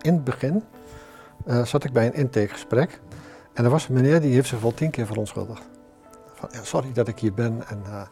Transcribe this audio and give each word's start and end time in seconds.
in 0.00 0.12
het 0.12 0.24
begin 0.24 0.64
uh, 1.46 1.64
zat 1.64 1.84
ik 1.84 1.92
bij 1.92 2.06
een 2.06 2.14
intakegesprek. 2.14 3.00
En 3.52 3.64
er 3.64 3.70
was 3.70 3.88
een 3.88 3.94
meneer 3.94 4.20
die 4.20 4.34
heeft 4.34 4.48
zich 4.48 4.60
wel 4.60 4.74
tien 4.74 4.90
keer 4.90 5.06
verontschuldigd. 5.06 5.62
Van, 6.34 6.48
ja, 6.52 6.62
sorry 6.62 6.92
dat 6.92 7.08
ik 7.08 7.18
hier 7.18 7.34
ben. 7.34 7.62
En, 7.68 7.82
uh, 7.86 8.02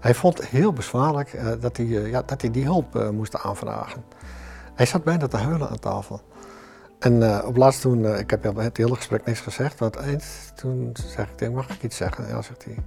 hij 0.00 0.14
vond 0.14 0.38
het 0.38 0.46
heel 0.46 0.72
bezwaarlijk 0.72 1.32
uh, 1.32 1.52
dat, 1.60 1.76
hij, 1.76 1.86
ja, 1.86 2.22
dat 2.22 2.40
hij 2.40 2.50
die 2.50 2.64
hulp 2.64 3.10
moest 3.12 3.36
aanvragen. 3.36 4.04
Hij 4.74 4.86
zat 4.86 5.04
bijna 5.04 5.26
te 5.26 5.36
huilen 5.36 5.68
aan 5.68 5.78
tafel. 5.78 6.20
En 6.98 7.44
op 7.44 7.56
laatst 7.56 7.80
toen, 7.80 8.18
ik 8.18 8.30
heb 8.30 8.56
het 8.56 8.76
hele 8.76 8.94
gesprek 8.94 9.24
niks 9.26 9.40
gezegd, 9.40 9.78
want 9.78 9.96
eens 9.96 10.52
toen 10.54 10.96
zeg 11.06 11.28
ik, 11.36 11.52
mag 11.52 11.68
ik 11.70 11.82
iets 11.82 11.96
zeggen? 11.96 12.28
Ja, 12.28 12.42
zegt 12.42 12.64
hij. 12.64 12.78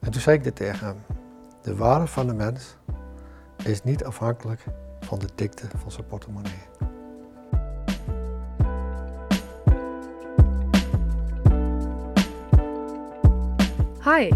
En 0.00 0.10
toen 0.10 0.20
zei 0.20 0.36
ik 0.36 0.44
dit 0.44 0.56
tegen 0.56 0.86
hem. 0.86 0.96
De 1.62 1.76
waarde 1.76 2.06
van 2.06 2.26
de 2.26 2.34
mens 2.34 2.76
is 3.64 3.82
niet 3.82 4.04
afhankelijk 4.04 4.64
van 5.00 5.18
de 5.18 5.28
dikte 5.34 5.66
van 5.78 5.90
zijn 5.90 6.06
portemonnee. 6.06 6.62
Hi, 14.04 14.30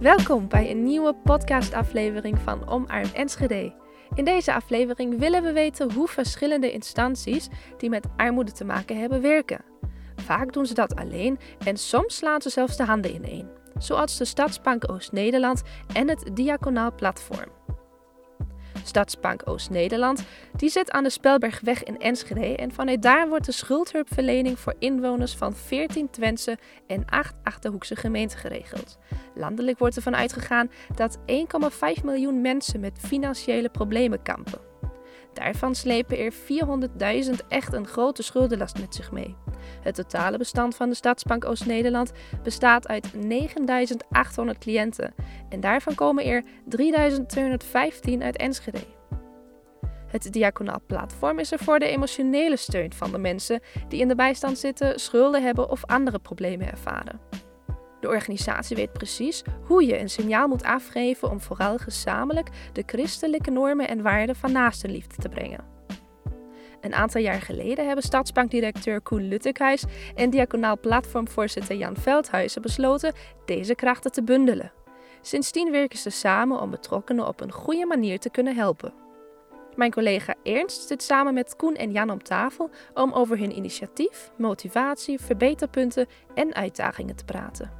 welkom 0.00 0.48
bij 0.48 0.70
een 0.70 0.82
nieuwe 0.82 1.14
podcastaflevering 1.14 2.38
van 2.38 2.68
Omarm 2.68 3.08
Enschede. 3.14 3.74
In 4.14 4.24
deze 4.24 4.54
aflevering 4.54 5.18
willen 5.18 5.42
we 5.42 5.52
weten 5.52 5.92
hoe 5.92 6.08
verschillende 6.08 6.72
instanties 6.72 7.48
die 7.76 7.90
met 7.90 8.06
armoede 8.16 8.52
te 8.52 8.64
maken 8.64 8.98
hebben 8.98 9.22
werken. 9.22 9.64
Vaak 10.16 10.52
doen 10.52 10.66
ze 10.66 10.74
dat 10.74 10.94
alleen 10.94 11.38
en 11.64 11.76
soms 11.76 12.16
slaan 12.16 12.42
ze 12.42 12.50
zelfs 12.50 12.76
de 12.76 12.84
handen 12.84 13.14
ineen, 13.14 13.48
zoals 13.78 14.16
de 14.16 14.24
Stadsbank 14.24 14.90
Oost-Nederland 14.90 15.62
en 15.92 16.08
het 16.08 16.30
Diaconaal 16.34 16.94
Platform. 16.94 17.48
Stadsbank 18.84 19.42
Oost-Nederland, 19.44 20.24
die 20.56 20.70
zit 20.70 20.90
aan 20.90 21.02
de 21.02 21.10
Spelbergweg 21.10 21.82
in 21.82 21.98
Enschede 21.98 22.56
en 22.56 22.72
vanuit 22.72 23.02
daar 23.02 23.28
wordt 23.28 23.46
de 23.46 23.52
schuldhulpverlening 23.52 24.58
voor 24.58 24.74
inwoners 24.78 25.34
van 25.34 25.54
14 25.54 26.10
Twentse 26.10 26.58
en 26.86 27.04
8 27.06 27.34
Achterhoekse 27.42 27.96
gemeenten 27.96 28.38
geregeld. 28.38 28.98
Landelijk 29.34 29.78
wordt 29.78 29.96
ervan 29.96 30.16
uitgegaan 30.16 30.70
dat 30.94 31.18
1,5 31.98 32.04
miljoen 32.04 32.40
mensen 32.40 32.80
met 32.80 32.98
financiële 32.98 33.68
problemen 33.68 34.22
kampen. 34.22 34.69
Daarvan 35.32 35.74
slepen 35.74 36.18
er 36.18 36.32
400.000 36.32 37.46
echt 37.48 37.72
een 37.72 37.86
grote 37.86 38.22
schuldenlast 38.22 38.80
met 38.80 38.94
zich 38.94 39.12
mee. 39.12 39.36
Het 39.82 39.94
totale 39.94 40.38
bestand 40.38 40.76
van 40.76 40.88
de 40.88 40.94
Stadsbank 40.94 41.44
Oost-Nederland 41.44 42.12
bestaat 42.42 42.88
uit 42.88 43.12
9.800 43.14 44.58
cliënten 44.58 45.14
en 45.48 45.60
daarvan 45.60 45.94
komen 45.94 46.24
er 46.24 46.44
3.215 46.44 48.18
uit 48.18 48.36
Enschede. 48.36 48.80
Het 50.06 50.32
diaconaal 50.32 50.80
platform 50.86 51.38
is 51.38 51.52
er 51.52 51.58
voor 51.58 51.78
de 51.78 51.86
emotionele 51.86 52.56
steun 52.56 52.92
van 52.92 53.12
de 53.12 53.18
mensen 53.18 53.60
die 53.88 54.00
in 54.00 54.08
de 54.08 54.14
bijstand 54.14 54.58
zitten, 54.58 55.00
schulden 55.00 55.42
hebben 55.42 55.70
of 55.70 55.84
andere 55.84 56.18
problemen 56.18 56.70
ervaren. 56.70 57.20
De 58.00 58.08
organisatie 58.08 58.76
weet 58.76 58.92
precies 58.92 59.42
hoe 59.62 59.86
je 59.86 59.98
een 59.98 60.10
signaal 60.10 60.48
moet 60.48 60.62
afgeven 60.62 61.30
om 61.30 61.40
vooral 61.40 61.78
gezamenlijk 61.78 62.48
de 62.72 62.82
christelijke 62.86 63.50
normen 63.50 63.88
en 63.88 64.02
waarden 64.02 64.36
van 64.36 64.52
naastenliefde 64.52 65.16
te 65.16 65.28
brengen. 65.28 65.64
Een 66.80 66.94
aantal 66.94 67.20
jaar 67.20 67.40
geleden 67.40 67.86
hebben 67.86 68.04
stadsbankdirecteur 68.04 69.00
Koen 69.00 69.28
Luttekhuis 69.28 69.84
en 70.14 70.30
diaconaal 70.30 70.78
platformvoorzitter 70.78 71.76
Jan 71.76 71.96
Veldhuizen 71.96 72.62
besloten 72.62 73.12
deze 73.44 73.74
krachten 73.74 74.12
te 74.12 74.22
bundelen. 74.22 74.72
Sindsdien 75.20 75.70
werken 75.70 75.98
ze 75.98 76.10
samen 76.10 76.60
om 76.60 76.70
betrokkenen 76.70 77.26
op 77.26 77.40
een 77.40 77.52
goede 77.52 77.86
manier 77.86 78.18
te 78.18 78.30
kunnen 78.30 78.56
helpen. 78.56 78.92
Mijn 79.76 79.90
collega 79.90 80.34
Ernst 80.42 80.86
zit 80.86 81.02
samen 81.02 81.34
met 81.34 81.56
Koen 81.56 81.74
en 81.74 81.92
Jan 81.92 82.10
om 82.10 82.22
tafel 82.22 82.70
om 82.94 83.12
over 83.12 83.38
hun 83.38 83.56
initiatief, 83.56 84.30
motivatie, 84.36 85.20
verbeterpunten 85.20 86.06
en 86.34 86.54
uitdagingen 86.54 87.16
te 87.16 87.24
praten. 87.24 87.79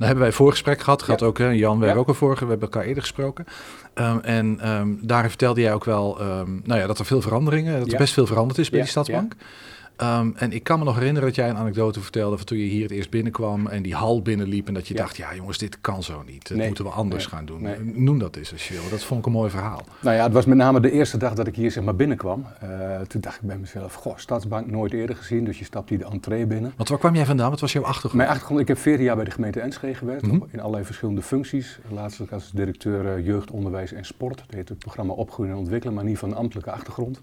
Daar 0.00 0.08
hebben 0.08 0.26
wij 0.26 0.34
een 0.36 0.44
voorgesprek 0.44 0.80
gehad. 0.80 1.02
Gaat 1.02 1.22
ook, 1.22 1.38
hè, 1.38 1.48
Jan, 1.48 1.78
we 1.78 1.84
hebben 1.84 2.02
ook 2.02 2.08
een 2.08 2.14
vorige, 2.14 2.44
we 2.44 2.50
hebben 2.50 2.68
elkaar 2.68 2.86
eerder 2.86 3.02
gesproken. 3.02 3.44
Um, 3.94 4.20
en 4.20 4.70
um, 4.70 4.98
daar 5.02 5.28
vertelde 5.28 5.60
jij 5.60 5.72
ook 5.72 5.84
wel 5.84 6.20
um, 6.20 6.60
nou 6.64 6.80
ja, 6.80 6.86
dat 6.86 6.98
er 6.98 7.04
veel 7.04 7.20
veranderingen, 7.20 7.78
dat 7.80 7.92
er 7.92 7.98
best 7.98 8.12
veel 8.14 8.26
veranderd 8.26 8.58
is 8.58 8.70
bij 8.70 8.80
die 8.80 8.88
Stadsbank. 8.88 9.34
Um, 10.02 10.32
en 10.36 10.52
ik 10.52 10.62
kan 10.62 10.78
me 10.78 10.84
nog 10.84 10.94
herinneren 10.94 11.28
dat 11.28 11.36
jij 11.36 11.48
een 11.48 11.56
anekdote 11.56 12.00
vertelde 12.00 12.36
van 12.36 12.46
toen 12.46 12.58
je 12.58 12.64
hier 12.64 12.82
het 12.82 12.90
eerst 12.90 13.10
binnenkwam 13.10 13.66
en 13.66 13.82
die 13.82 13.94
hal 13.94 14.22
binnenliep 14.22 14.68
en 14.68 14.74
dat 14.74 14.88
je 14.88 14.94
dacht, 14.94 15.16
ja 15.16 15.34
jongens, 15.34 15.58
dit 15.58 15.80
kan 15.80 16.02
zo 16.02 16.22
niet. 16.26 16.48
Dat 16.48 16.66
moeten 16.66 16.84
we 16.84 16.90
anders 16.90 17.26
gaan 17.26 17.44
doen. 17.44 17.66
Noem 17.94 18.18
dat 18.18 18.36
eens 18.36 18.52
als 18.52 18.68
je 18.68 18.74
wil. 18.74 18.82
Dat 18.90 19.04
vond 19.04 19.20
ik 19.20 19.26
een 19.26 19.32
mooi 19.32 19.50
verhaal. 19.50 19.82
Nou 20.00 20.16
ja, 20.16 20.22
het 20.22 20.32
was 20.32 20.44
met 20.44 20.56
name 20.56 20.80
de 20.80 20.90
eerste 20.90 21.16
dag 21.16 21.34
dat 21.34 21.46
ik 21.46 21.56
hier 21.56 21.70
zeg 21.70 21.84
maar 21.84 21.96
binnenkwam. 21.96 22.46
Uh, 22.64 23.00
toen 23.00 23.20
dacht 23.20 23.36
ik 23.36 23.42
bij 23.42 23.58
mezelf, 23.58 23.94
goh, 23.94 24.16
Stadsbank 24.16 24.66
nooit 24.66 24.92
eerder 24.92 25.16
gezien, 25.16 25.44
dus 25.44 25.58
je 25.58 25.64
stapt 25.64 25.88
hier 25.88 25.98
de 25.98 26.04
entree 26.04 26.46
binnen. 26.46 26.72
Want 26.76 26.88
waar 26.88 26.98
kwam 26.98 27.14
jij 27.14 27.26
vandaan? 27.26 27.50
Wat 27.50 27.60
was 27.60 27.72
jouw 27.72 27.82
achtergrond? 27.82 28.14
Mijn 28.14 28.28
achtergrond, 28.28 28.60
ik 28.60 28.68
heb 28.68 28.78
14 28.78 29.04
jaar 29.04 29.16
bij 29.16 29.24
de 29.24 29.30
gemeente 29.30 29.60
Enschede 29.60 29.94
gewerkt, 29.94 30.22
mm 30.22 30.30
-hmm. 30.30 30.48
in 30.50 30.60
allerlei 30.60 30.84
verschillende 30.84 31.22
functies. 31.22 31.78
Laatst 31.90 32.32
als 32.32 32.50
directeur 32.50 33.18
uh, 33.18 33.26
jeugd, 33.26 33.50
onderwijs 33.50 33.92
en 33.92 34.04
sport. 34.04 34.38
Dat 34.38 34.54
heet 34.54 34.68
het 34.68 34.78
programma 34.78 35.12
Opgroeien 35.12 35.52
en 35.52 35.58
Ontwikkelen, 35.58 35.94
maar 35.94 36.04
niet 36.04 36.18
van 36.18 36.34
ambtelijke 36.34 36.70
achtergrond. 36.70 37.20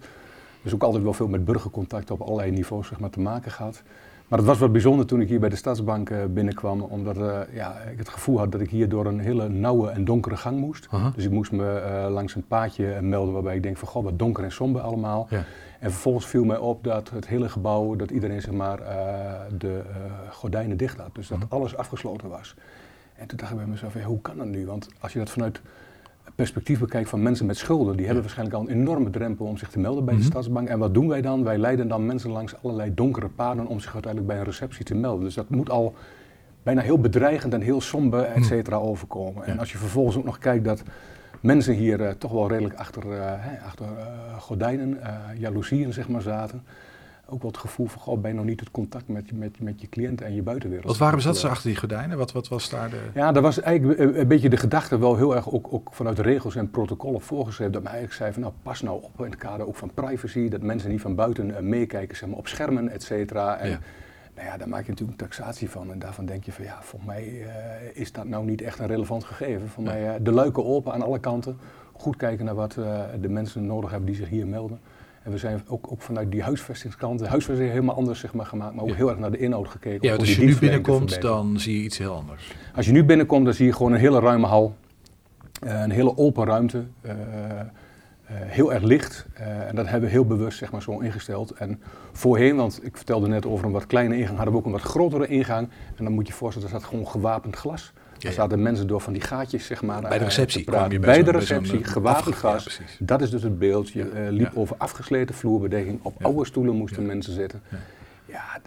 Dus 0.62 0.73
ook 0.73 0.84
altijd 0.84 1.03
wel 1.03 1.13
veel 1.13 1.28
met 1.28 1.45
burgercontact 1.45 2.12
op 2.12 2.22
allerlei 2.22 2.51
niveaus 2.51 2.88
zeg 2.88 3.00
maar, 3.00 3.09
te 3.09 3.19
maken 3.19 3.51
gehad. 3.51 3.84
Maar 4.28 4.40
het 4.40 4.47
was 4.47 4.59
wat 4.59 4.72
bijzonder 4.72 5.06
toen 5.06 5.22
ik 5.22 5.28
hier 5.28 5.40
bij 5.40 5.50
de 5.50 5.56
Stadsbank 5.56 6.09
uh, 6.09 6.18
binnenkwam, 6.29 6.81
omdat 6.81 7.18
uh, 7.18 7.40
ja, 7.53 7.79
ik 7.91 7.97
het 7.97 8.09
gevoel 8.09 8.38
had 8.38 8.51
dat 8.51 8.62
ik 8.62 8.69
hier 8.69 8.90
door 8.90 9.06
een 9.06 9.19
hele 9.19 9.50
nauwe 9.50 9.90
en 9.90 10.06
donkere 10.06 10.38
gang 10.38 10.59
moest. 10.59 10.85
Uh 10.85 10.91
-huh. 10.91 11.16
Dus 11.16 11.25
ik 11.25 11.31
moest 11.31 11.51
me 11.51 11.81
uh, 11.85 12.13
langs 12.13 12.35
een 12.35 12.47
paadje 12.47 13.01
melden 13.01 13.34
waarbij 13.34 13.56
ik 13.56 13.63
denk 13.63 13.78
van 13.78 13.88
goh, 13.88 14.03
wat 14.03 14.19
donker 14.19 14.44
en 14.44 14.51
somber 14.51 14.81
allemaal. 14.81 15.28
Ja. 15.29 15.44
En 15.79 15.91
vervolgens 15.91 16.25
viel 16.25 16.44
mij 16.44 16.57
op 16.57 16.84
dat 16.84 17.09
het 17.09 17.28
hele 17.28 17.50
gebouw, 17.50 17.95
dat 17.95 18.12
iedereen 18.12 18.41
zeg 18.41 18.53
maar 18.53 18.79
de 19.57 19.81
gordijnen 20.31 20.78
dicht 20.78 20.97
had. 20.97 21.16
Dus 21.16 21.28
dat 21.28 21.38
-huh. 21.38 21.47
alles 21.50 21.78
afgesloten 21.78 22.29
was. 22.29 22.56
En 23.16 23.28
toen 23.28 23.38
dacht 23.38 23.51
ik 23.51 23.57
bij 23.57 23.66
mezelf, 23.66 24.03
hoe 24.03 24.22
kan 24.22 24.38
dat 24.38 24.47
nu? 24.47 24.66
Want 24.66 24.88
als 25.00 25.13
je 25.13 25.19
dat 25.19 25.29
vanuit 25.29 25.62
perspectief 26.38 26.80
bekijkt 26.80 27.09
van 27.09 27.22
mensen 27.22 27.46
met 27.46 27.58
schulden, 27.58 27.96
die 27.96 28.06
hebben 28.06 28.24
waarschijnlijk 28.24 28.58
al 28.58 28.64
een 28.70 28.80
enorme 28.80 29.09
drempel 29.09 29.46
om 29.46 29.58
zich 29.58 29.70
te 29.70 29.80
melden 29.80 30.06
bij 30.06 30.14
de 30.14 30.20
mm 30.20 30.25
-hmm. 30.25 30.31
Stadsbank. 30.31 30.68
En 30.68 30.80
wat 30.80 30.94
doen 30.94 31.08
wij 31.08 31.22
dan? 31.22 31.44
Wij 31.44 31.58
leiden 31.58 31.88
dan 31.88 32.06
mensen 32.06 32.30
langs 32.30 32.56
allerlei 32.64 32.94
donkere 32.94 33.28
paden 33.28 33.68
om 33.68 33.80
zich 33.80 33.94
uiteindelijk 33.94 34.31
bij 34.31 34.42
een 34.42 34.50
receptie 34.52 34.86
te 34.86 34.96
melden. 34.96 35.24
Dus 35.24 35.34
dat 35.34 35.50
moet 35.50 35.70
al 35.70 35.96
bijna 36.64 36.81
heel 36.81 37.00
bedreigend 37.00 37.53
en 37.53 37.62
heel 37.62 37.81
somber, 37.81 38.24
et 38.24 38.46
cetera, 38.46 38.75
overkomen. 38.75 39.46
En 39.46 39.59
als 39.59 39.72
je 39.72 39.78
vervolgens 39.78 40.18
ook 40.18 40.24
nog 40.24 40.38
kijkt 40.38 40.66
dat 40.66 40.84
mensen 41.42 41.74
hier 41.74 42.00
uh, 42.00 42.09
toch 42.09 42.31
wel 42.31 42.48
redelijk 42.48 42.75
achter, 42.75 43.06
uh, 43.06 43.12
hè, 43.22 43.59
achter 43.66 43.86
uh, 43.86 44.38
gordijnen, 44.40 45.00
jaloezieën 45.38 45.94
zeg 45.94 46.09
maar 46.09 46.22
zaten 46.22 46.64
ook 47.29 47.41
wel 47.41 47.51
het 47.51 47.59
gevoel 47.59 47.88
van, 47.88 48.01
goh, 48.01 48.21
ben 48.21 48.31
je 48.31 48.38
nog 48.38 48.45
niet 48.45 48.59
het 48.59 48.71
contact 48.71 49.07
met, 49.07 49.31
met, 49.31 49.59
met 49.59 49.81
je 49.81 49.89
cliënt 49.89 50.21
en 50.21 50.35
je 50.35 50.41
buitenwereld. 50.41 50.88
Wat 50.88 50.97
waren 50.97 51.35
ze 51.35 51.47
achter 51.49 51.69
die 51.69 51.77
gordijnen? 51.77 52.17
Wat, 52.17 52.31
wat 52.31 52.47
was 52.47 52.69
daar 52.69 52.89
de... 52.89 52.99
Ja, 53.13 53.31
dat 53.31 53.43
was 53.43 53.59
eigenlijk 53.59 53.99
een, 53.99 54.19
een 54.19 54.27
beetje 54.27 54.49
de 54.49 54.57
gedachte 54.57 54.99
wel 54.99 55.15
heel 55.15 55.35
erg 55.35 55.51
ook, 55.51 55.67
ook 55.73 55.89
vanuit 55.93 56.19
regels 56.19 56.55
en 56.55 56.71
protocollen 56.71 57.21
voorgeschreven. 57.21 57.73
Dat 57.73 57.83
men 57.83 57.91
eigenlijk 57.91 58.21
zei 58.21 58.33
van, 58.33 58.41
nou 58.41 58.53
pas 58.63 58.81
nou 58.81 59.03
op 59.03 59.19
in 59.19 59.31
het 59.31 59.39
kader 59.39 59.67
ook 59.67 59.75
van 59.75 59.91
privacy, 59.93 60.49
dat 60.49 60.61
mensen 60.61 60.89
niet 60.89 61.01
van 61.01 61.15
buiten 61.15 61.49
uh, 61.49 61.59
meekijken 61.59 62.17
zeg 62.17 62.29
maar, 62.29 62.38
op 62.38 62.47
schermen, 62.47 62.89
et 62.89 63.03
cetera. 63.03 63.57
En, 63.57 63.69
ja. 63.69 63.79
Nou 64.35 64.47
ja, 64.49 64.57
daar 64.57 64.69
maak 64.69 64.83
je 64.83 64.89
natuurlijk 64.89 65.21
een 65.21 65.27
taxatie 65.27 65.69
van 65.69 65.91
en 65.91 65.99
daarvan 65.99 66.25
denk 66.25 66.44
je 66.44 66.51
van, 66.51 66.65
ja, 66.65 66.77
volgens 66.81 67.11
mij 67.11 67.27
uh, 67.27 67.47
is 67.94 68.11
dat 68.11 68.25
nou 68.25 68.45
niet 68.45 68.61
echt 68.61 68.79
een 68.79 68.88
relevant 68.88 69.23
gegeven. 69.23 69.67
Voor 69.67 69.83
ja. 69.83 69.89
mij 69.89 70.03
uh, 70.07 70.13
de 70.21 70.31
luiken 70.31 70.65
open 70.65 70.94
aan 70.94 71.01
alle 71.01 71.19
kanten, 71.19 71.57
goed 71.94 72.15
kijken 72.15 72.45
naar 72.45 72.55
wat 72.55 72.73
de 73.21 73.29
mensen 73.29 73.65
nodig 73.65 73.89
hebben 73.89 74.07
die 74.07 74.15
zich 74.15 74.29
hier 74.29 74.47
melden. 74.47 74.79
En 75.27 75.33
we 75.33 75.39
zijn 75.39 75.61
ook, 75.67 75.91
ook 75.91 76.01
vanuit 76.01 76.31
die 76.31 76.41
huisvestingskant, 76.41 77.19
de 77.19 77.27
huisvesting 77.27 77.69
helemaal 77.69 77.95
anders 77.95 78.19
zeg 78.19 78.33
maar, 78.33 78.45
gemaakt, 78.45 78.75
maar 78.75 78.83
ook 78.83 78.89
ja. 78.89 78.95
heel 78.95 79.09
erg 79.09 79.19
naar 79.19 79.31
de 79.31 79.38
inhoud 79.38 79.67
gekeken. 79.67 80.07
Ja, 80.07 80.17
dus 80.17 80.19
als 80.27 80.35
je 80.35 80.45
nu 80.45 80.57
binnenkomt, 80.57 81.21
dan 81.21 81.59
zie 81.59 81.77
je 81.77 81.83
iets 81.83 81.97
heel 81.97 82.13
anders. 82.13 82.55
Als 82.75 82.85
je 82.85 82.91
nu 82.91 83.03
binnenkomt, 83.03 83.45
dan 83.45 83.53
zie 83.53 83.65
je 83.65 83.73
gewoon 83.73 83.91
een 83.91 83.99
hele 83.99 84.19
ruime 84.19 84.47
hal, 84.47 84.75
uh, 85.63 85.81
een 85.81 85.91
hele 85.91 86.18
open 86.18 86.45
ruimte, 86.45 86.83
uh, 87.01 87.12
uh, 87.12 87.18
heel 88.29 88.74
erg 88.74 88.83
licht. 88.83 89.25
en 89.68 89.75
dat 89.75 89.85
hebben 89.85 90.09
we 90.09 90.15
heel 90.15 90.25
bewust 90.25 90.57
zeg 90.57 90.71
maar, 90.71 90.81
zo 90.81 91.00
ingesteld. 91.00 91.51
En 91.51 91.81
voorheen, 92.12 92.56
want 92.56 92.80
ik 92.83 92.97
vertelde 92.97 93.27
net 93.27 93.45
over 93.45 93.65
een 93.65 93.71
wat 93.71 93.85
kleine 93.85 94.18
ingang, 94.18 94.35
hadden 94.35 94.53
we 94.53 94.59
ook 94.59 94.65
een 94.65 94.71
wat 94.71 94.81
grotere 94.81 95.27
ingang. 95.27 95.69
En 95.95 96.03
dan 96.03 96.13
moet 96.13 96.27
je 96.27 96.31
je 96.31 96.38
voorstellen, 96.38 96.69
er 96.69 96.75
staat 96.75 96.89
gewoon 96.89 97.07
gewapend 97.07 97.56
glas. 97.56 97.94
Er 98.19 98.31
zaten 98.31 98.62
mensen 98.62 98.88
door 98.88 99.02
van 99.02 99.14
die 99.14 99.22
gaatjes, 99.22 99.66
zeg 99.66 99.81
maar. 99.81 100.02
Bij 100.02 100.18
de 100.18 100.24
receptie 100.24 100.64
kwam 100.64 100.92
je 100.92 101.00
bij, 101.00 101.24
bij 101.24 101.31
de 101.31 101.38
receptie, 101.40 101.84
gewapend 101.84 102.36
gas. 102.36 102.80
Dat 103.00 103.22
is 103.22 103.30
dus 103.30 103.44
het 103.44 103.60
beeld. 103.60 103.90
Je 103.90 104.12
uh, 104.12 104.30
liep 104.30 104.52
over 104.56 104.75
afgesleten 104.78 105.36
vloerbedekking. 105.36 106.00
Op 106.02 106.25
oude 106.25 106.46
stoelen 106.46 106.75
moesten 106.75 107.06
mensen 107.06 107.34
zitten. 107.34 107.62
Ja, 108.25 108.62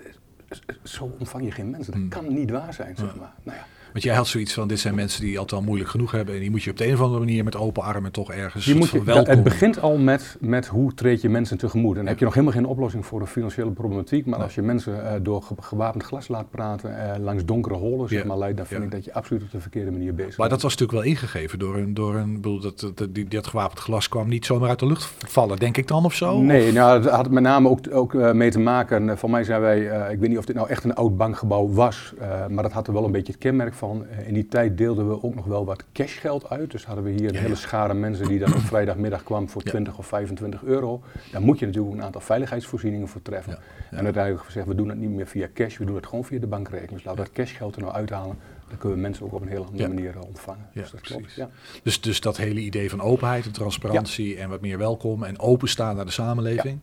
zo 0.82 1.14
ontvang 1.18 1.44
je 1.44 1.50
geen 1.50 1.70
mensen. 1.70 1.92
Dat 1.92 2.00
hmm. 2.00 2.10
kan 2.10 2.34
niet 2.34 2.50
waar 2.50 2.74
zijn, 2.74 2.96
zeg 2.96 3.16
maar. 3.16 3.32
Nou 3.42 3.58
ja. 3.58 3.64
Want 3.92 4.04
jij 4.04 4.14
had 4.14 4.26
zoiets 4.26 4.52
van, 4.52 4.68
dit 4.68 4.78
zijn 4.78 4.94
mensen 4.94 5.20
die 5.20 5.40
het 5.40 5.52
al 5.52 5.62
moeilijk 5.62 5.90
genoeg 5.90 6.12
hebben 6.12 6.34
en 6.34 6.40
die 6.40 6.50
moet 6.50 6.62
je 6.62 6.70
op 6.70 6.76
de 6.76 6.86
een 6.86 6.94
of 6.94 7.00
andere 7.00 7.18
manier 7.18 7.44
met 7.44 7.56
open 7.56 7.82
armen 7.82 8.12
toch 8.12 8.32
ergens 8.32 8.64
die 8.64 8.74
moet 8.74 8.90
je, 8.90 9.04
welkom. 9.04 9.34
Het 9.34 9.42
begint 9.42 9.80
al 9.80 9.98
met, 9.98 10.36
met 10.40 10.66
hoe 10.66 10.94
treed 10.94 11.20
je 11.20 11.28
mensen 11.28 11.58
tegemoet. 11.58 11.90
En 11.90 11.98
dan 11.98 12.06
heb 12.06 12.18
je 12.18 12.24
nog 12.24 12.34
helemaal 12.34 12.54
geen 12.54 12.66
oplossing 12.66 13.06
voor 13.06 13.20
de 13.20 13.26
financiële 13.26 13.70
problematiek, 13.70 14.26
maar 14.26 14.38
als 14.38 14.54
je 14.54 14.62
mensen 14.62 14.92
uh, 14.92 15.12
door 15.22 15.44
gewapend 15.60 16.02
glas 16.02 16.28
laat 16.28 16.50
praten, 16.50 16.90
uh, 16.90 17.24
langs 17.24 17.44
donkere 17.44 17.74
holen, 17.74 18.08
zeg 18.08 18.24
maar, 18.24 18.38
leidt, 18.38 18.56
dan 18.56 18.66
vind 18.66 18.82
ik 18.82 18.90
dat 18.90 19.04
je 19.04 19.14
absoluut 19.14 19.42
op 19.42 19.50
de 19.50 19.60
verkeerde 19.60 19.90
manier 19.90 20.14
bezig 20.14 20.26
bent. 20.26 20.38
Maar 20.38 20.48
dat 20.48 20.62
was 20.62 20.70
natuurlijk 20.70 20.98
wel 20.98 21.10
ingegeven 21.10 21.58
door 21.58 21.76
een, 21.76 21.94
door 21.94 22.14
een 22.14 22.34
bedoel, 22.34 22.60
dat, 22.60 22.80
dat, 22.80 22.98
dat, 22.98 23.08
dat 23.28 23.46
gewapend 23.46 23.80
glas 23.80 24.08
kwam 24.08 24.28
niet 24.28 24.46
zomaar 24.46 24.68
uit 24.68 24.78
de 24.78 24.86
lucht 24.86 25.12
vallen, 25.26 25.58
denk 25.58 25.76
ik 25.76 25.88
dan 25.88 26.04
of 26.04 26.14
zo? 26.14 26.40
Nee, 26.40 26.72
nou, 26.72 27.02
dat 27.02 27.12
had 27.12 27.30
met 27.30 27.42
name 27.42 27.68
ook, 27.68 27.80
ook 27.90 28.12
uh, 28.14 28.32
mee 28.32 28.50
te 28.50 28.58
maken, 28.60 29.18
van 29.18 29.30
mij 29.30 29.44
zijn 29.44 29.60
wij, 29.60 30.10
ik 30.12 30.18
weet 30.18 30.28
niet 30.28 30.38
of 30.38 30.44
dit 30.44 30.56
nou 30.56 30.68
echt 30.68 30.84
een 30.84 30.94
oud 30.94 31.16
bankgebouw 31.16 31.68
was, 31.68 32.12
maar 32.48 32.62
dat 32.62 32.72
had 32.72 32.86
er 32.86 32.92
wel 32.92 33.04
een 33.04 33.12
beetje 33.12 33.32
het 33.32 33.40
kenmerk 33.40 33.74
van. 33.80 34.06
in 34.26 34.34
die 34.34 34.48
tijd 34.48 34.78
deelden 34.78 35.08
we 35.08 35.22
ook 35.22 35.34
nog 35.34 35.44
wel 35.44 35.64
wat 35.64 35.84
cashgeld 35.92 36.48
uit. 36.48 36.70
Dus 36.70 36.84
hadden 36.84 37.04
we 37.04 37.10
hier 37.10 37.28
een 37.28 37.40
hele 37.40 37.54
schare 37.54 37.94
mensen 37.94 38.28
die 38.28 38.38
dan 38.38 38.54
op 38.54 38.60
vrijdagmiddag 38.74 39.22
kwam 39.22 39.48
voor 39.48 39.62
20 39.62 39.98
of 39.98 40.06
25 40.06 40.62
euro. 40.62 41.02
Daar 41.32 41.40
moet 41.42 41.58
je 41.58 41.66
natuurlijk 41.66 41.94
een 41.94 42.02
aantal 42.02 42.20
veiligheidsvoorzieningen 42.20 43.08
voor 43.08 43.22
treffen. 43.22 43.58
En 43.90 44.04
uiteindelijk 44.04 44.44
gezegd, 44.44 44.66
we 44.66 44.74
doen 44.74 44.88
het 44.88 44.98
niet 44.98 45.10
meer 45.10 45.26
via 45.26 45.48
cash, 45.54 45.76
we 45.78 45.84
doen 45.84 45.94
het 45.94 46.06
gewoon 46.06 46.24
via 46.24 46.38
de 46.38 46.46
bankrekening. 46.46 46.94
Dus 46.94 47.04
laten 47.04 47.22
we 47.22 47.28
dat 47.28 47.36
cashgeld 47.36 47.76
er 47.76 47.82
nou 47.82 47.94
uithalen. 47.94 48.38
Dan 48.68 48.78
kunnen 48.78 48.98
we 48.98 49.02
mensen 49.02 49.24
ook 49.24 49.32
op 49.32 49.42
een 49.42 49.48
hele 49.48 49.64
andere 49.64 49.88
manier 49.88 50.16
eh, 50.16 50.22
ontvangen. 50.22 50.66
dus 50.74 50.90
dat 50.90 51.00
klopt. 51.00 51.32
Ja. 51.32 51.48
Dus, 51.82 52.00
dus 52.00 52.20
dat 52.20 52.36
hele 52.36 52.60
idee 52.60 52.90
van 52.90 53.00
openheid 53.00 53.46
en 53.46 53.52
transparantie 53.52 54.36
en 54.36 54.48
wat 54.48 54.60
meer 54.60 54.78
welkom 54.78 55.24
en 55.24 55.38
openstaan 55.38 55.96
naar 55.96 56.04
de 56.04 56.10
samenleving 56.10 56.80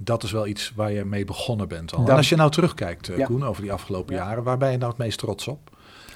dat 0.00 0.22
is 0.22 0.32
wel 0.32 0.46
iets 0.46 0.72
waar 0.74 0.92
je 0.92 1.04
mee 1.04 1.24
begonnen 1.24 1.68
bent 1.68 1.94
al. 1.94 2.08
en 2.08 2.16
als 2.16 2.28
je 2.28 2.36
nou 2.36 2.50
terugkijkt, 2.50 3.08
uh, 3.08 3.26
Koen, 3.26 3.44
over 3.44 3.62
die 3.62 3.72
afgelopen 3.72 4.14
jaren, 4.14 4.42
waar 4.42 4.58
ben 4.58 4.70
je 4.70 4.76
nou 4.76 4.90
het 4.90 4.98
meest 4.98 5.18
trots 5.18 5.48
op? 5.48 5.70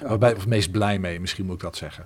Waarbij, 0.07 0.31
of 0.33 0.39
het 0.39 0.49
meest 0.49 0.71
blij 0.71 0.99
mee, 0.99 1.19
misschien 1.19 1.45
moet 1.45 1.55
ik 1.55 1.61
dat 1.61 1.75
zeggen. 1.75 2.05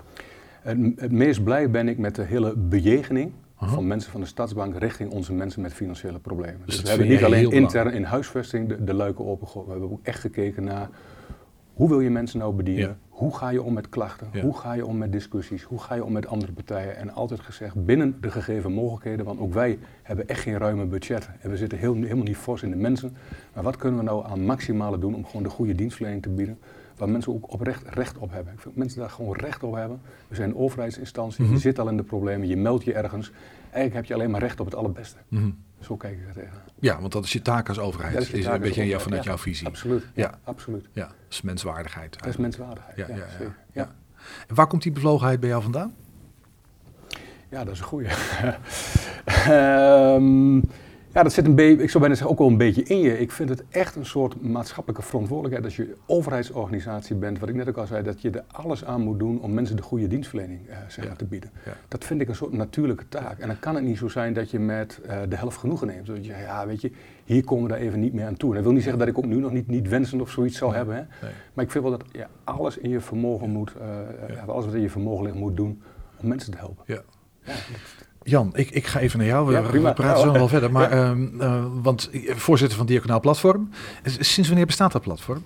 Het, 0.62 0.78
het 0.96 1.12
meest 1.12 1.44
blij 1.44 1.70
ben 1.70 1.88
ik 1.88 1.98
met 1.98 2.14
de 2.14 2.22
hele 2.22 2.56
bejegening 2.56 3.32
van 3.56 3.86
mensen 3.86 4.12
van 4.12 4.20
de 4.20 4.26
Stadsbank 4.26 4.78
richting 4.78 5.10
onze 5.10 5.32
mensen 5.32 5.62
met 5.62 5.74
financiële 5.74 6.18
problemen. 6.18 6.60
Dus, 6.64 6.74
dus 6.74 6.82
we 6.82 6.88
hebben 6.88 7.08
niet 7.08 7.24
alleen 7.24 7.50
intern 7.50 7.92
in 7.92 8.02
huisvesting 8.02 8.68
de, 8.68 8.84
de 8.84 8.94
luiken 8.94 9.26
opengegooid, 9.26 9.66
we 9.66 9.72
hebben 9.72 9.90
ook 9.90 10.00
echt 10.02 10.20
gekeken 10.20 10.64
naar 10.64 10.88
hoe 11.78 11.88
wil 11.88 12.00
je 12.00 12.10
mensen 12.10 12.38
nou 12.38 12.54
bedienen? 12.54 12.98
Hoe 13.08 13.36
ga 13.36 13.48
je 13.48 13.62
om 13.62 13.72
met 13.72 13.88
klachten? 13.88 14.40
Hoe 14.40 14.58
ga 14.58 14.72
je 14.72 14.86
om 14.86 14.98
met 14.98 15.12
discussies? 15.12 15.62
Hoe 15.62 15.78
ga 15.78 15.94
je 15.94 16.04
om 16.04 16.12
met 16.12 16.26
andere 16.26 16.52
partijen? 16.52 16.96
En 16.96 17.10
altijd 17.10 17.40
gezegd 17.40 17.84
binnen 17.84 18.16
de 18.20 18.30
gegeven 18.30 18.72
mogelijkheden, 18.72 19.24
want 19.24 19.40
ook 19.40 19.52
wij 19.52 19.78
hebben 20.02 20.28
echt 20.28 20.40
geen 20.40 20.58
ruime 20.58 20.86
budget. 20.86 21.28
En 21.40 21.50
we 21.50 21.56
zitten 21.56 21.78
heel, 21.78 21.94
helemaal 21.94 22.24
niet 22.24 22.36
fors 22.36 22.62
in 22.62 22.70
de 22.70 22.76
mensen. 22.76 23.16
Maar 23.54 23.62
wat 23.62 23.76
kunnen 23.76 23.98
we 23.98 24.04
nou 24.04 24.26
aan 24.26 24.44
maximale 24.44 24.98
doen 24.98 25.14
om 25.14 25.26
gewoon 25.26 25.42
de 25.42 25.48
goede 25.48 25.74
dienstverlening 25.74 26.22
te 26.22 26.28
bieden? 26.28 26.58
Waar 26.98 27.08
mensen 27.08 27.32
ook 27.32 27.52
oprecht 27.52 27.82
recht 27.88 28.18
op 28.18 28.30
hebben. 28.30 28.52
Ik 28.52 28.60
vind 28.60 28.76
mensen 28.76 29.00
daar 29.00 29.10
gewoon 29.10 29.36
recht 29.36 29.62
op 29.62 29.74
hebben. 29.74 30.00
We 30.28 30.34
zijn 30.34 30.48
een 30.50 30.56
overheidsinstantie, 30.56 31.44
je 31.44 31.50
mhm. 31.50 31.58
zit 31.58 31.78
al 31.78 31.88
in 31.88 31.96
de 31.96 32.02
problemen, 32.02 32.48
je 32.48 32.56
meldt 32.56 32.84
je 32.84 32.92
ergens. 32.92 33.30
Eigenlijk 33.62 33.94
heb 33.94 34.04
je 34.04 34.14
alleen 34.14 34.30
maar 34.30 34.40
recht 34.40 34.60
op 34.60 34.66
het 34.66 34.74
allerbeste. 34.74 35.16
Mm 35.28 35.58
Zo 35.80 35.96
kijk 35.96 36.18
ik 36.18 36.26
er 36.26 36.34
tegen. 36.34 36.62
Ja, 36.78 37.00
want 37.00 37.12
dat 37.12 37.24
is 37.24 37.32
je 37.32 37.42
taak 37.42 37.68
als 37.68 37.78
overheid. 37.78 38.12
Dat 38.12 38.22
is, 38.22 38.30
is 38.30 38.46
een 38.46 38.60
beetje 38.60 38.86
jou, 38.86 39.02
vanuit 39.02 39.24
jouw 39.24 39.38
visie. 39.38 39.66
Absoluut. 39.66 40.04
Ja, 40.14 40.38
absoluut. 40.44 40.88
Ja, 40.92 41.06
dat 41.06 41.14
is 41.28 41.42
menswaardigheid. 41.42 42.18
Dat 42.18 42.28
is 42.28 42.36
menswaardigheid. 42.36 42.96
Ja, 42.96 43.06
ja, 43.08 43.24
ja, 43.72 43.94
En 44.48 44.54
waar 44.54 44.66
komt 44.66 44.82
die 44.82 44.92
bevlogenheid 44.92 45.40
bij 45.40 45.48
jou 45.48 45.62
vandaan? 45.62 45.94
Ja, 47.48 47.64
dat 47.64 47.74
is 47.74 47.80
een 47.80 47.86
goede. 47.86 48.08
um, 49.48 50.62
Ja, 51.12 51.22
dat 51.22 51.32
zit 51.32 51.46
een 51.46 51.54
beetje, 51.54 51.82
ik 51.82 51.90
zou 51.90 51.98
bijna 51.98 52.14
zeggen, 52.14 52.32
ook 52.32 52.38
wel 52.38 52.48
een 52.48 52.56
beetje 52.56 52.82
in 52.82 52.98
je. 52.98 53.18
Ik 53.18 53.32
vind 53.32 53.48
het 53.48 53.64
echt 53.68 53.96
een 53.96 54.06
soort 54.06 54.42
maatschappelijke 54.42 55.02
verantwoordelijkheid 55.02 55.64
als 55.64 55.76
je 55.76 55.96
overheidsorganisatie 56.06 57.16
bent, 57.16 57.38
wat 57.38 57.48
ik 57.48 57.54
net 57.54 57.68
ook 57.68 57.76
al 57.76 57.86
zei, 57.86 58.02
dat 58.02 58.22
je 58.22 58.30
er 58.30 58.44
alles 58.46 58.84
aan 58.84 59.00
moet 59.00 59.18
doen 59.18 59.40
om 59.40 59.54
mensen 59.54 59.76
de 59.76 59.82
goede 59.82 60.06
dienstverlening 60.06 60.60
zeg 60.88 61.06
maar, 61.06 61.16
te 61.16 61.24
bieden. 61.24 61.50
Dat 61.88 62.04
vind 62.04 62.20
ik 62.20 62.28
een 62.28 62.34
soort 62.34 62.52
natuurlijke 62.52 63.08
taak. 63.08 63.38
En 63.38 63.46
dan 63.46 63.58
kan 63.58 63.74
het 63.74 63.84
niet 63.84 63.98
zo 63.98 64.08
zijn 64.08 64.32
dat 64.32 64.50
je 64.50 64.58
met 64.58 65.00
uh, 65.06 65.18
de 65.28 65.36
helft 65.36 65.56
genoegen 65.56 65.86
neemt. 65.86 66.06
Dat 66.06 66.26
je, 66.26 66.32
ja, 66.32 66.66
weet 66.66 66.80
je, 66.80 66.90
hier 67.24 67.44
komen 67.44 67.64
we 67.64 67.70
daar 67.70 67.80
even 67.80 68.00
niet 68.00 68.12
meer 68.12 68.26
aan 68.26 68.36
toe. 68.36 68.48
En 68.48 68.54
dat 68.54 68.64
wil 68.64 68.72
niet 68.72 68.82
zeggen 68.82 69.00
dat 69.00 69.08
ik 69.08 69.18
ook 69.18 69.26
nu 69.26 69.36
nog 69.36 69.52
niet, 69.52 69.66
niet 69.66 69.88
wensend 69.88 70.20
of 70.20 70.30
zoiets 70.30 70.58
zou 70.58 70.74
hebben. 70.74 70.94
Hè? 70.94 71.00
Nee. 71.00 71.32
Maar 71.54 71.64
ik 71.64 71.70
vind 71.70 71.84
wel 71.84 71.98
dat 71.98 72.04
je 72.12 72.26
alles 72.44 72.78
in 72.78 72.90
je 72.90 73.00
vermogen 73.00 73.50
moet, 73.50 73.72
uh, 74.30 74.48
alles 74.48 74.64
wat 74.64 74.74
in 74.74 74.80
je 74.80 74.90
vermogen 74.90 75.24
ligt, 75.24 75.36
moet 75.36 75.56
doen 75.56 75.82
om 76.20 76.28
mensen 76.28 76.52
te 76.52 76.58
helpen. 76.58 76.84
Ja. 76.86 77.02
Jan, 78.28 78.50
ik, 78.54 78.70
ik 78.70 78.86
ga 78.86 79.00
even 79.00 79.18
naar 79.18 79.26
jou. 79.26 79.46
We, 79.46 79.80
we 79.80 79.92
praten 79.92 80.20
zo 80.20 80.24
nog 80.24 80.36
wel 80.36 80.48
verder. 80.48 80.72
Maar, 80.72 80.96
ja. 80.96 81.14
uh, 81.40 81.64
want 81.82 82.10
voorzitter 82.28 82.76
van 82.76 82.86
Diaconaal 82.86 83.20
Platform. 83.20 83.70
Sinds 84.04 84.48
wanneer 84.48 84.66
bestaat 84.66 84.92
dat 84.92 85.02
platform? 85.02 85.44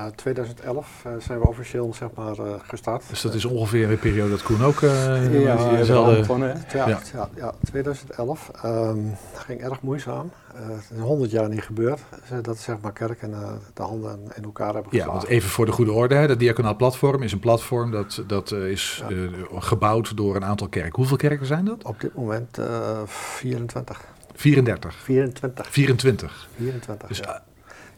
Uh, 0.00 0.06
2011 0.06 1.02
uh, 1.06 1.12
zijn 1.18 1.40
we 1.40 1.48
officieel 1.48 1.94
zeg 1.94 2.08
maar, 2.14 2.38
uh, 2.38 2.54
gestart. 2.62 3.08
Dus 3.08 3.20
dat 3.20 3.34
is 3.34 3.44
ongeveer 3.44 3.90
een 3.90 3.98
periode 3.98 4.30
dat 4.30 4.42
Koen 4.42 4.62
ook 4.62 4.80
uh, 4.80 5.42
ja, 5.42 5.70
dezelfde... 5.70 6.34
Ja, 6.72 6.88
ja, 6.88 7.00
ja, 7.12 7.28
ja, 7.36 7.54
2011 7.64 8.50
um, 8.64 9.16
ging 9.34 9.60
erg 9.60 9.80
moeizaam. 9.80 10.30
het 10.54 10.90
is 10.94 11.00
100 11.00 11.30
jaar 11.30 11.48
niet 11.48 11.62
gebeurd. 11.62 12.00
Dat 12.42 12.58
zeg 12.58 12.80
maar 12.80 12.92
kerk 12.92 13.22
en 13.22 13.30
de 13.74 13.82
handen 13.82 14.18
in 14.36 14.42
elkaar 14.42 14.74
hebben 14.74 14.90
geslagen. 14.90 15.12
Ja, 15.12 15.18
want 15.18 15.30
even 15.30 15.48
voor 15.48 15.66
de 15.66 15.72
goede 15.72 15.92
orde. 15.92 16.14
Hè, 16.14 16.26
dat 16.26 16.38
Diaconaal 16.38 16.76
Platform 16.76 17.22
is 17.22 17.32
een 17.32 17.38
platform 17.38 17.90
dat, 17.90 18.22
dat 18.26 18.52
is 18.52 19.04
ja. 19.08 19.28
gebouwd 19.58 20.16
door 20.16 20.36
een 20.36 20.44
aantal 20.44 20.68
kerken. 20.68 20.94
Hoeveel 20.94 21.16
kerken 21.16 21.46
zijn 21.46 21.64
dat? 21.64 21.84
Op 21.84 22.00
dit 22.00 22.14
moment 22.14 22.58
24. 23.06 24.04
34? 24.34 24.94
24. 24.94 25.70
24. 25.70 26.48
24, 26.56 27.08
dus, 27.08 27.22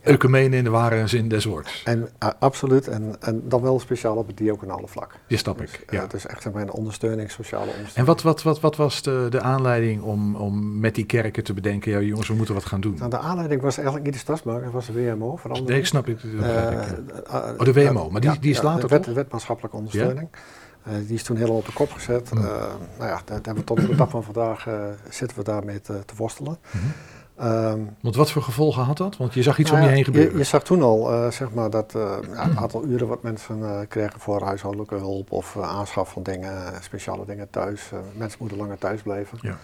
Ecumene 0.02 0.56
in 0.56 0.64
de 0.64 0.70
ware 0.70 1.06
zin 1.06 1.28
des 1.28 1.44
woords. 1.44 1.82
En, 1.84 2.08
uh, 2.22 2.28
absoluut, 2.38 2.88
en, 2.88 3.14
en 3.20 3.42
dan 3.48 3.62
wel 3.62 3.80
speciaal 3.80 4.16
op 4.16 4.26
het 4.26 4.36
diaconale 4.36 4.88
vlak. 4.88 5.14
Die 5.26 5.38
snap 5.38 5.58
dus, 5.58 5.72
ik, 5.72 5.90
ja. 5.90 5.96
Uh, 5.96 6.02
het 6.02 6.12
is 6.12 6.26
echt 6.26 6.52
mijn 6.52 6.70
ondersteuning, 6.70 7.30
sociale 7.30 7.70
ondersteuning. 7.70 7.96
En 7.96 8.04
wat, 8.04 8.22
wat, 8.22 8.42
wat, 8.42 8.60
wat 8.60 8.76
was 8.76 9.02
de, 9.02 9.26
de 9.30 9.40
aanleiding 9.40 10.02
om, 10.02 10.36
om 10.36 10.80
met 10.80 10.94
die 10.94 11.06
kerken 11.06 11.44
te 11.44 11.54
bedenken, 11.54 11.92
ja 11.92 12.00
jongens, 12.00 12.28
we 12.28 12.34
moeten 12.34 12.54
wat 12.54 12.64
gaan 12.64 12.80
doen? 12.80 12.94
Nou, 12.98 13.10
de 13.10 13.18
aanleiding 13.18 13.60
was 13.60 13.76
eigenlijk 13.76 14.04
niet 14.06 14.14
de 14.14 14.20
Stadsbank, 14.20 14.62
het 14.62 14.72
was 14.72 14.86
de 14.86 14.92
WMO. 14.92 15.38
Nee, 15.66 15.78
ik 15.78 15.86
snap 15.86 16.06
het. 16.06 16.22
Uh, 16.22 16.42
oh, 17.30 17.58
de 17.58 17.72
WMO, 17.72 18.10
maar 18.10 18.20
die, 18.20 18.38
die 18.38 18.50
is 18.50 18.62
later 18.62 18.80
de 18.80 18.94
wet, 18.94 19.04
de 19.04 19.12
wet 19.12 19.32
maatschappelijke 19.32 19.76
ondersteuning. 19.76 20.28
Uh, 20.88 20.94
die 21.06 21.14
is 21.14 21.22
toen 21.22 21.36
helemaal 21.36 21.58
op 21.58 21.66
de 21.66 21.72
kop 21.72 21.92
gezet. 21.92 22.34
Mm. 22.34 22.40
Uh, 22.40 22.44
nou 22.98 23.10
ja, 23.10 23.20
daar 23.24 23.38
hebben 23.42 23.54
we 23.54 23.64
tot 23.64 23.80
op 23.80 23.86
de 23.86 23.96
dag 23.96 24.10
van 24.10 24.22
vandaag 24.22 24.66
uh, 24.66 24.74
zitten 25.10 25.36
we 25.36 25.44
daarmee 25.44 25.80
te, 25.80 26.04
te 26.04 26.14
worstelen. 26.16 26.58
Mm 26.60 26.80
-hmm. 26.80 26.92
Um, 27.40 27.96
Want 28.00 28.16
wat 28.16 28.30
voor 28.30 28.42
gevolgen 28.42 28.82
had 28.82 28.96
dat? 28.96 29.16
Want 29.16 29.34
je 29.34 29.42
zag 29.42 29.58
iets 29.58 29.70
nou 29.70 29.82
om 29.82 29.88
je 29.88 29.94
heen 29.94 30.04
gebeuren. 30.04 30.32
Je, 30.32 30.38
je 30.38 30.44
zag 30.44 30.62
toen 30.62 30.82
al 30.82 31.12
uh, 31.12 31.30
zeg 31.30 31.52
maar 31.52 31.70
dat 31.70 31.94
uh, 31.96 32.16
ja, 32.34 32.44
een 32.44 32.58
aantal 32.58 32.84
uren 32.84 33.06
wat 33.08 33.22
mensen 33.22 33.58
uh, 33.58 33.78
kregen 33.88 34.20
voor 34.20 34.42
huishoudelijke 34.42 34.94
hulp 34.94 35.32
of 35.32 35.56
aanschaf 35.56 36.12
van 36.12 36.22
dingen, 36.22 36.82
speciale 36.82 37.24
dingen 37.24 37.50
thuis. 37.50 37.90
mensen 38.16 38.38
moeten 38.40 38.58
langer 38.58 38.78
thuis 38.78 39.02
blijven. 39.02 39.38
Ja. 39.40 39.56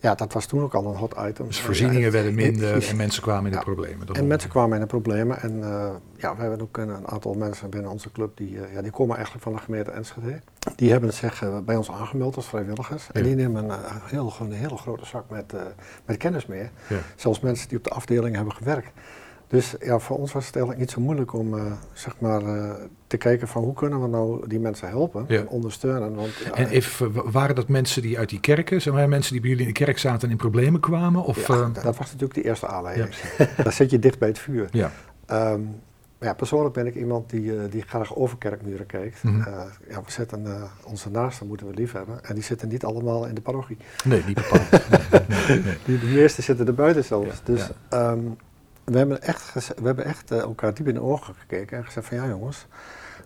Ja, 0.00 0.14
dat 0.14 0.32
was 0.32 0.46
toen 0.46 0.62
ook 0.62 0.74
al 0.74 0.86
een 0.86 0.96
hot 0.96 1.14
item. 1.18 1.46
Dus 1.46 1.60
voorzieningen 1.60 2.12
werden 2.12 2.34
minder 2.34 2.88
en 2.88 2.96
mensen 2.96 3.22
kwamen 3.22 3.50
in 3.50 3.58
de 3.58 3.64
problemen. 3.64 4.06
Dat 4.06 4.16
en 4.16 4.26
mensen 4.26 4.50
kwamen 4.50 4.74
in 4.74 4.80
de 4.80 4.86
problemen. 4.86 5.40
En 5.40 5.58
uh, 5.58 5.90
ja, 6.16 6.36
we 6.36 6.40
hebben 6.40 6.60
ook 6.60 6.76
een, 6.76 7.06
aantal 7.06 7.34
mensen 7.34 7.70
binnen 7.70 7.90
onze 7.90 8.12
club, 8.12 8.36
die, 8.36 8.50
uh, 8.50 8.72
ja, 8.72 8.82
die 8.82 8.90
komen 8.90 9.14
eigenlijk 9.14 9.44
van 9.44 9.54
de 9.54 9.58
gemeente 9.58 9.90
Enschede. 9.90 10.40
Die 10.76 10.90
hebben 10.90 11.12
zich 11.12 11.42
uh, 11.42 11.58
bij 11.58 11.76
ons 11.76 11.90
aangemeld 11.90 12.36
als 12.36 12.48
vrijwilligers. 12.48 13.06
Ja. 13.06 13.12
En 13.12 13.22
die 13.22 13.34
nemen 13.34 13.68
een, 13.68 13.80
heel, 14.04 14.32
een 14.40 14.52
hele 14.52 14.76
grote 14.76 15.06
zak 15.06 15.30
met, 15.30 15.54
met 16.04 16.16
kennis 16.16 16.46
mee. 16.46 16.68
Ja. 16.88 16.98
Zelfs 17.16 17.40
mensen 17.40 17.68
die 17.68 17.78
op 17.78 17.84
de 17.84 17.90
afdeling 17.90 18.34
hebben 18.34 18.54
gewerkt. 18.54 18.90
Dus 19.48 19.74
ja, 19.80 19.98
voor 19.98 20.18
ons 20.18 20.32
was 20.32 20.46
het 20.46 20.56
eigenlijk 20.56 20.84
niet 20.84 20.94
zo 20.94 21.00
moeilijk 21.00 21.32
om 21.32 21.54
uh, 21.54 21.72
zeg 21.92 22.20
maar, 22.20 22.42
uh, 22.42 22.70
te 23.06 23.16
kijken 23.16 23.48
van 23.48 23.62
hoe 23.62 23.74
kunnen 23.74 24.02
we 24.02 24.08
nou 24.08 24.48
die 24.48 24.60
mensen 24.60 24.88
helpen 24.88 25.24
ja. 25.28 25.38
en 25.38 25.48
ondersteunen. 25.48 26.14
Want, 26.14 26.34
ja, 26.34 26.52
en 26.52 26.68
even, 26.68 27.30
waren 27.30 27.54
dat 27.54 27.68
mensen 27.68 28.02
die 28.02 28.18
uit 28.18 28.28
die 28.28 28.40
kerken, 28.40 28.82
zeg 28.82 28.94
maar, 28.94 29.08
mensen 29.08 29.32
die 29.32 29.40
bij 29.40 29.50
jullie 29.50 29.66
in 29.66 29.72
de 29.74 29.84
kerk 29.84 29.98
zaten 29.98 30.22
en 30.22 30.30
in 30.30 30.36
problemen 30.36 30.80
kwamen? 30.80 31.24
Of, 31.24 31.46
ja, 31.46 31.54
uh, 31.54 31.74
dat 31.74 31.96
was 31.96 32.06
natuurlijk 32.06 32.34
de 32.34 32.42
eerste 32.42 32.66
aanleiding. 32.66 33.08
Daar 33.64 33.72
zit 33.72 33.90
je 33.90 33.98
dicht 33.98 34.18
bij 34.18 34.28
het 34.28 34.38
vuur. 34.38 34.68
Ja. 34.70 34.92
Um, 35.30 35.80
ja, 36.20 36.34
persoonlijk 36.34 36.74
ben 36.74 36.86
ik 36.86 36.94
iemand 36.94 37.30
die, 37.30 37.68
die 37.68 37.82
graag 37.82 38.16
over 38.16 38.38
kerkmuren 38.38 38.86
kijkt. 38.86 39.22
Mm 39.22 39.42
-hmm. 39.42 39.52
ja, 39.88 40.02
we 40.04 40.10
zetten 40.10 40.70
onze 40.84 41.10
naasten 41.10 41.46
moeten 41.46 41.66
we 41.66 41.74
lief 41.74 41.92
hebben. 41.92 42.24
En 42.24 42.34
die 42.34 42.44
zitten 42.44 42.68
niet 42.68 42.84
allemaal 42.84 43.26
in 43.26 43.34
de 43.34 43.40
parochie. 43.40 43.76
Nee, 44.04 44.22
niet 44.26 44.34
bepaald. 44.34 44.70
nee, 45.28 45.98
de 45.98 46.12
meeste 46.14 46.42
zitten 46.48 46.66
er 46.66 46.74
buiten 46.74 47.04
zelfs. 47.04 47.42
dus 47.44 47.70
um, 47.90 48.36
we 48.90 48.98
hebben 48.98 49.22
echt, 49.22 49.54
we 49.54 49.86
hebben 49.86 50.04
echt 50.04 50.32
uh, 50.32 50.38
elkaar 50.38 50.74
diep 50.74 50.88
in 50.88 50.94
de 50.94 51.02
ogen 51.02 51.34
gekeken 51.34 51.76
en 51.76 51.84
gezegd 51.84 52.06
van 52.06 52.16
ja 52.16 52.26
jongens, 52.26 52.66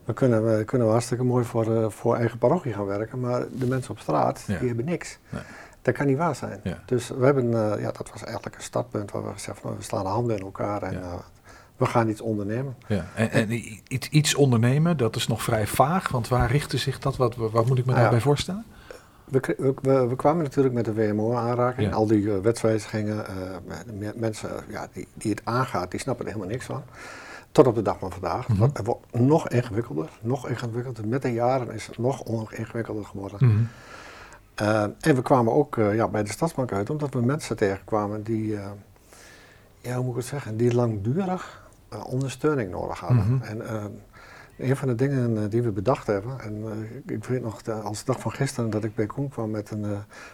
we 0.04 0.12
kunnen, 0.12 0.56
we 0.56 0.64
kunnen 0.64 0.88
hartstikke 0.88 1.24
mooi 1.24 1.44
voor, 1.44 1.66
uh, 1.66 1.88
voor 1.88 2.16
eigen 2.16 2.38
parochie 2.38 2.72
gaan 2.72 2.86
werken, 2.86 3.20
maar 3.20 3.44
de 3.52 3.66
mensen 3.66 3.90
op 3.90 3.98
straat, 3.98 4.44
ja. 4.46 4.58
die 4.58 4.66
hebben 4.66 4.84
niks. 4.84 5.18
Nee. 5.28 5.42
Dat 5.82 5.94
kan 5.94 6.06
niet 6.06 6.16
waar 6.16 6.34
zijn. 6.34 6.60
Ja. 6.62 6.82
Dus 6.86 7.08
we 7.08 7.24
hebben, 7.24 7.44
uh, 7.44 7.72
ja, 7.80 7.90
dat 7.92 8.10
was 8.12 8.24
eigenlijk 8.24 8.56
een 8.56 8.62
startpunt 8.62 9.10
waar 9.10 9.24
we 9.24 9.32
gezegd 9.32 9.58
van 9.60 9.76
we 9.76 9.82
slaan 9.82 10.02
de 10.02 10.08
handen 10.08 10.36
in 10.36 10.42
elkaar 10.42 10.82
en 10.82 10.92
ja. 10.92 11.24
we 11.76 11.86
gaan 11.86 12.08
iets 12.08 12.20
ondernemen. 12.20 12.76
Ja. 12.86 13.04
En, 13.14 13.30
en, 13.30 13.50
iets, 13.88 14.08
iets 14.08 14.34
ondernemen, 14.34 14.96
dat 14.96 15.16
is 15.16 15.26
nog 15.26 15.42
vrij 15.42 15.66
vaag, 15.66 16.08
want 16.08 16.28
waar 16.28 16.50
richtte 16.50 16.76
zich 16.76 16.98
dat? 16.98 17.16
Wat, 17.16 17.34
wat 17.36 17.66
moet 17.66 17.78
ik 17.78 17.86
me 17.86 17.92
ah, 17.92 17.98
daarbij 17.98 18.20
voorstellen? 18.20 18.64
We, 19.32 19.74
we, 19.82 20.06
we, 20.06 20.16
kwamen 20.16 20.42
natuurlijk 20.42 20.74
met 20.74 20.84
de 20.84 20.94
WMO 20.94 21.34
aanraking. 21.34 21.88
Ja. 21.88 21.94
Al 21.94 22.06
die 22.06 22.22
uh, 22.22 22.38
wetswijzigingen. 22.38 23.24
Uh, 24.00 24.08
mensen 24.14 24.50
ja, 24.68 24.88
die, 24.92 25.08
die 25.14 25.30
het 25.30 25.40
aangaat, 25.44 25.90
die 25.90 26.00
snappen 26.00 26.26
er 26.26 26.32
helemaal 26.32 26.52
niks 26.52 26.66
van. 26.66 26.82
tot 27.52 27.66
op 27.66 27.74
de 27.74 27.82
dag 27.82 27.98
van 27.98 28.12
vandaag. 28.12 28.48
Mm 28.48 28.60
Het 28.60 28.86
wordt 28.86 29.12
nog 29.12 29.48
ingewikkelder, 29.48 30.08
nog 30.20 30.48
ingewikkelder. 30.48 31.08
Met 31.08 31.22
de 31.22 31.32
jaren 31.32 31.70
is 31.70 31.86
het 31.86 31.98
nog 31.98 32.52
ingewikkelder 32.52 33.04
geworden. 33.04 33.48
Mhm. 33.48 33.62
Eh, 34.54 34.82
en 34.82 35.14
we 35.14 35.22
kwamen 35.22 35.52
ook 35.52 35.74
ja, 35.74 36.08
bij 36.08 36.22
de 36.22 36.30
Stadsbank 36.30 36.72
uit, 36.72 36.90
omdat 36.90 37.14
we 37.14 37.20
mensen 37.20 37.56
tegenkwamen 37.56 38.22
die, 38.22 38.58
ja, 39.80 39.94
hoe 39.94 40.04
moet 40.04 40.10
ik 40.10 40.16
het 40.16 40.26
zeggen, 40.26 40.56
die 40.56 40.74
langdurig 40.74 41.62
ondersteuning 42.06 42.70
nodig 42.70 43.00
hadden. 43.00 43.34
Mhm. 43.34 43.42
En 43.42 43.62
een 44.62 44.76
van 44.76 44.88
de 44.88 44.94
dingen 44.94 45.50
die 45.50 45.62
we 45.62 45.70
bedacht 45.70 46.06
hebben, 46.06 46.40
en 46.40 46.64
ik 47.06 47.24
weet 47.24 47.42
nog 47.42 47.60
als 47.82 47.98
de 47.98 48.04
dag 48.04 48.20
van 48.20 48.32
gisteren 48.32 48.70
dat 48.70 48.84
ik 48.84 48.94
bij 48.94 49.06
Koen 49.06 49.28
kwam 49.28 49.50
met 49.50 49.70
een, 49.70 49.80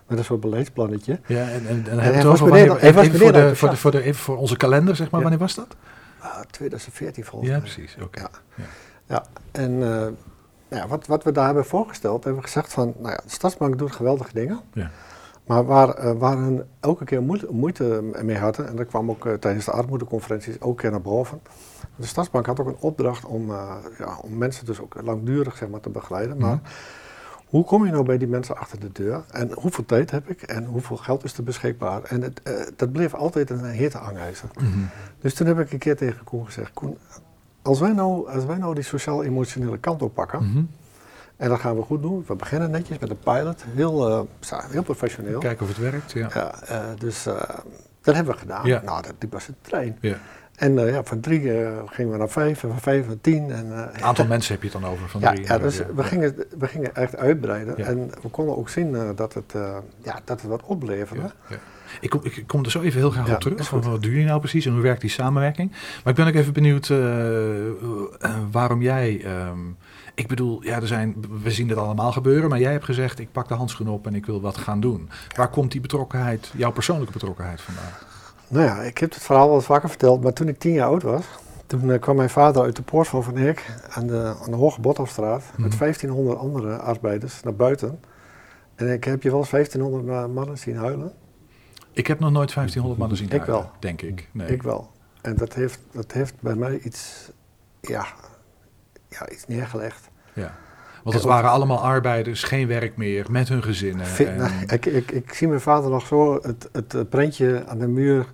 met 0.07 0.19
een 0.19 0.25
soort 0.25 0.41
beleidsplannetje. 0.41 1.21
Ja, 1.27 1.49
en, 1.49 1.67
en, 1.67 1.87
en, 1.89 1.97
wanneer, 2.39 2.77
even, 2.77 3.03
even, 3.03 3.19
voor, 3.19 3.33
de, 3.33 3.57
voor, 3.57 3.71
de, 3.71 3.77
voor, 3.77 3.91
de, 3.91 4.03
even 4.03 4.21
voor 4.21 4.37
onze 4.37 4.57
kalender, 4.57 4.97
zeg 4.97 5.11
maar, 5.11 5.21
wanneer 5.21 5.39
was 5.39 5.55
dat? 5.55 5.77
2014 6.51 7.25
volgens 7.25 7.51
mij. 7.51 7.61
Ja, 7.61 7.65
precies. 7.65 7.97
Oké. 8.03 8.21
Ja. 8.21 8.31
Ja. 8.55 8.65
ja. 9.07 9.25
en 9.53 9.83
ja, 10.69 10.89
wat, 10.89 11.07
wat 11.07 11.25
we 11.25 11.33
daar 11.33 11.47
hebben 11.47 11.65
voorgesteld, 11.65 12.25
hebben 12.25 12.43
we 12.43 12.49
gezegd 12.49 12.73
van, 12.73 12.95
nou 12.99 13.11
ja, 13.11 13.21
de 13.25 13.31
Stadsbank 13.31 13.79
doet 13.79 13.93
geweldige 13.93 14.35
dingen. 14.35 14.61
Ja. 14.73 14.91
Maar 15.47 15.65
waar, 15.65 16.05
uh, 16.05 16.13
waar 16.13 16.37
hun 16.37 16.63
elke 16.81 17.05
keer 17.05 17.23
moeite, 17.23 17.47
moeite, 17.51 18.03
mee 18.23 18.39
hadden, 18.39 18.69
en 18.69 18.77
dat 18.77 18.87
kwam 18.87 19.11
ook 19.11 19.29
tijdens 19.41 19.65
de 19.65 19.71
armoedeconferenties 19.71 20.61
ook 20.61 20.79
keer 20.79 20.91
naar 20.91 21.01
boven. 21.01 21.41
De 21.99 22.07
Stadsbank 22.07 22.47
had 22.47 22.61
ook 22.61 22.67
een 22.67 22.77
opdracht 22.79 23.25
om, 23.25 23.51
uh, 23.51 23.75
ja, 23.99 24.17
om 24.21 24.39
mensen 24.39 24.67
dus 24.67 24.81
ook 24.81 24.97
langdurig 25.03 25.57
zeg 25.57 25.69
maar, 25.69 25.81
te 25.81 25.91
begeleiden. 25.91 26.39
Maar 26.39 26.55
mhm. 26.55 26.65
hoe 27.47 27.65
kom 27.65 27.85
je 27.85 27.93
nou 27.93 28.05
bij 28.05 28.19
die 28.19 28.29
mensen 28.29 28.57
achter 28.57 28.81
de 28.81 28.93
deur? 28.93 29.25
En 29.31 29.53
hoeveel 29.53 29.85
tijd 29.85 30.11
heb 30.11 30.29
ik? 30.29 30.43
En 30.43 30.65
hoeveel 30.65 30.97
geld 30.97 31.25
is 31.25 31.37
er 31.37 31.43
beschikbaar? 31.43 32.03
En 32.03 32.23
het, 32.23 32.41
dat 32.77 32.93
bleef 32.93 33.15
altijd 33.15 33.51
een 33.51 33.65
hete 33.65 33.99
hangijzer. 33.99 34.49
Mm 34.61 34.89
Dus 35.21 35.35
toen 35.35 35.47
heb 35.47 35.59
ik 35.59 35.73
een 35.73 35.79
keer 35.79 35.97
tegen 35.97 36.25
Koen 36.25 36.45
gezegd, 36.45 36.73
Koen, 36.73 36.99
als 37.63 37.81
wij 37.81 37.93
nou, 37.93 38.31
als 38.31 38.45
wij 38.45 38.57
nou 38.57 38.75
die 38.75 38.85
sociaal-emotionele 38.85 39.79
kant 39.79 40.03
oppakken, 40.03 40.43
mm 40.43 40.69
en 41.39 41.49
dat 41.49 41.61
gaan 41.61 41.77
we 41.77 41.83
goed 41.83 42.03
doen. 42.03 42.25
We 42.27 42.35
beginnen 42.35 42.71
netjes 42.71 42.99
met 42.99 43.11
een 43.11 43.19
pilot, 43.19 43.65
heel, 43.75 44.11
uh, 44.11 44.61
heel 44.71 44.83
professioneel. 44.83 45.39
Kijken 45.39 45.63
of 45.63 45.69
het 45.69 45.79
werkt, 45.79 46.13
ja. 46.13 46.31
ja 46.35 46.55
uh, 46.71 46.99
dus 46.99 47.27
uh, 47.27 47.35
dat 48.03 48.15
hebben 48.15 48.35
we 48.35 48.41
gedaan. 48.41 48.67
Ja. 48.67 48.83
Nou, 48.85 49.03
dat 49.03 49.31
was 49.31 49.49
een 49.49 49.57
trein. 49.61 49.99
Ja. 50.01 50.17
En 50.59 50.75
ja, 50.75 51.05
van 51.05 51.21
drie 51.21 51.41
gingen 51.87 52.13
we 52.13 52.19
naar 52.19 52.29
vijf, 52.29 52.63
en 52.63 52.69
van 52.69 52.81
vijf 52.81 53.07
naar 53.07 53.21
tien. 53.21 53.51
En, 53.51 53.71
Een 53.71 54.03
aantal 54.03 54.27
mensen 54.35 54.53
heb 54.53 54.63
je 54.63 54.69
het 54.69 54.81
dan 54.81 54.91
over 54.91 55.09
van 55.09 55.21
ja, 55.21 55.33
drie? 55.33 55.47
Ja, 55.47 55.59
dus 55.59 55.81
we, 55.95 56.05
Gingen, 56.05 56.35
we 56.59 56.67
gingen 56.67 56.95
echt 56.95 57.17
uitbreiden. 57.17 57.77
En 57.77 58.11
we 58.23 58.29
konden 58.29 58.57
ook 58.57 58.69
zien 58.69 59.15
dat, 59.17 59.35
het, 59.35 59.53
ja, 60.03 60.21
dat 60.25 60.41
het 60.41 60.51
wat 60.51 60.63
opleverde. 60.63 61.31
Ik 62.01 62.11
kom, 62.11 62.21
ik 62.23 62.45
kom 62.47 62.65
er 62.65 62.71
zo 62.71 62.81
even 62.81 63.01
heel 63.01 63.11
graag 63.11 63.35
op 63.35 63.41
terug. 63.41 63.67
Van 63.67 63.83
wat 63.83 64.03
doen 64.03 64.11
jullie 64.11 64.27
nou 64.27 64.41
precies 64.41 64.67
en 64.67 64.73
hoe 64.73 64.83
werkt 64.83 65.01
die 65.01 65.11
samenwerking? 65.11 65.71
Maar 65.71 66.13
ik 66.13 66.15
ben 66.15 66.27
ook 66.27 66.35
even 66.35 66.53
benieuwd 66.53 66.93
waarom 68.51 68.83
jij... 68.83 69.25
Um, 69.25 69.77
ik 70.19 70.27
bedoel, 70.27 70.63
ja, 70.65 70.81
er 70.81 70.87
zijn, 70.87 71.15
we 71.43 71.51
zien 71.51 71.69
het 71.69 71.79
allemaal 71.79 72.13
gebeuren, 72.13 72.51
maar 72.51 72.61
jij 72.61 72.73
hebt 72.73 72.85
gezegd, 72.85 73.19
ik 73.19 73.33
pak 73.33 73.49
de 73.49 73.55
handschoen 73.55 73.89
op 73.89 74.07
en 74.07 74.15
ik 74.15 74.27
wil 74.27 74.41
wat 74.41 74.57
gaan 74.57 74.81
doen. 74.81 75.11
Waar 75.37 75.49
komt 75.49 75.73
die 75.73 75.81
betrokkenheid, 75.81 76.53
jouw 76.57 76.71
persoonlijke 76.71 77.13
betrokkenheid 77.13 77.61
vandaan? 77.61 77.93
Nou 78.49 78.65
ja, 78.65 78.83
ik 78.83 78.99
heb 78.99 79.13
het 79.13 79.23
verhaal 79.23 79.49
wel 79.51 79.61
vaker 79.61 79.89
verteld, 79.89 80.23
maar 80.23 80.33
toen 80.33 80.49
ik 80.49 80.59
tien 80.59 80.73
jaar 80.73 80.89
oud 80.89 81.03
was, 81.03 81.25
toen 81.67 81.85
uh, 81.85 82.01
kwam 82.01 82.17
mijn 82.17 82.31
vader 82.31 82.63
uit 82.63 82.77
de 82.77 82.83
poort 82.83 83.09
van 83.09 83.25
Van 83.25 83.37
Heek 83.37 83.67
aan 83.91 84.07
de, 84.07 84.35
aan 84.43 84.51
de 84.51 84.57
Hoge 84.57 84.81
Botthofstraat 84.81 85.45
mm. 85.57 85.63
met 85.63 85.79
1500 85.79 86.37
mhm. 86.37 86.47
andere 86.47 86.77
arbeiders 86.77 87.43
naar 87.43 87.55
buiten. 87.55 88.01
En 88.75 88.93
ik 88.93 89.05
heb 89.05 89.23
je 89.23 89.31
wel 89.31 89.39
eens 89.39 89.51
1500 89.51 90.35
mannen 90.35 90.59
zien 90.59 90.77
huilen. 90.77 91.13
Ik 91.93 92.07
heb 92.07 92.19
nog 92.19 92.31
nooit 92.31 92.55
1500 92.55 92.99
mannen 92.99 93.17
zien 93.19 93.31
ik 93.31 93.33
huilen, 93.33 93.61
wel. 93.61 93.71
denk 93.79 94.03
ik. 94.03 94.29
Nee. 94.33 94.49
Ik 94.49 94.63
wel. 94.63 94.91
En 95.21 95.37
dat 95.37 95.55
heeft, 95.55 95.81
dat 95.93 96.13
heeft 96.13 96.41
bij 96.41 96.55
mij 96.55 96.79
iets, 96.79 97.31
ja, 97.81 98.07
ja, 99.09 99.31
iets 99.31 99.47
neergelegd. 99.47 100.09
Ja. 100.33 100.55
Want 101.03 101.17
het 101.17 101.25
waren 101.25 101.51
allemaal 101.51 101.83
arbeiders, 101.83 102.43
geen 102.43 102.67
werk 102.67 102.97
meer, 102.97 103.27
met 103.31 103.49
hun 103.49 103.63
gezinnen. 103.63 104.07
Nou, 104.37 104.51
ik, 104.67 104.87
ik, 104.87 105.11
ik, 105.11 105.33
zie 105.33 105.49
mijn 105.49 105.61
vader 105.61 105.91
nog 105.91 106.07
zo, 106.07 106.39
het, 106.43 106.69
het, 106.73 107.09
prentje 107.09 107.65
aan 107.67 107.79
de 107.79 107.89
muur, 107.89 108.27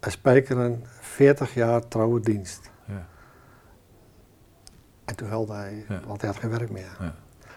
spijkeren, 0.00 0.84
40 1.00 1.54
jaar 1.54 1.88
trouwe 1.88 2.20
dienst. 2.20 2.70
Ja. 2.84 3.06
En 5.04 5.16
toen 5.16 5.28
huilde 5.28 5.52
hij, 5.52 5.84
want 6.06 6.20
hij 6.20 6.30
had 6.30 6.40
geen 6.40 6.50
werk 6.50 6.70
meer. 6.70 6.96
Ja. 7.00 7.14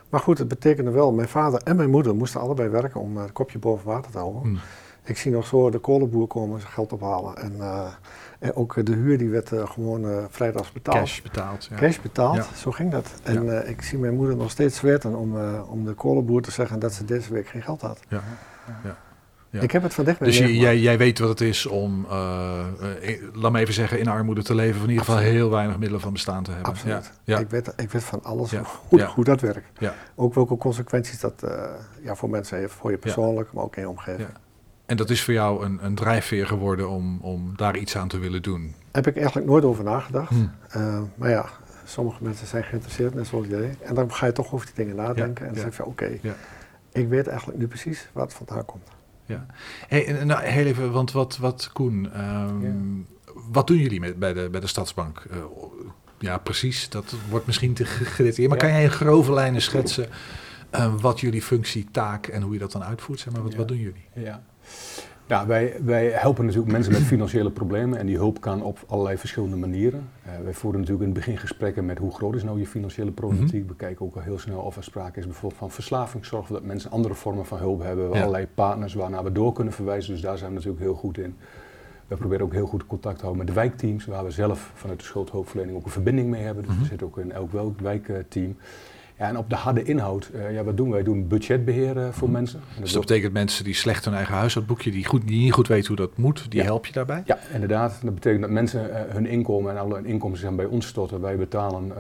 Maar 0.09 0.21
goed, 0.21 0.37
het 0.37 0.47
betekende 0.47 0.91
wel, 0.91 1.11
mijn 1.11 1.27
vader 1.27 1.61
en 1.63 1.75
mijn 1.75 1.89
moeder 1.89 2.15
moesten 2.15 2.41
allebei 2.41 2.69
werken 2.69 2.99
om 2.99 3.17
het 3.17 3.31
kopje 3.31 3.59
boven 3.59 3.85
water 3.85 4.11
te 4.11 4.17
houden. 4.17 4.41
Hmm. 4.41 4.59
Ik 5.05 5.17
zie 5.17 5.31
nog 5.31 5.45
zo 5.45 5.69
de 5.69 5.77
kolenboer 5.77 6.27
komen 6.27 6.59
zijn 6.59 6.71
geld 6.71 6.93
ophalen. 6.93 7.37
En, 7.37 7.53
uh, 7.57 7.87
en 8.39 8.55
ook 8.55 8.85
de 8.85 8.93
huur 8.93 9.17
die 9.17 9.29
werd 9.29 9.51
uh, 9.51 9.67
gewoon 9.67 10.05
uh, 10.05 10.23
vrijdags 10.29 10.71
betaald. 10.71 10.97
Cash 10.97 11.21
betaald. 11.21 11.67
Ja. 11.69 11.75
Cash 11.75 11.99
betaald, 11.99 12.45
zo 12.55 12.71
ging 12.71 12.91
dat. 12.91 13.13
En 13.23 13.69
ik 13.69 13.81
zie 13.81 13.97
mijn 13.97 14.15
moeder 14.15 14.35
nog 14.35 14.51
steeds 14.51 14.77
zweten 14.77 15.15
om, 15.15 15.37
om 15.69 15.85
de 15.85 15.93
kolenboer 15.93 16.41
te 16.41 16.51
zeggen 16.51 16.79
dat 16.79 16.93
ze 16.93 17.05
deze 17.05 17.33
week 17.33 17.47
geen 17.47 17.61
geld 17.61 17.81
had. 17.81 17.99
Ja. 18.07 18.23
ja. 18.83 18.97
Ja. 19.49 19.61
Ik 19.61 19.71
heb 19.71 19.83
het 19.83 19.93
van 19.93 20.05
dichtbij 20.05 20.27
Dus 20.27 20.37
jij, 20.37 20.79
jij 20.79 20.97
weet 20.97 21.19
wat 21.19 21.29
het 21.29 21.41
is 21.41 21.65
om, 21.65 22.05
laat 23.33 23.51
me 23.51 23.59
even 23.59 23.73
zeggen, 23.73 23.99
in 23.99 24.07
armoede 24.07 24.43
te 24.43 24.55
leven. 24.55 24.75
Of 24.75 24.83
in 24.83 24.89
ieder 24.89 25.05
geval 25.05 25.19
heel 25.19 25.49
weinig 25.49 25.77
middelen 25.77 26.01
van 26.01 26.13
bestaan 26.13 26.43
te 26.43 26.51
hebben. 26.51 26.69
Absoluut. 26.69 27.11
Ja. 27.23 27.39
Ik, 27.39 27.49
weet, 27.49 27.73
ik 27.75 27.91
weet 27.91 28.03
van 28.03 28.23
alles 28.23 28.51
hoe, 28.87 29.03
hoe, 29.03 29.23
dat 29.23 29.41
werkt. 29.41 29.79
Ook 30.15 30.33
welke 30.33 30.57
consequenties 30.57 31.19
dat 31.19 31.43
ja, 32.01 32.15
voor 32.15 32.29
mensen 32.29 32.57
heeft. 32.57 32.73
Voor 32.73 32.91
je 32.91 32.97
persoonlijk, 32.97 33.53
maar 33.53 33.63
ook 33.63 33.75
in 33.75 33.81
je 33.81 33.89
omgeving. 33.89 34.29
En 34.85 34.97
dat 34.97 35.09
is 35.09 35.23
voor 35.23 35.33
jou 35.33 35.65
een, 35.65 35.85
een 35.85 35.95
drijfveer 35.95 36.47
geworden 36.47 36.89
om, 36.89 37.19
om 37.21 37.53
daar 37.55 37.77
iets 37.77 37.97
aan 37.97 38.07
te 38.07 38.17
willen 38.17 38.41
doen? 38.41 38.75
Heb 38.91 39.07
ik 39.07 39.15
eigenlijk 39.15 39.47
nooit 39.47 39.63
over 39.63 39.83
nagedacht. 39.83 40.29
Hm. 40.29 40.45
Uh, 40.77 41.01
maar 41.15 41.29
ja, 41.29 41.45
sommige 41.83 42.23
mensen 42.23 42.47
zijn 42.47 42.63
geïnteresseerd, 42.63 43.13
net 43.13 43.27
zoals 43.27 43.47
jij. 43.47 43.77
En 43.81 43.95
dan 43.95 44.13
ga 44.13 44.25
je 44.25 44.31
toch 44.31 44.53
over 44.53 44.65
die 44.65 44.75
dingen 44.75 44.95
nadenken. 44.95 45.47
en 45.47 45.53
dan 45.53 45.63
zeg 45.63 45.77
je, 45.77 45.85
oké, 45.85 46.17
ja. 46.21 46.33
ik 46.91 47.07
weet 47.07 47.27
eigenlijk 47.27 47.59
nu 47.59 47.67
precies 47.67 48.09
wat 48.11 48.23
het 48.23 48.33
vandaan 48.33 48.65
komt. 48.65 48.87
Ja. 49.25 49.45
Hey, 49.87 50.23
nou, 50.23 50.43
heel 50.43 50.65
even, 50.65 50.91
want 50.91 51.11
wat, 51.11 51.37
wat 51.37 51.69
Koen, 51.73 52.21
um, 52.21 53.07
wat 53.51 53.67
doen 53.67 53.77
jullie 53.77 53.99
met, 53.99 54.19
bij, 54.19 54.33
de, 54.33 54.49
bij 54.49 54.59
de 54.59 54.67
Stadsbank? 54.67 55.25
Uh, 55.31 55.37
ja, 56.19 56.37
precies, 56.37 56.89
dat 56.89 57.15
wordt 57.29 57.45
misschien 57.45 57.73
te 57.73 57.85
gedetailleerd. 57.85 58.49
Maar 58.49 58.57
kan 58.57 58.69
jij 58.69 58.83
in 58.83 58.91
grove 58.91 59.33
lijnen 59.33 59.61
schetsen 59.61 60.07
uh, 60.75 60.93
wat 60.95 61.19
jullie 61.19 61.41
functie, 61.41 61.87
taak 61.91 62.27
en 62.27 62.41
hoe 62.41 62.53
je 62.53 62.59
dat 62.59 62.71
dan 62.71 62.83
uitvoert? 62.83 63.19
Zeg 63.19 63.33
maar, 63.33 63.43
wat, 63.43 63.55
wat 63.55 63.67
doen 63.67 63.77
jullie? 63.77 64.05
Ja. 64.13 64.43
Ja, 65.27 65.45
wij, 65.45 65.73
wij 65.83 66.09
helpen 66.09 66.45
natuurlijk 66.45 66.71
mensen 66.71 66.93
met 66.93 67.01
financiële 67.01 67.51
problemen 67.51 67.99
en 67.99 68.05
die 68.05 68.15
hulp 68.15 68.41
kan 68.41 68.61
op 68.61 68.83
allerlei 68.87 69.17
verschillende 69.17 69.55
manieren. 69.55 70.09
Uh, 70.25 70.31
wij 70.43 70.53
voeren 70.53 70.79
natuurlijk 70.79 71.07
in 71.07 71.15
het 71.15 71.25
begin 71.25 71.39
gesprekken 71.39 71.85
met 71.85 71.97
hoe 71.97 72.11
groot 72.11 72.35
is 72.35 72.43
nou 72.43 72.59
je 72.59 72.67
financiële 72.67 73.11
problematiek. 73.11 73.61
Mm 73.61 73.67
We 73.67 73.75
kijken 73.75 74.05
ook 74.05 74.15
al 74.15 74.21
heel 74.21 74.39
snel 74.39 74.59
of 74.59 74.75
er 74.75 74.83
sprake 74.83 75.19
is 75.19 75.25
bijvoorbeeld 75.25 75.59
van 75.59 75.71
verslaving. 75.71 76.25
Zorgen 76.25 76.53
dat 76.53 76.63
mensen 76.63 76.91
andere 76.91 77.13
vormen 77.13 77.45
van 77.45 77.57
hulp 77.57 77.81
hebben. 77.81 78.09
Ja. 78.09 78.19
Allerlei 78.19 78.47
partners 78.47 78.93
waarnaar 78.93 79.23
we 79.23 79.31
door 79.31 79.53
kunnen 79.53 79.73
verwijzen, 79.73 80.11
dus 80.13 80.21
daar 80.21 80.37
zijn 80.37 80.49
we 80.49 80.55
natuurlijk 80.55 80.83
heel 80.83 80.95
goed 80.95 81.17
in. 81.17 81.35
We 82.07 82.15
proberen 82.15 82.45
ook 82.45 82.53
heel 82.53 82.67
goed 82.67 82.87
contact 82.87 83.15
te 83.15 83.21
houden 83.25 83.45
met 83.45 83.53
de 83.55 83.59
wijkteams, 83.61 84.05
waar 84.05 84.23
we 84.23 84.31
zelf 84.31 84.71
vanuit 84.73 84.99
de 84.99 85.05
schuldhulpverlening 85.05 85.77
ook 85.77 85.85
een 85.85 85.91
verbinding 85.91 86.29
mee 86.29 86.43
hebben. 86.43 86.63
Dus 86.63 86.73
mm 86.73 86.79
we 86.79 86.85
zitten 86.85 87.07
ook 87.07 87.17
in 87.17 87.31
elk 87.31 87.79
wijkteam. 87.79 88.55
Ja, 89.17 89.27
en 89.27 89.37
op 89.37 89.49
de 89.49 89.55
harde 89.55 89.83
inhoud, 89.83 90.29
uh, 90.33 90.53
ja, 90.53 90.63
wat 90.63 90.77
doen 90.77 90.89
wij? 90.89 90.99
We 90.99 91.05
doen 91.05 91.27
budgetbeheer 91.27 91.97
uh, 91.97 92.07
voor 92.11 92.27
mhm. 92.27 92.37
mensen. 92.37 92.61
dus 92.79 92.91
dat 92.91 93.01
betekent 93.01 93.33
mensen 93.33 93.63
die 93.63 93.73
slecht 93.73 94.05
hun 94.05 94.13
eigen 94.13 94.35
huishoudboekje, 94.35 94.91
die, 94.91 95.05
goed, 95.05 95.27
die 95.27 95.39
niet 95.39 95.53
goed 95.53 95.67
weten 95.67 95.87
hoe 95.87 95.95
dat 95.95 96.17
moet, 96.17 96.51
die 96.51 96.61
help 96.61 96.85
je 96.85 96.93
daarbij? 96.93 97.23
Ja, 97.25 97.39
inderdaad. 97.53 97.99
Dat 98.03 98.13
betekent 98.13 98.41
dat 98.41 98.49
mensen 98.49 98.89
uh, 98.89 98.95
hun 99.07 99.25
inkomen 99.25 99.71
en 99.71 99.77
alle 99.77 100.01
inkomsten 100.03 100.41
zijn 100.41 100.55
bij 100.55 100.65
ons 100.65 100.87
storten. 100.87 101.21
Wij 101.21 101.37
betalen 101.37 101.91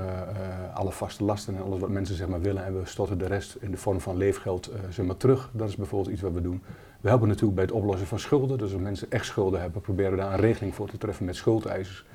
alle 0.73 0.91
vaste 0.91 1.23
lasten 1.23 1.55
en 1.55 1.63
alles 1.63 1.79
wat 1.79 1.89
mensen 1.89 2.15
zeg 2.15 2.27
maar, 2.27 2.41
willen. 2.41 2.65
En 2.65 2.79
we 2.79 2.85
storten 2.85 3.17
de 3.17 3.27
rest 3.27 3.57
in 3.59 3.71
de 3.71 3.77
vorm 3.77 4.01
van 4.01 4.17
leefgeld 4.17 4.71
zeg 4.89 5.05
maar, 5.05 5.17
terug. 5.17 5.49
Dat 5.53 5.69
is 5.69 5.75
bijvoorbeeld 5.75 6.13
iets 6.13 6.21
wat 6.21 6.33
we 6.33 6.41
doen. 6.41 6.61
We 7.01 7.09
helpen 7.09 7.27
natuurlijk 7.27 7.55
bij 7.55 7.63
het 7.63 7.73
oplossen 7.73 8.07
van 8.07 8.19
schulden. 8.19 8.57
Dus 8.57 8.73
als 8.73 8.81
mensen 8.81 9.11
echt 9.11 9.25
schulden 9.25 9.61
hebben, 9.61 9.81
proberen 9.81 10.11
we 10.11 10.17
daar 10.17 10.33
een 10.33 10.39
regeling 10.39 10.75
voor 10.75 10.89
te 10.89 10.97
treffen 10.97 11.25
met 11.25 11.35
schuldeisers 11.35 12.05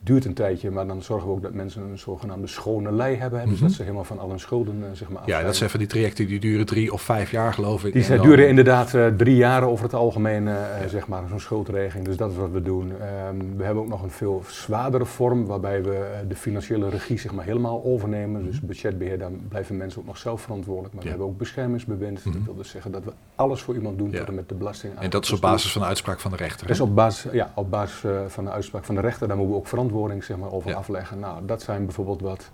duurt 0.00 0.24
een 0.24 0.34
tijdje, 0.34 0.70
maar 0.70 0.86
dan 0.86 1.02
zorgen 1.02 1.28
we 1.28 1.34
ook 1.34 1.42
dat 1.42 1.52
mensen 1.52 1.82
een 1.82 1.98
zogenaamde 1.98 2.46
schone 2.46 2.92
lei 2.92 3.16
hebben. 3.16 3.44
Dus 3.44 3.54
mhm. 3.54 3.62
dat 3.62 3.72
ze 3.72 3.82
helemaal 3.82 4.04
van 4.04 4.18
al 4.18 4.28
hun 4.28 4.40
schulden 4.40 4.76
uh, 4.78 4.84
zeg 4.92 5.08
maar 5.08 5.22
Ja, 5.26 5.42
dat 5.42 5.56
zijn 5.56 5.70
van 5.70 5.78
die 5.78 5.88
trajecten 5.88 6.26
die 6.26 6.40
duren 6.40 6.66
drie 6.66 6.92
of 6.92 7.02
vijf 7.02 7.30
jaar 7.30 7.52
geloof 7.52 7.84
ik. 7.84 7.92
Die 7.92 8.02
zijn, 8.02 8.22
duren 8.22 8.48
inderdaad 8.48 8.94
uh, 8.94 9.06
drie 9.06 9.36
jaar 9.36 9.62
over 9.62 9.84
het 9.84 9.94
algemeen, 9.94 10.46
uh, 10.46 10.56
zeg 10.88 11.06
maar, 11.08 11.22
zo'n 11.28 11.40
schuldregeling. 11.40 12.06
Dus 12.06 12.16
dat 12.16 12.30
is 12.30 12.36
wat 12.36 12.50
we 12.50 12.62
doen. 12.62 12.92
Um, 13.28 13.56
we 13.56 13.64
hebben 13.64 13.82
ook 13.82 13.88
nog 13.88 14.02
een 14.02 14.10
veel 14.10 14.42
zwaardere 14.46 15.04
vorm 15.04 15.46
waarbij 15.46 15.82
we 15.82 16.06
de 16.28 16.36
financiële 16.36 16.88
regie 16.88 17.18
zeg 17.18 17.32
maar 17.32 17.44
helemaal 17.44 17.84
overnemen. 17.84 18.44
Dus 18.44 18.60
budgetbeheer, 18.60 19.18
dan 19.18 19.40
blijven 19.48 19.76
mensen 19.76 20.00
ook 20.00 20.06
nog 20.06 20.18
zelf 20.18 20.40
verantwoordelijk. 20.40 20.94
Maar 20.94 21.02
we 21.02 21.08
hebben 21.08 21.26
ook 21.26 21.38
beschermingsbewind. 21.38 22.24
Dat 22.24 22.34
mhm. 22.34 22.44
wil 22.44 22.54
dus 22.54 22.70
zeggen 22.70 22.92
dat 22.92 23.04
we 23.04 23.12
alles 23.34 23.60
voor 23.60 23.74
iemand 23.74 23.98
doen 23.98 24.10
tot 24.10 24.28
en 24.28 24.34
met 24.34 24.48
de 24.48 24.54
belasting. 24.54 24.92
En 24.98 25.10
dat 25.10 25.24
is 25.24 25.32
op 25.32 25.40
basis 25.40 25.72
van 25.72 25.80
de 25.80 25.88
uitspraak 25.88 26.20
van 26.20 26.30
de 26.30 26.36
rechter? 26.36 26.66
Dat 26.66 26.76
is 26.76 26.82
op 26.82 26.94
basis, 26.94 27.32
ja, 27.32 27.52
op 27.54 27.70
basis 27.70 28.04
van 28.26 28.44
de 28.44 28.50
uitspraak 28.50 28.84
van 28.84 28.94
de 28.94 29.00
rechter. 29.00 29.28
Daar 29.28 29.36
moeten 29.36 29.54
we 29.54 29.60
ook 29.60 29.66
verantwoordelijk 29.66 29.87
verantwoording 29.88 30.24
zeg 30.24 30.36
maar, 30.36 30.52
over 30.52 30.74
afleggen. 30.74 31.18
Nou, 31.18 31.46
dat 31.46 31.62
zijn 31.62 31.84
bijvoorbeeld 31.84 32.20
wat, 32.20 32.50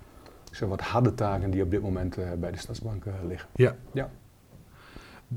zeg, 0.50 0.68
wat 0.68 0.80
harde 0.80 1.14
taken 1.14 1.50
die 1.50 1.62
op 1.62 1.70
dit 1.70 1.82
moment 1.82 2.18
uh, 2.18 2.24
bij 2.38 2.50
de 2.50 2.58
stadsbank 2.58 3.04
uh, 3.04 3.12
liggen. 3.28 3.48
Ja. 3.54 3.74
ja. 3.92 4.08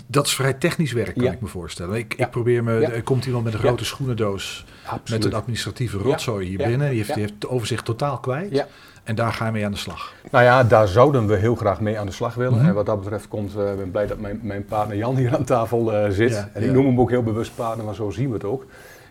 Dat 0.08 0.26
is 0.26 0.36
vrij 0.36 0.54
technisch 0.54 0.92
werk, 0.92 1.14
kan 1.14 1.24
Ja. 1.24 1.32
ik 1.32 1.42
me 1.42 1.48
voorstellen. 1.48 1.98
Ik, 1.98 2.18
Ja. 2.18 2.26
ik 2.26 2.32
probeer 2.32 2.64
me, 2.64 2.80
Ja. 2.80 2.90
er 2.92 3.04
komt 3.04 3.26
iemand 3.26 3.44
met 3.44 3.54
een 3.54 3.60
Ja. 3.60 3.66
grote 3.66 3.86
schoenendoos 3.86 4.66
Absoluut. 4.86 5.24
met 5.24 5.32
een 5.34 5.40
administratieve 5.40 5.98
rotzooi 5.98 6.48
hier 6.48 6.60
Ja. 6.60 6.68
binnen. 6.68 6.88
Die 6.88 6.96
heeft, 6.98 7.08
Ja. 7.08 7.14
die 7.14 7.24
heeft 7.24 7.36
het 7.36 7.48
overzicht 7.48 7.86
totaal 7.86 8.20
kwijt. 8.20 8.52
Ja. 8.52 8.68
En 9.04 9.16
daar 9.16 9.34
gaan 9.34 9.48
we 9.48 9.54
mee 9.54 9.66
aan 9.66 9.72
de 9.72 9.78
slag. 9.78 10.14
Nou 10.32 10.44
ja, 10.44 10.64
daar 10.64 10.88
zouden 10.88 11.28
we 11.28 11.36
heel 11.36 11.56
graag 11.56 11.82
mee 11.82 12.00
aan 12.00 12.06
de 12.06 12.12
slag 12.12 12.36
willen. 12.36 12.58
Mhm. 12.58 12.68
En 12.68 12.74
wat 12.74 12.86
dat 12.86 13.00
betreft 13.00 13.28
komt, 13.28 13.56
eh, 13.56 13.72
ik 13.72 13.78
ben 13.78 13.92
blij 13.92 14.08
dat 14.08 14.20
mijn, 14.20 14.40
mijn 14.44 14.66
partner 14.66 14.98
Jan 14.98 15.16
hier 15.16 15.36
aan 15.36 15.44
tafel 15.44 15.94
eh, 15.94 16.10
zit. 16.12 16.32
Ja, 16.32 16.50
en 16.54 16.62
ik 16.62 16.68
ja. 16.68 16.74
noem 16.74 16.86
hem 16.86 17.00
ook 17.00 17.10
heel 17.10 17.24
bewust 17.24 17.56
partner, 17.56 17.86
maar 17.86 17.96
zo 17.96 18.10
zien 18.10 18.28
we 18.28 18.34
het 18.34 18.44
ook. 18.44 18.66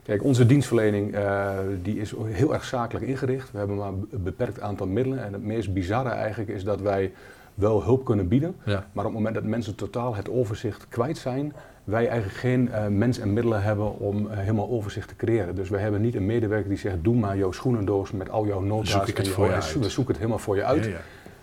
Kijk, 0.07 0.25
onze 0.25 0.47
dienstverlening 0.47 1.15
eh, 1.15 1.51
die 1.83 1.99
is 2.01 2.15
heel 2.25 2.53
erg 2.55 2.65
zakelijk 2.65 3.07
ingericht. 3.07 3.51
We 3.53 3.59
hebben 3.59 3.77
maar 3.77 3.89
een 3.89 4.09
beperkt 4.11 4.61
aantal 4.61 4.87
middelen. 4.87 5.25
En 5.25 5.33
het 5.33 5.43
meest 5.43 5.73
bizarre 5.73 6.09
eigenlijk 6.09 6.51
is 6.51 6.65
dat 6.65 6.81
wij 6.81 7.13
wel 7.55 7.83
hulp 7.83 8.05
kunnen 8.05 8.29
bieden. 8.29 8.57
Ja. 8.65 8.73
Maar 8.93 9.05
op 9.05 9.11
het 9.11 9.13
moment 9.21 9.35
dat 9.35 9.45
mensen 9.45 9.75
totaal 9.75 10.15
het 10.15 10.31
overzicht 10.31 10.87
kwijt 10.89 11.19
zijn, 11.19 11.53
wij 11.85 12.09
eigenlijk 12.09 12.39
geen 12.39 12.73
eh 12.73 12.87
mens 12.87 13.19
en 13.19 13.33
middelen 13.33 13.63
hebben 13.63 13.99
om 13.99 14.31
eh, 14.31 14.39
helemaal 14.39 14.69
overzicht 14.69 15.09
te 15.09 15.17
creëren. 15.17 15.55
Dus 15.55 15.69
we 15.69 15.79
hebben 15.79 16.01
niet 16.01 16.15
een 16.15 16.27
medewerker 16.27 16.69
die 16.69 16.79
zegt, 16.79 16.97
doe 17.03 17.17
maar 17.17 17.37
jouw 17.37 17.53
schoenendoos 17.53 18.11
met 18.13 18.31
al 18.31 18.47
jouw 18.47 18.61
nota's. 18.61 18.91
Zoek 18.91 19.09
ik 19.09 19.17
het 19.17 19.27
en 19.27 19.33
voor 19.33 19.47
je 19.47 19.53
uit. 19.53 19.79
We 19.79 19.89
zoeken 19.89 20.07
het 20.13 20.17
helemaal 20.17 20.39
voor 20.45 20.57
je 20.57 20.65
uit. 20.65 20.85
Ja, 20.85 20.91
ja. 20.91 21.01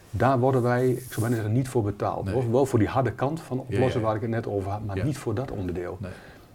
Daar 0.10 0.40
worden 0.40 0.62
wij, 0.62 0.90
ik 0.90 1.06
zou 1.10 1.20
bijna 1.20 1.36
zeggen, 1.36 1.54
niet 1.54 1.68
voor 1.68 1.84
betaald. 1.84 2.26
Nee. 2.26 2.50
Wel- 2.52 2.66
voor 2.66 2.80
die 2.80 2.88
harde 2.88 3.12
kant 3.12 3.40
van 3.42 3.60
oplossen 3.60 4.02
waar 4.02 4.16
ik 4.16 4.22
het 4.22 4.30
net 4.30 4.48
over 4.48 4.72
had, 4.72 4.86
maar 4.86 5.04
niet 5.06 5.18
voor 5.18 5.34
dat 5.34 5.52
onderdeel. 5.52 5.98
Nee. 6.02 6.12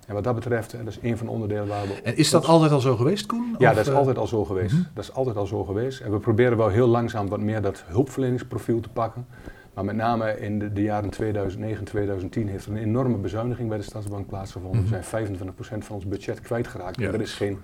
En 0.08 0.14
wat 0.14 0.24
dat 0.24 0.34
betreft, 0.34 0.72
eh, 0.72 0.78
dat 0.78 0.88
is 0.88 0.98
een 1.02 1.16
van 1.16 1.26
de 1.26 1.32
onderdelen 1.32 1.66
waar 1.66 1.86
we... 1.86 2.00
En 2.02 2.16
is 2.16 2.30
dat 2.30 2.46
altijd 2.46 2.72
al 2.72 2.80
zo 2.80 2.96
geweest, 2.96 3.26
Koen? 3.26 3.54
Ja, 3.58 3.70
Of, 3.70 3.76
dat 3.76 3.86
is 3.86 3.92
eh, 3.92 3.98
altijd 3.98 4.18
al 4.18 4.26
zo 4.26 4.44
geweest. 4.44 4.72
mhm. 4.72 4.82
Dat 4.94 5.04
is 5.04 5.12
altijd 5.12 5.36
al 5.36 5.46
zo 5.46 5.64
geweest. 5.64 6.00
En 6.00 6.10
we 6.10 6.18
proberen 6.18 6.56
wel 6.56 6.68
heel 6.68 6.86
langzaam 6.86 7.28
wat 7.28 7.40
meer 7.40 7.62
dat 7.62 7.84
hulpverleningsprofiel 7.86 8.80
te 8.80 8.88
pakken. 8.88 9.26
Maar 9.74 9.84
met 9.84 9.96
name 9.96 10.40
in 10.40 10.58
de, 10.58 10.72
de 10.72 10.82
jaren 10.82 11.10
2009, 11.10 11.84
2010 11.84 12.48
heeft 12.48 12.66
er 12.66 12.72
een 12.72 12.78
enorme 12.78 13.16
bezuiniging 13.16 13.68
bij 13.68 13.78
de 13.78 13.84
Stadsbank 13.84 14.26
plaatsgevonden. 14.26 14.82
Mhm. 14.82 14.90
We 14.90 15.02
zijn 15.02 15.26
25% 15.26 15.84
van 15.84 15.94
ons 15.96 16.06
budget 16.06 16.40
kwijtgeraakt. 16.40 17.00
Ja. 17.00 17.08
En 17.08 17.14
er 17.14 17.20
is 17.20 17.34
geen 17.34 17.58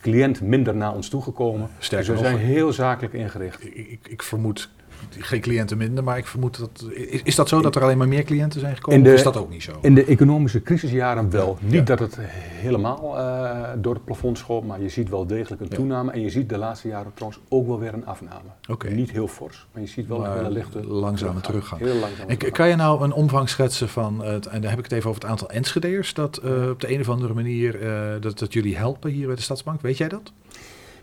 cliënt 0.00 0.40
minder 0.40 0.76
naar 0.76 0.94
ons 0.94 1.08
toegekomen. 1.08 1.68
Sterker 1.78 2.08
dus 2.12 2.20
we 2.20 2.26
zijn 2.26 2.38
heel 2.38 2.72
zakelijk 2.72 3.14
ingericht. 3.14 3.64
Ik, 3.64 3.74
ik, 3.74 4.08
ik 4.08 4.22
vermoed 4.22 4.70
geen 5.18 5.40
cliënten 5.40 5.76
minder, 5.78 6.04
maar 6.04 6.18
ik 6.18 6.26
vermoed 6.26 6.58
dat. 6.58 6.86
Is, 6.92 7.22
is 7.22 7.34
dat 7.34 7.48
zo 7.48 7.60
dat 7.60 7.76
er 7.76 7.82
alleen 7.82 7.98
maar 7.98 8.08
meer 8.08 8.22
cliënten 8.24 8.60
zijn 8.60 8.74
gekomen? 8.76 9.02
De- 9.02 9.08
of 9.08 9.14
is 9.14 9.22
dat 9.22 9.36
ook 9.36 9.50
niet 9.50 9.62
zo? 9.62 9.72
In 9.80 9.94
de 9.94 10.04
economische 10.04 10.62
crisisjaren 10.62 11.30
wel. 11.30 11.58
Ja. 11.60 11.76
Niet 11.76 11.86
dat 11.86 11.98
het 11.98 12.18
helemaal 12.20 13.18
eh, 13.18 13.68
door 13.76 13.94
het 13.94 14.04
plafond 14.04 14.38
schoot, 14.38 14.64
maar 14.64 14.82
je 14.82 14.88
ziet 14.88 15.08
wel 15.08 15.26
degelijk 15.26 15.60
een 15.62 15.66
Ja. 15.70 15.76
toename. 15.76 16.12
En 16.12 16.20
je 16.20 16.30
ziet 16.30 16.48
de 16.48 16.58
laatste 16.58 16.88
jaren 16.88 17.10
trouwens 17.14 17.40
ook 17.48 17.66
wel 17.66 17.78
weer 17.78 17.94
een 17.94 18.06
afname. 18.06 18.48
Oké. 18.70 18.88
Niet 18.88 19.10
heel 19.10 19.28
fors, 19.28 19.66
maar 19.72 19.82
je 19.82 19.88
ziet 19.88 20.06
wel, 20.08 20.18
Maar 20.18 20.44
een 20.44 20.50
lichte 20.52 20.86
langzame 20.86 21.40
teruggang. 21.40 21.80
Heel 21.80 21.94
langzaam. 21.94 22.28
En 22.28 22.36
k- 22.36 22.52
kan 22.52 22.68
je 22.68 22.76
nou 22.76 23.04
een 23.04 23.12
omvang 23.12 23.48
schetsen 23.48 23.88
van, 23.88 24.24
het, 24.24 24.46
en 24.46 24.60
dan 24.60 24.70
heb 24.70 24.78
ik 24.78 24.84
het 24.84 24.92
even 24.92 25.08
over 25.10 25.20
het 25.22 25.30
aantal 25.30 25.50
Enschedeers, 25.50 26.14
dat 26.14 26.36
eh, 26.36 26.68
op 26.70 26.80
de 26.80 26.92
een 26.92 27.00
of 27.00 27.08
andere 27.08 27.34
manier 27.34 27.82
eh, 27.82 28.20
dat, 28.20 28.38
dat 28.38 28.52
jullie 28.52 28.76
helpen 28.76 29.10
hier 29.10 29.26
bij 29.26 29.36
de 29.36 29.42
Stadsbank? 29.42 29.80
Weet 29.80 29.96
jij 29.96 30.08
dat? 30.08 30.32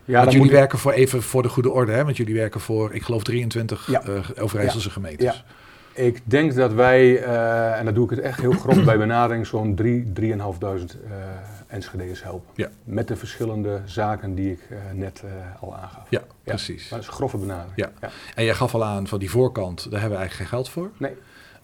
Ja, 0.04 0.18
want 0.18 0.32
jullie 0.32 0.46
moet 0.46 0.56
werken 0.56 0.78
voor 0.78 0.92
even 0.92 1.22
voor 1.22 1.42
de 1.42 1.48
goede 1.48 1.70
orde, 1.70 1.92
hè? 1.92 2.04
want 2.04 2.16
jullie 2.16 2.34
werken 2.34 2.60
voor, 2.60 2.94
ik 2.94 3.02
geloof, 3.02 3.22
23 3.22 3.86
Ja. 3.90 4.02
eh, 4.02 4.42
Overijsselse 4.42 4.90
gemeentes. 4.90 5.44
Ik 5.92 6.20
denk 6.24 6.54
dat 6.54 6.72
wij, 6.72 7.22
eh, 7.22 7.78
en 7.78 7.84
dat 7.84 7.94
doe 7.94 8.04
ik 8.04 8.10
het 8.10 8.18
echt 8.20 8.40
heel 8.40 8.52
grof 8.52 8.84
bij 8.84 8.98
benadering, 8.98 9.46
zo'n 9.46 9.74
3, 9.74 10.12
3.500 10.12 10.96
eh 11.10 11.10
Enschede'ers 11.66 12.22
helpen. 12.22 12.48
Ja. 12.54 12.68
Met 12.84 13.08
de 13.08 13.16
verschillende 13.16 13.80
zaken 13.84 14.34
die 14.34 14.50
ik 14.50 14.58
net 14.92 15.22
al 15.60 15.74
aangaf. 15.76 16.06
Ja, 16.08 16.22
precies. 16.44 16.80
Maar 16.80 16.90
dat 16.90 17.00
is 17.00 17.06
een 17.06 17.12
grove 17.12 17.36
benadering. 17.36 17.72
Ja. 17.76 17.90
En 18.34 18.44
jij 18.44 18.54
gaf 18.54 18.74
al 18.74 18.84
aan 18.84 19.06
van 19.06 19.18
die 19.18 19.30
voorkant, 19.30 19.82
daar 19.90 20.00
hebben 20.00 20.18
we 20.18 20.24
eigenlijk 20.24 20.34
geen 20.50 20.58
geld 20.58 20.68
voor. 20.68 20.90
Nee. 20.96 21.12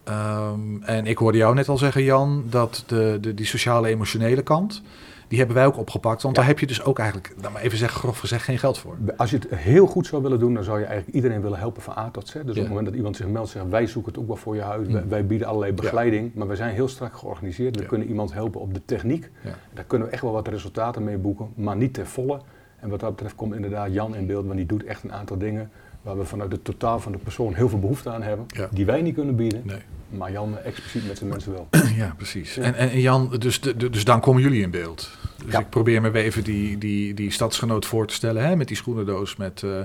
Ehm, 0.04 0.82
en 0.82 1.06
ik 1.06 1.18
hoorde 1.18 1.38
jou 1.38 1.54
net 1.54 1.68
al 1.68 1.78
zeggen, 1.78 2.02
Jan, 2.02 2.44
dat 2.49 2.85
de, 2.87 3.18
de, 3.20 3.35
die 3.35 3.47
sociale-emotionele 3.47 4.42
kant, 4.42 4.82
die 5.30 5.38
hebben 5.38 5.56
wij 5.56 5.66
ook 5.66 5.78
opgepakt. 5.78 6.22
Want 6.22 6.34
Ja. 6.37 6.40
daar 6.40 6.50
heb 6.50 6.58
je 6.60 6.66
dus 6.66 6.82
ook 6.82 6.99
eigenlijk, 6.99 7.34
nou 7.40 7.52
maar 7.52 7.62
even 7.62 7.78
zeggen, 7.78 7.99
grof 8.00 8.18
gezegd, 8.18 8.44
geen 8.44 8.58
geld 8.58 8.78
voor. 8.78 8.96
Als 9.16 9.30
je 9.30 9.37
het 9.37 9.46
heel 9.54 9.87
goed 9.87 10.06
zou 10.06 10.22
willen 10.22 10.38
doen, 10.38 10.54
dan 10.54 10.64
zou 10.64 10.78
je 10.78 10.84
eigenlijk 10.84 11.16
iedereen 11.16 11.40
willen 11.40 11.58
helpen 11.58 11.82
van 11.82 11.94
A 11.99 12.10
tot 12.10 12.28
Z. 12.28 12.32
Dus 12.32 12.42
Ja. 12.42 12.49
op 12.50 12.56
het 12.56 12.68
moment 12.68 12.87
dat 12.87 12.94
iemand 12.94 13.16
zich 13.16 13.26
meldt, 13.26 13.49
zeggen 13.50 13.70
wij 13.70 13.87
zoeken 13.87 14.12
het 14.12 14.20
ook 14.20 14.26
wel 14.26 14.37
voor 14.37 14.54
je. 14.54 14.60
Wij, 14.60 15.02
Mm. 15.02 15.08
wij 15.08 15.26
bieden 15.26 15.46
allerlei 15.46 15.72
begeleiding, 15.72 16.34
maar 16.34 16.49
we 16.49 16.56
zijn 16.56 16.75
heel 16.75 16.88
strak 16.88 17.16
georganiseerd. 17.16 17.76
We 17.76 17.87
kunnen 17.87 18.08
iemand 18.08 18.32
helpen 18.32 18.60
op 18.60 18.75
de 18.75 18.80
techniek. 18.84 19.30
Daar 19.75 19.84
kunnen 19.84 20.06
we 20.08 20.12
echt 20.12 20.22
wel 20.22 20.32
wat 20.32 20.49
resultaten 20.49 21.04
mee 21.04 21.16
boeken, 21.18 21.49
maar 21.54 21.76
niet 21.76 21.94
ten 21.94 22.06
volle. 22.06 22.40
En 22.80 22.88
wat 22.88 23.00
dat 23.00 23.10
betreft 23.10 23.34
komt 23.34 23.54
inderdaad 23.54 23.92
Jan 23.92 24.14
in 24.16 24.26
beeld, 24.26 24.44
want 24.44 24.56
die 24.56 24.66
doet 24.66 24.84
echt 24.84 25.02
een 25.04 25.12
aantal 25.12 25.38
dingen 25.38 25.70
waar 26.02 26.18
we 26.18 26.25
vanuit 26.25 26.52
het 26.52 26.64
totaal 26.64 27.00
van 27.00 27.12
de 27.12 27.18
persoon 27.18 27.54
heel 27.54 27.68
veel 27.68 27.78
behoefte 27.78 28.10
aan 28.10 28.22
hebben, 28.22 28.46
Ja. 28.49 28.68
die 28.72 28.87
wij 28.87 29.02
niet 29.02 29.14
kunnen 29.14 29.37
bieden, 29.37 29.62
Nee. 29.64 29.78
maar 30.08 30.32
Jan 30.32 30.58
expliciet 30.58 31.06
met 31.06 31.18
zijn 31.18 31.30
mensen 31.30 31.52
wel. 31.52 31.68
Ja, 31.96 32.14
precies. 32.16 32.54
Ja. 32.54 32.62
En, 32.62 32.75
en, 32.75 33.00
Jan, 33.00 33.30
dus, 33.38 33.60
dus 33.60 34.04
dan 34.04 34.21
komen 34.21 34.43
jullie 34.43 34.62
in 34.62 34.71
beeld. 34.71 35.19
Dus 35.45 35.53
Ja. 35.53 35.59
ik 35.59 35.71
probeer 35.71 36.00
me 36.00 36.11
weer 36.11 36.23
even 36.23 36.45
die, 36.45 36.79
die, 36.79 37.15
die 37.15 37.31
stadsgenoot 37.31 37.87
voor 37.87 38.07
te 38.07 38.15
stellen, 38.15 38.45
hè, 38.47 38.57
met 38.57 38.69
die 38.69 38.76
schoenendoos. 38.76 39.37
Met, 39.37 39.63
eh, 39.63 39.81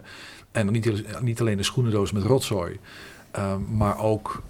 en 0.51 0.71
niet, 0.71 1.21
niet 1.21 1.39
alleen 1.39 1.57
de 1.57 1.63
schoenendoos 1.63 2.11
met 2.11 2.23
rotzooi, 2.23 2.79
eh, 3.31 3.55
maar 3.71 3.99
ook 3.99 4.41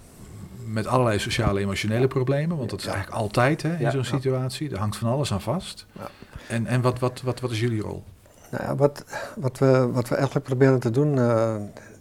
met 0.66 0.86
allerlei 0.86 1.18
sociale 1.18 1.60
emotionele 1.60 2.06
problemen. 2.08 2.56
Want 2.56 2.70
dat 2.70 2.78
is 2.78 2.84
Ja. 2.84 2.92
eigenlijk 2.92 3.20
altijd 3.22 3.62
hè, 3.62 3.74
in 3.74 3.80
Ja. 3.80 3.90
zo'n 3.90 4.04
situatie. 4.04 4.70
Er 4.70 4.78
hangt 4.78 4.96
van 4.96 5.08
alles 5.10 5.32
aan 5.32 5.40
vast. 5.40 5.86
Ja. 5.92 6.08
En, 6.48 6.66
en 6.66 6.80
wat, 6.80 6.98
wat, 6.98 7.20
wat, 7.22 7.40
wat 7.40 7.50
is 7.50 7.60
jullie 7.60 7.80
rol? 7.80 8.04
Nou 8.50 8.64
ja, 8.64 8.76
wat, 8.76 9.04
wat, 9.36 9.58
we, 9.58 9.88
wat 9.92 10.08
we 10.08 10.14
eigenlijk 10.14 10.46
proberen 10.46 10.80
te 10.80 10.90
doen, 10.90 11.18
eh, 11.18 11.54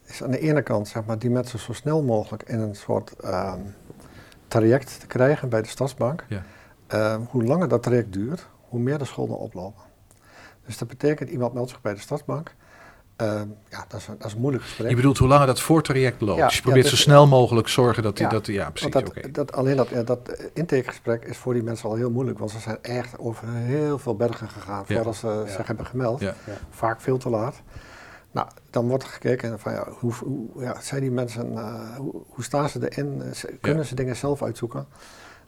is 0.05 0.23
aan 0.23 0.31
de 0.31 0.39
ene 0.39 0.61
kant 0.61 0.87
zeg 0.87 1.05
maar, 1.05 1.19
die 1.19 1.29
mensen 1.29 1.59
zo 1.59 1.73
snel 1.73 2.03
mogelijk 2.03 2.43
in 2.43 2.59
een 2.59 2.75
soort 2.75 3.11
ehm, 3.19 3.59
traject 4.47 4.99
te 4.99 5.07
krijgen 5.07 5.49
bij 5.49 5.61
de 5.61 5.67
Stadsbank. 5.67 6.25
Ja. 6.29 6.43
Ehm, 6.87 7.21
hoe 7.29 7.43
langer 7.43 7.67
dat 7.67 7.83
traject 7.83 8.13
duurt, 8.13 8.47
hoe 8.69 8.79
meer 8.79 8.97
de 8.97 9.05
schulden 9.05 9.37
oplopen. 9.37 9.83
Dus 10.65 10.77
dat 10.77 10.87
betekent, 10.87 11.29
iemand 11.29 11.53
meldt 11.53 11.69
zich 11.69 11.81
bij 11.81 11.93
de 11.93 11.99
Stadsbank. 11.99 12.55
Ehm, 13.15 13.47
ja, 13.69 13.85
dat 13.87 13.99
is, 13.99 14.07
een, 14.07 14.15
dat 14.17 14.27
is 14.27 14.33
een 14.33 14.39
moeilijk 14.39 14.63
gesprek. 14.63 14.89
Je 14.89 14.95
bedoelt 14.95 15.17
hoe 15.17 15.27
langer 15.27 15.47
dat 15.47 15.59
voortraject 15.59 16.21
loopt. 16.21 16.39
Ja, 16.39 16.45
dus 16.45 16.55
je 16.55 16.61
probeert 16.61 16.83
ja, 16.83 16.89
zo 16.89 16.95
dus- 16.95 17.05
snel 17.05 17.27
mogelijk 17.27 17.67
zorgen 17.67 18.03
dat 18.03 18.15
die... 18.17 18.25
Ja, 18.25 18.31
dat, 18.31 18.45
ja 18.45 18.69
precies. 18.69 18.91
Dat, 18.91 19.13
dat, 19.31 19.51
alleen 19.51 19.75
dat, 19.75 20.07
dat 20.07 20.49
intakegesprek 20.53 21.25
is 21.25 21.37
voor 21.37 21.53
die 21.53 21.63
mensen 21.63 21.89
al 21.89 21.95
heel 21.95 22.11
moeilijk, 22.11 22.39
want 22.39 22.51
ze 22.51 22.59
zijn 22.59 22.77
echt 22.81 23.19
over 23.19 23.47
heel 23.49 23.99
veel 23.99 24.15
bergen 24.15 24.49
gegaan 24.49 24.83
Ja. 24.87 24.95
voordat 24.95 25.15
ze 25.15 25.27
Ja. 25.27 25.47
zich 25.51 25.67
hebben 25.67 25.85
gemeld. 25.85 26.19
Ja. 26.19 26.33
Ja. 26.45 26.53
Vaak 26.69 27.01
veel 27.01 27.17
te 27.17 27.29
laat. 27.29 27.61
Nou, 28.31 28.47
dan 28.69 28.87
wordt 28.87 29.03
er 29.03 29.09
gekeken 29.09 29.59
van 29.59 29.71
ja, 29.71 29.87
hoe, 29.99 30.13
hoe 30.13 30.63
ja, 30.63 30.81
zijn 30.81 31.01
die 31.01 31.11
mensen, 31.11 31.57
eh, 31.57 31.95
hoe, 31.97 32.13
hoe 32.27 32.43
staan 32.43 32.69
ze 32.69 32.89
erin? 32.89 33.21
Kunnen 33.61 33.85
ze 33.85 33.95
dingen 33.95 34.15
zelf 34.15 34.43
uitzoeken? 34.43 34.87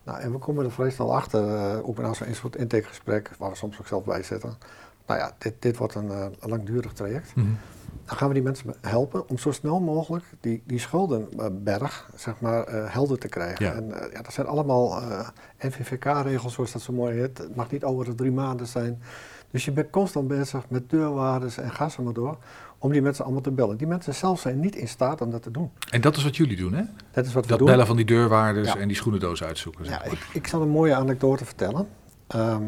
Nou, 0.08 0.20
en 0.20 0.32
we 0.32 0.38
komen 0.38 0.66
er 0.66 0.72
vrij 0.72 0.90
snel 0.90 1.16
achter, 1.16 1.56
eh, 1.56 1.88
ook 1.88 1.98
na 1.98 2.14
zo'n 2.14 2.34
soort 2.34 2.56
intakegesprek, 2.56 3.32
waar 3.38 3.50
we 3.50 3.56
soms 3.56 3.80
ook 3.80 3.88
zelf 3.88 4.04
bij 4.04 4.24
zitten. 4.24 4.54
Nou 5.06 5.20
ja, 5.20 5.32
dit, 5.38 5.54
dit 5.60 5.78
wordt 5.78 5.96
een, 5.96 6.12
eh, 6.12 6.26
een 6.40 6.50
langdurig 6.50 6.94
traject. 6.94 7.36
Mhm. 7.36 7.48
Dan 8.08 8.18
gaan 8.18 8.28
we 8.28 8.34
die 8.34 8.44
mensen 8.44 8.74
helpen 8.82 9.30
om 9.30 9.38
zo 9.38 9.52
snel 9.52 9.80
mogelijk 9.80 10.26
die, 10.40 10.64
die 10.66 10.80
schuldenberg 10.80 12.10
zeg 12.16 12.40
maar, 12.40 12.64
eh, 12.64 12.94
helder 12.94 13.18
te 13.18 13.28
krijgen. 13.28 13.66
Ja. 13.66 13.74
En 13.74 14.02
eh, 14.02 14.12
ja, 14.12 14.22
dat 14.22 14.34
zijn 14.34 14.48
allemaal 14.48 15.02
eh, 15.02 15.28
NVVK-regels, 15.60 16.54
zoals 16.54 16.72
dat 16.72 16.82
zo 16.82 16.94
mooi 16.94 17.20
heet. 17.20 17.38
Het 17.38 17.56
mag 17.56 17.72
niet 17.72 17.84
ouder 17.84 18.06
dan 18.06 18.16
drie 18.16 18.32
maanden 18.32 18.68
zijn. 18.68 19.02
Dus 19.52 19.66
je 19.66 19.72
bent 19.72 19.90
constant 19.90 20.28
bezig 20.28 20.70
met 20.70 20.90
deurwaarders 20.90 21.58
en 21.58 21.72
ga 21.72 21.90
zo 21.90 22.04
maar 22.04 22.14
door, 22.14 22.38
om 22.78 22.92
die 22.92 23.02
mensen 23.02 23.24
allemaal 23.24 23.42
te 23.42 23.52
bellen. 23.52 23.78
Die 23.78 23.88
mensen 23.88 24.14
zelf 24.16 24.40
zijn 24.40 24.60
niet 24.60 24.76
in 24.76 24.88
staat 24.88 25.22
om 25.22 25.32
dat 25.32 25.44
te 25.44 25.52
doen. 25.52 25.72
En 25.92 26.02
dat 26.02 26.18
is 26.18 26.24
wat 26.24 26.36
jullie 26.36 26.58
doen, 26.58 26.74
hè? 26.74 26.84
Dat 27.12 27.26
is 27.26 27.34
wat 27.34 27.44
we 27.44 27.50
Dat 27.50 27.58
doen. 27.60 27.68
bellen 27.68 27.88
van 27.88 27.96
die 27.96 28.06
deurwaarders 28.06 28.68
Ja. 28.74 28.78
en 28.78 28.88
die 28.88 28.98
schoenendoos 28.98 29.44
uitzoeken. 29.44 29.86
Zeg 29.86 29.94
Ja, 29.94 30.00
maar. 30.04 30.14
ik, 30.14 30.28
ik 30.34 30.48
zal 30.48 30.62
een 30.62 30.70
mooie 30.70 30.96
anekdote 30.96 31.46
vertellen. 31.46 31.88
Ehm, 32.28 32.64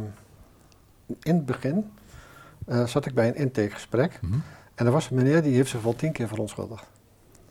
in 1.22 1.36
het 1.36 1.46
begin 1.46 1.92
eh, 2.66 2.86
zat 2.86 3.06
ik 3.06 3.14
bij 3.14 3.28
een 3.28 3.36
intakegesprek. 3.36 4.20
Mhm. 4.22 4.34
En 4.76 4.86
er 4.86 4.92
was 4.92 5.10
een 5.10 5.16
meneer 5.16 5.42
die 5.42 5.56
heeft 5.56 5.70
zich 5.70 5.82
wel 5.82 5.96
tien 5.96 6.12
keer 6.12 6.28
verontschuldigd. 6.28 6.86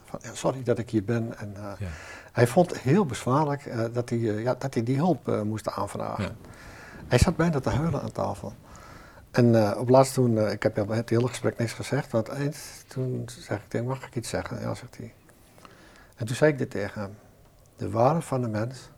Van, 0.05 0.21
sorry 0.33 0.63
dat 0.63 0.79
ik 0.79 0.91
hier 0.91 1.05
ben. 1.05 1.39
En, 1.39 1.53
eh, 1.57 1.63
Ja. 1.79 1.87
Hij 2.33 2.47
vond 2.47 2.71
het 2.71 2.81
heel 2.81 3.07
bezwaarlijk 3.07 3.67
eh, 3.67 3.85
dat, 3.93 4.09
hij, 4.09 4.19
ja, 4.19 4.55
dat 4.59 4.75
hij 4.75 4.83
die 4.83 4.97
hulp 4.97 5.43
moest 5.45 5.71
aanvragen. 5.71 6.37
Hij 7.09 7.19
zat 7.19 7.37
bijna 7.37 7.61
te 7.61 7.71
huilen 7.71 8.03
aan 8.03 8.13
tafel. 8.13 8.53
En 9.31 9.55
eh, 9.55 9.79
op 9.81 9.89
laatst 9.89 10.15
toen, 10.15 10.39
eh, 10.39 10.53
ik 10.53 10.63
heb 10.63 10.77
het 10.77 11.09
hele 11.11 11.29
gesprek 11.29 11.59
niks 11.59 11.73
gezegd, 11.73 12.13
want 12.13 12.29
eind, 12.29 12.85
toen 12.87 13.25
zeg 13.27 13.59
ik 13.59 13.69
tegen 13.69 13.87
mag 13.87 14.07
ik 14.07 14.17
iets 14.17 14.29
zeggen? 14.29 14.61
Ja, 14.61 14.75
zegt 14.75 14.97
hij. 14.97 15.15
En 16.17 16.27
toen 16.27 16.37
zei 16.37 16.53
ik 16.53 16.59
dit 16.59 16.71
tegen 16.71 17.01
hem. 17.01 17.15
De 17.77 17.91
waarde 17.91 18.21
van 18.21 18.41
de 18.43 18.49
mens 18.49 18.91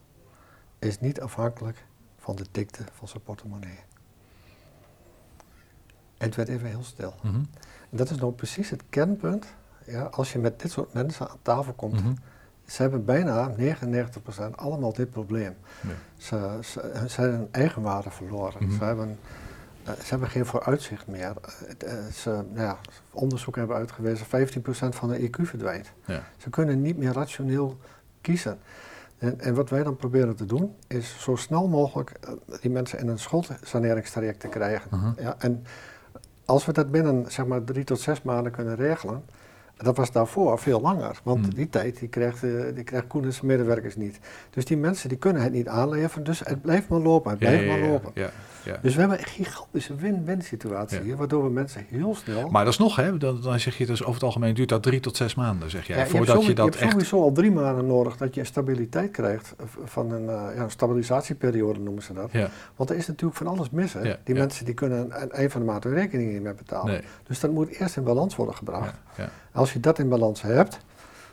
is 0.79 1.01
niet 1.01 1.21
afhankelijk 1.21 1.85
van 2.19 2.37
de 2.37 2.45
dikte 2.51 2.83
van 2.93 3.09
zijn 3.09 3.23
portemonnee. 3.23 3.79
En 6.19 6.27
het 6.27 6.35
werd 6.37 6.49
even 6.49 6.69
heel 6.69 6.83
stil. 6.85 7.15
Mhm. 7.23 7.35
En 7.91 7.97
dat 7.97 8.11
is 8.11 8.17
nou 8.17 8.33
precies 8.33 8.71
het 8.71 8.83
kernpunt. 8.91 9.47
Ja, 9.87 10.03
als 10.03 10.33
je 10.33 10.39
met 10.39 10.61
dit 10.61 10.71
soort 10.71 10.93
mensen 10.93 11.29
aan 11.29 11.39
tafel 11.43 11.73
komt, 11.73 12.03
Mhm. 12.05 12.13
ze 12.67 12.83
hebben 12.83 13.05
bijna 13.05 13.49
99% 13.57 14.57
allemaal 14.57 14.93
dit 14.93 15.11
probleem. 15.11 15.57
Ze, 16.17 16.59
ze, 16.63 17.05
ze 17.09 17.21
hebben 17.21 17.39
hun 17.39 17.49
eigenwaarde 17.51 18.11
verloren. 18.11 18.65
Mhm. 18.67 18.77
ze, 18.79 18.85
hebben, 18.85 19.09
eh, 19.09 19.40
ze 19.95 20.07
hebben 20.09 20.29
geen 20.29 20.47
vooruitzicht 20.47 21.07
meer. 21.07 21.33
Eh, 21.79 21.93
eh, 21.93 22.13
ze, 22.13 22.31
nou 22.31 22.67
ja, 22.67 22.79
onderzoek 23.11 23.57
hebben 23.57 23.77
uitgewezen, 23.77 24.27
15% 24.27 24.95
van 24.95 25.09
de 25.09 25.29
IQ 25.29 25.37
verdwijnt. 25.43 25.93
Ja. 26.05 26.23
Ze 26.37 26.51
kunnen 26.51 26.83
niet 26.83 26.97
meer 26.97 27.13
rationeel 27.13 27.79
kiezen. 28.21 28.59
En, 29.19 29.41
en, 29.41 29.55
wat 29.55 29.71
wij 29.71 29.83
dan 29.83 29.97
proberen 29.97 30.37
te 30.37 30.45
doen, 30.45 30.75
is 30.87 31.23
zo 31.23 31.37
snel 31.37 31.69
mogelijk 31.69 32.13
die 32.61 32.71
mensen 32.71 32.99
in 32.99 33.09
een 33.09 33.19
schuldsaneringstraject 33.19 34.41
te 34.41 34.49
krijgen. 34.49 34.91
Mhm. 34.91 35.23
ja, 35.23 35.35
en 35.39 35.65
als 36.45 36.67
we 36.67 36.73
dat 36.73 36.91
binnen 36.91 37.33
zeg 37.33 37.47
maar, 37.47 37.65
drie 37.65 37.85
tot 37.85 38.01
zes 38.01 38.23
maanden 38.23 38.53
kunnen 38.53 38.77
regelen, 38.77 39.25
dat 39.83 39.97
was 39.97 40.13
daarvoor 40.13 40.59
veel 40.59 40.81
langer, 40.81 41.21
want 41.23 41.45
Hmm. 41.45 41.55
die 41.55 41.69
tijd 41.69 41.99
die 41.99 42.09
krijgt, 42.09 42.43
uh, 42.45 42.63
die 42.75 42.85
Koenens 43.09 43.41
medewerkers 43.41 43.97
niet. 43.97 44.19
Dus 44.51 44.65
die 44.65 44.77
mensen 44.77 45.09
die 45.09 45.19
kunnen 45.19 45.43
het 45.43 45.53
niet 45.53 45.69
aanleveren, 45.69 46.25
dus 46.25 46.41
het 46.45 46.63
blijft 46.63 46.89
maar 46.89 47.01
lopen, 47.01 47.31
het 47.31 47.41
Ja, 47.41 47.47
blijft 47.47 47.65
ja, 47.65 47.71
maar 47.71 47.89
lopen. 47.89 48.11
ja, 48.15 48.31
ja. 48.65 48.79
Dus 48.83 48.95
we 48.95 49.01
hebben 49.01 49.19
een 49.19 49.25
gigantische 49.25 49.95
win-win 49.95 50.43
situatie 50.43 51.01
hier, 51.01 51.17
waardoor 51.17 51.43
we 51.45 51.51
mensen 51.51 51.85
heel 51.89 52.15
snel... 52.15 52.49
Maar 52.49 52.65
dat 52.65 52.73
is 52.73 52.79
nog, 52.79 52.97
hè? 52.97 53.17
Dan, 53.19 53.41
dan 53.41 53.61
zeg 53.61 53.79
je 53.79 53.87
dus 53.87 54.01
over 54.03 54.15
het 54.15 54.23
algemeen 54.23 54.55
duurt 54.55 54.69
dat 54.69 54.83
drie 54.83 55.01
tot 55.01 55.17
zes 55.17 55.35
maanden, 55.35 55.71
zeg 55.71 55.87
jij. 55.87 55.99
Je 55.99 56.07
voordat 56.07 56.45
je, 56.47 56.55
dat 56.55 56.65
je 56.65 56.71
hebt 56.71 56.77
echt. 56.83 56.91
sowieso 56.91 57.23
al 57.23 57.33
drie 57.33 57.51
maanden 57.51 57.87
nodig 57.87 58.17
dat 58.17 58.35
je 58.35 58.41
een 58.41 58.47
stabiliteit 58.47 59.11
krijgt 59.11 59.55
eh, 59.59 59.65
van 59.85 60.11
een, 60.13 60.29
eh, 60.29 60.55
ja, 60.57 60.63
een 60.63 60.71
stabilisatieperiode 60.71 61.79
noemen 61.81 62.03
ze 62.03 62.13
dat. 62.13 62.31
Want 62.77 62.91
er 62.91 62.97
is 62.97 63.07
natuurlijk 63.07 63.39
van 63.39 63.47
alles 63.47 63.71
mis. 63.71 63.93
Hè? 63.93 64.15
Die 64.25 64.35
mensen 64.35 64.65
die 64.65 64.75
kunnen 64.75 65.15
aan 65.15 65.29
een 65.31 65.51
van 65.51 65.61
de 65.61 65.67
maanden 65.67 65.91
hun 65.91 66.01
rekening 66.01 66.33
niet 66.33 66.43
meer 66.43 66.55
betalen. 66.55 66.93
nee. 66.93 67.03
Dus 67.27 67.41
dat 67.41 67.51
moet 67.51 67.69
eerst 67.69 67.97
in 67.97 68.03
balans 68.05 68.37
worden 68.37 68.55
gebracht. 68.55 68.95
Als 69.53 69.73
je 69.73 69.81
dat 69.81 69.99
in 69.99 70.09
balans 70.09 70.43
hebt, 70.43 70.79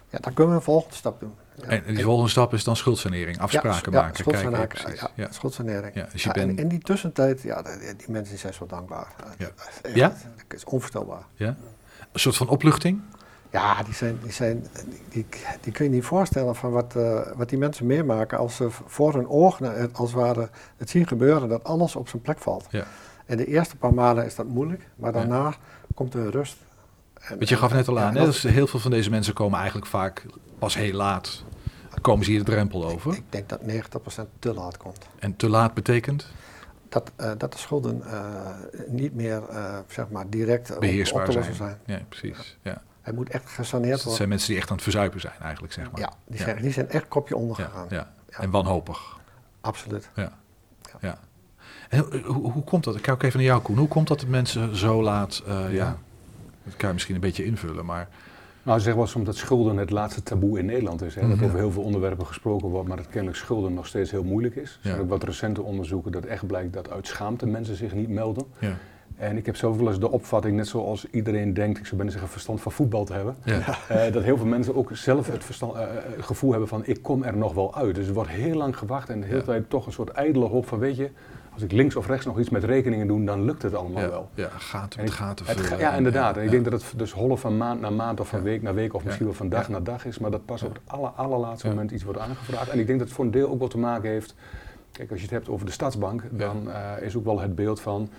ja, 0.09 0.17
dan 0.19 0.33
kunnen 0.33 0.53
we 0.53 0.59
een 0.59 0.65
volgende 0.65 0.95
stap 0.95 1.19
doen. 1.19 1.33
Ja. 1.55 1.67
En 1.67 1.95
die 1.95 2.03
volgende 2.03 2.29
stap 2.29 2.53
is 2.53 2.63
dan 2.63 2.75
schuldsanering, 2.75 3.39
afspraken 3.39 3.91
ja, 3.91 4.01
maken. 4.01 4.23
Kijken, 4.23 5.09
ja, 5.15 5.27
schuldsanering. 5.31 5.95
Ja, 5.95 6.07
dus 6.11 6.23
je 6.23 6.31
en 6.31 6.57
in 6.57 6.67
die 6.67 6.79
tussentijd, 6.79 7.41
ja, 7.41 7.61
die, 7.61 7.95
die 7.95 8.11
mensen 8.11 8.37
zijn 8.37 8.53
zo 8.53 8.65
dankbaar. 8.65 9.13
Ja. 9.37 9.47
Echt, 9.83 9.95
Ja? 9.95 10.07
Dat 10.07 10.57
is 10.57 10.63
onvoorstelbaar. 10.63 11.23
Ja? 11.33 11.55
Een 12.11 12.19
soort 12.19 12.35
van 12.35 12.47
opluchting. 12.47 13.01
Ja, 13.51 13.83
die, 13.83 13.93
zijn, 13.93 14.19
die, 14.23 14.31
zijn, 14.31 14.67
die, 14.89 15.03
die, 15.09 15.25
die 15.61 15.73
kun 15.73 15.85
je 15.85 15.91
niet 15.91 16.03
voorstellen 16.03 16.55
van 16.55 16.71
wat, 16.71 16.95
eh, 16.95 17.19
wat 17.35 17.49
die 17.49 17.57
mensen 17.57 17.85
meemaken 17.85 18.37
als 18.37 18.55
ze 18.55 18.67
voor 18.69 19.13
hun 19.13 19.27
ogen 19.27 19.75
eh, 19.75 19.85
als 19.93 20.11
het 20.11 20.21
ware 20.21 20.49
het 20.77 20.89
zien 20.89 21.07
gebeuren 21.07 21.49
dat 21.49 21.63
alles 21.63 21.95
op 21.95 22.09
zijn 22.09 22.21
plek 22.21 22.37
valt. 22.39 22.65
Ja. 22.69 22.83
En 23.25 23.37
de 23.37 23.45
eerste 23.45 23.75
paar 23.75 23.93
maanden 23.93 24.25
is 24.25 24.35
dat 24.35 24.47
moeilijk, 24.47 24.89
maar 24.95 25.11
daarna 25.11 25.53
komt 25.93 26.13
er 26.13 26.29
rust. 26.29 26.57
Want 27.29 27.49
je 27.49 27.57
gaf 27.57 27.73
net 27.73 27.87
al 27.87 27.95
ja, 27.97 28.01
aan, 28.01 28.13
hè? 28.15 28.17
dat- 28.23 28.25
Dus 28.25 28.43
heel 28.43 28.67
veel 28.67 28.79
van 28.79 28.91
deze 28.91 29.09
mensen 29.09 29.33
komen 29.33 29.57
eigenlijk 29.57 29.87
vaak 29.87 30.25
pas 30.59 30.75
heel 30.75 30.93
laat. 30.93 31.43
Komen 32.01 32.25
ze 32.25 32.31
hier 32.31 32.39
de 32.43 32.51
drempel 32.51 32.85
over. 32.85 33.13
Ik 33.13 33.23
denk 33.29 33.49
dat 33.49 33.61
90% 33.61 34.27
te 34.39 34.53
laat 34.53 34.77
komt. 34.77 35.07
En 35.19 35.35
te 35.35 35.49
laat 35.49 35.73
betekent 35.73 36.27
Dat, 36.89 37.11
eh, 37.15 37.31
dat 37.37 37.51
de 37.51 37.57
schulden 37.57 38.03
eh, 38.11 38.21
niet 38.87 39.15
meer 39.15 39.43
eh, 39.49 39.77
zeg 39.87 40.09
maar 40.09 40.29
direct 40.29 40.69
eh, 40.69 40.75
op- 40.75 40.81
beheersbaar 40.81 41.25
op 41.25 41.31
zijn. 41.31 41.53
zijn. 41.53 41.77
Ja, 41.85 41.99
precies. 42.09 42.57
Ja. 42.61 42.81
Het 43.01 43.15
moet 43.15 43.29
echt 43.29 43.43
Dus 43.43 43.53
gesaneerd 43.53 43.89
het 43.91 43.97
worden. 43.99 44.15
zijn 44.17 44.29
mensen 44.29 44.47
die 44.49 44.57
echt 44.57 44.67
aan 44.69 44.75
het 44.75 44.83
verzuipen 44.83 45.19
zijn, 45.19 45.33
eigenlijk, 45.41 45.73
zeg 45.73 45.91
maar. 45.91 45.99
Ja, 45.99 46.13
die 46.27 46.37
Ja. 46.37 46.43
zijn, 46.43 46.61
die 46.61 46.71
zijn 46.71 46.89
echt 46.89 47.07
kopje 47.07 47.35
onder 47.35 47.59
Ja, 47.59 47.65
gegaan. 47.65 47.85
ja. 47.89 48.13
Ja. 48.29 48.37
En 48.39 48.49
wanhopig. 48.49 49.17
Absoluut. 49.61 50.09
Ja. 50.15 50.31
En 51.89 52.23
hoe, 52.25 52.51
hoe, 52.51 52.63
komt 52.63 52.83
dat? 52.83 52.95
Ik 52.95 53.01
kijk 53.01 53.15
ook 53.15 53.23
even 53.23 53.37
naar 53.37 53.47
jou, 53.47 53.61
Koen. 53.61 53.77
Hoe 53.77 53.87
komt 53.87 54.07
dat 54.07 54.19
de 54.19 54.27
mensen 54.27 54.75
zo 54.75 55.03
laat... 55.03 55.43
ja. 55.69 55.97
Dat 56.67 56.75
kan 56.77 56.87
je 56.87 56.93
misschien 56.93 57.15
een 57.15 57.21
beetje 57.21 57.45
invullen, 57.45 57.85
maar... 57.85 58.07
Nou, 58.63 58.79
zeg 58.79 58.93
wel 58.93 59.07
soms 59.07 59.25
dat 59.25 59.35
schulden 59.35 59.77
het 59.77 59.89
laatste 59.89 60.23
taboe 60.23 60.59
in 60.59 60.65
Nederland 60.65 61.01
is. 61.01 61.15
Hè? 61.15 61.21
Dat 61.27 61.35
Mhm. 61.35 61.45
over 61.45 61.57
heel 61.57 61.71
veel 61.71 61.83
onderwerpen 61.83 62.25
gesproken 62.25 62.67
wordt, 62.69 62.87
maar 62.87 62.97
dat 62.97 63.07
kennelijk 63.07 63.37
schulden 63.37 63.73
nog 63.73 63.87
steeds 63.87 64.11
heel 64.11 64.23
moeilijk 64.23 64.55
is. 64.55 64.71
Er 64.71 64.77
zijn 64.81 64.95
Ja. 64.95 65.01
ook 65.01 65.09
wat 65.09 65.23
recente 65.23 65.61
onderzoeken 65.63 66.11
dat 66.11 66.25
echt 66.25 66.47
blijkt 66.47 66.73
dat 66.73 66.89
uit 66.91 67.07
schaamte 67.07 67.45
mensen 67.47 67.75
zich 67.75 67.93
niet 67.93 68.09
melden. 68.09 68.43
Ja. 68.59 68.73
En 69.17 69.37
ik 69.37 69.45
heb 69.45 69.55
zelf 69.55 69.77
wel 69.77 69.87
eens 69.87 69.99
de 69.99 70.11
opvatting, 70.11 70.55
net 70.55 70.67
zoals 70.67 71.05
iedereen 71.11 71.53
denkt, 71.53 71.77
ik 71.79 71.83
zou 71.85 71.95
bijna 71.95 72.11
zeggen 72.11 72.29
verstand 72.29 72.61
van 72.61 72.71
voetbal 72.71 73.05
te 73.05 73.13
hebben, 73.13 73.35
Ja. 73.43 73.59
eh, 73.87 74.13
dat 74.13 74.23
heel 74.23 74.37
veel 74.37 74.45
mensen 74.45 74.75
ook 74.75 74.89
zelf 74.93 75.31
het, 75.31 75.43
verstand, 75.43 75.73
eh, 75.75 75.81
het 76.15 76.25
gevoel 76.25 76.49
hebben 76.51 76.67
van 76.69 76.81
ik 76.85 77.01
kom 77.01 77.23
er 77.23 77.37
nog 77.37 77.53
wel 77.53 77.75
uit. 77.75 77.95
Dus 77.95 78.07
er 78.07 78.13
wordt 78.13 78.29
heel 78.29 78.55
lang 78.55 78.77
gewacht 78.77 79.09
en 79.09 79.19
de 79.21 79.25
hele 79.27 79.43
tijd 79.43 79.69
toch 79.69 79.85
een 79.85 79.91
soort 79.91 80.09
ijdele 80.09 80.45
hoop 80.45 80.67
van 80.67 80.79
weet 80.79 80.95
je, 80.95 81.09
als 81.57 81.65
ik 81.65 81.71
links 81.71 81.95
of 81.95 82.07
rechts 82.07 82.25
nog 82.25 82.39
iets 82.39 82.49
met 82.49 82.63
rekeningen 82.63 83.07
doe, 83.07 83.23
dan 83.25 83.43
lukt 83.45 83.61
het 83.61 83.73
allemaal 83.75 84.01
Ja, 84.01 84.09
wel. 84.09 84.29
ja, 84.33 84.49
gaten 84.57 84.99
En 84.99 85.03
met 85.05 85.13
ik- 85.13 85.19
gaten 85.19 85.45
Het 85.45 85.55
vullen. 85.55 85.71
ga- 85.71 85.79
ja, 85.79 85.93
inderdaad. 85.95 86.37
En 86.37 86.43
ik 86.43 86.49
denk 86.49 86.63
dat 86.63 86.73
het 86.73 86.93
dus 86.95 87.11
hollen 87.11 87.37
van 87.37 87.57
maand 87.57 87.81
naar 87.81 87.93
maand 87.93 88.19
of 88.19 88.27
van 88.27 88.41
week 88.41 88.61
naar 88.61 88.73
week 88.75 88.93
of 88.93 89.03
misschien 89.03 89.25
wel 89.25 89.35
van 89.35 89.49
dag 89.49 89.69
naar 89.69 89.83
dag 89.83 90.05
is, 90.05 90.19
maar 90.19 90.31
dat 90.31 90.45
pas 90.45 90.63
op 90.63 90.73
het 90.73 90.81
aller, 90.87 91.09
allerlaatste 91.09 91.67
moment 91.67 91.91
iets 91.91 92.03
wordt 92.03 92.19
aangevraagd. 92.19 92.69
En 92.69 92.79
ik 92.79 92.87
denk 92.87 92.99
dat 92.99 93.07
het 93.07 93.15
voor 93.17 93.25
een 93.25 93.31
deel 93.31 93.49
ook 93.49 93.59
wel 93.59 93.67
te 93.67 93.77
maken 93.77 94.09
heeft, 94.09 94.35
kijk 94.91 95.09
als 95.09 95.19
je 95.19 95.25
het 95.25 95.33
hebt 95.35 95.49
over 95.49 95.65
de 95.65 95.71
Stadsbank, 95.71 96.23
dan 96.31 96.71
eh, 96.71 96.81
is 97.05 97.15
ook 97.15 97.25
wel 97.25 97.39
het 97.39 97.55
beeld 97.55 97.79
van, 97.81 98.09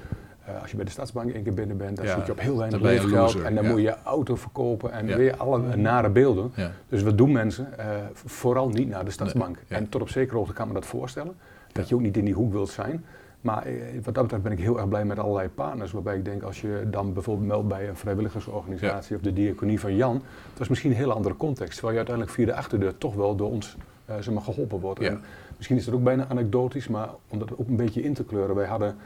eh, 0.45 0.61
als 0.61 0.71
je 0.71 0.77
bij 0.77 0.85
de 0.85 0.91
Stadsbank 0.91 1.31
één 1.33 1.43
keer 1.43 1.55
binnen 1.55 1.77
bent, 1.77 1.97
dan 1.97 2.07
zit 2.07 2.27
je 2.27 2.33
op 2.33 2.41
heel 2.41 2.57
weinig 2.57 2.81
leefgeld 2.81 3.43
en 3.43 3.55
dan 3.55 3.67
moet 3.67 3.77
je 3.77 3.83
je 3.83 3.97
auto 4.05 4.37
verkopen 4.37 4.93
en 4.93 5.07
weer 5.17 5.37
alle 5.37 5.77
nare 5.77 6.09
beelden. 6.11 6.53
Dus 6.89 7.03
wat 7.03 7.19
doen 7.19 7.33
mensen? 7.33 7.79
Eh, 7.79 7.87
vooral 8.13 8.69
niet 8.69 8.89
naar 8.89 9.05
de 9.05 9.11
Stadsbank. 9.11 9.57
Nee. 9.69 9.79
En 9.79 9.89
tot 9.89 10.01
op 10.01 10.09
zekere 10.09 10.37
hoogte 10.37 10.53
kan 10.53 10.69
me 10.69 10.75
dat 10.75 10.87
voorstellen, 10.87 11.35
dat 11.73 11.89
je 11.89 11.95
ook 11.95 12.01
niet 12.01 12.17
in 12.17 12.25
die 12.25 12.35
hoek 12.35 12.53
wilt 12.53 12.69
zijn. 12.71 13.05
Maar 13.41 13.67
eh, 13.67 13.75
wat 14.05 14.15
dat 14.15 14.23
betreft 14.23 14.43
ben 14.43 14.53
ik 14.53 14.59
heel 14.59 14.77
erg 14.79 14.89
blij 14.89 15.05
met 15.05 15.19
allerlei 15.19 15.49
partners. 15.49 15.93
Waarbij 15.93 16.17
ik 16.17 16.25
denk, 16.25 16.43
als 16.43 16.61
je 16.61 16.87
dan 16.91 17.13
bijvoorbeeld 17.13 17.47
meldt 17.49 17.69
bij 17.69 17.89
een 17.89 17.97
vrijwilligersorganisatie 17.97 19.17
of 19.17 19.23
de 19.23 19.33
diaconie 19.33 19.81
van 19.81 19.97
Jan, 19.97 20.23
dat 20.53 20.61
is 20.61 20.69
misschien 20.69 20.91
een 20.91 20.97
hele 20.97 21.13
andere 21.13 21.37
context. 21.37 21.73
Terwijl 21.73 21.93
je 21.93 21.97
uiteindelijk 21.99 22.37
via 22.37 22.47
de 22.47 22.55
achterdeur 22.55 22.99
toch 22.99 23.15
wel 23.15 23.37
door 23.37 23.51
ons 23.51 23.77
zeg 24.07 24.31
maar, 24.31 24.43
geholpen 24.43 24.81
wordt. 24.81 25.01
Ja. 25.01 25.19
Misschien 25.57 25.77
is 25.77 25.87
het 25.87 25.95
ook 25.95 26.03
bijna 26.03 26.27
anekdotisch, 26.29 26.89
maar 26.89 27.09
om 27.29 27.39
dat 27.39 27.51
ook 27.59 27.69
een 27.69 27.77
beetje 27.77 28.03
in 28.03 28.15
te 28.15 28.25
kleuren. 28.25 28.55
Wij 28.55 28.67
hadden 28.67 28.97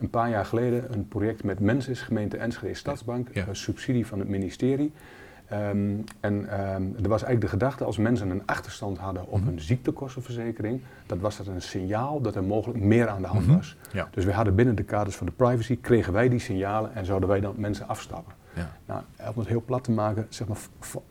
een 0.00 0.10
paar 0.10 0.30
jaar 0.30 0.44
geleden 0.44 0.92
een 0.92 1.08
project 1.08 1.44
met 1.44 1.60
Mensis, 1.60 2.00
gemeente 2.02 2.36
Enschede 2.36 2.74
Stadsbank, 2.74 3.28
Ja. 3.32 3.46
een 3.48 3.56
subsidie 3.56 4.06
van 4.06 4.18
het 4.18 4.28
ministerie. 4.28 4.92
Ehm, 5.48 5.96
en 6.20 6.48
ehm, 6.48 6.82
er 7.02 7.08
was 7.08 7.22
eigenlijk 7.22 7.40
de 7.40 7.48
gedachte, 7.48 7.84
als 7.84 7.96
mensen 7.98 8.30
een 8.30 8.42
achterstand 8.46 8.98
hadden 8.98 9.26
op 9.26 9.40
Mhm. 9.40 9.48
een 9.48 9.60
ziektekostenverzekering, 9.60 10.80
dat 11.06 11.18
was 11.18 11.36
dat 11.36 11.46
een 11.46 11.62
signaal 11.62 12.20
dat 12.20 12.34
er 12.36 12.44
mogelijk 12.44 12.80
meer 12.80 13.08
aan 13.08 13.22
de 13.22 13.28
hand 13.28 13.46
Mhm. 13.46 13.56
was. 13.56 13.76
Ja. 13.92 14.08
Dus 14.10 14.24
we 14.24 14.32
hadden 14.32 14.54
binnen 14.54 14.74
de 14.74 14.82
kaders 14.82 15.16
van 15.16 15.26
de 15.26 15.32
privacy, 15.32 15.78
kregen 15.80 16.12
wij 16.12 16.28
die 16.28 16.38
signalen 16.38 16.94
en 16.94 17.04
zouden 17.04 17.28
wij 17.28 17.40
dan 17.40 17.54
mensen 17.56 17.88
afstappen. 17.88 18.32
Ja. 18.54 18.70
Nou, 18.86 19.02
om 19.34 19.38
het 19.38 19.48
heel 19.48 19.62
plat 19.64 19.84
te 19.84 19.90
maken, 19.92 20.26
zeg 20.28 20.48
maar, 20.48 20.56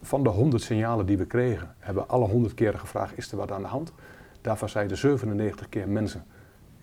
van 0.02 0.24
de 0.24 0.30
100 0.30 0.64
signalen 0.64 1.06
die 1.06 1.18
we 1.18 1.26
kregen, 1.26 1.76
hebben 1.80 2.04
we 2.04 2.10
alle 2.10 2.26
100 2.28 2.54
keren 2.54 2.80
gevraagd, 2.80 3.18
is 3.18 3.32
er 3.32 3.38
wat 3.38 3.52
aan 3.52 3.62
de 3.62 3.68
hand? 3.68 3.92
Daarvan 4.42 4.70
zeiden 4.70 4.98
97 4.98 5.70
keer 5.70 5.88
mensen, 5.90 6.24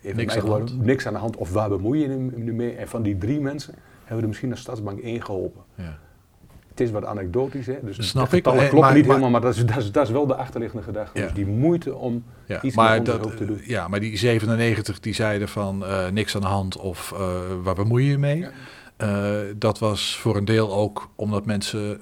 even 0.01 0.17
Niks 0.17 0.37
aan 0.37 0.45
de 0.45 0.51
hand. 0.51 0.81
niks 0.81 1.07
aan 1.07 1.13
de 1.13 1.19
hand 1.19 1.35
of 1.37 1.51
waar 1.51 1.69
bemoei 1.69 1.99
je 2.01 2.09
je 2.09 2.15
nu 2.35 2.53
mee? 2.53 2.75
En 2.75 2.87
van 2.87 3.01
die 3.01 3.17
drie 3.17 3.39
mensen 3.41 3.73
hebben 3.99 4.15
we 4.15 4.21
er 4.21 4.27
misschien 4.27 4.51
als 4.51 4.59
Stadsbank 4.59 4.99
één 4.99 5.21
geholpen. 5.23 5.61
Ja. 5.75 5.97
Het 6.75 6.87
is 6.87 6.91
wat 6.91 7.05
anekdotisch, 7.05 7.65
hè? 7.65 7.77
dus 7.83 8.07
Snap 8.09 8.29
de 8.29 8.37
ik, 8.37 8.43
getallen 8.43 8.63
eh, 8.63 8.69
kloppen 8.69 8.89
maar- 8.89 8.97
niet 8.99 9.07
maar- 9.07 9.15
helemaal, 9.15 9.39
maar 9.41 9.49
dat 9.51 9.55
is, 9.59 9.65
dat, 9.65 9.77
is, 9.83 9.91
dat 9.91 10.05
is 10.05 10.11
wel 10.11 10.27
de 10.27 10.35
achterliggende 10.35 10.83
gedachte. 10.83 11.19
Ja. 11.19 11.25
Dus 11.25 11.33
die 11.33 11.45
moeite 11.45 11.95
om 11.95 12.23
Ja. 12.45 12.61
iets 12.61 12.75
maar, 12.75 12.95
met 12.97 13.05
dat, 13.05 13.37
te 13.37 13.45
doen. 13.45 13.61
ja, 13.63 13.87
maar 13.87 13.99
die 13.99 14.17
97 14.17 14.99
die 14.99 15.13
zeiden 15.13 15.47
van 15.47 15.85
eh, 15.85 16.09
niks 16.09 16.35
aan 16.35 16.41
de 16.41 16.47
hand 16.47 16.77
of 16.77 17.11
eh, 17.15 17.19
waar 17.63 17.75
bemoei 17.75 18.03
je 18.03 18.09
je 18.09 18.17
mee? 18.17 18.37
Ja. 18.39 18.49
Eh, 18.97 19.37
dat 19.57 19.79
was 19.79 20.17
voor 20.17 20.35
een 20.37 20.45
deel 20.45 20.73
ook 20.73 21.09
omdat 21.15 21.45
mensen 21.45 21.99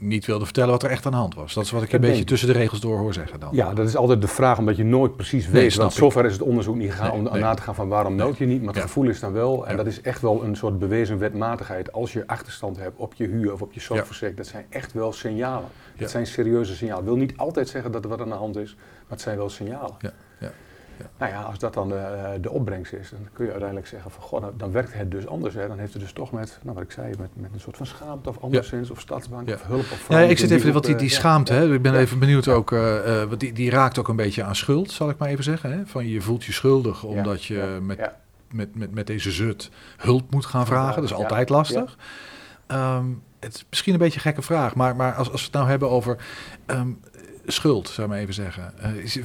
niet 0.00 0.26
wilden 0.26 0.44
vertellen 0.46 0.70
wat 0.70 0.82
er 0.82 0.90
echt 0.90 1.06
aan 1.06 1.12
de 1.12 1.18
hand 1.18 1.34
was. 1.34 1.54
Dat 1.54 1.64
is 1.64 1.70
wat 1.70 1.82
ik 1.82 1.90
Dat 1.90 2.00
een 2.00 2.06
beetje 2.06 2.20
ik. 2.22 2.26
tussen 2.28 2.48
de 2.48 2.54
regels 2.54 2.80
door 2.80 2.98
hoor 2.98 3.12
zeggen 3.12 3.40
dan. 3.40 3.48
Ja, 3.52 3.74
dat 3.74 3.88
is 3.88 3.96
altijd 3.96 4.20
de 4.20 4.28
vraag, 4.28 4.58
omdat 4.58 4.76
je 4.76 4.84
nooit 4.84 5.16
precies 5.16 5.44
Nee, 5.48 5.62
weet. 5.62 5.74
want 5.74 5.90
ik. 5.92 5.98
zover 5.98 6.24
is 6.24 6.32
het 6.32 6.42
onderzoek 6.42 6.74
niet 6.76 6.90
gegaan 6.90 7.08
Nee, 7.18 7.26
om 7.26 7.32
nee. 7.32 7.42
na 7.42 7.54
te 7.54 7.62
gaan 7.62 7.74
van 7.74 7.88
waarom 7.88 8.14
meld 8.14 8.38
je 8.38 8.46
niet. 8.46 8.58
Maar 8.58 8.66
het 8.68 8.76
Ja. 8.76 8.82
gevoel 8.82 9.08
is 9.08 9.20
dan 9.20 9.32
wel, 9.32 9.64
en 9.66 9.70
Ja. 9.70 9.76
dat 9.76 9.86
is 9.86 10.00
echt 10.00 10.20
wel 10.20 10.44
een 10.44 10.56
soort 10.56 10.78
bewezen 10.78 11.18
wetmatigheid. 11.18 11.92
Als 11.92 12.12
je 12.12 12.26
achterstand 12.26 12.76
hebt 12.76 12.96
op 12.98 13.14
je 13.14 13.26
huur 13.26 13.52
of 13.52 13.62
op 13.62 13.72
je 13.72 13.80
zorgverzekering, 13.80 14.36
dat 14.36 14.46
zijn 14.46 14.66
echt 14.70 14.92
wel 14.92 15.12
signalen. 15.12 15.68
Dat 15.96 16.10
zijn 16.10 16.26
serieuze 16.26 16.74
signalen. 16.76 17.04
wil 17.04 17.16
niet 17.16 17.32
altijd 17.36 17.68
zeggen 17.68 17.92
dat 17.92 18.02
er 18.04 18.08
wat 18.10 18.20
aan 18.20 18.28
de 18.28 18.34
hand 18.34 18.56
is, 18.56 18.74
maar 18.74 18.84
het 19.08 19.20
zijn 19.20 19.36
wel 19.36 19.48
signalen. 19.48 19.94
Ja, 19.98 20.12
ja. 21.00 21.10
Nou 21.18 21.32
ja, 21.32 21.40
als 21.42 21.58
dat 21.58 21.74
dan 21.74 21.88
de, 21.88 22.38
de 22.40 22.50
opbrengst 22.50 22.92
is, 22.92 23.10
dan 23.10 23.28
kun 23.32 23.44
je 23.44 23.50
uiteindelijk 23.50 23.88
zeggen 23.88 24.10
van, 24.10 24.22
goh, 24.22 24.40
nou, 24.40 24.52
dan 24.56 24.72
werkt 24.72 24.92
het 24.92 25.10
dus 25.10 25.26
anders. 25.26 25.54
Hè. 25.54 25.68
Dan 25.68 25.78
heeft 25.78 25.92
het 25.92 26.02
dus 26.02 26.12
toch 26.12 26.32
met, 26.32 26.58
nou 26.62 26.74
wat 26.74 26.84
ik 26.84 26.90
zei, 26.90 27.14
met, 27.18 27.28
met 27.34 27.50
een 27.52 27.60
soort 27.60 27.76
van 27.76 27.86
schaamte 27.86 28.28
of 28.28 28.38
anderszins, 28.40 28.90
of 28.90 29.00
stadsbank, 29.00 29.48
Ja. 29.48 29.54
of 29.54 29.62
hulp. 29.66 29.80
Of 29.80 30.08
Ja, 30.08 30.18
ik 30.18 30.38
zit 30.38 30.50
even, 30.50 30.72
wat 30.72 30.84
die, 30.84 30.92
eh, 30.94 31.00
die 31.00 31.08
ja, 31.08 31.14
schaamte, 31.14 31.52
hè? 31.52 31.74
ik 31.74 31.82
ben 31.82 31.92
Ja. 31.92 31.98
even 31.98 32.18
benieuwd 32.18 32.48
ook, 32.48 32.72
eh, 32.72 33.22
eh, 33.22 33.28
want 33.28 33.40
die, 33.40 33.52
die 33.52 33.70
raakt 33.70 33.98
ook 33.98 34.08
een 34.08 34.16
beetje 34.16 34.42
aan 34.42 34.56
schuld, 34.56 34.90
zal 34.90 35.10
ik 35.10 35.18
maar 35.18 35.28
even 35.28 35.44
zeggen. 35.44 35.72
Hè? 35.72 35.86
Van 35.86 36.06
je 36.08 36.20
voelt 36.20 36.44
je 36.44 36.52
schuldig 36.52 37.04
omdat 37.04 37.44
je 37.44 37.54
ja, 37.54 37.80
met, 37.80 37.98
ja. 37.98 38.16
met, 38.50 38.74
met, 38.76 38.94
met 38.94 39.06
deze 39.06 39.30
zut 39.30 39.70
hulp 39.96 40.30
moet 40.30 40.46
gaan 40.46 40.66
vragen. 40.66 40.94
Dat 40.94 41.04
is 41.04 41.10
Ja, 41.10 41.16
altijd 41.16 41.48
lastig. 41.48 41.96
Ehm, 42.66 43.04
het 43.40 43.54
is 43.54 43.64
misschien 43.70 43.92
een 43.92 43.98
beetje 43.98 44.14
een 44.16 44.20
gekke 44.20 44.42
vraag, 44.42 44.74
maar, 44.74 44.96
maar 44.96 45.14
als, 45.14 45.30
als 45.30 45.40
we 45.40 45.46
het 45.46 45.54
nou 45.56 45.68
hebben 45.68 45.90
over 45.90 46.16
ehm, 46.66 46.88
schuld, 47.46 47.88
zou 47.88 48.06
ik 48.06 48.12
maar 48.12 48.22
even 48.22 48.34
zeggen. 48.34 48.74
Is, 49.02 49.18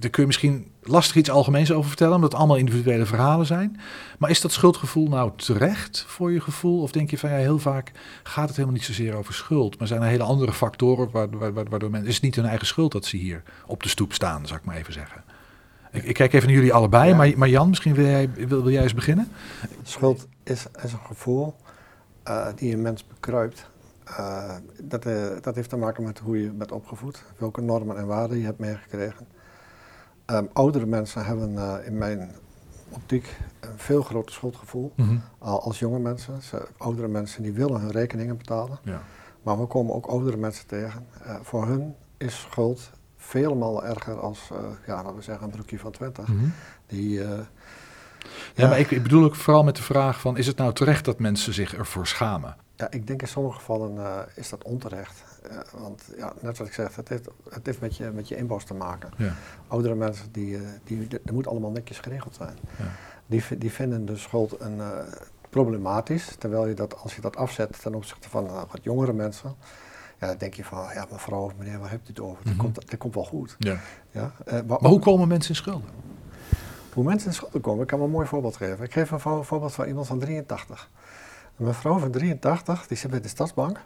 daar 0.00 0.10
kun 0.10 0.20
je 0.22 0.26
misschien 0.26 0.70
lastig 0.82 1.16
iets 1.16 1.30
algemeens 1.30 1.72
over 1.72 1.88
vertellen, 1.88 2.14
omdat 2.14 2.30
het 2.30 2.38
allemaal 2.38 2.56
individuele 2.58 3.06
verhalen 3.06 3.46
zijn. 3.46 3.80
Maar 4.18 4.30
is 4.30 4.40
dat 4.40 4.52
schuldgevoel 4.52 5.08
nou 5.08 5.30
terecht 5.36 6.04
voor 6.06 6.32
je 6.32 6.40
gevoel? 6.40 6.82
Of 6.82 6.92
denk 6.92 7.10
je 7.10 7.18
van 7.18 7.30
ja, 7.30 7.36
heel 7.36 7.58
vaak 7.58 7.92
gaat 8.22 8.46
het 8.46 8.56
helemaal 8.56 8.76
niet 8.76 8.84
zozeer 8.86 9.14
over 9.14 9.34
schuld, 9.34 9.78
maar 9.78 9.88
zijn 9.88 10.02
er 10.02 10.08
hele 10.08 10.22
andere 10.22 10.52
factoren 10.52 11.10
waardoor, 11.10 11.40
waardoor, 11.40 11.68
waardoor 11.68 11.90
mensen. 11.90 12.08
Is 12.08 12.14
het 12.14 12.24
niet 12.24 12.34
hun 12.34 12.46
eigen 12.46 12.66
schuld 12.66 12.92
dat 12.92 13.04
ze 13.04 13.16
hier 13.16 13.42
op 13.66 13.82
de 13.82 13.88
stoep 13.88 14.12
staan, 14.12 14.46
zou 14.46 14.58
ik 14.58 14.64
maar 14.64 14.76
even 14.76 14.92
zeggen. 14.92 15.22
Ik, 15.92 16.04
ik 16.04 16.14
kijk 16.14 16.32
even 16.32 16.46
naar 16.46 16.56
jullie 16.56 16.72
allebei, 16.72 17.08
Ja. 17.08 17.16
maar, 17.16 17.32
maar 17.36 17.48
Jan, 17.48 17.68
misschien 17.68 17.94
wil 17.94 18.04
jij, 18.06 18.30
wil, 18.30 18.62
wil 18.62 18.72
jij 18.72 18.82
eens 18.82 18.94
beginnen? 18.94 19.28
Schuld 19.82 20.26
is, 20.42 20.66
is 20.84 20.92
een 20.92 20.98
gevoel 21.06 21.54
eh, 22.22 22.46
die 22.56 22.72
een 22.72 22.82
mens 22.82 23.06
bekruipt. 23.06 23.66
Eh, 24.04 24.54
dat, 24.82 25.06
eh, 25.06 25.26
dat 25.40 25.54
heeft 25.54 25.68
te 25.68 25.76
maken 25.76 26.04
met 26.04 26.18
hoe 26.18 26.42
je 26.42 26.50
bent 26.50 26.72
opgevoed, 26.72 27.24
welke 27.36 27.60
normen 27.60 27.96
en 27.96 28.06
waarden 28.06 28.38
je 28.38 28.44
hebt 28.44 28.58
meegekregen. 28.58 29.26
Um, 30.26 30.48
oudere 30.52 30.86
mensen 30.86 31.24
hebben 31.24 31.52
uh, 31.52 31.74
in 31.84 31.98
mijn 31.98 32.30
optiek 32.88 33.36
een 33.60 33.78
veel 33.78 34.02
groter 34.02 34.32
schuldgevoel 34.32 34.92
Mhm. 34.96 35.16
al 35.38 35.62
als 35.62 35.78
jonge 35.78 35.98
mensen. 35.98 36.42
Ze, 36.42 36.68
oudere 36.76 37.08
mensen 37.08 37.42
die 37.42 37.52
willen 37.52 37.80
hun 37.80 37.90
rekeningen 37.90 38.36
betalen. 38.36 38.78
Ja. 38.82 39.02
Maar 39.42 39.60
we 39.60 39.66
komen 39.66 39.94
ook 39.94 40.06
oudere 40.06 40.36
mensen 40.36 40.66
tegen. 40.66 41.06
Voor 41.42 41.66
hun 41.66 41.94
is 42.16 42.40
schuld 42.40 42.90
vele 43.16 43.82
erger 43.82 44.20
als, 44.20 44.50
ja, 44.86 44.94
laten 44.94 45.16
we 45.16 45.22
zeggen, 45.22 45.44
een 45.44 45.50
broekje 45.50 45.78
van 45.78 45.90
20. 45.90 46.28
Mhm. 46.28 46.44
Die, 46.86 47.10
ja, 47.18 47.46
ja, 48.54 48.68
maar 48.68 48.78
ik, 48.78 48.90
ik, 48.90 49.02
bedoel 49.02 49.24
ook 49.24 49.34
vooral 49.34 49.64
met 49.64 49.76
de 49.76 49.82
vraag 49.82 50.20
van, 50.20 50.36
is 50.36 50.46
het 50.46 50.56
nou 50.56 50.72
terecht 50.72 51.04
dat 51.04 51.18
mensen 51.18 51.54
zich 51.54 51.74
ervoor 51.74 52.06
schamen? 52.06 52.56
Ja, 52.76 52.90
ik 52.90 53.06
denk 53.06 53.20
in 53.22 53.28
sommige 53.28 53.54
gevallen 53.58 53.94
uh, 53.94 54.18
is 54.34 54.48
dat 54.48 54.64
onterecht. 54.64 55.22
want 55.78 56.02
ja, 56.16 56.32
net 56.40 56.58
wat 56.58 56.66
ik 56.66 56.72
zeg, 56.72 56.96
het 56.96 57.08
heeft, 57.08 57.28
het 57.50 57.66
heeft 57.66 57.80
met, 57.80 57.96
je, 57.96 58.10
met 58.10 58.28
je 58.28 58.36
inborst 58.36 58.66
te 58.66 58.74
maken. 58.74 59.10
Ja. 59.16 59.32
Oudere 59.68 59.94
mensen, 59.94 60.32
die, 60.32 60.58
die, 60.84 61.06
dat 61.08 61.30
moet 61.32 61.46
allemaal 61.46 61.70
netjes 61.70 61.98
geregeld 61.98 62.34
zijn. 62.34 62.58
Ja. 62.78 62.84
Die, 63.26 63.58
die 63.58 63.72
vinden 63.72 64.04
de 64.06 64.16
schuld 64.16 64.60
een, 64.60 64.80
problematisch, 65.50 66.34
terwijl 66.38 66.66
je 66.66 66.74
dat, 66.74 66.96
als 67.02 67.14
je 67.14 67.20
dat 67.20 67.36
afzet 67.36 67.80
ten 67.82 67.94
opzichte 67.94 68.28
van 68.28 68.46
wat 68.46 68.78
jongere 68.82 69.12
mensen, 69.12 69.54
ja, 70.20 70.26
dan 70.26 70.36
denk 70.38 70.54
je 70.54 70.64
van, 70.64 70.86
ja 70.94 71.06
mevrouw, 71.10 71.50
meneer, 71.58 71.78
waar 71.78 71.90
hebt 71.90 72.04
u 72.08 72.08
het 72.08 72.20
over? 72.20 72.44
Dat, 72.44 72.52
Mhm. 72.52 72.62
komt, 72.62 72.90
dat 72.90 72.98
komt 72.98 73.14
wel 73.14 73.24
goed. 73.24 73.56
Ja. 73.58 73.78
Ja, 74.10 74.32
maar, 74.46 74.64
Maar 74.66 74.90
hoe 74.90 74.98
komen 74.98 75.28
mensen 75.28 75.50
in 75.50 75.56
schulden? 75.56 75.88
hoe 76.92 77.04
mensen 77.04 77.28
in 77.28 77.34
schulden 77.34 77.60
komen, 77.60 77.80
ik 77.82 77.86
kan 77.86 77.98
wel 77.98 78.06
een 78.06 78.12
mooi 78.14 78.26
voorbeeld 78.26 78.56
geven. 78.56 78.84
Ik 78.84 78.92
geef 78.92 79.10
een 79.10 79.20
vo- 79.20 79.42
voorbeeld 79.42 79.72
van 79.74 79.86
iemand 79.86 80.06
van 80.06 80.18
83. 80.18 80.90
Een 81.58 81.64
mevrouw 81.64 81.98
van 81.98 82.10
83, 82.10 82.86
die 82.86 82.96
zit 82.96 83.10
bij 83.10 83.20
de 83.20 83.28
Stadsbank, 83.28 83.80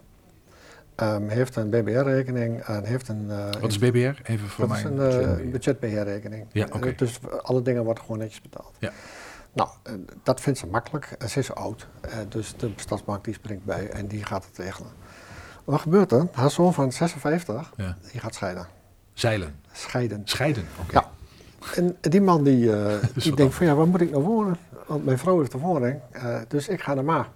um, 0.97 1.29
heeft 1.29 1.57
een 1.57 1.71
BBR-rekening 1.71 2.61
en 2.61 2.85
heeft 2.85 3.09
een... 3.09 3.27
uh, 3.29 3.45
Wat 3.61 3.71
is 3.71 3.79
BBR? 3.79 4.21
Even 4.23 4.49
voor 4.49 4.69
dat 4.69 4.69
mij. 4.69 4.79
is 4.79 4.85
een 4.85 5.43
uh, 5.47 5.53
budgetbeheerrekening. 5.53 6.47
Ja, 6.53 6.67
oké. 6.73 6.95
Dus 6.95 7.19
alle 7.43 7.63
dingen 7.63 7.85
worden 7.85 8.03
gewoon 8.03 8.19
netjes 8.19 8.41
betaald. 8.43 8.75
Ja. 8.79 8.91
Nou, 9.53 9.69
uh, 9.87 9.93
dat 10.23 10.41
vindt 10.41 10.59
ze 10.59 10.67
makkelijk. 10.67 11.17
Ze 11.29 11.39
is 11.39 11.55
oud, 11.55 11.87
dus 12.29 12.55
de 12.57 12.71
Stadsbank 12.77 13.25
die 13.25 13.35
springt 13.35 13.65
bij 13.65 13.89
en 13.91 14.07
die 14.07 14.25
gaat 14.25 14.45
het 14.47 14.59
regelen. 14.59 14.91
Wat 15.65 15.81
gebeurt 15.81 16.13
er? 16.13 16.27
Haar 16.33 16.51
zoon 16.51 16.75
van 16.75 16.93
56, 16.93 17.73
Ja. 17.77 17.97
die 18.13 18.21
gaat 18.21 18.35
scheiden. 18.35 18.67
Zeilen. 19.13 19.55
Scheiden. 19.73 20.21
Scheiden, 20.25 20.65
oké. 20.81 20.93
Ja. 20.93 21.11
En 21.75 21.97
die 22.01 22.21
man 22.21 22.43
die, 22.45 22.71
die 23.15 23.35
denkt 23.35 23.55
van 23.55 23.67
ja, 23.67 23.75
waar 23.75 23.89
moet 23.89 24.01
ik 24.01 24.11
nou 24.11 24.23
wonen? 24.23 24.57
Want 24.87 25.05
mijn 25.05 25.19
vrouw 25.19 25.39
heeft 25.39 25.53
de 25.53 25.59
woning, 25.59 26.01
dus 26.49 26.69
ik 26.69 26.83
ga 26.83 26.95
naar 26.95 27.05
Ma. 27.05 27.29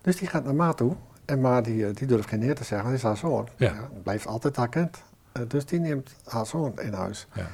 Dus 0.00 0.16
die 0.16 0.28
gaat 0.28 0.44
naar 0.44 0.54
Ma 0.54 0.72
toe. 0.72 0.96
En 1.24 1.40
Ma 1.40 1.60
die, 1.60 1.76
uh, 1.76 1.94
die 1.94 2.06
durft 2.06 2.28
geen 2.28 2.38
neer 2.38 2.54
te 2.54 2.64
zeggen, 2.64 2.88
dat 2.88 2.96
is 2.98 3.02
haar 3.02 3.16
zoon. 3.16 3.48
Ja. 3.56 3.74
blijft 4.02 4.26
altijd 4.26 4.56
haar 4.56 4.68
kind. 4.68 5.02
Uh, 5.38 5.42
dus 5.48 5.66
die 5.66 5.80
neemt 5.80 6.10
haar 6.24 6.46
zoon 6.46 6.80
in 6.80 6.92
huis. 6.92 7.26
Ja. 7.34 7.46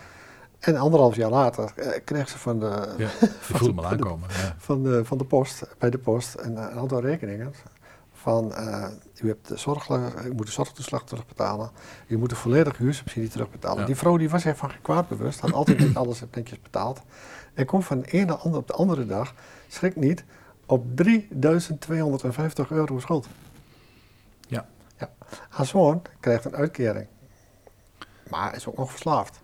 En 0.59 0.77
anderhalf 0.77 1.17
jaar 1.17 1.31
later 1.31 1.73
uh, 1.77 1.89
kreeg 2.05 2.29
ze 2.29 2.39
van 2.39 2.61
de, 2.61 2.95
Ja, 2.99 3.09
van, 3.09 3.29
voelde 3.59 3.75
me 3.75 3.81
van 3.83 3.91
de- 3.91 3.97
aankomen. 3.97 4.29
Van, 4.59 4.83
de, 4.83 5.05
van 5.05 5.19
de 5.19 5.25
post, 5.25 5.67
bij 5.79 5.91
de 5.91 5.99
post, 5.99 6.35
een, 6.39 6.57
een 6.57 6.79
aantal 6.79 7.01
rekeningen. 7.01 7.53
Van, 8.13 8.53
uh, 8.59 8.87
u, 9.23 9.29
hebt 9.29 9.49
de 9.49 9.57
zorg, 9.57 9.89
u 10.25 10.33
moet 10.35 10.47
de 10.47 10.53
zorgtoeslag 10.53 11.05
terugbetalen. 11.05 11.71
U 12.07 12.19
moet 12.19 12.31
de 12.31 12.37
volledige 12.37 12.83
huursubsidie 12.83 13.29
terugbetalen. 13.29 13.81
Ja. 13.81 13.87
Die 13.87 13.97
vrouw 13.97 14.17
die 14.17 14.31
was 14.31 14.43
zich 14.43 14.57
van 14.57 14.71
geen 14.71 14.83
kwaad 14.83 15.09
bewust. 15.09 15.41
Had 15.41 15.53
altijd 15.53 15.79
niet 15.79 15.97
alles 16.03 16.23
netjes 16.35 16.63
betaald. 16.63 17.01
En 17.55 17.67
komt 17.67 17.85
van 17.85 18.01
de 18.01 18.07
ene 18.07 18.35
ander 18.35 18.61
op 18.61 18.67
de 18.67 18.73
andere 18.73 19.07
dag, 19.07 19.35
schrik 19.69 19.97
niet, 19.97 20.25
op 20.67 20.97
3250 20.97 22.71
euro 22.71 22.99
schuld. 22.99 23.29
Ja. 24.49 24.67
ja. 24.99 25.11
Haar 25.49 25.67
zoon 25.67 26.03
krijgt 26.21 26.45
een 26.45 26.57
uitkering. 26.57 27.07
Maar 28.31 28.55
is 28.55 28.67
ook 28.67 28.77
nog 28.77 28.91
verslaafd. 28.91 29.41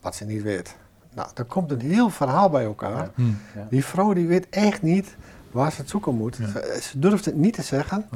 Wat 0.00 0.14
ze 0.14 0.24
niet 0.24 0.42
weet. 0.42 0.76
Nou, 1.14 1.28
er 1.34 1.44
komt 1.44 1.70
een 1.70 1.80
heel 1.80 2.10
verhaal 2.10 2.50
bij 2.50 2.64
elkaar. 2.64 3.04
Ja. 3.04 3.10
Hm. 3.14 3.22
Ja. 3.54 3.66
Die 3.70 3.84
vrouw 3.84 4.12
die 4.12 4.26
weet 4.26 4.48
echt 4.48 4.82
niet 4.82 5.16
waar 5.50 5.72
ze 5.72 5.80
het 5.80 5.90
zoeken 5.90 6.14
moet. 6.14 6.36
Ja. 6.36 6.80
Ze, 6.80 6.98
durft 6.98 7.24
het 7.24 7.36
niet 7.36 7.54
te 7.54 7.62
zeggen. 7.62 8.08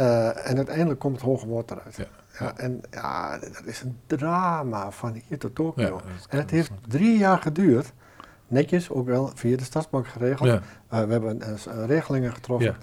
Uh, 0.00 0.48
en 0.48 0.56
uiteindelijk 0.56 1.00
komt 1.00 1.14
het 1.14 1.24
hoge 1.24 1.46
woord 1.46 1.70
eruit. 1.70 1.96
Ja. 1.96 2.06
Ja, 2.38 2.56
en 2.56 2.80
ja, 2.90 3.38
dat 3.38 3.64
is 3.64 3.80
een 3.80 3.98
drama 4.06 4.90
van 4.90 5.22
hier 5.28 5.38
tot 5.38 5.54
Tokio. 5.54 6.00
En 6.28 6.38
het 6.38 6.50
heeft 6.50 6.70
drie 6.88 7.18
jaar 7.18 7.38
geduurd. 7.38 7.92
Netjes, 8.52 8.90
ook 8.90 9.06
wel 9.06 9.30
via 9.34 9.56
de 9.56 9.64
stadsbank 9.64 10.06
geregeld. 10.06 10.48
Ja. 10.48 10.62
Uh, 10.92 11.06
we 11.06 11.12
hebben 11.12 11.38
uh, 11.38 11.86
regelingen 11.86 12.32
getroffen. 12.32 12.76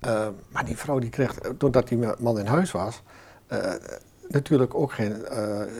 Ja. 0.00 0.26
Uh, 0.26 0.28
maar 0.48 0.64
die 0.64 0.76
vrouw 0.76 0.98
die 0.98 1.10
kreeg, 1.10 1.34
doordat 1.56 1.88
die 1.88 1.98
man 2.18 2.38
in 2.38 2.46
huis 2.46 2.70
was, 2.70 3.02
natuurlijk 4.28 4.74
ook 4.74 4.92
geen 4.92 5.16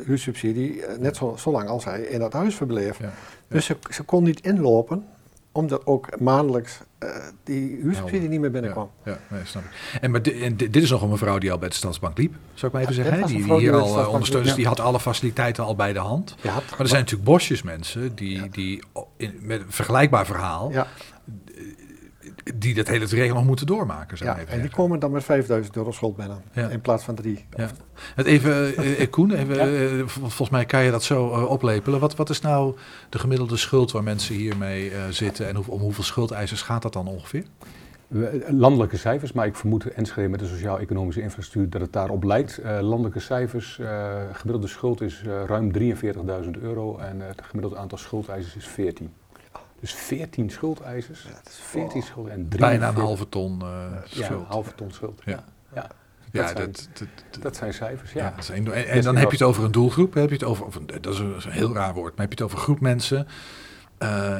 huursubsidie, 0.06 0.82
net 0.98 1.16
zo, 1.16 1.36
zo 1.36 1.50
lang 1.50 1.68
als 1.68 1.84
hij 1.84 2.00
in 2.00 2.18
dat 2.18 2.32
huis 2.32 2.54
verbleef. 2.54 2.98
Ja. 2.98 3.12
Dus 3.48 3.66
ze, 3.66 3.76
ze 3.90 4.02
kon 4.02 4.22
niet 4.22 4.40
inlopen, 4.40 5.06
omdat 5.52 5.86
ook 5.86 6.20
maandelijks 6.20 6.80
die 7.44 7.78
huursubsidie 7.82 8.28
niet 8.28 8.40
meer 8.40 8.50
binnenkwam. 8.50 8.90
Ja, 9.04 9.12
ja 9.12 9.18
nee, 9.28 9.40
snap 9.44 9.62
ik. 9.62 9.98
En, 10.00 10.10
maar 10.10 10.20
en 10.20 10.56
dit 10.56 10.76
is 10.76 10.90
nog 10.90 11.02
een 11.02 11.08
mevrouw 11.08 11.38
die 11.38 11.52
al 11.52 11.58
bij 11.58 11.68
de 11.68 11.74
Stadsbank 11.74 12.18
liep, 12.18 12.34
zou 12.54 12.66
ik 12.66 12.72
maar 12.72 12.82
even 12.82 13.04
Ja, 13.04 13.10
zeggen. 13.10 13.26
Die, 13.26 13.44
die 13.44 13.58
hier 13.58 13.72
al 13.72 13.78
Stadsbank 13.78 14.08
ondersteunt, 14.08 14.44
dus 14.44 14.54
liep, 14.54 14.62
die 14.62 14.66
had 14.74 14.80
alle 14.80 15.00
faciliteiten 15.00 15.64
al 15.64 15.74
bij 15.76 15.92
de 15.92 15.98
hand. 15.98 16.36
Ja, 16.40 16.54
Maar 16.54 16.78
er 16.78 16.88
zijn 16.88 17.00
natuurlijk 17.00 17.28
bosjes 17.30 17.62
mensen 17.62 18.14
die, 18.14 18.48
die 18.48 18.82
in, 19.16 19.38
met 19.40 19.60
een 19.60 19.72
vergelijkbaar 19.72 20.26
verhaal, 20.26 20.70
ja, 20.70 20.86
die 22.54 22.74
dat 22.74 22.88
hele 22.88 23.06
traject 23.06 23.34
nog 23.34 23.44
moeten 23.44 23.66
doormaken. 23.66 24.16
Zou 24.16 24.30
ja, 24.30 24.38
even 24.38 24.52
en 24.52 24.60
die 24.60 24.70
komen 24.70 24.98
dan 24.98 25.10
met 25.10 25.24
5000 25.24 25.76
euro 25.76 25.90
schuld 25.90 26.16
binnen, 26.16 26.42
Ja. 26.52 26.68
in 26.68 26.80
plaats 26.80 27.04
van 27.04 27.14
drie. 27.14 27.44
Ja. 27.56 27.68
Het 28.14 28.26
even, 28.26 28.76
eh, 28.76 29.10
Koen, 29.10 29.32
even, 29.34 29.54
Ja. 29.54 29.66
eh, 29.98 29.98
vol- 30.06 30.20
volgens 30.28 30.50
mij 30.50 30.64
kan 30.64 30.82
je 30.82 30.90
dat 30.90 31.02
zo 31.02 31.32
eh, 31.32 31.44
oplepelen. 31.50 32.00
Wat, 32.00 32.16
wat 32.16 32.30
is 32.30 32.40
nou 32.40 32.74
de 33.08 33.18
gemiddelde 33.18 33.56
schuld 33.56 33.90
waar 33.92 34.02
mensen 34.02 34.34
hiermee 34.34 34.90
eh, 34.90 35.00
zitten 35.10 35.48
en 35.48 35.56
hoe, 35.56 35.64
om 35.68 35.80
hoeveel 35.80 36.04
schuldeisers 36.04 36.62
gaat 36.62 36.82
dat 36.82 36.92
dan 36.92 37.06
ongeveer? 37.06 37.44
Landelijke 38.48 38.96
cijfers, 38.96 39.32
maar 39.32 39.46
ik 39.46 39.56
vermoed 39.56 39.86
Enschede 39.86 40.28
met 40.28 40.40
de 40.40 40.46
sociaal-economische 40.46 41.20
infrastructuur 41.20 41.70
dat 41.70 41.80
het 41.80 41.92
daarop 41.92 42.24
lijkt. 42.24 42.60
Uh, 42.64 42.78
landelijke 42.80 43.20
cijfers, 43.20 43.78
uh, 43.80 44.12
gemiddelde 44.32 44.66
schuld 44.68 45.00
is 45.00 45.22
uh, 45.26 45.44
ruim 45.46 45.72
43.000 46.44 46.50
euro 46.62 46.98
en 46.98 47.20
het 47.20 47.42
gemiddelde 47.42 47.76
aantal 47.76 47.98
schuldeisers 47.98 48.56
is 48.56 48.66
14. 48.66 49.10
Dus 49.82 49.92
14 49.94 50.50
schuldeisers, 50.50 51.22
Ja, 51.22 51.28
dat 51.42 51.48
is 51.52 51.58
14 51.62 52.02
schuld 52.02 52.28
en 52.28 52.48
Bijna 52.48 52.88
een 52.88 52.94
43 52.94 53.02
halve 53.02 53.28
ton 53.28 53.62
eh, 53.62 53.66
ja, 54.10 54.24
schuld. 54.24 54.40
een 54.40 54.46
halve 54.48 54.74
ton 54.74 54.90
schuld. 54.92 55.22
Ja. 55.24 55.32
Ja. 55.32 55.44
Ja. 55.74 55.90
Ja, 56.32 56.40
dat, 56.42 56.50
zijn, 56.56 56.72
dat, 56.72 56.88
dat, 56.92 57.08
dat- 57.30 57.42
dat 57.42 57.56
zijn 57.56 57.74
cijfers, 57.74 58.12
ja, 58.12 58.24
ja. 58.24 58.32
dat. 58.36 58.48
En, 58.48 58.72
en 58.72 58.94
Dus 58.94 59.04
dan 59.04 59.16
heb 59.16 59.30
je 59.30 59.36
het 59.36 59.46
over 59.46 59.64
een 59.64 59.72
doelgroep, 59.72 60.14
heb 60.14 60.28
je 60.28 60.34
het 60.34 60.44
over, 60.44 60.64
of 60.66 60.74
een- 60.74 60.86
dat 60.86 61.06
is 61.12 61.18
een, 61.18 61.28
dat 61.28 61.38
is 61.38 61.44
een 61.44 61.50
heel 61.50 61.74
raar 61.74 61.94
woord, 61.94 62.16
maar 62.16 62.26
heb 62.26 62.38
je 62.38 62.44
het 62.44 62.44
over 62.44 62.56
een 62.58 62.64
groep 62.64 62.80
mensen 62.80 63.26
eh, 63.98 64.36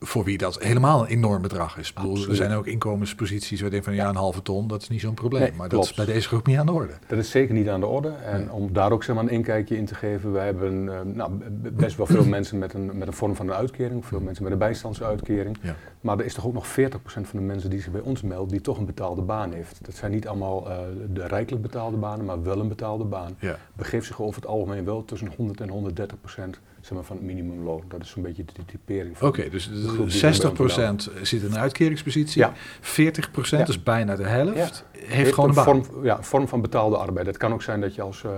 voor 0.00 0.24
wie 0.24 0.38
dat 0.38 0.62
helemaal 0.62 1.00
een 1.02 1.06
enorm 1.06 1.42
bedrag 1.42 1.78
is. 1.78 1.92
Bedoel, 1.92 2.28
er 2.28 2.34
zijn 2.34 2.52
ook 2.52 2.66
inkomensposities 2.66 3.56
waar 3.60 3.64
je 3.64 3.70
denkt 3.70 3.84
van 3.86 3.94
ja, 3.94 4.08
een 4.08 4.16
halve 4.16 4.42
ton, 4.42 4.68
dat 4.68 4.82
is 4.82 4.88
niet 4.88 5.00
zo'n 5.00 5.14
probleem. 5.14 5.42
Nee, 5.42 5.52
maar 5.52 5.68
dat 5.68 5.84
is 5.84 5.94
bij 5.94 6.04
deze 6.04 6.28
groep 6.28 6.46
niet 6.46 6.58
aan 6.58 6.66
de 6.66 6.72
orde. 6.72 6.92
Dat 7.06 7.18
is 7.18 7.30
zeker 7.30 7.54
niet 7.54 7.68
aan 7.68 7.80
de 7.80 7.86
orde. 7.86 8.08
En 8.08 8.38
Nee. 8.40 8.52
om 8.52 8.72
daar 8.72 8.92
ook 8.92 9.04
zeg 9.04 9.14
maar, 9.14 9.24
een 9.24 9.30
inkijkje 9.30 9.76
in 9.76 9.84
te 9.86 9.94
geven, 9.94 10.32
we 10.32 10.38
hebben 10.38 10.88
eh, 10.88 11.00
nou, 11.04 11.32
best 11.72 11.96
wel 11.96 12.06
veel 12.06 12.24
mensen 12.36 12.58
met 12.58 12.74
een, 12.74 12.98
met 12.98 13.06
een 13.06 13.12
vorm 13.14 13.36
van 13.36 13.48
een 13.48 13.54
uitkering, 13.54 14.06
veel 14.06 14.20
mensen 14.20 14.42
met 14.42 14.52
een 14.52 14.58
bijstandsuitkering. 14.58 15.56
Ja. 15.62 15.74
Maar 16.00 16.18
er 16.18 16.24
is 16.24 16.34
toch 16.34 16.46
ook 16.46 16.52
nog 16.52 16.66
40% 16.66 16.70
van 17.04 17.24
de 17.32 17.40
mensen 17.40 17.70
die 17.70 17.80
zich 17.80 17.92
bij 17.92 18.00
ons 18.00 18.22
melden, 18.22 18.48
die 18.48 18.60
toch 18.60 18.78
een 18.78 18.86
betaalde 18.86 19.22
baan 19.22 19.52
heeft. 19.52 19.78
Dat 19.84 19.94
zijn 19.94 20.10
niet 20.10 20.28
allemaal 20.28 20.70
eh, 20.70 20.78
de 21.12 21.26
rijkelijk 21.26 21.62
betaalde 21.62 21.96
banen, 21.96 22.24
maar 22.24 22.42
wel 22.42 22.60
een 22.60 22.68
betaalde 22.68 23.04
baan. 23.04 23.36
Ja. 23.38 23.56
Begeeft 23.76 24.06
zich 24.06 24.22
over 24.22 24.40
het 24.40 24.50
algemeen 24.50 24.84
wel 24.84 25.04
tussen 25.04 25.32
100 25.36 25.60
en 25.60 25.92
130% 26.56 26.58
zeg 26.88 26.96
maar, 26.96 27.06
van 27.06 27.16
het 27.16 27.24
minimumloon. 27.24 27.82
Dat 27.88 28.02
is 28.02 28.10
zo'n 28.10 28.22
beetje 28.22 28.44
de 28.44 28.64
typering. 28.66 29.20
Oké, 29.20 29.48
dus 29.50 29.68
de 29.70 29.88
groep 29.88 30.10
die 30.10 30.20
60% 30.20 31.10
zit 31.22 31.42
in 31.42 31.50
een 31.52 31.58
uitkeringspositie, 31.58 32.40
Ja. 32.40 32.52
40%, 32.80 33.60
Ja. 33.60 33.64
dus 33.66 33.82
bijna 33.82 34.16
de 34.16 34.24
helft, 34.24 34.54
heeft, 34.56 34.84
Heeft 35.12 35.34
gewoon 35.34 35.48
een 35.48 35.54
baan. 35.54 35.64
vorm, 35.84 36.04
ja, 36.04 36.22
vorm 36.22 36.48
van 36.48 36.60
betaalde 36.60 36.96
arbeid. 36.96 37.26
Het 37.26 37.36
kan 37.36 37.52
ook 37.52 37.62
zijn 37.62 37.80
dat 37.80 37.94
je 37.94 38.02
als, 38.02 38.24
eh, 38.24 38.30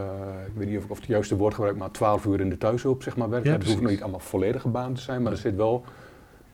ik 0.46 0.52
weet 0.54 0.68
niet 0.68 0.78
of 0.78 0.84
ik 0.84 0.90
of 0.90 0.96
het 0.98 1.06
juiste 1.06 1.36
woord 1.36 1.54
gebruik, 1.54 1.76
maar 1.76 1.90
12 1.90 2.24
uur 2.24 2.40
in 2.40 2.48
de 2.50 2.58
thuishulp 2.58 3.02
zeg 3.02 3.16
maar, 3.16 3.30
werkt. 3.30 3.46
Ja, 3.46 3.56
dat 3.56 3.66
hoeft 3.66 3.80
nog 3.80 3.90
niet 3.90 4.02
allemaal 4.02 4.20
volledige 4.20 4.68
baan 4.68 4.94
te 4.94 5.00
zijn, 5.00 5.22
maar 5.22 5.32
er 5.32 5.38
zit 5.38 5.56
wel 5.56 5.84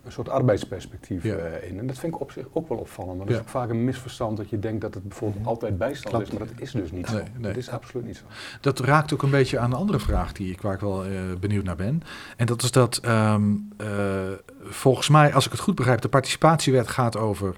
een 0.06 0.12
soort 0.12 0.28
arbeidsperspectief 0.28 1.22
Ja. 1.22 1.34
eh, 1.34 1.70
in. 1.70 1.78
En 1.78 1.86
dat 1.86 1.98
vind 1.98 2.14
ik 2.14 2.20
op 2.20 2.30
zich 2.30 2.44
ook 2.52 2.68
wel 2.68 2.78
opvallend. 2.78 3.18
Ja. 3.18 3.24
dat 3.24 3.34
is 3.34 3.40
ook 3.40 3.48
vaak 3.48 3.70
een 3.70 3.84
misverstand 3.84 4.36
dat 4.36 4.50
je 4.50 4.58
denkt 4.58 4.80
dat 4.80 4.94
het 4.94 5.02
bijvoorbeeld 5.08 5.46
altijd 5.46 5.78
bijstand 5.78 6.14
Klopt. 6.14 6.32
is, 6.32 6.38
maar 6.38 6.46
dat 6.48 6.60
is 6.60 6.70
dus 6.70 6.90
niet 6.90 7.10
Nee, 7.12 7.20
zo. 7.20 7.22
nee. 7.32 7.42
Dat 7.42 7.56
is 7.56 7.68
absoluut 7.70 8.06
niet 8.06 8.16
zo. 8.16 8.24
Dat 8.60 8.78
raakt 8.80 9.12
ook 9.12 9.22
een 9.22 9.30
beetje 9.30 9.58
aan 9.58 9.70
een 9.72 9.78
andere 9.78 9.98
vraag 9.98 10.32
die 10.32 10.52
ik, 10.52 10.60
waar 10.60 10.74
ik 10.74 10.80
wel 10.80 11.04
eh, 11.04 11.10
benieuwd 11.40 11.64
naar 11.64 11.76
ben. 11.76 12.02
En 12.36 12.46
dat 12.46 12.62
is 12.62 12.70
dat 12.70 12.96
ehm, 12.96 13.50
eh, 13.76 13.86
volgens 14.62 15.08
mij, 15.08 15.34
als 15.34 15.44
ik 15.46 15.52
het 15.52 15.60
goed 15.60 15.74
begrijp, 15.74 16.00
de 16.00 16.08
participatiewet 16.08 16.88
gaat 16.88 17.16
over. 17.16 17.56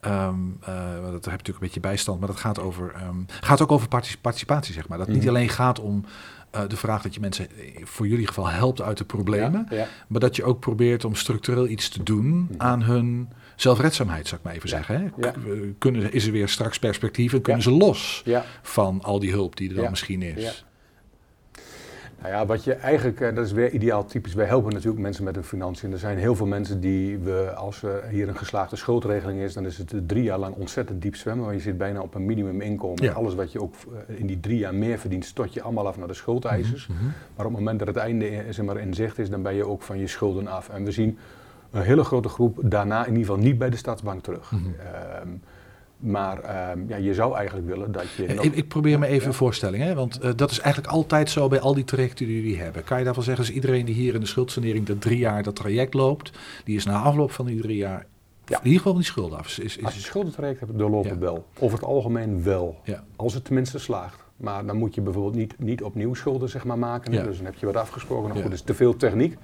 ehm, 0.00 0.34
eh, 0.60 0.74
dat 1.02 1.12
heb 1.12 1.22
je 1.24 1.30
natuurlijk 1.30 1.46
een 1.46 1.54
beetje 1.58 1.80
bijstand, 1.80 2.18
maar 2.18 2.28
dat 2.28 2.36
gaat, 2.38 2.58
over, 2.60 2.92
ehm, 2.94 3.16
gaat 3.40 3.62
ook 3.62 3.72
over 3.72 3.88
partici- 3.88 4.18
participatie, 4.20 4.74
zeg 4.74 4.88
maar. 4.88 4.98
Dat 4.98 5.08
niet 5.08 5.16
Mhm. 5.18 5.28
alleen 5.28 5.48
gaat 5.48 5.80
om 5.80 6.04
eh, 6.50 6.60
de 6.68 6.76
vraag 6.76 7.02
dat 7.02 7.14
je 7.14 7.20
mensen 7.20 7.48
eh, 7.50 7.84
voor 7.84 8.06
jullie 8.08 8.26
geval 8.26 8.48
helpt 8.48 8.80
uit 8.82 8.98
de 8.98 9.04
problemen, 9.04 9.66
Ja, 9.70 9.76
ja. 9.76 9.86
maar 10.08 10.20
dat 10.20 10.36
je 10.36 10.44
ook 10.44 10.60
probeert 10.60 11.04
om 11.04 11.14
structureel 11.14 11.68
iets 11.68 11.88
te 11.88 12.02
doen 12.02 12.26
Mhm. 12.50 12.60
aan 12.62 12.82
hun 12.82 13.28
zelfredzaamheid, 13.56 14.26
zou 14.26 14.40
ik 14.40 14.46
maar 14.46 14.54
even 14.54 14.68
Ja. 14.68 14.76
zeggen. 14.76 15.12
Hè? 15.20 15.28
Eh, 15.30 15.32
Kunnen, 15.78 16.12
is 16.12 16.26
er 16.26 16.32
weer 16.32 16.48
straks 16.48 16.78
perspectief 16.78 17.32
en 17.32 17.40
kunnen 17.42 17.62
ze 17.62 17.70
los 17.70 18.22
van 18.62 19.02
al 19.02 19.18
die 19.18 19.30
hulp 19.30 19.56
die 19.56 19.68
er 19.68 19.74
dan 19.74 19.90
misschien 19.90 20.22
is? 20.22 20.65
Ja. 22.26 22.32
Nou 22.32 22.40
ja, 22.40 22.46
wat 22.46 22.64
je 22.64 22.74
eigenlijk, 22.74 23.18
dat 23.18 23.46
is 23.46 23.52
weer 23.52 23.70
ideaal 23.70 24.04
typisch. 24.04 24.34
Wij 24.34 24.46
helpen 24.46 24.72
natuurlijk 24.72 25.02
mensen 25.02 25.24
met 25.24 25.34
hun 25.34 25.44
financiën. 25.44 25.92
Er 25.92 25.98
zijn 25.98 26.18
heel 26.18 26.34
veel 26.34 26.46
mensen 26.46 26.80
die 26.80 27.18
we, 27.18 27.52
als 27.54 27.82
er 27.82 28.04
hier 28.08 28.28
een 28.28 28.36
geslaagde 28.36 28.76
schuldregeling 28.76 29.40
is, 29.40 29.54
dan 29.54 29.64
is 29.64 29.78
het 29.78 29.94
drie 30.06 30.22
jaar 30.22 30.38
lang 30.38 30.54
ontzettend 30.54 31.02
diep 31.02 31.16
zwemmen. 31.16 31.44
Want 31.44 31.56
je 31.56 31.62
zit 31.62 31.78
bijna 31.78 32.00
op 32.00 32.14
een 32.14 32.24
minimuminkomen. 32.24 33.02
Ja. 33.02 33.12
Alles 33.12 33.34
wat 33.34 33.52
je 33.52 33.62
ook 33.62 33.74
in 34.06 34.26
die 34.26 34.40
drie 34.40 34.58
jaar 34.58 34.74
meer 34.74 34.98
verdient, 34.98 35.24
stort 35.24 35.54
je 35.54 35.62
allemaal 35.62 35.86
af 35.86 35.98
naar 35.98 36.08
de 36.08 36.14
schuldeisers. 36.14 36.86
Mhm, 36.86 36.98
mhm. 36.98 37.10
Maar 37.36 37.46
op 37.46 37.52
het 37.52 37.60
moment 37.60 37.78
dat 37.78 37.88
het 37.88 37.96
einde 37.96 38.44
zeg 38.50 38.64
maar, 38.64 38.76
in 38.76 38.94
zicht 38.94 39.18
is, 39.18 39.30
dan 39.30 39.42
ben 39.42 39.54
je 39.54 39.66
ook 39.66 39.82
van 39.82 39.98
je 39.98 40.06
schulden 40.06 40.46
af. 40.46 40.68
En 40.68 40.84
we 40.84 40.90
zien 40.90 41.18
een 41.70 41.82
hele 41.82 42.04
grote 42.04 42.28
groep 42.28 42.58
daarna 42.62 43.00
in 43.00 43.12
ieder 43.12 43.26
geval 43.26 43.42
niet 43.42 43.58
bij 43.58 43.70
de 43.70 43.76
Stadsbank 43.76 44.22
terug. 44.22 44.50
Mm 44.50 44.74
maar 45.96 46.40
ehm, 46.40 46.80
ja, 46.88 46.96
je 46.96 47.14
zou 47.14 47.36
eigenlijk 47.36 47.66
willen 47.66 47.92
dat 47.92 48.10
je. 48.16 48.24
Ik, 48.24 48.54
ik, 48.54 48.68
probeer 48.68 48.98
me 48.98 49.06
even 49.06 49.28
een 49.28 49.34
voorstelling, 49.34 49.82
hè? 49.82 49.94
want 49.94 50.24
uh, 50.24 50.30
dat 50.36 50.50
is 50.50 50.58
eigenlijk 50.58 50.94
altijd 50.94 51.30
zo 51.30 51.48
bij 51.48 51.60
al 51.60 51.74
die 51.74 51.84
trajecten 51.84 52.26
die 52.26 52.36
jullie 52.42 52.60
hebben. 52.60 52.84
Kan 52.84 52.98
je 52.98 53.04
daarvan 53.04 53.22
zeggen, 53.22 53.44
is 53.44 53.50
iedereen 53.50 53.84
die 53.84 53.94
hier 53.94 54.14
in 54.14 54.20
de 54.20 54.26
schuldsanering 54.26 54.86
de 54.86 54.98
drie 54.98 55.18
jaar 55.18 55.42
dat 55.42 55.56
traject 55.56 55.94
loopt, 55.94 56.30
die 56.64 56.76
is 56.76 56.84
na 56.84 57.02
afloop 57.02 57.30
van 57.30 57.46
die 57.46 57.60
drie 57.60 57.76
jaar 57.76 58.06
ja. 58.46 58.58
in 58.58 58.64
ieder 58.64 58.78
geval 58.78 58.94
die 58.94 59.04
schulden 59.04 59.38
af? 59.38 59.46
Is, 59.46 59.58
is, 59.58 59.84
Als 59.84 59.94
je 59.94 60.00
schuldentraject 60.00 60.60
hebt, 60.60 60.78
doorlopen 60.78 61.10
ja. 61.10 61.18
wel. 61.18 61.46
Over 61.58 61.78
het 61.78 61.86
algemeen 61.86 62.42
wel. 62.42 62.80
Als 63.16 63.34
het 63.34 63.44
tenminste 63.44 63.78
slaagt. 63.78 64.24
Maar 64.36 64.66
dan 64.66 64.76
moet 64.76 64.94
je 64.94 65.00
bijvoorbeeld 65.00 65.34
niet, 65.34 65.54
niet 65.58 65.82
opnieuw 65.82 66.14
schulden 66.14 66.48
zeg 66.48 66.64
maar, 66.64 66.78
maken. 66.78 67.12
Dus 67.12 67.36
dan 67.36 67.46
heb 67.46 67.54
je 67.54 67.66
wat 67.66 67.76
afgesproken. 67.76 68.28
Nou, 68.28 68.34
goed, 68.34 68.50
dat 68.50 68.58
is 68.58 68.62
te 68.62 68.74
veel 68.74 68.96
techniek. 68.96 69.36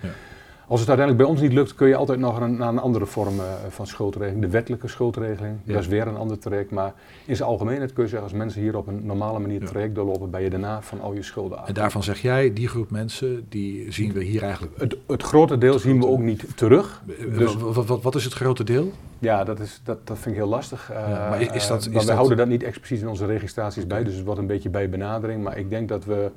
Als 0.73 0.81
het 0.81 0.89
uiteindelijk 0.91 1.29
bij 1.29 1.37
ons 1.37 1.49
niet 1.49 1.59
lukt, 1.59 1.75
kun 1.75 1.89
je 1.89 1.97
altijd 1.97 2.19
nog 2.19 2.41
een, 2.41 2.57
naar 2.57 2.69
een 2.69 2.79
andere 2.79 3.07
vorm 3.07 3.35
uh, 3.37 3.43
van 3.69 3.87
schuldregeling. 3.87 4.43
De 4.43 4.51
wettelijke 4.51 4.89
schuldregeling, 4.89 5.57
dat 5.65 5.81
is 5.81 5.87
weer 5.87 6.07
een 6.07 6.17
ander 6.17 6.39
traject. 6.39 6.71
Maar 6.71 6.95
in 7.25 7.37
zijn 7.37 7.49
algemeenheid 7.49 7.93
kun 7.93 8.03
je 8.03 8.09
zeggen, 8.09 8.29
als 8.29 8.39
mensen 8.39 8.61
hier 8.61 8.77
op 8.77 8.87
een 8.87 9.07
normale 9.07 9.39
manier 9.39 9.61
het 9.61 9.69
traject 9.69 9.95
doorlopen, 9.95 10.31
ben 10.31 10.43
je 10.43 10.51
daarna 10.51 10.83
van 10.83 11.01
al 11.01 11.13
je 11.13 11.23
schulden 11.23 11.59
af. 11.59 11.69
En 11.69 11.75
daarvan 11.75 12.03
zeg 12.03 12.19
jij, 12.19 12.53
die 12.53 12.69
groep 12.69 12.91
mensen, 12.91 13.47
die 13.49 13.93
zien 13.93 14.13
we 14.13 14.25
hier 14.25 14.43
eigenlijk... 14.43 14.79
Het, 14.79 14.97
het 15.07 15.23
grote 15.23 15.59
deel 15.59 15.79
zien 15.79 16.01
we 16.01 16.07
ook 16.07 16.21
niet 16.21 16.57
terug. 16.57 17.03
Dus, 17.37 17.57
wat, 17.57 17.87
wat, 17.87 18.03
wat, 18.03 18.15
is 18.15 18.25
het 18.25 18.33
grote 18.33 18.65
deel? 18.65 18.93
Ja, 19.19 19.45
dat, 19.45 19.61
is, 19.61 19.81
dat, 19.85 20.07
dat 20.07 20.19
vind 20.19 20.35
ik 20.35 20.41
heel 20.41 20.51
lastig. 20.51 20.91
Uh, 20.91 21.09
maar 21.09 21.55
is, 21.55 21.67
dat... 21.67 22.11
houden 22.11 22.37
dat 22.37 22.49
niet 22.49 22.63
expliciet 22.63 23.01
in 23.01 23.09
onze 23.09 23.27
registraties 23.27 23.87
bij, 23.87 24.05
dus 24.05 24.15
het 24.15 24.25
wordt 24.25 24.41
een 24.41 24.47
beetje 24.47 24.71
bij 24.71 24.89
benadering. 24.89 25.43
Maar 25.43 25.59
ik 25.59 25.71
denk 25.71 25.89
dat 25.89 26.05
we 26.05 26.31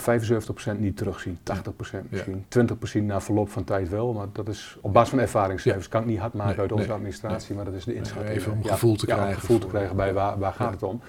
75% 0.00 0.78
niet 0.78 0.96
terugzien, 0.96 1.38
80% 1.38 2.08
misschien, 2.08 2.44
20% 3.00 3.02
na 3.02 3.20
verloop 3.20 3.50
van 3.50 3.64
tijd 3.64 3.88
wel, 3.88 4.12
maar 4.12 4.26
dat 4.32 4.48
is 4.48 4.78
op 4.80 4.92
basis 4.92 5.10
van 5.10 5.18
ervaringscijfers. 5.18 5.88
Kan 5.88 6.00
ik 6.00 6.06
niet 6.06 6.18
hard 6.18 6.32
maken 6.32 6.60
uit 6.60 6.72
onze 6.72 6.92
administratie, 6.92 7.54
maar 7.54 7.64
dat 7.64 7.74
is 7.74 7.84
de 7.84 7.94
inschatting. 7.94 8.36
Even 8.36 8.52
om 8.52 8.64
gevoel 8.64 8.96
te 8.96 9.06
krijgen. 9.06 9.40
gevoel 9.40 9.58
te 9.58 9.66
krijgen 9.66 9.96
bij 9.96 10.12
waar, 10.12 10.38
waar 10.38 10.52
gaat 10.52 10.72
het 10.72 10.82
om. 10.82 11.00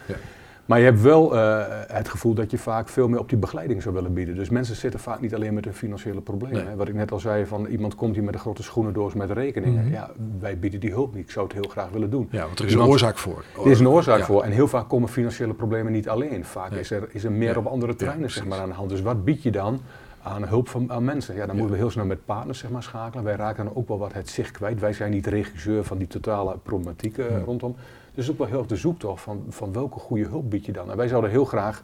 Maar 0.71 0.79
je 0.79 0.85
hebt 0.85 1.01
wel 1.01 1.35
uh, 1.35 1.63
het 1.87 2.09
gevoel 2.09 2.33
dat 2.33 2.51
je 2.51 2.57
vaak 2.57 2.89
veel 2.89 3.07
meer 3.07 3.19
op 3.19 3.29
die 3.29 3.37
begeleiding 3.37 3.81
zou 3.81 3.95
willen 3.95 4.13
bieden. 4.13 4.35
Dus 4.35 4.49
mensen 4.49 4.75
zitten 4.75 4.99
vaak 4.99 5.21
niet 5.21 5.35
alleen 5.35 5.53
met 5.53 5.65
hun 5.65 5.73
financiële 5.73 6.21
problemen. 6.21 6.77
Wat 6.77 6.87
ik 6.87 6.93
net 6.93 7.11
al 7.11 7.19
zei, 7.19 7.45
van 7.45 7.65
iemand 7.65 7.95
komt 7.95 8.15
hier 8.15 8.23
met 8.23 8.33
een 8.33 8.39
grote 8.39 8.63
schoenendoos 8.63 9.13
met 9.13 9.31
rekeningen. 9.31 9.83
Mhm. 9.83 9.93
Ja, 9.93 10.09
wij 10.39 10.59
bieden 10.59 10.79
die 10.79 10.91
hulp 10.91 11.13
niet. 11.13 11.23
Ik 11.23 11.31
zou 11.31 11.45
het 11.45 11.55
heel 11.55 11.69
graag 11.69 11.89
willen 11.89 12.09
doen. 12.09 12.27
Ja, 12.31 12.45
want 12.45 12.59
er 12.59 12.65
is 12.65 12.73
een 12.73 12.81
oorzaak 12.81 13.17
voor. 13.17 13.43
Er 13.65 13.71
is 13.71 13.79
een 13.79 13.87
oorzaak 13.87 14.23
voor. 14.23 14.43
En 14.43 14.51
heel 14.51 14.67
vaak 14.67 14.89
komen 14.89 15.09
financiële 15.09 15.53
problemen 15.53 15.91
niet 15.91 16.09
alleen. 16.09 16.45
Vaak 16.45 16.71
is, 16.71 16.91
er, 16.91 17.09
is 17.11 17.23
er 17.23 17.31
meer 17.31 17.57
op 17.57 17.65
andere 17.65 17.95
terreinen 17.95 18.31
zeg 18.31 18.45
maar, 18.45 18.59
aan 18.59 18.69
de 18.69 18.75
hand. 18.75 18.89
Dus 18.89 19.01
wat 19.01 19.23
bied 19.23 19.43
je 19.43 19.51
dan? 19.51 19.81
aan 20.23 20.47
hulp 20.47 20.69
van 20.69 20.91
aan 20.91 21.03
mensen. 21.03 21.35
Ja, 21.35 21.45
dan 21.45 21.55
moeten 21.55 21.73
we 21.73 21.81
heel 21.81 21.91
snel 21.91 22.05
met 22.05 22.25
partners 22.25 22.59
zeg 22.59 22.69
maar, 22.69 22.83
schakelen. 22.83 23.23
Wij 23.23 23.35
raken 23.35 23.65
dan 23.65 23.75
ook 23.75 23.87
wel 23.87 23.97
wat 23.97 24.13
het 24.13 24.29
zicht 24.29 24.51
kwijt. 24.51 24.79
Wij 24.79 24.93
zijn 24.93 25.11
niet 25.11 25.27
regisseur 25.27 25.83
van 25.83 25.97
die 25.97 26.07
totale 26.07 26.57
problematiek 26.63 27.17
uh, 27.17 27.25
rondom. 27.45 27.75
Dus 28.13 28.29
ook 28.31 28.37
wel 28.37 28.47
heel 28.47 28.57
erg 28.57 28.67
de 28.67 28.75
zoektocht 28.75 29.21
van, 29.21 29.45
van 29.49 29.73
welke 29.73 29.99
goede 29.99 30.27
hulp 30.27 30.49
bied 30.49 30.65
je 30.65 30.71
dan. 30.71 30.91
En 30.91 30.97
wij 30.97 31.07
zouden 31.07 31.29
heel 31.29 31.45
graag, 31.45 31.83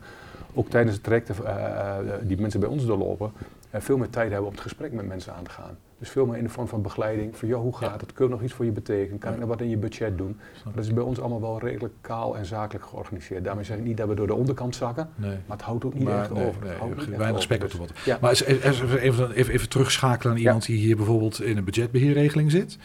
ook 0.53 0.69
tijdens 0.69 0.95
het 0.95 1.03
traject 1.03 1.29
uh, 1.29 1.95
die 2.21 2.41
mensen 2.41 2.59
bij 2.59 2.69
ons 2.69 2.85
doorlopen, 2.85 3.31
uh, 3.75 3.81
veel 3.81 3.97
meer 3.97 4.09
tijd 4.09 4.29
hebben 4.29 4.47
om 4.47 4.53
het 4.53 4.63
gesprek 4.63 4.91
met 4.91 5.07
mensen 5.07 5.33
aan 5.33 5.43
te 5.43 5.49
gaan. 5.49 5.77
Dus 5.99 6.09
veel 6.09 6.25
meer 6.25 6.37
in 6.37 6.43
de 6.43 6.49
vorm 6.49 6.67
van 6.67 6.81
begeleiding. 6.81 7.37
Van, 7.37 7.47
joh, 7.47 7.61
hoe 7.61 7.77
gaat 7.77 8.01
het? 8.01 8.13
Kun 8.13 8.25
je 8.25 8.31
nog 8.31 8.41
iets 8.41 8.53
voor 8.53 8.65
je 8.65 8.71
betekenen? 8.71 9.19
Kan 9.19 9.33
ik 9.33 9.39
nog 9.39 9.47
wat 9.47 9.61
in 9.61 9.69
je 9.69 9.77
budget 9.77 10.17
doen? 10.17 10.39
dat 10.75 10.83
is 10.83 10.93
bij 10.93 11.03
ons 11.03 11.19
allemaal 11.19 11.41
wel 11.41 11.59
redelijk 11.59 11.93
kaal 12.01 12.37
en 12.37 12.45
zakelijk 12.45 12.85
georganiseerd. 12.85 13.43
Daarmee 13.43 13.63
zeg 13.63 13.77
ik 13.77 13.83
niet 13.83 13.97
dat 13.97 14.07
we 14.07 14.15
door 14.15 14.27
de 14.27 14.33
onderkant 14.33 14.75
zakken, 14.75 15.09
maar 15.17 15.37
het 15.47 15.61
houdt 15.61 15.85
ook 15.85 15.93
niet 15.93 16.07
echt 16.07 16.31
over. 16.31 16.61
Nee, 17.09 17.17
weinig 17.17 17.41
spek 17.41 17.63
op 17.63 17.69
te 17.69 17.77
wat. 17.77 17.91
Maar 18.21 18.31
even, 18.31 18.99
even, 18.99 19.31
even, 19.31 19.69
terugschakelen 19.69 20.33
aan 20.33 20.39
iemand 20.39 20.65
die 20.65 20.77
hier 20.77 20.95
bijvoorbeeld 20.95 21.41
in 21.41 21.57
een 21.57 21.63
budgetbeheerregeling 21.63 22.51
zit. 22.51 22.77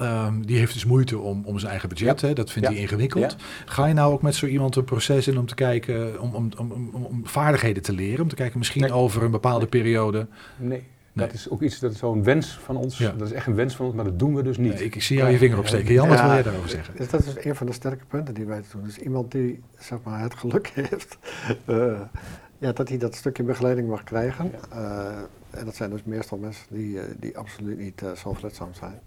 Um, 0.00 0.46
die 0.46 0.58
heeft 0.58 0.72
dus 0.72 0.84
moeite 0.84 1.18
om, 1.18 1.42
om 1.44 1.58
zijn 1.58 1.70
eigen 1.70 1.88
budget, 1.88 2.20
hè, 2.20 2.32
dat 2.32 2.50
vindt 2.50 2.68
hij 2.68 2.76
ingewikkeld. 2.76 3.36
Ga 3.64 3.86
je 3.86 3.94
nou 3.94 4.12
ook 4.12 4.22
met 4.22 4.34
zo 4.34 4.46
iemand 4.46 4.76
een 4.76 4.84
proces 4.84 5.28
in 5.28 5.38
om 5.38 5.46
te 5.46 5.54
kijken, 5.54 6.20
om, 6.20 6.34
om, 6.34 6.50
om, 6.58 6.90
om, 6.92 7.26
vaardigheden 7.26 7.82
te 7.82 7.92
leren? 7.92 8.22
Om 8.22 8.28
te 8.28 8.34
kijken 8.34 8.58
misschien 8.58 8.92
over 8.92 9.22
een 9.22 9.30
bepaalde 9.30 9.66
periode? 9.66 10.26
Nee, 10.56 10.84
dat 11.14 11.32
is 11.32 11.48
ook 11.48 11.62
iets, 11.62 11.78
dat 11.78 11.92
is 11.92 11.98
zo'n 11.98 12.22
wens 12.22 12.58
van 12.58 12.76
ons. 12.76 12.98
Dat 12.98 13.20
is 13.20 13.32
echt 13.32 13.46
een 13.46 13.54
wens 13.54 13.76
van 13.76 13.86
ons, 13.86 13.94
maar 13.94 14.04
dat 14.04 14.18
doen 14.18 14.34
we 14.34 14.42
dus 14.42 14.56
niet. 14.56 14.80
ik, 14.80 15.02
zie 15.02 15.16
jou 15.16 15.30
je 15.30 15.38
vinger 15.38 15.58
opsteken. 15.58 15.94
Jan, 15.94 16.08
wat 16.08 16.20
wil 16.20 16.30
jij 16.30 16.42
daarover 16.42 16.68
zeggen? 16.68 16.96
Dus 16.96 17.08
dat 17.08 17.24
is 17.26 17.44
een 17.44 17.56
van 17.56 17.66
de 17.66 17.72
sterke 17.72 18.04
punten 18.04 18.34
die 18.34 18.44
wij 18.44 18.62
doen. 18.72 18.82
Dus 18.82 18.98
iemand 18.98 19.32
die 19.32 19.62
zeg 19.78 19.98
maar, 20.04 20.20
het 20.20 20.34
geluk 20.34 20.68
heeft 20.68 21.18
uh, 21.66 22.00
ja, 22.58 22.72
dat 22.72 22.88
hij 22.88 22.98
dat 22.98 23.14
stukje 23.14 23.42
begeleiding 23.42 23.88
mag 23.88 24.04
krijgen. 24.04 24.52
Uh, 24.72 25.06
en 25.50 25.64
dat 25.64 25.74
zijn 25.74 25.90
dus 25.90 26.02
meestal 26.04 26.38
mensen 26.38 26.66
die, 26.68 26.94
uh, 26.94 27.02
die 27.20 27.38
absoluut 27.38 27.78
niet 27.78 28.02
zelfredzaam 28.14 28.74
zijn. 28.74 29.00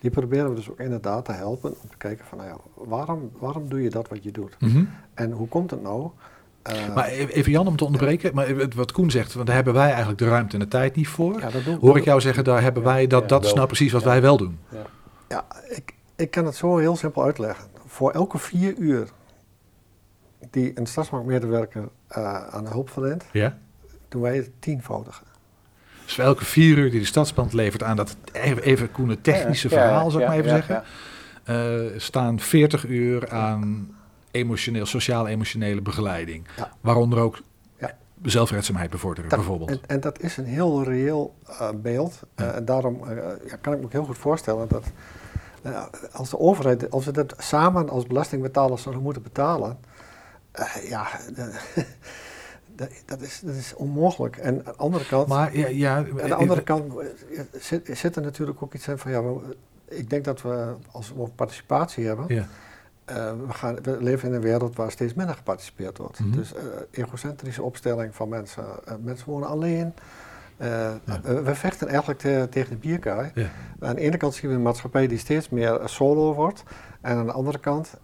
Die 0.00 0.10
proberen 0.10 0.48
we 0.48 0.54
dus 0.54 0.70
ook 0.70 0.80
inderdaad 0.80 1.24
te 1.24 1.32
helpen 1.32 1.70
om 1.82 1.88
te 1.88 1.96
kijken 1.96 2.24
van, 2.24 2.38
nou 2.38 2.50
ja, 2.50 2.56
waarom, 2.74 3.30
waarom 3.38 3.68
doe 3.68 3.82
je 3.82 3.90
dat 3.90 4.08
wat 4.08 4.22
je 4.22 4.30
doet? 4.30 4.56
Mm 4.58 4.70
-hmm. 4.70 4.88
En 5.14 5.30
hoe 5.30 5.48
komt 5.48 5.70
het 5.70 5.82
nou 5.82 6.10
uh, 6.68 6.94
maar 6.94 7.08
e-, 7.08 7.26
even 7.26 7.52
Jan 7.52 7.66
om 7.66 7.76
te 7.76 7.84
onderbreken, 7.84 8.34
maar 8.34 8.68
wat 8.74 8.92
Koen 8.92 9.10
zegt, 9.10 9.34
want 9.34 9.46
daar 9.46 9.54
hebben 9.54 9.74
wij 9.74 9.88
eigenlijk 9.88 10.18
de 10.18 10.28
ruimte 10.28 10.52
en 10.52 10.58
de 10.58 10.68
tijd 10.68 10.96
niet 10.96 11.08
voor. 11.08 11.40
Ja, 11.40 11.76
Hoor 11.80 11.96
ik 11.96 12.04
jou 12.04 12.20
zeggen, 12.20 12.44
daar 12.44 12.62
hebben 12.62 12.82
wij, 12.82 13.06
dat, 13.06 13.28
dat 13.28 13.44
is 13.44 13.52
nou 13.52 13.66
precies 13.66 13.92
wat 13.92 14.02
wij 14.02 14.22
wel 14.22 14.36
doen. 14.36 14.58
Ja, 15.28 15.44
ik, 15.68 15.94
ik 16.16 16.30
kan 16.30 16.44
het 16.44 16.54
zo 16.54 16.76
heel 16.76 16.96
simpel 16.96 17.24
uitleggen. 17.24 17.64
Voor 17.86 18.10
elke 18.10 18.38
vier 18.38 18.76
uur 18.76 19.08
die 20.50 20.72
een 20.74 20.86
stadsbankmedewerker 20.86 21.88
uh, 22.16 22.46
aan 22.48 22.64
de 22.64 22.70
hulp 22.70 22.90
verleent, 22.90 23.24
ja? 23.32 23.58
doen 24.08 24.22
wij 24.22 24.36
het 24.36 24.50
tienvoudige. 24.58 25.22
Dus 26.04 26.14
voor 26.14 26.24
elke 26.24 26.44
vier 26.44 26.78
uur 26.78 26.90
die 26.90 27.00
de 27.00 27.06
stadsband 27.06 27.52
levert 27.52 27.82
aan 27.82 27.96
dat 27.96 28.16
even, 28.32 28.62
even 28.62 28.90
Koen, 28.90 29.20
technische 29.20 29.68
verhaal, 29.68 30.10
zou 30.10 30.22
ik 30.22 30.28
maar 30.28 30.38
even 30.38 30.50
zeggen, 30.50 30.82
uh, 31.48 32.00
staan 32.00 32.40
40 32.40 32.86
uur 32.86 33.30
aan 33.30 33.94
emotioneel, 34.30 34.86
sociaal-emotionele 34.86 35.80
begeleiding. 35.80 36.46
Waaronder 36.80 37.18
ook 37.18 37.42
ja. 37.78 37.96
zelfredzaamheid 38.22 38.90
bevorderen, 38.90 39.30
bijvoorbeeld. 39.30 39.70
En, 39.70 39.80
en, 39.86 40.00
dat 40.00 40.20
is 40.20 40.36
een 40.36 40.44
heel 40.44 40.84
reëel 40.84 41.34
uh, 41.48 41.68
beeld. 41.74 42.20
Uh, 42.36 42.56
en 42.56 42.64
daarom 42.64 43.02
uh, 43.04 43.16
ja, 43.46 43.56
kan 43.60 43.72
ik 43.72 43.78
me 43.78 43.84
ook 43.84 43.92
heel 43.92 44.04
goed 44.04 44.18
voorstellen 44.18 44.68
dat 44.68 44.84
als 46.12 46.30
de 46.30 46.38
overheid, 46.38 46.90
als 46.90 47.04
we 47.04 47.12
dat 47.12 47.34
samen 47.38 47.88
als 47.88 48.06
belastingbetalers 48.06 48.82
zouden 48.82 49.04
moeten 49.04 49.22
betalen, 49.22 49.78
ja, 50.88 51.06
dat, 53.06 53.20
is, 53.20 53.40
dat 53.44 53.54
is 53.54 53.74
onmogelijk. 53.74 54.36
En 54.36 54.66
aan 54.66 54.72
de 54.72 54.76
andere 54.76 55.06
kant, 55.06 55.28
maar, 55.28 55.56
ja, 55.56 55.68
ja, 55.68 55.96
aan 55.96 56.28
de 56.28 56.34
andere 56.34 56.62
kant 56.62 56.92
zit, 57.58 57.90
zit 57.92 58.16
er 58.16 58.22
natuurlijk 58.22 58.62
ook 58.62 58.74
iets 58.74 58.88
in 58.88 58.98
van, 58.98 59.10
ja, 59.10 59.22
ik 59.88 60.10
denk 60.10 60.24
dat 60.24 60.42
we 60.42 60.74
als 60.90 61.12
we 61.16 61.28
participatie 61.34 62.06
hebben, 62.06 62.24
ja 62.34 62.46
uh, 63.10 63.32
we, 63.46 63.52
gaan, 63.52 63.78
we, 63.82 63.96
leven 64.00 64.28
in 64.28 64.34
een 64.34 64.40
wereld 64.40 64.76
waar 64.76 64.90
steeds 64.90 65.14
minder 65.14 65.34
geparticipeerd 65.34 65.98
wordt. 65.98 66.18
Mm 66.18 66.26
-hmm. 66.26 66.36
Dus 66.36 66.52
uh, 66.52 66.60
egocentrische 66.90 67.62
opstelling 67.62 68.14
van 68.14 68.28
mensen. 68.28 68.64
Uh, 68.88 68.94
mensen 69.02 69.28
wonen 69.28 69.48
alleen. 69.48 69.94
Ja. 70.58 71.00
we 71.22 71.54
vechten 71.54 71.88
eigenlijk 71.88 72.18
te, 72.18 72.46
tegen 72.50 72.70
de 72.70 72.76
bierkaai. 72.76 73.30
Ja. 73.34 73.50
Aan 73.80 73.94
de 73.94 74.00
ene 74.00 74.16
kant 74.16 74.34
zien 74.34 74.50
we 74.50 74.56
een 74.56 74.62
maatschappij 74.62 75.06
die 75.06 75.18
steeds 75.18 75.48
meer 75.48 75.80
solo 75.84 76.34
wordt. 76.34 76.62
En 77.00 77.16
aan 77.16 77.26
de 77.26 77.32
andere 77.32 77.58
kant 77.58 77.96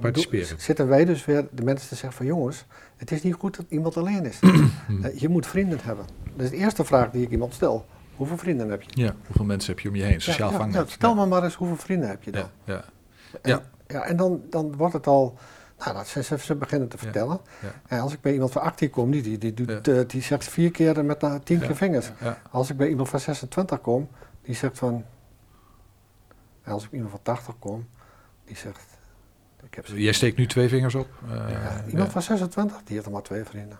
participeren. 0.00 0.60
zitten 0.60 0.88
wij 0.88 1.04
dus 1.04 1.24
weer 1.24 1.46
de 1.50 1.64
mensen 1.64 1.88
te 1.88 1.94
zeggen 1.94 2.12
van 2.12 2.26
jongens, 2.26 2.64
het 2.96 3.10
is 3.10 3.22
niet 3.22 3.34
goed 3.34 3.56
dat 3.56 3.66
iemand 3.68 3.96
alleen 3.96 4.24
is. 4.24 4.38
je 5.22 5.28
moet 5.28 5.46
vrienden 5.46 5.78
hebben. 5.82 6.04
Dat 6.36 6.44
is 6.44 6.50
de 6.50 6.56
eerste 6.56 6.84
vraag 6.84 7.10
die 7.10 7.22
ik 7.22 7.30
iemand 7.30 7.54
stel. 7.54 7.86
Hoeveel 8.16 8.38
vrienden 8.38 8.70
heb 8.70 8.82
je? 8.82 9.02
Ja, 9.02 9.14
hoeveel 9.26 9.44
mensen 9.44 9.72
heb 9.72 9.80
je 9.80 9.88
om 9.88 9.94
je 9.94 10.02
heen? 10.02 10.20
Sociaal 10.20 10.52
ja, 10.52 10.66
ja, 10.72 10.84
stel 10.86 11.14
me 11.14 11.26
maar 11.26 11.44
eens 11.44 11.54
hoeveel 11.54 11.76
vrienden 11.76 12.08
heb 12.08 12.22
je 12.22 12.30
dan? 12.30 12.48
Ja, 13.42 13.62
ja. 13.90 14.02
En 14.02 14.16
dan, 14.16 14.42
dan 14.50 14.76
wordt 14.76 14.94
het 14.94 15.06
al. 15.06 15.38
Nou, 15.78 15.94
dat 15.94 16.06
ze, 16.06 16.38
ze 16.38 16.54
beginnen 16.54 16.88
te 16.88 16.98
vertellen. 16.98 17.40
En 17.86 18.00
als 18.00 18.12
ik 18.12 18.20
bij 18.20 18.32
iemand 18.32 18.52
van 18.52 18.62
18 18.62 18.90
kom, 18.90 19.10
die, 19.10 19.22
die, 19.22 19.38
die, 19.38 19.54
doet, 19.54 19.88
uh, 19.88 20.00
die 20.06 20.22
zegt 20.22 20.44
vier 20.44 20.70
keer 20.70 21.04
met 21.04 21.22
uh, 21.22 21.34
tien 21.44 21.58
keer 21.58 21.76
vingers. 21.76 22.10
Als 22.50 22.70
ik 22.70 22.76
bij 22.76 22.88
iemand 22.88 23.08
van 23.08 23.20
26 23.20 23.80
kom, 23.80 24.08
die 24.42 24.54
zegt 24.54 24.78
van. 24.78 25.04
En 26.62 26.72
als 26.72 26.84
ik 26.84 26.90
bij 26.90 26.98
iemand 26.98 27.20
van 27.24 27.34
80 27.34 27.58
kom, 27.58 27.88
die 28.44 28.56
zegt. 28.56 28.98
Ik 29.64 29.74
heb 29.74 29.86
Jij 29.86 30.12
steekt 30.12 30.36
nu 30.36 30.46
twee 30.46 30.68
vingers 30.68 30.94
op? 30.94 31.08
Uh, 31.28 31.76
iemand 31.88 32.12
van 32.12 32.22
26, 32.22 32.76
die 32.84 32.94
heeft 32.94 33.06
er 33.06 33.12
maar 33.12 33.22
twee 33.22 33.44
vrienden. 33.44 33.78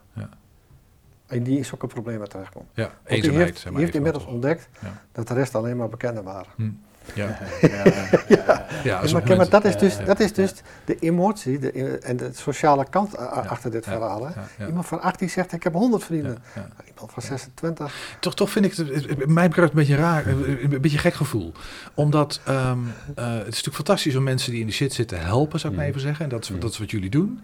En 1.27 1.43
die 1.43 1.59
is 1.59 1.75
ook 1.75 1.83
een 1.83 1.89
probleem 1.89 2.19
met 2.19 2.31
terechtkomt. 2.31 2.71
Ja, 2.75 2.91
eenzaamheid. 3.05 3.23
Die 3.23 3.33
heeft, 3.33 3.63
die 3.69 3.79
heeft 3.79 3.95
inmiddels 3.95 4.25
ontdekt 4.25 4.69
dat 5.13 5.29
de 5.29 5.35
rest 5.35 5.55
alleen 5.55 5.77
maar 5.77 5.89
bekenden 5.89 6.25
waren. 6.25 6.53
Hm. 6.57 6.71
Ja, 7.15 7.39
ja, 7.61 7.85
ja. 8.29 8.67
ja 8.85 9.03
maar, 9.13 9.37
maar, 9.37 9.49
dat 9.49 9.65
is 9.65 9.77
dus, 9.77 10.05
dat 10.05 10.21
is 10.21 10.33
dus 10.33 10.53
de 10.85 10.97
emotie 10.99 11.59
de, 11.59 11.99
en 11.99 12.17
de 12.17 12.31
sociale 12.33 12.87
kant 12.91 13.17
achter 13.17 13.71
dit 13.71 13.85
verhaal. 13.85 14.27
Hè? 14.27 14.67
Iemand 14.67 14.87
van 14.87 15.01
18 15.01 15.31
zegt, 15.31 15.53
ik 15.53 15.63
heb 15.63 15.73
100 15.73 16.05
vrienden. 16.05 16.39
Iemand 16.87 17.13
van 17.13 17.23
26. 17.23 18.17
Toch, 18.21 18.35
toch 18.35 18.51
vind 18.51 18.65
ik 18.65 18.75
het, 18.75 19.27
mij 19.27 19.49
betreft 19.49 19.71
een 19.71 19.77
beetje 19.77 19.97
raar, 19.97 20.27
een 20.27 20.81
beetje 20.81 20.99
gek 20.99 21.15
gevoel. 21.15 21.53
Omdat 21.95 22.41
um, 22.49 22.55
uh, 22.57 23.33
het 23.33 23.39
is 23.39 23.45
natuurlijk 23.45 23.75
fantastisch 23.75 24.17
om 24.17 24.23
mensen 24.23 24.51
die 24.53 24.61
in 24.61 24.67
de 24.67 24.73
shit 24.73 24.93
zitten 24.93 25.21
helpen, 25.21 25.61
zou 25.61 25.73
ik 25.73 25.79
maar 25.79 25.89
even 25.89 26.01
zeggen. 26.01 26.25
En 26.25 26.31
dat 26.31 26.43
is, 26.43 26.51
dat 26.59 26.71
is 26.73 26.79
wat 26.79 26.91
jullie 26.91 27.11
doen. 27.11 27.41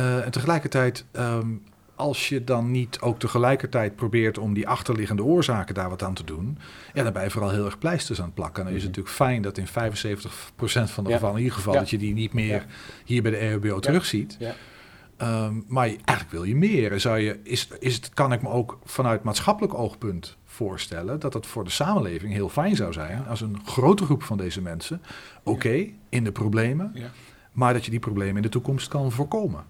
Uh, 0.00 0.24
en 0.24 0.30
tegelijkertijd 0.30 1.04
um, 1.12 1.62
als 2.02 2.28
je 2.28 2.44
dan 2.44 2.70
niet 2.70 3.00
ook 3.00 3.18
tegelijkertijd 3.18 3.96
probeert 3.96 4.38
om 4.38 4.54
die 4.54 4.68
achterliggende 4.68 5.24
oorzaken 5.24 5.74
daar 5.74 5.88
wat 5.88 6.02
aan 6.02 6.14
te 6.14 6.24
doen, 6.24 6.58
ja, 6.94 7.02
dan 7.02 7.12
ben 7.12 7.22
je 7.22 7.30
vooral 7.30 7.50
heel 7.50 7.64
erg 7.64 7.78
pleisters 7.78 8.18
aan 8.18 8.24
het 8.24 8.34
plakken. 8.34 8.64
Dan 8.64 8.72
is 8.72 8.82
het 8.82 8.96
mhm. 8.96 9.00
natuurlijk 9.00 9.16
fijn 9.16 9.42
dat 9.42 9.58
in 9.58 9.66
75% 9.66 10.92
van 10.92 11.04
de 11.04 11.12
gevallen, 11.12 11.36
in 11.36 11.42
ieder 11.42 11.56
geval, 11.56 11.74
dat 11.74 11.90
je 11.90 11.98
die 11.98 12.14
niet 12.14 12.32
meer 12.32 12.66
hier 13.04 13.22
bij 13.22 13.30
de 13.30 13.36
EHBO 13.36 13.78
terugziet. 13.78 14.38
Um, 15.18 15.64
maar 15.68 15.86
eigenlijk 15.86 16.30
wil 16.30 16.44
je 16.44 16.56
meer. 16.56 17.00
Zou 17.00 17.18
je, 17.18 17.40
is, 17.42 17.68
is 17.78 17.94
het, 17.94 18.08
kan 18.08 18.32
ik 18.32 18.42
me 18.42 18.48
ook 18.48 18.78
vanuit 18.84 19.22
maatschappelijk 19.22 19.74
oogpunt 19.74 20.36
voorstellen 20.44 21.20
dat 21.20 21.34
het 21.34 21.46
voor 21.46 21.64
de 21.64 21.70
samenleving 21.70 22.32
heel 22.32 22.48
fijn 22.48 22.76
zou 22.76 22.92
zijn 22.92 23.26
als 23.26 23.40
een 23.40 23.60
grote 23.64 24.04
groep 24.04 24.22
van 24.22 24.36
deze 24.36 24.60
mensen, 24.60 25.02
oké, 25.42 25.86
in 26.08 26.24
de 26.24 26.32
problemen, 26.32 26.94
maar 27.52 27.72
dat 27.72 27.84
je 27.84 27.90
die 27.90 28.00
problemen 28.00 28.36
in 28.36 28.42
de 28.42 28.48
toekomst 28.48 28.88
kan 28.88 29.12
voorkomen. 29.12 29.64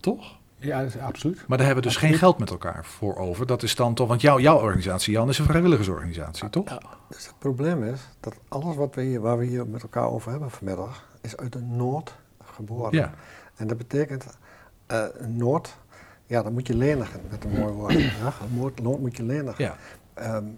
Toch? 0.00 0.42
Ja, 0.64 0.86
absoluut. 1.00 1.44
Maar 1.46 1.58
daar 1.58 1.66
hebben 1.66 1.84
we 1.84 1.90
dus 1.90 1.98
geen 1.98 2.14
geld 2.14 2.38
met 2.38 2.50
elkaar 2.50 2.84
voor 2.84 3.16
over. 3.16 3.46
Dat 3.46 3.62
is 3.62 3.74
dan 3.74 3.94
toch, 3.94 4.08
want 4.08 4.20
jou, 4.20 4.40
jouw 4.40 4.58
organisatie, 4.60 5.12
Jan, 5.12 5.28
is 5.28 5.38
een 5.38 5.44
vrijwilligersorganisatie, 5.44 6.50
toch? 6.50 6.68
Ja, 6.68 6.80
dus 7.08 7.26
het 7.26 7.38
probleem 7.38 7.84
is 7.84 8.00
dat 8.20 8.34
alles 8.48 8.76
wat 8.76 8.94
we 8.94 9.02
hier, 9.02 9.20
waar 9.20 9.38
we 9.38 9.44
hier 9.44 9.66
met 9.66 9.82
elkaar 9.82 10.10
over 10.10 10.30
hebben 10.30 10.50
vanmiddag, 10.50 11.08
is 11.20 11.36
uit 11.36 11.52
de 11.52 11.60
Noord 11.60 12.14
geboren. 12.44 12.92
Ja. 12.92 13.14
En 13.56 13.66
dat 13.66 13.76
betekent, 13.76 14.26
uh, 14.92 15.04
Noord, 15.26 15.76
ja, 16.26 16.42
dan 16.42 16.52
moet 16.52 16.66
je 16.66 16.76
lenigen, 16.76 17.20
met 17.30 17.44
een 17.44 17.50
mooi 17.50 17.72
woord. 17.72 17.92
ja, 17.92 18.32
Noord, 18.54 18.82
Noord 18.82 19.00
moet 19.00 19.16
je 19.16 19.22
lenigen. 19.22 19.64
Ja. 19.64 19.76
Um, 20.36 20.54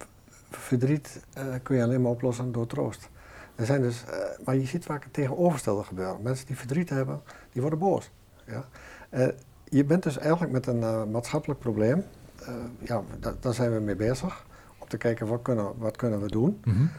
verdriet 0.50 1.20
uh, 1.38 1.44
kun 1.62 1.76
je 1.76 1.82
alleen 1.82 2.02
maar 2.02 2.10
oplossen 2.10 2.52
door 2.52 2.66
troost. 2.66 3.08
Er 3.54 3.66
zijn 3.66 3.82
dus, 3.82 4.04
uh, 4.08 4.44
maar 4.44 4.56
je 4.56 4.66
ziet 4.66 4.84
vaak 4.84 5.04
het 5.04 5.12
tegenovergestelde 5.12 5.84
gebeuren. 5.84 6.22
Mensen 6.22 6.46
die 6.46 6.56
verdriet 6.56 6.88
hebben, 6.88 7.22
die 7.52 7.60
worden 7.60 7.78
boos. 7.78 8.10
Ja? 8.46 8.64
Je 9.68 9.84
bent 9.84 10.02
dus 10.02 10.18
eigenlijk 10.18 10.52
met 10.52 10.66
een 10.66 10.80
uh, 10.80 11.04
maatschappelijk 11.04 11.60
probleem. 11.60 12.04
Uh, 12.42 12.54
ja, 12.78 13.02
daar 13.40 13.54
zijn 13.54 13.74
we 13.74 13.80
mee 13.80 13.96
bezig. 13.96 14.46
Om 14.78 14.88
te 14.88 14.96
kijken 14.96 15.26
wat 15.26 15.42
kunnen, 15.42 15.78
wat 15.78 15.96
kunnen 15.96 16.20
we 16.20 16.28
doen. 16.28 16.60
Mm 16.64 16.90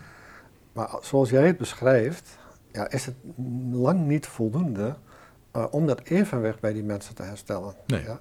Maar 0.73 0.89
zoals 1.01 1.29
jij 1.29 1.47
het 1.47 1.57
beschrijft, 1.57 2.37
ja, 2.71 2.89
is 2.89 3.05
het 3.05 3.15
lang 3.71 4.05
niet 4.05 4.27
voldoende 4.27 4.95
uh, 5.55 5.65
om 5.71 5.87
dat 5.87 6.01
evenwicht 6.03 6.59
bij 6.59 6.73
die 6.73 6.83
mensen 6.83 7.15
te 7.15 7.23
herstellen. 7.23 7.73
Nee. 7.85 8.03
Ja? 8.03 8.19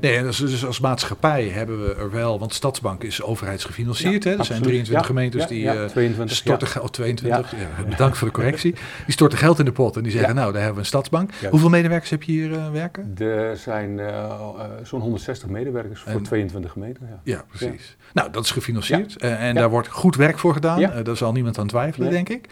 Nee, 0.00 0.22
dus, 0.22 0.36
dus, 0.36 0.66
als 0.66 0.80
maatschappij 0.80 1.48
hebben 1.48 1.86
we 1.86 1.94
er 1.94 2.10
wel, 2.10 2.38
want 2.38 2.54
Stadsbank 2.54 3.02
is 3.02 3.22
overheidsgefinancierd. 3.22 4.24
hè? 4.24 4.38
Er 4.38 4.44
zijn 4.44 4.62
23 4.62 5.06
gemeentes 5.06 5.46
die 5.46 5.60
ja, 5.60 5.86
22, 5.86 6.36
storten 6.36 6.68
geld, 6.68 6.92
22, 6.92 7.54
bedankt 7.88 8.18
voor 8.18 8.28
de 8.28 8.34
correctie. 8.34 8.72
Die 9.04 9.12
storten 9.12 9.38
geld 9.38 9.58
in 9.58 9.64
de 9.64 9.72
pot 9.72 9.96
en 9.96 10.02
die 10.02 10.12
zeggen, 10.12 10.34
nou, 10.34 10.46
daar 10.52 10.62
hebben 10.62 10.74
we 10.74 10.80
een 10.80 10.86
Stadsbank. 10.86 11.30
Hoeveel 11.50 11.68
medewerkers 11.68 12.10
heb 12.10 12.22
je 12.22 12.32
hier 12.32 12.50
uh, 12.50 12.70
werken? 12.70 13.14
Er 13.18 13.56
zijn 13.56 13.98
uh, 13.98 14.40
zo'n 14.82 15.00
160 15.00 15.48
medewerkers 15.48 16.00
voor 16.00 16.22
22 16.22 16.72
gemeenten. 16.72 17.20
Ja, 17.22 17.44
precies. 17.48 17.96
Nou, 18.12 18.30
dat 18.30 18.44
is 18.44 18.50
gefinancierd 18.50 19.16
en 19.16 19.54
daar 19.54 19.70
wordt 19.70 19.88
goed 19.88 20.16
werk 20.16 20.38
voor 20.38 20.52
gedaan. 20.52 21.04
daar 21.04 21.16
zal 21.16 21.32
niemand 21.32 21.58
aan 21.58 21.66
twijfelen, 21.66 22.10
denk 22.10 22.28
ik. 22.28 22.48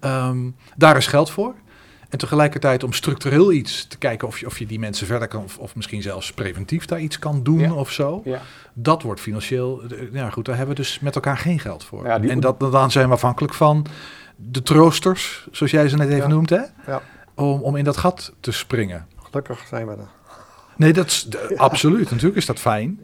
Um, 0.00 0.56
daar 0.76 0.96
is 0.96 1.06
geld 1.06 1.30
voor. 1.30 1.54
En 2.12 2.18
tegelijkertijd 2.18 2.84
om 2.84 2.92
structureel 2.92 3.52
iets 3.52 3.86
te 3.86 3.98
kijken 3.98 4.28
of 4.28 4.38
je, 4.38 4.46
of 4.46 4.58
je 4.58 4.66
die 4.66 4.78
mensen 4.78 5.06
verder 5.06 5.28
kan, 5.28 5.44
of, 5.44 5.58
of 5.58 5.74
misschien 5.74 6.02
zelfs 6.02 6.32
preventief 6.32 6.84
daar 6.84 7.00
iets 7.00 7.18
kan 7.18 7.42
doen 7.42 7.72
of 7.72 7.90
zo. 7.90 8.22
Ja. 8.24 8.40
Dat 8.72 9.02
wordt 9.02 9.20
financieel, 9.20 9.82
ja 10.12 10.30
goed, 10.30 10.44
daar 10.44 10.56
hebben 10.56 10.76
we 10.76 10.82
dus 10.82 11.00
met 11.00 11.14
elkaar 11.14 11.36
geen 11.36 11.58
geld 11.58 11.84
voor. 11.84 12.06
Ja, 12.06 12.20
en 12.20 12.40
dat, 12.40 12.60
dan 12.60 12.90
zijn 12.90 13.08
we 13.08 13.14
afhankelijk 13.14 13.54
van 13.54 13.86
de 14.36 14.62
troosters, 14.62 15.48
zoals 15.50 15.72
jij 15.72 15.88
ze 15.88 15.96
net 15.96 16.08
even 16.08 16.28
noemt, 16.28 16.50
hè? 16.50 16.60
Om, 17.34 17.60
om 17.60 17.76
in 17.76 17.84
dat 17.84 17.96
gat 17.96 18.32
te 18.40 18.52
springen. 18.52 19.06
Gelukkig 19.22 19.66
zijn 19.68 19.86
we 19.86 19.92
er. 19.92 20.08
Nee, 20.76 20.92
dat 20.92 21.06
is 21.06 21.28
absoluut. 21.56 22.10
Natuurlijk 22.10 22.36
is 22.36 22.46
dat 22.46 22.58
fijn. 22.58 23.00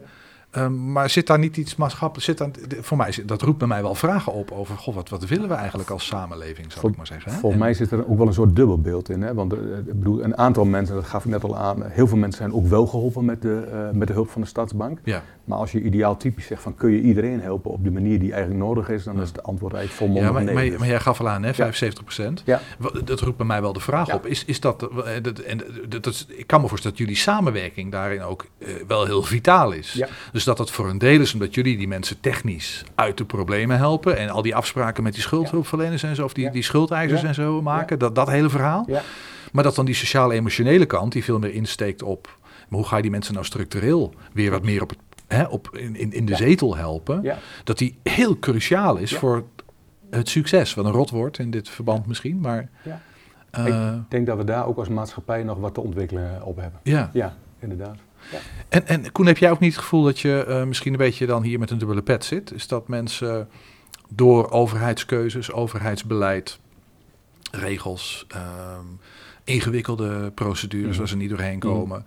Ehm, 0.51 0.91
maar 0.91 1.09
zit 1.09 1.27
daar 1.27 1.39
niet 1.39 1.57
iets 1.57 1.75
maatschappelijk? 1.75 2.25
Zit 2.25 2.37
daar, 2.37 2.51
voor 2.81 2.97
mij, 2.97 3.13
dat 3.25 3.41
roept 3.41 3.57
bij 3.57 3.67
mij 3.67 3.81
wel 3.81 3.95
vragen 3.95 4.33
op 4.33 4.51
over, 4.51 4.77
goh, 4.77 4.95
wat, 4.95 5.09
wat 5.09 5.25
willen 5.25 5.47
we 5.47 5.53
eigenlijk 5.53 5.89
als 5.89 6.05
samenleving, 6.05 6.71
zou 6.71 6.87
ik 6.87 6.97
maar 6.97 7.07
zeggen. 7.07 7.31
Hè? 7.31 7.37
Volgens 7.37 7.61
mij 7.61 7.73
zit 7.73 7.91
er 7.91 8.09
ook 8.09 8.17
wel 8.17 8.27
een 8.27 8.33
soort 8.33 8.55
dubbelbeeld 8.55 9.09
in. 9.09 9.21
Hè? 9.21 9.33
Want 9.33 9.53
uh, 9.53 9.77
ik 9.77 9.85
bedoel, 9.85 10.23
een 10.23 10.37
aantal 10.37 10.65
mensen, 10.65 10.95
dat 10.95 11.05
gaf 11.05 11.25
ik 11.25 11.31
net 11.31 11.43
al 11.43 11.57
aan, 11.57 11.83
heel 11.83 12.07
veel 12.07 12.17
mensen 12.17 12.37
zijn 12.41 12.53
ook 12.53 12.67
wel 12.67 12.87
geholpen 12.87 13.25
met 13.25 13.41
de, 13.41 13.67
uh, 13.71 13.97
met 13.97 14.07
de 14.07 14.13
hulp 14.13 14.29
van 14.29 14.41
de 14.41 14.47
Stadsbank. 14.47 14.99
Ja. 15.03 15.23
Maar 15.49 15.57
als 15.57 15.71
je 15.71 15.81
ideaal 15.81 16.17
typisch 16.17 16.45
zegt 16.45 16.61
van 16.61 16.75
kun 16.75 16.91
je 16.91 17.01
iedereen 17.01 17.41
helpen 17.41 17.71
op 17.71 17.83
de 17.83 17.91
manier 17.91 18.19
die 18.19 18.31
eigenlijk 18.31 18.63
nodig 18.63 18.89
is, 18.89 19.03
dan 19.03 19.21
is 19.21 19.27
het 19.27 19.43
antwoord 19.43 19.73
eigenlijk 19.73 20.03
volmondig 20.03 20.43
ja, 20.43 20.53
maar, 20.53 20.53
maar, 20.53 20.79
maar, 20.79 20.87
jij 20.87 20.99
gaf 20.99 21.19
al 21.19 21.29
aan, 21.29 21.43
hè, 21.43 21.53
75 21.53 22.03
procent. 22.03 22.41
Ja. 22.45 22.61
Dat 23.03 23.19
roept 23.19 23.37
bij 23.37 23.45
mij 23.45 23.61
wel 23.61 23.73
de 23.73 23.79
vraag 23.79 24.13
op. 24.13 24.25
Is, 24.25 24.45
is 24.45 24.59
dat, 24.59 24.83
eh, 24.83 25.21
dat, 25.21 25.39
en, 25.39 25.61
dat, 25.87 26.03
dat, 26.03 26.25
ik 26.29 26.47
kan 26.47 26.61
me 26.61 26.67
voorstellen 26.67 26.97
dat 26.97 27.05
jullie 27.05 27.21
samenwerking 27.21 27.91
daarin 27.91 28.21
ook 28.21 28.45
wel 28.87 29.05
heel 29.05 29.23
vitaal 29.23 29.71
is. 29.71 30.03
Dus 30.31 30.43
dat 30.43 30.57
dat 30.57 30.71
voor 30.71 30.89
een 30.89 30.97
deel 30.97 31.21
is 31.21 31.33
omdat 31.33 31.55
jullie 31.55 31.77
die 31.77 31.87
mensen 31.87 32.19
technisch 32.19 32.83
uit 32.95 33.17
de 33.17 33.25
problemen 33.25 33.77
helpen. 33.77 34.17
En 34.17 34.29
al 34.29 34.41
die 34.41 34.55
afspraken 34.55 35.03
met 35.03 35.13
die 35.13 35.21
schuldhulpverleners 35.21 36.03
en 36.03 36.15
zo, 36.15 36.23
of 36.23 36.33
die, 36.33 36.51
die 36.51 36.63
schuldeisers 36.63 37.23
en 37.23 37.33
zo 37.33 37.61
maken. 37.61 37.99
Dat, 37.99 38.15
dat 38.15 38.29
hele 38.29 38.49
verhaal. 38.49 38.87
Maar 39.51 39.63
dat 39.63 39.75
dan 39.75 39.85
die 39.85 39.95
sociale-emotionele 39.95 40.85
kant, 40.85 41.11
die 41.11 41.23
veel 41.23 41.39
meer 41.39 41.53
insteekt 41.53 42.03
op. 42.03 42.37
Maar 42.69 42.79
hoe 42.79 42.87
ga 42.87 42.95
je 42.95 43.01
die 43.01 43.11
mensen 43.11 43.33
nou 43.33 43.45
structureel 43.45 44.13
weer 44.33 44.51
wat 44.51 44.63
meer 44.63 44.81
op, 44.81 44.89
het, 44.89 44.99
hè, 45.29 45.43
op 45.43 45.69
in, 45.77 45.95
in, 45.95 46.13
in 46.13 46.25
de 46.25 46.35
zetel 46.35 46.75
helpen? 46.75 47.37
Dat 47.63 47.77
die 47.77 47.99
heel 48.03 48.39
cruciaal 48.39 48.97
is 48.97 49.15
voor 49.15 49.43
het 50.09 50.29
succes. 50.29 50.73
Wat 50.73 50.85
een 50.85 50.91
rot 50.91 51.09
wordt 51.09 51.39
in 51.39 51.51
dit 51.51 51.69
verband 51.69 52.05
misschien. 52.07 52.39
Maar, 52.39 52.69
uh, 53.57 53.93
ik 53.95 54.09
denk 54.09 54.25
dat 54.27 54.37
we 54.37 54.43
daar 54.43 54.65
ook 54.65 54.77
als 54.77 54.89
maatschappij 54.89 55.43
nog 55.43 55.57
wat 55.57 55.73
te 55.73 55.81
ontwikkelen 55.81 56.43
op 56.43 56.55
hebben. 56.57 56.79
Ja, 56.83 57.09
ja 57.13 57.33
inderdaad. 57.59 57.97
En, 58.69 58.87
en 58.87 59.11
Koen, 59.11 59.25
heb 59.25 59.37
jij 59.37 59.51
ook 59.51 59.59
niet 59.59 59.73
het 59.73 59.81
gevoel 59.81 60.03
dat 60.03 60.19
je 60.19 60.45
uh, 60.47 60.63
misschien 60.63 60.91
een 60.91 60.97
beetje 60.97 61.25
dan 61.25 61.43
hier 61.43 61.59
met 61.59 61.69
een 61.69 61.77
dubbele 61.77 62.01
pet 62.01 62.25
zit? 62.25 62.53
Is 62.53 62.67
dat 62.67 62.87
mensen 62.87 63.49
door 64.09 64.49
overheidskeuzes, 64.49 65.51
overheidsbeleid, 65.51 66.59
regels, 67.51 68.27
um, 68.35 68.99
ingewikkelde 69.43 70.31
procedures 70.31 70.85
mm 70.85 70.89
-hmm. 70.89 70.99
waar 70.99 71.07
ze 71.07 71.17
niet 71.17 71.29
doorheen 71.29 71.59
komen, 71.59 71.99
mm. 71.99 72.05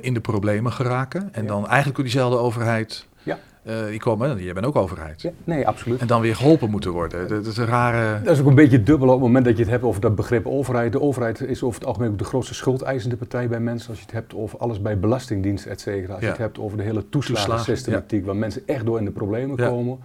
In 0.00 0.14
de 0.14 0.20
problemen 0.20 0.72
geraken. 0.72 1.28
En 1.32 1.42
ja. 1.42 1.48
dan 1.48 1.66
eigenlijk 1.66 1.94
door 1.94 2.04
diezelfde 2.04 2.38
overheid 2.38 3.06
ja. 3.22 3.38
Uh, 3.66 3.86
die 3.86 3.98
komen, 3.98 4.42
jij 4.42 4.52
bent 4.52 4.66
ook 4.66 4.76
overheid. 4.76 5.22
Ja, 5.22 5.30
nee, 5.44 5.66
absoluut. 5.66 6.00
En 6.00 6.06
dan 6.06 6.20
weer 6.20 6.36
geholpen 6.36 6.70
moeten 6.70 6.90
worden. 6.90 7.28
Dat, 7.28 7.46
is 7.46 7.56
een 7.56 7.66
rare... 7.66 8.22
Dat 8.22 8.34
is 8.34 8.40
ook 8.40 8.46
een 8.46 8.54
beetje 8.54 8.82
dubbel 8.82 9.08
op 9.08 9.14
het 9.14 9.22
moment 9.22 9.44
dat 9.44 9.56
je 9.56 9.62
het 9.62 9.70
hebt 9.70 9.84
over 9.84 10.00
dat 10.00 10.14
begrip 10.14 10.46
overheid. 10.46 10.92
De 10.92 11.00
overheid 11.00 11.40
is 11.40 11.62
over 11.62 11.78
het 11.78 11.88
algemeen 11.88 12.10
ook 12.10 12.18
de 12.18 12.24
grootste 12.24 12.54
schuldeisende 12.54 13.16
partij 13.16 13.48
bij 13.48 13.60
mensen. 13.60 13.88
Als 13.88 13.98
je 13.98 14.04
het 14.04 14.14
hebt 14.14 14.34
over 14.34 14.58
alles 14.58 14.82
bij 14.82 14.98
belastingdienst, 14.98 15.66
et 15.66 15.80
cetera. 15.80 16.12
Als 16.12 16.22
je 16.22 16.28
het 16.28 16.38
hebt 16.38 16.58
over 16.58 16.76
de 16.76 16.82
hele 16.82 17.08
toeslagensystematiek, 17.08 18.20
ja. 18.20 18.26
waar 18.26 18.36
mensen 18.36 18.62
echt 18.66 18.84
door 18.84 18.98
in 18.98 19.04
de 19.04 19.10
problemen 19.10 19.56
komen. 19.56 19.98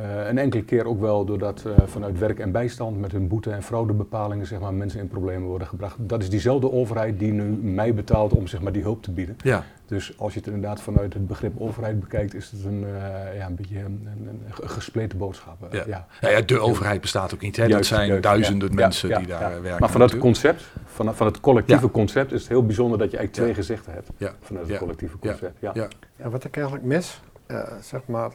Uh, 0.00 0.28
een 0.28 0.38
enkele 0.38 0.64
keer 0.64 0.86
ook 0.86 1.00
wel 1.00 1.24
doordat 1.24 1.64
uh, 1.66 1.72
vanuit 1.86 2.18
werk 2.18 2.38
en 2.38 2.52
bijstand 2.52 3.00
met 3.00 3.12
hun 3.12 3.28
boete- 3.28 3.50
en 3.50 3.62
fraudebepalingen 3.62 4.46
zeg 4.46 4.60
maar, 4.60 4.74
mensen 4.74 5.00
in 5.00 5.08
problemen 5.08 5.48
worden 5.48 5.68
gebracht. 5.68 5.96
Dat 5.98 6.22
is 6.22 6.30
diezelfde 6.30 6.72
overheid 6.72 7.18
die 7.18 7.32
nu 7.32 7.44
mij 7.72 7.94
betaalt 7.94 8.32
om 8.32 8.46
zeg 8.46 8.60
maar, 8.60 8.72
die 8.72 8.82
hulp 8.82 9.02
te 9.02 9.10
bieden. 9.10 9.36
Ja. 9.42 9.64
Dus 9.86 10.18
als 10.18 10.32
je 10.32 10.38
het 10.38 10.48
inderdaad 10.48 10.80
vanuit 10.80 11.14
het 11.14 11.26
begrip 11.26 11.60
overheid 11.60 12.00
bekijkt, 12.00 12.34
is 12.34 12.50
het 12.50 12.64
een, 12.64 12.82
uh, 12.82 13.36
ja, 13.36 13.46
een 13.46 13.54
beetje 13.54 13.78
een, 13.78 14.08
een, 14.16 14.42
een 14.60 14.68
gespleten 14.68 15.18
boodschap. 15.18 15.68
Ja. 15.70 15.84
Ja. 15.86 16.06
ja. 16.20 16.28
Ja, 16.28 16.40
de 16.40 16.58
overheid 16.58 17.00
bestaat 17.00 17.34
ook 17.34 17.40
niet. 17.40 17.56
Hè? 17.56 17.68
dat 17.68 17.86
zijn 17.86 18.20
duizenden 18.20 18.74
mensen 18.74 19.18
die 19.18 19.26
daar 19.26 19.62
werken. 19.62 19.80
Maar 19.80 19.90
vanuit 19.90 20.10
het 20.10 20.20
concept, 20.20 20.64
van, 20.84 21.14
van 21.14 21.26
het 21.26 21.40
collectieve 21.40 21.90
concept, 21.90 22.32
is 22.32 22.40
het 22.40 22.48
heel 22.48 22.66
bijzonder 22.66 22.98
dat 22.98 23.10
je 23.10 23.16
eigenlijk 23.16 23.46
twee 23.46 23.64
gezichten 23.64 23.92
hebt 23.92 24.36
vanuit 24.40 24.68
het 24.68 24.78
collectieve 24.78 25.18
concept. 25.18 25.58
Ja. 25.60 25.72
Ja. 26.16 26.30
wat 26.30 26.44
ik 26.44 26.56
eigenlijk 26.56 26.86
mis, 26.86 27.20
zeg 27.80 28.00
maar 28.06 28.30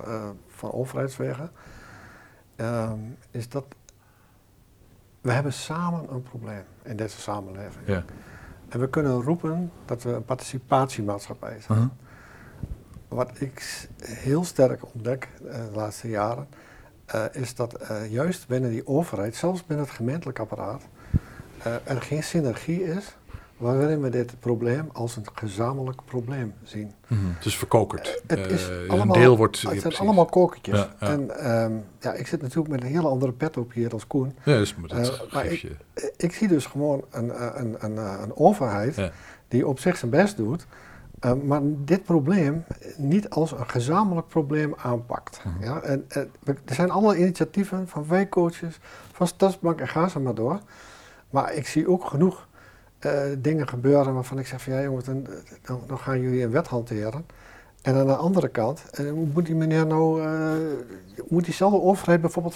van 0.59 0.71
overheidswegen, 0.71 1.51
um, 2.57 3.17
is 3.31 3.49
dat 3.49 3.65
we 5.21 5.31
hebben 5.31 5.53
samen 5.53 6.13
een 6.13 6.23
probleem 6.23 6.63
in 6.83 6.95
deze 6.95 7.19
samenleving. 7.19 7.87
Ja. 7.87 8.03
En 8.69 8.79
we 8.79 8.89
kunnen 8.89 9.21
roepen 9.21 9.71
dat 9.85 10.03
we 10.03 10.09
een 10.09 10.25
participatiemaatschappij 10.25 11.59
zijn. 11.61 11.79
Uh 11.79 11.83
-huh. 11.85 11.93
Wat 13.07 13.41
ik 13.41 13.87
heel 14.01 14.43
sterk 14.43 14.93
ontdek 14.93 15.27
uh, 15.41 15.51
de 15.51 15.71
laatste 15.73 16.09
jaren, 16.09 16.47
uh, 17.15 17.25
is 17.31 17.55
dat 17.55 17.81
uh, 17.81 18.11
juist 18.11 18.47
binnen 18.47 18.69
die 18.69 18.87
overheid, 18.87 19.35
zelfs 19.35 19.65
binnen 19.65 19.85
het 19.85 19.95
gemeentelijk 19.95 20.39
apparaat, 20.39 20.83
er 21.83 22.01
geen 22.01 22.23
synergie 22.23 22.83
is 22.83 23.15
waarin 23.59 24.01
we 24.01 24.09
dit 24.09 24.39
probleem 24.39 24.89
als 24.93 25.15
een 25.15 25.25
gezamenlijk 25.33 26.05
probleem 26.05 26.53
zien. 26.63 26.91
Mm 27.07 27.17
-hmm. 27.17 27.35
Dus 27.41 27.57
verkokerd. 27.57 28.07
Uh, 28.07 28.37
het 28.37 28.51
is 28.51 28.69
uh, 28.69 28.89
allemaal, 28.89 29.15
een 29.15 29.21
deel 29.21 29.37
wordt, 29.37 29.61
het 29.61 29.81
zijn 29.81 29.95
allemaal 29.97 30.25
kokertjes. 30.25 30.77
Ja, 30.77 30.95
ja. 30.99 31.07
En 31.07 31.51
um, 31.51 31.83
ja, 31.99 32.13
ik 32.13 32.27
zit 32.27 32.41
natuurlijk 32.41 32.69
met 32.69 32.81
een 32.81 32.87
hele 32.87 33.07
andere 33.07 33.31
pet 33.31 33.57
op 33.57 33.73
hier 33.73 33.91
als 33.91 34.07
Koen. 34.07 34.33
Ja, 34.43 34.57
dus, 34.57 34.75
dat 34.87 35.07
uh, 35.07 35.33
maar 35.33 35.45
ik, 35.45 35.75
ik, 36.17 36.33
zie 36.33 36.47
dus 36.47 36.65
gewoon 36.65 37.03
een, 37.09 37.59
een, 37.59 37.75
een, 37.79 37.97
een 37.97 38.35
overheid 38.35 39.11
die 39.47 39.67
op 39.67 39.79
zich 39.79 39.97
zijn 39.97 40.11
best 40.11 40.37
doet, 40.37 40.65
maar 41.43 41.61
dit 41.63 42.03
probleem 42.03 42.63
niet 42.97 43.29
als 43.29 43.51
een 43.51 43.69
gezamenlijk 43.69 44.27
probleem 44.27 44.73
aanpakt. 44.77 45.41
Mm 45.43 45.51
-hmm. 45.51 45.63
ja? 45.63 45.81
en, 45.81 46.05
en, 46.07 46.31
er 46.43 46.75
zijn 46.75 46.89
alle 46.89 47.17
initiatieven 47.17 47.87
van 47.87 48.07
wijkcoaches, 48.07 48.79
van 49.11 49.27
Stadsbank 49.27 49.79
en 49.79 49.87
ga 49.87 50.07
ze 50.07 50.19
maar 50.19 50.35
door. 50.35 50.59
Maar 51.29 51.53
ik 51.53 51.67
zie 51.67 51.89
ook 51.89 52.05
genoeg 52.05 52.47
uh, 53.05 53.21
dingen 53.37 53.67
gebeuren 53.67 54.13
waarvan 54.13 54.39
ik 54.39 54.47
zeg 54.47 54.61
van 54.61 54.73
ja 54.73 54.81
jongens, 54.81 55.05
dan, 55.05 55.27
dan, 55.61 55.81
dan, 55.87 55.99
gaan 55.99 56.21
jullie 56.21 56.43
een 56.43 56.51
wet 56.51 56.67
hanteren. 56.67 57.25
En 57.81 57.95
aan 57.95 58.05
de 58.05 58.15
andere 58.15 58.47
kant, 58.47 58.83
uh, 58.99 59.11
moet 59.11 59.45
die 59.45 59.55
meneer 59.55 59.87
nou, 59.87 60.21
uh, 60.21 60.51
moet 61.27 61.45
diezelfde 61.45 61.81
overheid 61.81 62.21
bijvoorbeeld 62.21 62.55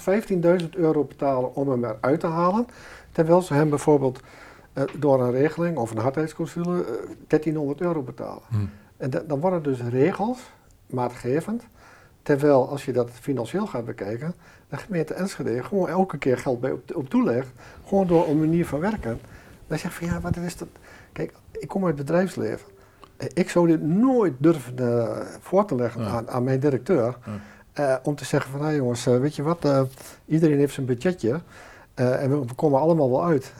15.000 0.63 0.69
euro 0.69 1.03
betalen 1.03 1.55
om 1.55 1.69
hem 1.69 1.85
eruit 1.85 2.19
te 2.19 2.27
halen, 2.27 2.67
terwijl 3.11 3.41
ze 3.41 3.53
hem 3.53 3.69
bijvoorbeeld 3.69 4.19
door 4.99 5.21
een 5.23 5.31
regeling 5.31 5.77
of 5.77 5.91
een 5.91 5.97
hardheidsclausule 5.97 6.85
1300 7.27 7.81
euro 7.81 8.01
betalen. 8.01 8.41
Hmm. 8.47 8.69
En 8.97 9.09
dan 9.27 9.39
worden 9.39 9.63
dus 9.63 9.81
regels 9.81 10.39
maatgevend, 10.85 11.63
terwijl 12.21 12.69
als 12.69 12.85
je 12.85 12.91
dat 12.91 13.09
financieel 13.11 13.67
gaat 13.67 13.85
bekijken, 13.85 14.33
de 14.69 14.77
gemeente 14.77 15.13
Enschede 15.13 15.63
gewoon 15.63 15.89
elke 15.89 16.17
keer 16.17 16.37
geld 16.37 16.59
bij 16.59 16.71
op, 16.71 16.95
op 16.95 17.09
toelegt, 17.09 17.47
gewoon 17.87 18.07
door 18.07 18.27
een 18.27 18.39
manier 18.39 18.65
van 18.65 18.79
werken. 18.79 19.19
Dan 19.67 19.77
zeg 19.77 19.93
van 19.93 20.07
ja, 20.07 20.19
wat 20.19 20.37
is 20.37 20.57
dat? 20.57 20.67
Kijk, 21.11 21.33
ik 21.51 21.67
kom 21.67 21.85
uit 21.85 21.97
het 21.97 22.05
bedrijfsleven. 22.05 22.71
Ik 23.33 23.49
zou 23.49 23.67
dit 23.67 23.81
nooit 23.81 24.33
durven 24.37 24.73
uh, 24.79 25.17
voor 25.39 25.65
te 25.65 25.75
leggen 25.75 26.05
aan, 26.05 26.29
aan, 26.29 26.43
mijn 26.43 26.59
directeur. 26.59 27.17
Uh, 27.79 27.95
om 28.03 28.15
te 28.15 28.25
zeggen 28.25 28.51
van 28.51 28.61
nou 28.61 28.75
jongens, 28.75 29.05
weet 29.05 29.35
je 29.35 29.43
wat, 29.43 29.67
iedereen 30.25 30.57
heeft 30.57 30.73
zijn 30.73 30.85
budgetje. 30.85 31.41
en 31.93 32.29
we, 32.29 32.45
we, 32.45 32.53
komen 32.55 32.79
allemaal 32.79 33.09
wel 33.09 33.25
uit. 33.25 33.53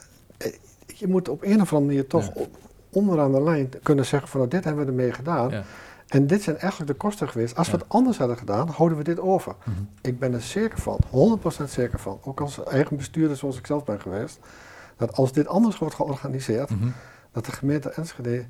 je 0.86 1.08
moet 1.08 1.30
op 1.30 1.44
een 1.44 1.62
of 1.62 1.74
andere 1.74 1.92
manier 1.92 2.08
toch 2.08 2.32
ja. 2.36 2.46
onderaan 2.90 3.32
de 3.32 3.44
lijn 3.44 3.70
kunnen 3.84 4.06
zeggen 4.06 4.30
van 4.30 4.40
nou, 4.40 4.52
dit 4.52 4.64
hebben 4.64 4.86
we 4.86 4.92
ermee 4.92 5.12
gedaan. 5.12 5.64
En 6.08 6.28
dit 6.28 6.42
zijn 6.42 6.58
eigenlijk 6.58 6.92
de 6.92 6.98
kosten 6.98 7.30
geweest. 7.30 7.56
Als 7.56 7.70
we 7.70 7.78
het 7.78 7.90
anders 7.90 8.18
hadden 8.18 8.38
gedaan, 8.38 8.68
houden 8.68 8.98
we 8.98 9.04
dit 9.04 9.20
over. 9.20 9.56
Mm 9.64 9.74
-hmm. 9.74 9.90
Ik 10.02 10.20
ben 10.20 10.34
er 10.34 10.42
zeker 10.42 10.80
van, 10.80 11.00
100% 11.62 11.64
zeker 11.70 12.00
van. 12.00 12.20
Ook 12.24 12.42
als 12.42 12.64
eigen 12.64 12.98
bestuurder 12.98 13.38
zoals 13.38 13.58
ik 13.58 13.66
zelf 13.66 13.84
ben 13.84 14.02
geweest 14.02 14.40
dat 14.98 15.16
als 15.16 15.32
dit 15.32 15.48
anders 15.48 15.78
wordt 15.78 15.96
georganiseerd, 15.96 16.70
mm 16.70 16.80
-hmm. 16.80 16.94
dat 17.32 17.46
de 17.46 17.52
gemeente 17.52 17.90
Enschede 17.90 18.46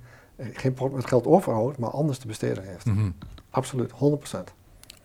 geen 0.54 0.74
probleem 0.74 0.98
met 0.98 1.08
geld 1.08 1.26
overhoudt, 1.26 1.78
maar 1.78 1.90
anders 1.90 2.18
te 2.18 2.28
besteden 2.28 2.64
heeft. 2.64 2.86
Mm 2.86 2.96
-hmm. 2.96 3.16
Absoluut, 3.50 3.92
100%. 3.92 3.96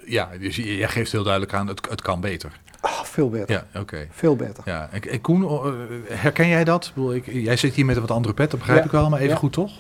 Ja, 0.05 0.31
dus 0.39 0.57
jij 0.57 0.89
geeft 0.89 1.13
heel 1.13 1.23
duidelijk 1.23 1.53
aan, 1.53 1.67
het, 1.67 1.89
het 1.89 2.03
kan 2.03 2.21
beter. 2.21 2.61
Oh, 2.81 3.03
veel 3.03 3.29
beter. 3.29 3.51
Ja, 3.51 3.67
oké. 3.69 3.79
Okay. 3.79 4.09
Veel 4.11 4.37
beter. 4.37 4.63
Ja, 4.67 4.89
en, 4.93 5.03
en 5.03 5.21
Koen, 5.21 5.43
eh, 5.43 5.73
herken 6.09 6.49
jij 6.49 6.65
dat? 6.65 6.93
Ik, 7.13 7.27
jij 7.27 7.57
zit 7.57 7.75
hier 7.75 7.85
met 7.85 7.95
een 7.95 8.01
wat 8.01 8.11
andere 8.11 8.35
pet, 8.35 8.51
dat 8.51 8.59
begrijp 8.59 8.79
ja. 8.79 8.85
ik 8.85 8.91
wel, 8.91 9.09
maar 9.09 9.19
even 9.19 9.33
ja. 9.33 9.39
goed 9.39 9.53
toch? 9.53 9.73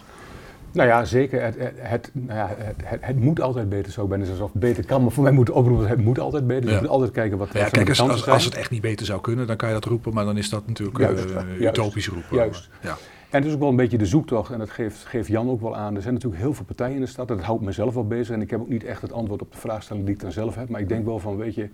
Nou 0.72 0.88
ja, 0.88 1.04
zeker. 1.04 1.42
Het, 1.42 1.58
het, 1.58 1.74
het, 1.76 2.10
nou 2.12 2.38
ja, 2.38 2.54
het, 2.82 2.98
het, 3.00 3.20
moet 3.20 3.40
altijd 3.40 3.68
beter 3.68 3.92
zo. 3.92 4.02
Ik 4.02 4.08
ben 4.08 4.18
dus 4.18 4.30
alsof 4.30 4.52
het 4.52 4.60
beter 4.60 4.84
kan, 4.84 5.02
maar 5.02 5.10
voor 5.10 5.22
mij 5.22 5.32
moet 5.32 5.50
oproepen, 5.50 5.88
het 5.88 6.04
moet 6.04 6.18
altijd 6.18 6.46
beter. 6.46 6.68
Ja. 6.68 6.74
Je 6.74 6.80
moet 6.80 6.90
altijd 6.90 7.10
kijken 7.10 7.38
wat, 7.38 7.52
ja, 7.52 7.60
wat 7.62 7.70
kijk, 7.70 7.88
als, 7.88 8.00
als, 8.00 8.28
als, 8.28 8.44
het 8.44 8.54
echt 8.54 8.70
niet 8.70 8.80
beter 8.80 9.06
zou 9.06 9.20
kunnen, 9.20 9.46
dan 9.46 9.56
kan 9.56 9.68
je 9.68 9.74
dat 9.74 9.84
roepen, 9.84 10.14
maar 10.14 10.24
dan 10.24 10.36
is 10.36 10.50
dat 10.50 10.66
natuurlijk 10.66 10.98
juist, 10.98 11.24
uh, 11.24 11.60
utopisch 11.60 12.08
roepen. 12.08 12.36
Juist. 12.36 12.68
Ja. 12.80 12.96
En 13.30 13.38
het 13.38 13.44
is 13.44 13.52
ook 13.52 13.60
wel 13.60 13.68
een 13.68 13.76
beetje 13.76 13.98
de 13.98 14.06
zoektocht, 14.06 14.52
en 14.52 14.58
dat 14.58 14.70
geeft, 14.70 15.04
geeft 15.04 15.28
Jan 15.28 15.50
ook 15.50 15.60
wel 15.60 15.76
aan. 15.76 15.96
Er 15.96 16.02
zijn 16.02 16.14
natuurlijk 16.14 16.42
heel 16.42 16.54
veel 16.54 16.64
partijen 16.64 16.94
in 16.94 17.00
de 17.00 17.06
stad, 17.06 17.28
dat 17.28 17.40
houdt 17.40 17.64
mezelf 17.64 17.94
wel 17.94 18.06
bezig. 18.06 18.34
En 18.34 18.40
ik 18.40 18.50
heb 18.50 18.60
ook 18.60 18.68
niet 18.68 18.84
echt 18.84 19.02
het 19.02 19.12
antwoord 19.12 19.42
op 19.42 19.52
de 19.52 19.58
vraagstelling 19.58 20.04
die 20.04 20.14
ik 20.14 20.20
dan 20.20 20.32
zelf 20.32 20.54
heb. 20.54 20.68
Maar 20.68 20.80
ik 20.80 20.88
denk 20.88 21.04
wel 21.04 21.18
van, 21.18 21.36
weet 21.36 21.54
je, 21.54 21.68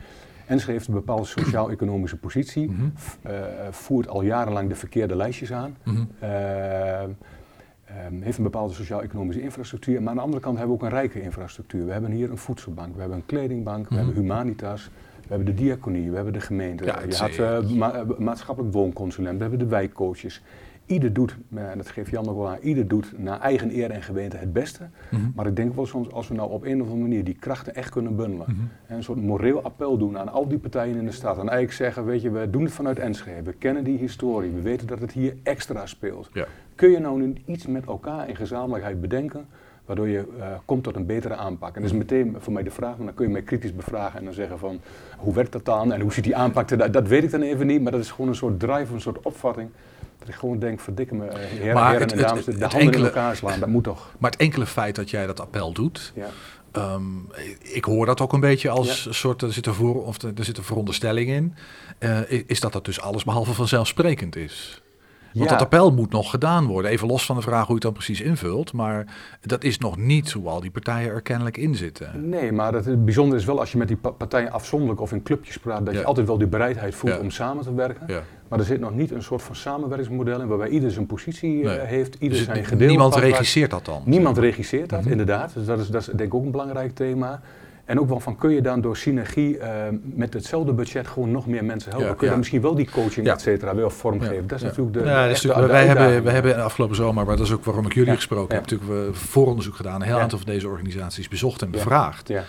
Enschede 0.47 0.73
heeft 0.73 0.87
een 0.87 0.95
bepaalde 0.95 1.25
sociaal-economische 1.25 2.17
positie. 2.17 2.71
Mm 2.71 2.77
-hmm. 2.77 2.93
uh, 3.31 3.39
voert 3.71 4.09
al 4.09 4.23
jarenlang 4.23 4.69
de 4.69 4.75
verkeerde 4.75 5.17
lijstjes 5.17 5.53
aan. 5.53 5.77
Mm 5.85 5.95
-hmm. 5.95 6.09
uh, 6.23 6.29
Um, 8.13 8.23
heeft 8.23 8.37
een 8.37 8.45
bepaalde 8.45 8.75
sociaal-economische 8.75 9.43
infrastructuur. 9.43 10.01
Maar 10.01 10.11
aan 10.11 10.17
de 10.17 10.23
andere 10.23 10.43
kant 10.43 10.59
hebben 10.59 10.77
we 10.77 10.83
ook 10.83 10.91
een 10.91 10.97
rijke 10.97 11.23
infrastructuur. 11.23 11.87
We 11.87 11.93
hebben 11.93 12.11
hier 12.11 12.31
een 12.31 12.39
voedselbank, 12.39 12.95
we 12.95 13.01
hebben 13.01 13.19
een 13.19 13.27
kledingbank, 13.27 13.79
mm 13.79 13.85
-hmm. 13.85 13.97
we 13.97 14.05
hebben 14.05 14.23
Humanitas, 14.23 14.91
we 15.21 15.29
hebben 15.29 15.47
de 15.47 15.55
diaconie, 15.55 16.11
we 16.11 16.15
hebben 16.15 16.33
de 16.33 16.41
gemeente. 16.41 16.85
Ja, 16.85 17.01
je 17.09 17.17
had 17.17 17.65
uh, 17.65 17.71
ma 17.71 18.05
maatschappelijk 18.19 18.75
woonconsulent, 18.75 19.37
we 19.37 19.43
hebben 19.43 19.59
de 19.59 19.67
wijkcoaches. 19.67 20.43
Ieder 20.87 21.13
doet, 21.13 21.37
en 21.55 21.77
dat 21.77 21.89
geeft 21.89 22.11
Jan 22.11 22.29
ook 22.29 22.37
wel 22.37 22.49
aan, 22.49 22.59
ieder 22.61 22.89
doet 22.89 23.19
naar 23.19 23.41
eigen 23.41 23.77
eer 23.77 23.91
en 23.91 24.03
geweten 24.03 24.39
het 24.39 24.53
beste. 24.53 24.83
Mm 24.83 25.19
-hmm. 25.19 25.33
Maar 25.35 25.47
ik 25.47 25.57
denk 25.57 25.75
wel 25.75 25.87
soms, 25.87 26.13
als 26.13 26.29
we 26.29 26.35
nou 26.35 26.51
op 26.51 26.65
een 26.65 26.81
of 26.81 26.87
andere 26.87 27.09
manier 27.09 27.25
die 27.25 27.37
krachten 27.39 27.75
echt 27.75 27.91
kunnen 27.91 28.17
bundelen. 28.17 28.47
Mm 28.49 28.55
-hmm. 28.55 28.69
En 28.87 28.97
een 28.97 29.03
soort 29.03 29.23
moreel 29.23 29.63
appel 29.63 29.99
doen 29.99 30.19
aan 30.19 30.29
al 30.29 30.49
die 30.49 30.59
partijen 30.59 30.97
in 30.97 31.05
de 31.05 31.13
stad. 31.13 31.33
En 31.33 31.49
eigenlijk 31.49 31.73
zeggen, 31.73 32.05
weet 32.05 32.23
je, 32.23 32.31
we 32.31 32.51
doen 32.51 32.65
het 32.65 32.73
vanuit 32.73 32.99
Enschede. 32.99 33.43
We 33.43 33.53
kennen 33.53 33.85
die 33.85 33.99
historie. 33.99 34.51
We 34.51 34.61
weten 34.61 34.87
dat 34.87 35.01
het 35.01 35.13
hier 35.13 35.37
extra 35.43 35.87
speelt. 35.87 36.31
Ja. 36.33 36.47
Kun 36.75 36.91
je 36.91 36.99
nou 36.99 37.21
nu 37.21 37.35
iets 37.47 37.67
met 37.67 37.87
elkaar 37.87 38.29
in 38.29 38.37
gezamenlijkheid 38.37 39.01
bedenken, 39.01 39.47
waardoor 39.87 40.09
je 40.09 40.25
uh, 40.39 40.47
komt 40.65 40.83
tot 40.83 40.97
een 40.97 41.07
betere 41.07 41.35
aanpak? 41.35 41.75
En 41.77 41.83
dat 41.83 41.91
is 41.91 41.97
meteen 41.97 42.37
voor 42.39 42.53
mij 42.53 42.63
de 42.63 42.71
vraag, 42.71 42.97
maar 42.97 43.07
dan 43.07 43.15
kun 43.15 43.27
je 43.27 43.33
mij 43.33 43.43
kritisch 43.43 43.75
bevragen 43.75 44.19
en 44.19 44.25
dan 44.25 44.35
zeggen 44.35 44.59
van, 44.59 44.81
hoe 45.17 45.35
werkt 45.35 45.53
dat 45.53 45.65
dan 45.65 45.93
en 45.93 46.01
hoe 46.01 46.13
ziet 46.13 46.25
die 46.25 46.37
aanpak 46.37 46.71
eruit? 46.71 46.93
Dat 46.93 47.09
weet 47.09 47.23
ik 47.23 47.31
dan 47.31 47.43
even 47.43 47.67
niet, 47.67 47.83
maar 47.83 47.93
dat 47.93 48.01
is 48.01 48.11
gewoon 48.11 48.29
een 48.29 48.35
soort 48.35 48.61
drive, 48.61 48.95
een 48.95 49.01
soort 49.01 49.23
opvatting. 49.23 49.71
Dat 50.19 50.29
ik 50.29 50.35
gewoon 50.35 50.59
denk, 50.59 50.81
verdikke 50.81 51.15
me, 51.15 51.25
heren, 51.37 51.75
maar 51.75 51.91
heren 51.91 52.03
het, 52.03 52.13
en 52.13 52.19
dames, 52.19 52.47
het, 52.47 52.59
de 52.59 52.61
handen 52.61 52.81
enkele- 52.81 52.99
in 52.99 53.05
elkaar 53.05 53.37
slaan, 53.37 53.61
dat 53.61 53.69
moet 53.69 53.85
toch? 53.85 54.15
Maar 54.19 54.31
het 54.31 54.41
enkele 54.41 54.67
feit 54.67 54.95
dat 54.95 55.11
jij 55.11 55.27
dat 55.27 55.41
appel 55.41 55.73
doet, 55.73 56.13
Ja. 56.15 56.29
Ehm, 56.73 57.03
ik 57.61 57.85
hoor 57.85 58.07
dat 58.07 58.21
ook 58.21 58.33
een 58.33 58.41
beetje 58.41 58.71
als 58.71 59.07
een 59.07 59.15
soort, 59.15 59.43
er 59.43 59.53
zit 59.53 59.67
een, 59.67 59.75
voor, 59.75 60.05
of 60.07 60.23
er 60.23 60.33
zit 60.45 60.59
een 60.59 60.65
veronderstelling 60.65 61.29
in, 61.29 61.55
eh, 61.99 62.21
is 62.47 62.61
dat 62.61 62.73
dat 62.73 62.85
dus 62.85 63.01
alles 63.01 63.25
behalve 63.25 63.53
vanzelfsprekend 63.53 64.37
is. 64.37 64.83
Want 65.35 65.51
Ja. 65.51 65.57
dat 65.57 65.61
appel 65.65 65.93
moet 65.93 66.11
nog 66.11 66.31
gedaan 66.31 66.67
worden, 66.67 66.91
even 66.91 67.07
los 67.09 67.27
van 67.27 67.37
de 67.37 67.43
vraag 67.43 67.59
hoe 67.59 67.67
je 67.69 67.73
het 67.75 67.83
dan 67.83 67.93
precies 67.93 68.21
invult, 68.21 68.73
maar 68.73 69.07
dat 69.41 69.65
is 69.65 69.79
nog 69.79 69.97
niet 69.97 70.33
hoe 70.33 70.49
al 70.49 70.61
die 70.61 70.71
partijen 70.71 71.11
er 71.11 71.21
kennelijk 71.23 71.57
in 71.57 71.75
zitten. 71.75 72.29
Nee, 72.29 72.53
maar 72.53 72.73
het, 72.75 73.05
bijzondere 73.05 73.41
is 73.41 73.47
wel 73.47 73.59
als 73.61 73.73
je 73.73 73.79
met 73.79 73.89
die 73.89 73.97
pa- 73.97 74.11
partijen 74.11 74.53
afzonderlijk 74.53 75.01
of 75.01 75.13
in 75.13 75.23
clubjes 75.23 75.59
praat, 75.59 75.85
dat 75.85 75.95
Ja. 75.95 76.01
je 76.01 76.07
altijd 76.07 76.27
wel 76.27 76.39
die 76.39 76.47
bereidheid 76.47 76.95
voelt 76.95 77.15
Ja. 77.15 77.21
om 77.21 77.31
samen 77.31 77.63
te 77.65 77.75
werken. 77.75 78.07
Maar 78.49 78.59
er 78.59 78.65
zit 78.65 78.81
nog 78.81 78.95
niet 78.95 79.11
een 79.11 79.23
soort 79.23 79.43
van 79.43 79.55
samenwerkingsmodel 79.57 80.41
in 80.41 80.47
waarbij 80.47 80.69
ieder 80.69 80.91
zijn 80.91 81.07
positie 81.07 81.61
eh, 81.61 81.77
Nee. 81.77 81.87
heeft, 81.87 82.15
ieder 82.15 82.39
Dus 82.39 82.47
zijn 82.47 82.65
gedeelte. 82.65 82.85
niemand 82.85 83.15
regisseert 83.15 83.71
dat 83.71 83.85
dan. 83.85 84.03
Niemand 84.05 84.39
regisseert 84.39 84.89
dat, 84.91 85.01
Mhm. 85.01 85.11
inderdaad. 85.11 85.55
Dus 85.55 85.67
dat 85.67 85.79
is, 85.79 85.89
dat 85.89 86.01
is 86.01 86.07
denk 86.07 86.21
ik 86.21 86.35
ook 86.35 86.45
een 86.45 86.51
belangrijk 86.51 86.95
thema. 86.95 87.41
En 87.85 88.01
ook 88.01 88.09
wel 88.09 88.21
van, 88.21 88.37
kun 88.37 88.51
je 88.51 88.63
dan 88.63 88.81
door 88.81 88.97
synergie 88.97 89.59
eh, 89.59 89.71
met 90.03 90.35
hetzelfde 90.35 90.73
budget 90.73 91.07
gewoon 91.09 91.31
nog 91.31 91.47
meer 91.47 91.65
mensen 91.65 91.91
helpen? 91.91 92.09
Ja, 92.09 92.13
kun 92.15 92.21
je 92.21 92.25
ja. 92.25 92.31
dan 92.31 92.39
misschien 92.39 92.61
wel 92.61 92.75
die 92.75 92.91
coaching, 92.91 93.27
Ja. 93.27 93.33
et 93.33 93.41
cetera, 93.41 93.75
wel 93.75 93.91
vormgeven? 93.91 94.47
Dat 94.47 94.57
is 94.57 94.61
Ja. 94.63 94.69
natuurlijk 94.69 94.97
de, 94.97 95.03
Ja, 95.05 95.21
de 95.23 95.29
dat 95.29 95.37
is 95.37 95.43
natuurlijk- 95.43 95.67
de 95.67 95.73
wij, 95.73 95.87
hebben, 95.87 96.25
wij 96.25 96.33
hebben 96.35 96.63
afgelopen 96.65 96.97
zomer, 96.97 97.27
maar 97.27 97.37
dat 97.37 97.47
is 97.47 97.53
ook 97.53 97.65
waarom 97.65 97.87
ik 97.87 97.95
jullie 97.95 98.09
Ja. 98.11 98.15
gesproken 98.17 98.55
Ja. 98.55 98.61
heb, 98.61 98.71
natuurlijk 98.71 99.09
we 99.09 99.15
vooronderzoek 99.19 99.75
gedaan. 99.77 99.95
Een 100.01 100.07
heel 100.07 100.17
Ja. 100.17 100.23
aantal 100.23 100.39
van 100.39 100.47
deze 100.53 100.69
organisaties 100.69 101.29
bezocht 101.29 101.63
en 101.63 101.71
bevraagd. 101.71 102.29
Ja. 102.29 102.45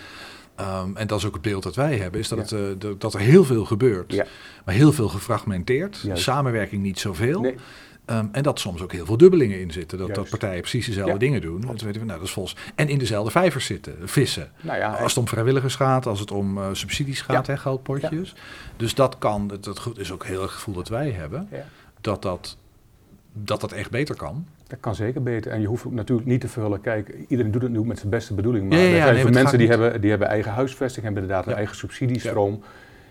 Ehm, 0.56 0.90
en 0.96 1.08
dat 1.08 1.20
is 1.20 1.26
ook 1.26 1.34
het 1.34 1.42
beeld 1.42 1.64
dat 1.64 1.76
wij 1.76 1.96
hebben, 1.98 2.20
is 2.20 2.28
dat, 2.28 2.50
Ja. 2.50 2.58
het, 2.58 2.66
eh, 2.66 2.80
de- 2.90 2.96
dat 2.98 3.14
er 3.14 3.20
heel 3.20 3.44
veel 3.44 3.66
gebeurt, 3.66 4.14
Ja. 4.14 4.26
maar 4.66 4.76
heel 4.76 4.92
veel 4.92 5.08
gefragmenteerd, 5.08 6.00
Juist. 6.04 6.24
samenwerking 6.24 6.82
niet 6.84 7.00
zoveel. 7.00 7.42
Nee. 7.42 7.56
Ehm, 8.06 8.26
en 8.32 8.44
dat 8.44 8.60
soms 8.60 8.82
ook 8.82 8.92
heel 8.92 9.06
veel 9.06 9.18
dubbelingen 9.18 9.60
in 9.60 9.72
zitten. 9.72 9.98
Dat, 9.98 10.16
dat 10.16 10.30
partijen 10.30 10.60
precies 10.62 10.86
dezelfde 10.86 11.12
Ja. 11.14 11.18
dingen 11.20 11.42
doen. 11.42 11.62
Dat 11.62 11.82
weten 11.82 12.00
we, 12.02 12.06
nou, 12.08 12.20
dat 12.20 12.28
is 12.28 12.34
volgens. 12.34 12.56
En 12.76 12.88
in 12.90 12.98
dezelfde 12.98 13.32
vijvers 13.32 13.66
zitten, 13.66 13.96
vissen. 14.04 14.52
Nou 14.62 14.78
ja, 14.78 14.90
Als 14.92 15.14
het 15.14 15.18
om 15.18 15.28
vrijwilligers 15.28 15.76
gaat, 15.76 16.06
als 16.06 16.20
het 16.20 16.32
om 16.32 16.58
eh, 16.58 16.68
subsidies 16.72 17.22
gaat, 17.22 17.48
hè, 17.48 17.58
geldpotjes. 17.58 18.36
Dus 18.78 18.96
dat 18.96 19.18
kan, 19.18 19.48
dat, 19.62 19.80
goed- 19.80 20.00
is 20.00 20.12
ook 20.12 20.26
heel 20.26 20.34
erg 20.42 20.44
het 20.44 20.52
gevoel 20.52 20.74
dat 20.76 20.88
wij 20.88 21.10
hebben, 21.12 21.48
Ja. 21.52 21.66
dat, 22.02 22.22
dat, 22.22 22.58
dat 23.34 23.62
dat 23.62 23.72
echt 23.72 23.90
beter 23.90 24.16
kan. 24.16 24.46
Dat 24.68 24.80
kan 24.80 24.96
zeker 24.96 25.24
beter. 25.24 25.52
En 25.52 25.62
je 25.62 25.68
hoeft 25.68 25.86
ook 25.86 25.92
natuurlijk 25.94 26.28
niet 26.28 26.42
te 26.42 26.48
vullen. 26.48 26.82
Kijk, 26.82 27.16
iedereen 27.28 27.52
doet 27.52 27.62
het 27.62 27.72
nu 27.72 27.86
met 27.86 27.98
zijn 27.98 28.10
beste 28.10 28.34
bedoeling. 28.34 28.70
Maar 28.70 28.78
Ja, 28.78 28.84
ja, 28.84 28.90
ja, 28.90 29.08
er 29.08 29.14
zijn 29.14 29.24
nee, 29.26 29.34
mensen 29.34 29.58
die 29.58 29.68
hebben, 29.68 30.02
die 30.02 30.10
hebben 30.10 30.28
eigen 30.28 30.52
huisvesting, 30.52 31.06
hebben 31.06 31.22
inderdaad 31.22 31.46
Ja. 31.46 31.52
een 31.52 31.58
eigen 31.58 31.76
subsidiestroom. 31.76 32.64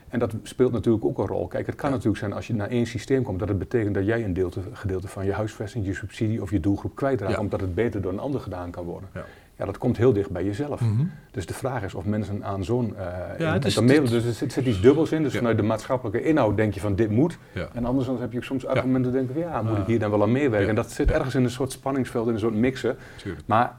En 0.09 0.19
dat 0.19 0.35
speelt 0.43 0.73
natuurlijk 0.73 1.05
ook 1.05 1.19
een 1.19 1.27
rol. 1.27 1.47
Kijk, 1.47 1.67
het 1.67 1.75
kan 1.75 1.89
Ja. 1.89 1.95
natuurlijk 1.95 2.21
zijn 2.23 2.33
als 2.33 2.47
je 2.47 2.55
naar 2.55 2.69
één 2.69 2.87
systeem 2.87 3.23
komt, 3.23 3.39
dat 3.39 3.49
het 3.49 3.59
betekent 3.59 3.95
dat 3.95 4.07
jij 4.07 4.25
een 4.25 4.33
deelte, 4.33 4.61
gedeelte 4.73 5.09
van 5.09 5.25
je 5.25 5.33
huisvesting, 5.33 5.87
je 5.87 5.95
subsidie 5.95 6.43
of 6.43 6.51
je 6.51 6.61
doelgroep 6.61 6.95
kwijtraakt, 6.95 7.33
Ja. 7.33 7.41
omdat 7.41 7.61
het 7.61 7.75
beter 7.75 8.01
door 8.03 8.13
een 8.13 8.19
ander 8.19 8.41
gedaan 8.41 8.71
kan 8.71 8.85
worden. 8.85 9.09
Ja. 9.15 9.25
Ja, 9.59 9.65
dat 9.65 9.79
komt 9.79 9.97
heel 9.97 10.13
dicht 10.13 10.31
bij 10.31 10.45
jezelf. 10.45 10.81
Mhm. 10.81 11.05
Dus 11.31 11.47
de 11.47 11.55
vraag 11.55 11.83
is 11.83 11.95
of 11.95 12.05
mensen 12.05 12.45
aan 12.45 12.65
zo'n. 12.65 12.97
eh 12.97 13.07
in- 13.39 13.47
het 13.47 13.65
is- 13.65 13.75
dus 13.75 14.13
er 14.25 14.33
zit, 14.33 14.53
zit 14.53 14.67
iets 14.67 14.81
dubbels 14.81 15.13
in. 15.13 15.23
Dus 15.23 15.33
Ja. 15.33 15.39
vanuit 15.39 15.57
de 15.57 15.63
maatschappelijke 15.63 16.23
inhoud 16.23 16.57
denk 16.57 16.75
je 16.75 16.81
van 16.81 16.95
dit 16.95 17.11
moet. 17.11 17.39
Ja. 17.53 17.69
En 17.73 17.85
anderzijds 17.85 18.21
heb 18.21 18.31
je 18.33 18.39
ook 18.39 18.45
soms 18.45 18.67
argumenten 18.67 19.13
denken 19.13 19.35
van 19.35 19.43
ja, 19.43 19.63
moet 19.63 19.73
Ja. 19.77 19.81
ik 19.81 19.87
hier 19.87 19.99
dan 19.99 20.11
wel 20.11 20.23
aan 20.23 20.33
meewerken? 20.33 20.61
Ja. 20.63 20.69
En 20.69 20.75
dat 20.75 20.91
zit 20.93 21.09
Ja. 21.09 21.15
ergens 21.15 21.35
in 21.35 21.45
een 21.45 21.51
soort 21.51 21.73
spanningsveld, 21.73 22.27
in 22.29 22.33
een 22.35 22.39
soort 22.39 22.55
mixen. 22.55 22.97
Tuurlijk. 23.17 23.47
Maar 23.47 23.79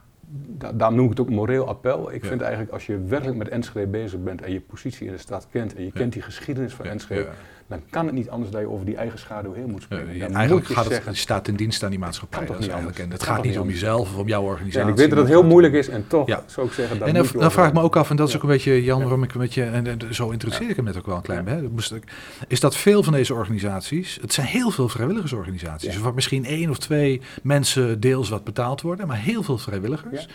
da 0.57 0.71
daarom 0.71 0.95
noem 0.97 1.05
ik 1.05 1.11
het 1.11 1.19
ook 1.19 1.29
moreel 1.29 1.67
appel. 1.67 2.13
Ik 2.13 2.21
Ja. 2.21 2.27
vind 2.27 2.41
eigenlijk 2.41 2.71
als 2.71 2.85
je 2.85 2.99
werkelijk 2.99 3.37
met 3.37 3.49
Enschede 3.49 3.87
bezig 3.87 4.23
bent 4.23 4.41
en 4.41 4.51
je 4.51 4.61
positie 4.61 5.05
in 5.07 5.11
de 5.13 5.17
stad 5.19 5.47
kent 5.51 5.75
en 5.75 5.79
je 5.81 5.85
Ja. 5.93 5.99
kent 5.99 6.13
die 6.13 6.21
geschiedenis 6.21 6.73
van 6.73 6.85
Enschede. 6.85 7.27
Dan 7.67 7.81
kan 7.89 8.05
het 8.05 8.15
niet 8.15 8.29
anders 8.29 8.51
dat 8.51 8.61
je 8.61 8.69
over 8.69 8.85
die 8.85 8.95
eigen 8.95 9.19
schaduw 9.19 9.53
heen 9.53 9.69
moet 9.69 9.81
springen. 9.81 10.13
Uh, 10.13 10.19
Dan 10.21 10.35
eigenlijk 10.35 10.51
moet 10.51 10.67
je 10.67 10.73
gaat 10.73 10.91
zeggen, 10.91 11.11
het, 11.11 11.17
staat 11.17 11.47
in 11.47 11.55
dienst 11.55 11.83
aan 11.83 11.89
die 11.89 11.99
maatschappij. 11.99 12.45
Dat 12.45 12.59
is 12.59 12.67
eigenlijk, 12.67 12.99
en 12.99 13.11
het 13.11 13.23
gaat 13.23 13.43
niet 13.43 13.59
om 13.59 13.69
jezelf 13.69 14.13
of 14.13 14.17
om 14.17 14.27
jouw 14.27 14.43
organisatie. 14.43 14.81
en 14.81 14.87
ik 14.87 14.95
weet 14.95 15.09
dat 15.09 15.17
het 15.17 15.27
heel 15.27 15.43
moeilijk 15.43 15.73
is 15.73 15.87
en 15.87 16.07
toch 16.07 16.43
zou 16.45 16.67
ik 16.67 16.73
zeggen 16.73 16.99
dat 16.99 17.07
En 17.07 17.13
dan, 17.13 17.51
vraag 17.51 17.67
ik 17.67 17.73
me 17.73 17.81
ook 17.81 17.95
af, 17.95 18.09
en 18.09 18.15
dat 18.15 18.27
is 18.27 18.35
ook 18.35 18.43
een 18.43 18.49
beetje, 18.49 18.83
Jan, 18.83 18.99
waarom 19.01 19.23
ik 19.23 19.33
een 19.33 19.39
beetje, 19.39 19.63
en, 19.63 19.87
en 19.87 20.13
zo 20.15 20.29
interesseer 20.29 20.69
ik 20.69 20.75
hem 20.75 20.85
net 20.85 20.97
ook 20.97 21.05
wel 21.05 21.15
een 21.15 21.21
klein 21.21 21.43
beetje, 21.43 22.01
is 22.47 22.59
dat 22.59 22.75
veel 22.75 23.03
van 23.03 23.13
deze 23.13 23.33
organisaties, 23.33 24.17
het 24.21 24.33
zijn 24.33 24.47
heel 24.47 24.71
veel 24.71 24.89
vrijwilligersorganisaties, 24.89 25.93
Ja. 25.95 25.99
waar 25.99 26.13
misschien 26.13 26.45
één 26.45 26.69
of 26.69 26.77
twee 26.77 27.21
mensen 27.43 27.99
deels 27.99 28.29
wat 28.29 28.43
betaald 28.43 28.81
worden, 28.81 29.07
maar 29.07 29.17
heel 29.17 29.43
veel 29.43 29.57
vrijwilligers. 29.57 30.27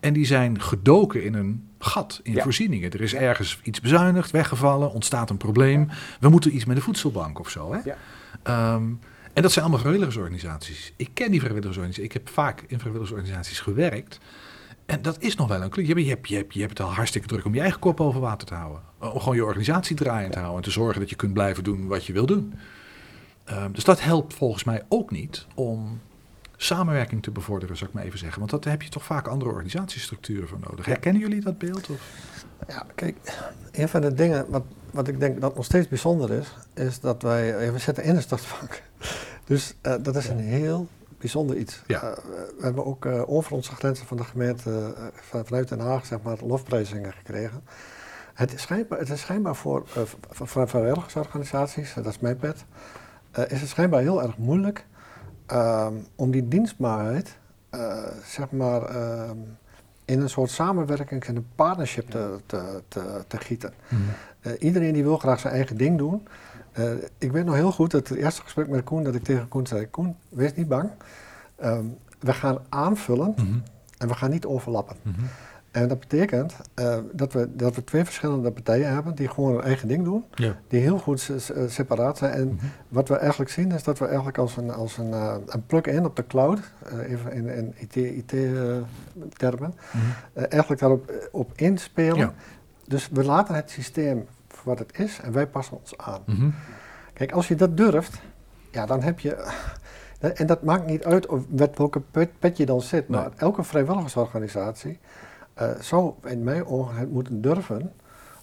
En 0.00 0.12
die 0.12 0.26
zijn 0.26 0.60
gedoken 0.60 1.24
in 1.24 1.34
een 1.34 1.68
gat, 1.78 2.20
in 2.22 2.32
Ja. 2.32 2.42
voorzieningen. 2.42 2.90
Er 2.90 3.00
is 3.00 3.14
ergens 3.14 3.60
iets 3.62 3.80
bezuinigd, 3.80 4.30
weggevallen, 4.30 4.92
ontstaat 4.92 5.30
een 5.30 5.36
probleem. 5.36 5.88
We 6.20 6.28
moeten 6.28 6.54
iets 6.54 6.64
met 6.64 6.76
de 6.76 6.82
voedselbank 6.82 7.38
of 7.38 7.48
zo. 7.50 7.72
Hè? 7.72 7.78
Ja. 7.84 7.96
Ehm, 8.42 8.84
en 9.32 9.42
dat 9.42 9.50
zijn 9.52 9.60
allemaal 9.64 9.78
vrijwilligersorganisaties. 9.82 10.92
Ik 10.96 11.10
ken 11.14 11.30
die 11.30 11.40
vrijwilligersorganisaties. 11.40 12.04
Ik 12.04 12.12
heb 12.12 12.28
vaak 12.34 12.60
in 12.66 12.78
vrijwilligersorganisaties 12.78 13.60
gewerkt. 13.60 14.18
En 14.86 15.02
dat 15.02 15.16
is 15.20 15.36
nog 15.36 15.48
wel 15.48 15.62
een 15.62 15.70
klus. 15.70 15.86
Je, 15.86 15.92
hebt- 15.94 16.04
je, 16.06 16.10
hebt, 16.14 16.28
je, 16.28 16.34
hebt, 16.36 16.54
je 16.54 16.60
hebt 16.60 16.78
het 16.78 16.86
al 16.86 16.92
hartstikke 16.94 17.26
druk 17.28 17.44
om 17.44 17.54
je 17.54 17.60
eigen 17.60 17.80
kop 17.80 18.00
over 18.00 18.20
water 18.20 18.46
te 18.46 18.54
houden. 18.54 18.80
Om 18.98 19.20
gewoon 19.20 19.36
je 19.36 19.44
organisatie 19.44 19.96
draaiend 19.96 20.32
te 20.32 20.38
houden. 20.38 20.58
En 20.58 20.64
te 20.68 20.70
zorgen 20.74 21.00
dat 21.00 21.10
je 21.10 21.16
kunt 21.16 21.32
blijven 21.32 21.64
doen 21.64 21.86
wat 21.86 22.06
je 22.06 22.12
wil 22.12 22.26
doen. 22.26 22.54
Ehm, 23.44 23.72
dus 23.72 23.84
dat 23.84 24.00
helpt 24.02 24.34
volgens 24.34 24.64
mij 24.64 24.82
ook 24.88 25.10
niet 25.10 25.46
om 25.54 26.00
samenwerking 26.56 27.22
te 27.22 27.30
bevorderen, 27.30 27.76
zou 27.76 27.88
ik 27.88 27.96
maar 27.96 28.04
even 28.04 28.18
zeggen. 28.18 28.38
Want 28.38 28.50
daar 28.62 28.72
heb 28.72 28.82
je 28.82 28.88
toch 28.88 29.04
vaak 29.04 29.26
andere 29.28 29.50
organisatiestructuren 29.50 30.48
voor 30.48 30.58
nodig. 30.68 30.86
Herkennen 30.86 31.22
jullie 31.22 31.40
dat 31.40 31.58
beeld? 31.58 31.90
Of? 31.90 32.00
Ja, 32.68 32.86
kijk, 32.94 33.16
een 33.72 33.88
van 33.88 34.00
de 34.00 34.14
dingen 34.14 34.46
wat, 34.50 34.64
wat 34.90 35.08
ik 35.08 35.20
denk 35.20 35.40
dat 35.40 35.54
nog 35.56 35.64
steeds 35.64 35.88
bijzonder 35.88 36.32
is, 36.32 36.54
is 36.74 37.00
dat 37.00 37.22
wij, 37.22 37.72
we 37.72 37.78
zitten 37.78 38.04
in 38.04 38.14
de 38.14 38.20
stadsbank. 38.20 38.82
Dus 39.44 39.74
eh, 39.80 39.94
dat 40.00 40.16
is 40.16 40.28
een 40.28 40.38
heel 40.38 40.88
bijzonder 41.18 41.56
iets. 41.56 41.82
Ja. 41.86 42.02
Eh, 42.02 42.16
we 42.58 42.62
hebben 42.62 42.84
ook 42.84 43.04
eh, 43.06 43.30
over 43.30 43.52
onze 43.52 43.72
grenzen 43.72 44.06
van 44.06 44.16
de 44.16 44.24
gemeente, 44.24 44.94
van- 45.12 45.46
vanuit 45.46 45.68
Den 45.68 45.80
Haag, 45.80 46.06
zeg 46.06 46.22
maar, 46.22 46.36
lofprijzingen 46.44 47.12
gekregen. 47.12 47.64
Het 48.34 48.52
is 48.52 48.62
schijnbaar, 48.62 48.98
het 48.98 49.10
is 49.10 49.20
schijnbaar 49.20 49.56
voor, 49.56 49.82
voor, 50.30 50.68
vrijwilligersorganisaties, 50.68 51.94
dat 51.94 52.06
is 52.06 52.18
mijn 52.18 52.36
pet, 52.36 52.64
is 53.48 53.60
het 53.60 53.68
schijnbaar 53.68 54.00
heel 54.00 54.22
erg 54.22 54.36
moeilijk 54.36 54.86
ehm, 55.46 55.94
om 56.14 56.30
die 56.30 56.48
dienstbaarheid, 56.48 57.36
eh, 57.70 57.96
zeg 58.24 58.50
maar, 58.50 58.82
ehm, 58.82 59.36
in 60.04 60.20
een 60.20 60.28
soort 60.30 60.50
samenwerking 60.50 61.24
en 61.24 61.36
een 61.36 61.46
partnership 61.54 62.10
te, 62.10 62.38
te, 62.46 62.82
te, 62.88 63.24
te 63.26 63.38
gieten. 63.38 63.72
Eh, 64.40 64.52
iedereen 64.58 64.92
die 64.92 65.02
wil 65.02 65.18
graag 65.18 65.40
zijn 65.40 65.52
eigen 65.54 65.76
ding 65.76 65.98
doen. 65.98 66.26
Eh, 66.72 66.90
ik 67.18 67.32
weet 67.32 67.44
nog 67.44 67.54
heel 67.54 67.72
goed 67.72 67.90
dat 67.90 68.08
het 68.08 68.18
eerste 68.18 68.42
gesprek 68.42 68.68
met 68.68 68.84
Koen, 68.84 69.02
dat 69.02 69.14
ik 69.14 69.24
tegen 69.24 69.48
Koen 69.48 69.66
zei, 69.66 69.90
Koen, 69.90 70.16
wees 70.28 70.54
niet 70.54 70.68
bang. 70.68 70.90
Ehm, 71.56 71.84
we 72.20 72.32
gaan 72.32 72.58
aanvullen 72.68 73.32
Mhm. 73.36 73.58
en 73.98 74.08
we 74.08 74.14
gaan 74.14 74.30
niet 74.30 74.46
overlappen. 74.46 74.96
Mhm. 75.02 75.20
En 75.76 75.88
dat 75.88 75.98
betekent 76.00 76.56
eh, 76.74 76.96
dat, 77.12 77.32
we, 77.32 77.56
dat 77.56 77.74
we 77.74 77.84
twee 77.84 78.04
verschillende 78.04 78.50
partijen 78.52 78.92
hebben 78.92 79.14
die 79.14 79.28
gewoon 79.28 79.52
hun 79.54 79.62
eigen 79.62 79.88
ding 79.88 80.04
doen, 80.04 80.24
Ja. 80.34 80.56
die 80.68 80.80
heel 80.80 80.98
goed 80.98 81.30
separaat 81.66 82.18
zijn. 82.18 82.32
En 82.32 82.46
Mhm. 82.46 82.64
wat 82.88 83.08
we 83.08 83.16
eigenlijk 83.16 83.50
zien 83.50 83.72
is 83.72 83.82
dat 83.82 83.98
we 83.98 84.06
eigenlijk 84.06 84.38
als 84.38 84.56
een, 84.56 84.70
als 84.70 84.96
een, 84.98 85.12
eh, 85.12 85.34
een 85.46 85.66
plug-in 85.66 86.04
op 86.04 86.16
de 86.16 86.26
cloud, 86.26 86.58
eh, 86.84 87.10
even 87.12 87.32
in, 87.32 87.48
in 87.48 87.74
IT-termen, 87.78 89.74
Mhm. 89.92 90.04
eh, 90.32 90.44
eigenlijk 90.48 90.80
daarop 90.80 91.28
op 91.32 91.52
inspelen. 91.54 92.16
Ja. 92.16 92.32
Dus 92.86 93.08
we 93.12 93.24
laten 93.24 93.54
het 93.54 93.70
systeem 93.70 94.26
voor 94.48 94.64
wat 94.64 94.78
het 94.78 94.98
is 94.98 95.20
en 95.22 95.32
wij 95.32 95.46
passen 95.46 95.78
ons 95.78 95.96
aan. 95.98 96.20
Mhm. 96.26 96.48
Kijk, 97.12 97.32
als 97.32 97.48
je 97.48 97.54
dat 97.54 97.76
durft, 97.76 98.20
ja, 98.70 98.86
dan 98.86 99.02
heb 99.02 99.20
je. 99.20 99.52
En 100.34 100.46
dat 100.46 100.62
maakt 100.62 100.86
niet 100.86 101.04
uit 101.04 101.26
of 101.26 101.42
met 101.48 101.78
welke 101.78 102.00
pet, 102.00 102.38
pet 102.38 102.56
je 102.56 102.66
dan 102.66 102.80
zit, 102.80 103.08
maar 103.08 103.30
elke 103.36 103.62
vrijwilligersorganisatie 103.62 104.98
eh, 105.56 105.70
zou 105.80 106.14
in 106.24 106.44
mijn 106.44 106.66
ogen 106.66 107.08
moeten 107.08 107.40
durven 107.40 107.92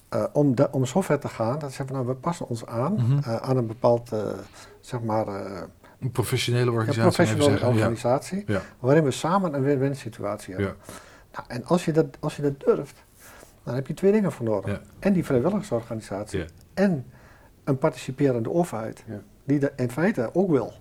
eh, 0.10 0.24
om, 0.34 0.56
de, 0.56 0.72
om 0.72 0.86
zo 0.86 1.02
ver 1.02 1.20
te 1.20 1.28
gaan 1.28 1.60
dat 1.60 1.70
ze 1.70 1.76
zeggen, 1.76 1.96
nou, 1.96 2.08
we 2.08 2.14
passen 2.16 2.48
ons 2.50 2.66
aan 2.66 2.94
Mhm. 2.94 3.18
eh, 3.30 3.36
aan 3.36 3.58
een 3.58 3.68
bepaald, 3.68 4.12
zeg 4.82 5.02
maar, 5.02 5.28
Een 6.00 6.12
professionele 6.12 6.64
een 6.66 6.70
organisatie. 6.78 7.02
je 7.04 7.08
professionele 7.16 7.50
zeggen. 7.50 7.68
Ja. 7.68 7.74
organisatie, 7.76 8.44
Ja. 8.48 8.62
waarin 8.80 9.04
we 9.04 9.12
samen 9.12 9.54
een 9.54 9.64
win-win 9.64 9.96
situatie 9.96 10.54
hebben. 10.56 10.76
Ja. 10.88 10.94
Nou, 11.34 11.46
en 11.48 11.66
als 11.66 11.86
je, 11.86 11.92
dat, 11.92 12.06
als 12.20 12.36
je 12.36 12.42
dat 12.42 12.60
durft, 12.60 13.04
dan 13.64 13.76
heb 13.76 13.88
je 13.88 13.94
twee 13.94 14.12
dingen 14.12 14.32
voor 14.32 14.46
nodig. 14.46 14.72
Ja. 14.72 14.82
En 15.00 15.14
die 15.14 15.26
vrijwilligersorganisatie 15.26 16.46
en 16.74 17.06
een 17.64 17.78
participerende 17.78 18.52
overheid, 18.52 19.04
die 19.44 19.60
dat 19.60 19.72
in 19.76 19.92
feite 19.92 20.30
ook 20.34 20.50
wil. 20.50 20.74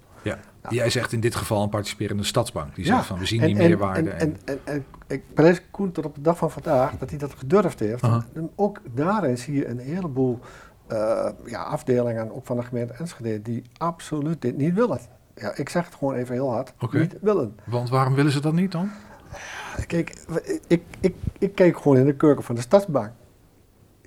Nou. 0.63 0.75
Jij 0.75 0.91
zegt 0.91 1.13
in 1.13 1.21
dit 1.21 1.35
geval 1.35 1.63
een 1.63 1.69
participerende 1.69 2.25
stadsbank. 2.25 2.75
Die 2.75 2.85
Ja, 2.87 2.95
zegt 2.95 3.07
van 3.07 3.19
we 3.19 3.27
zien 3.27 3.41
En- 3.41 3.47
die 3.47 3.57
en- 3.57 3.69
meerwaarde. 3.69 4.11
En, 4.11 4.19
en, 4.21 4.37
en, 4.45 4.61
en 4.65 4.85
ik 5.07 5.23
prijs 5.35 5.61
Koen 5.71 5.93
tot 5.93 6.05
op 6.05 6.15
de 6.15 6.21
dag 6.21 6.37
van 6.37 6.51
vandaag 6.51 6.99
dat 6.99 7.11
hij 7.11 7.19
dat 7.19 7.35
gedurfd 7.37 7.79
heeft. 7.81 8.03
En 8.03 8.51
ook 8.57 8.81
daarin 8.95 9.39
zie 9.39 9.55
je 9.55 9.67
een 9.69 9.79
heleboel 9.79 10.39
eh, 10.87 11.29
ja, 11.47 11.63
afdelingen, 11.63 12.33
ook 12.35 12.47
van 12.47 12.57
de 12.57 12.63
gemeente 12.63 12.93
Enschede, 12.93 13.43
die 13.43 13.63
absoluut 13.77 14.43
dit 14.43 14.57
niet 14.57 14.75
willen. 14.75 14.99
Ja, 15.35 15.57
ik 15.57 15.69
zeg 15.69 15.85
het 15.85 15.95
gewoon 15.95 16.15
even 16.15 16.35
heel 16.35 16.51
hard, 16.53 16.73
niet 16.93 17.17
willen. 17.21 17.57
Want 17.65 17.89
waarom 17.89 18.15
willen 18.15 18.33
ze 18.33 18.41
dat 18.41 18.53
niet 18.53 18.73
dan? 18.73 18.91
Kijk, 19.87 20.15
we- 20.29 20.61
ik, 20.67 20.83
ik, 21.01 21.15
ik 21.39 21.55
kijk 21.55 21.77
gewoon 21.77 21.97
in 21.97 22.07
de 22.07 22.15
keuken 22.17 22.45
van 22.45 22.55
de 22.55 22.61
stadsbank. 22.61 23.11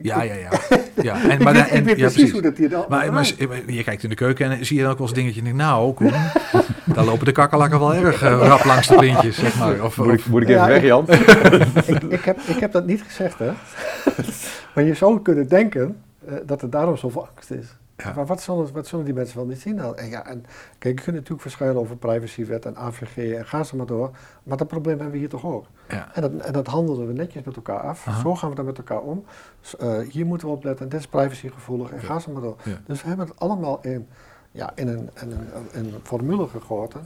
Ja, 0.02 0.22
ja, 0.22 0.34
ja. 0.34 0.50
ja 1.02 1.22
en, 1.24 1.30
ik 1.32 1.44
maar 1.44 1.54
weet, 1.54 1.62
dan- 1.64 1.72
en- 1.72 1.78
ik 1.80 1.86
weet 1.86 1.86
ja, 1.86 1.94
precies, 1.94 2.14
precies. 2.14 2.32
hoe 2.32 2.42
dat 2.42 2.58
hier 2.58 2.70
dan 2.70 2.86
Maar, 2.90 3.14
maar 3.14 3.32
je 3.68 3.84
kijkt 3.84 4.04
in 4.04 4.10
de 4.10 4.16
keuken 4.16 4.52
en 4.52 4.66
zie 4.66 4.76
je 4.78 4.82
dan 4.84 4.92
ook 4.92 4.98
wel 4.98 5.08
eens 5.08 5.16
dingetje 5.16 5.40
en 5.40 5.46
denk 5.46 5.58
nou, 5.58 5.94
Koen, 5.94 6.12
daar 6.96 7.06
lopen 7.06 7.26
de 7.26 7.32
kakkerlakken 7.32 7.80
wel 7.80 7.94
erg 7.96 8.22
eh, 8.22 8.38
rap 8.48 8.64
langs 8.64 8.88
de 8.88 8.96
plintjes, 8.96 9.36
zeg 9.38 9.60
maar. 9.60 9.84
Of, 9.84 9.98
Moet 9.98 10.14
ik, 10.14 10.26
moet 10.26 10.42
ik 10.42 10.48
even 10.50 10.62
Ja, 10.62 10.68
weg, 10.68 10.82
Jan? 10.84 11.06
ik, 11.96 12.04
ik, 12.04 12.26
heb, 12.26 12.40
ik 12.40 12.60
heb 12.60 12.72
dat 12.72 12.86
niet 12.86 13.02
gezegd, 13.02 13.40
hè. 13.40 13.52
maar 14.76 14.84
je 14.84 14.94
zou 14.94 15.22
kunnen 15.22 15.48
denken 15.48 15.98
eh, 16.28 16.34
dat 16.46 16.62
er 16.62 16.70
daarom 16.70 16.98
zoveel 16.98 17.28
angst 17.36 17.52
is. 17.52 17.66
Ja. 17.98 18.14
Maar 18.16 18.26
wat 18.26 18.42
zullen, 18.42 18.74
wat 18.74 18.88
zullen 18.88 19.06
die 19.06 19.14
mensen 19.14 19.38
wel 19.38 19.46
niet 19.46 19.62
zien 19.62 19.76
dan? 19.78 19.96
En 19.98 20.10
ja, 20.10 20.26
en, 20.26 20.46
kijk, 20.78 20.98
je 20.98 21.04
kunt 21.04 21.16
natuurlijk 21.16 21.42
verschuilen 21.42 21.82
over 21.82 21.96
privacywet 21.98 22.66
en 22.66 22.78
AVG 22.78 23.34
en 23.34 23.46
ga 23.46 23.64
ze 23.64 23.76
maar 23.76 23.86
door. 23.86 24.12
Maar 24.44 24.58
dat 24.58 24.68
probleem 24.68 24.94
hebben 24.96 25.12
we 25.14 25.18
hier 25.20 25.30
toch 25.30 25.46
ook. 25.46 25.66
ja. 25.90 26.10
En 26.14 26.22
dat, 26.22 26.32
en 26.32 26.54
dat 26.54 26.68
handelen 26.68 27.08
we 27.08 27.14
netjes 27.14 27.44
met 27.44 27.56
elkaar 27.56 27.80
af. 27.80 28.08
Aha. 28.08 28.20
Zo 28.22 28.36
gaan 28.36 28.50
we 28.50 28.56
daar 28.56 28.66
met 28.66 28.78
elkaar 28.78 29.02
om. 29.02 29.26
Eh, 29.80 29.98
hier 30.10 30.26
moeten 30.26 30.48
we 30.48 30.54
op 30.54 30.64
letten. 30.64 30.90
Dit 30.90 31.00
is 31.00 31.08
privacygevoelig 31.08 31.90
en 31.92 32.00
Ja. 32.02 32.06
ga 32.06 32.20
ze 32.20 32.32
maar 32.32 32.42
door. 32.42 32.58
Dus 32.86 33.02
we 33.02 33.08
hebben 33.08 33.26
het 33.28 33.40
allemaal 33.40 33.80
in, 33.82 34.08
ja, 34.52 34.72
in, 34.76 34.88
een, 34.88 35.10
in 35.22 35.32
een, 35.32 35.48
een 35.74 35.94
formule 36.04 36.48
gegoten. 36.48 37.02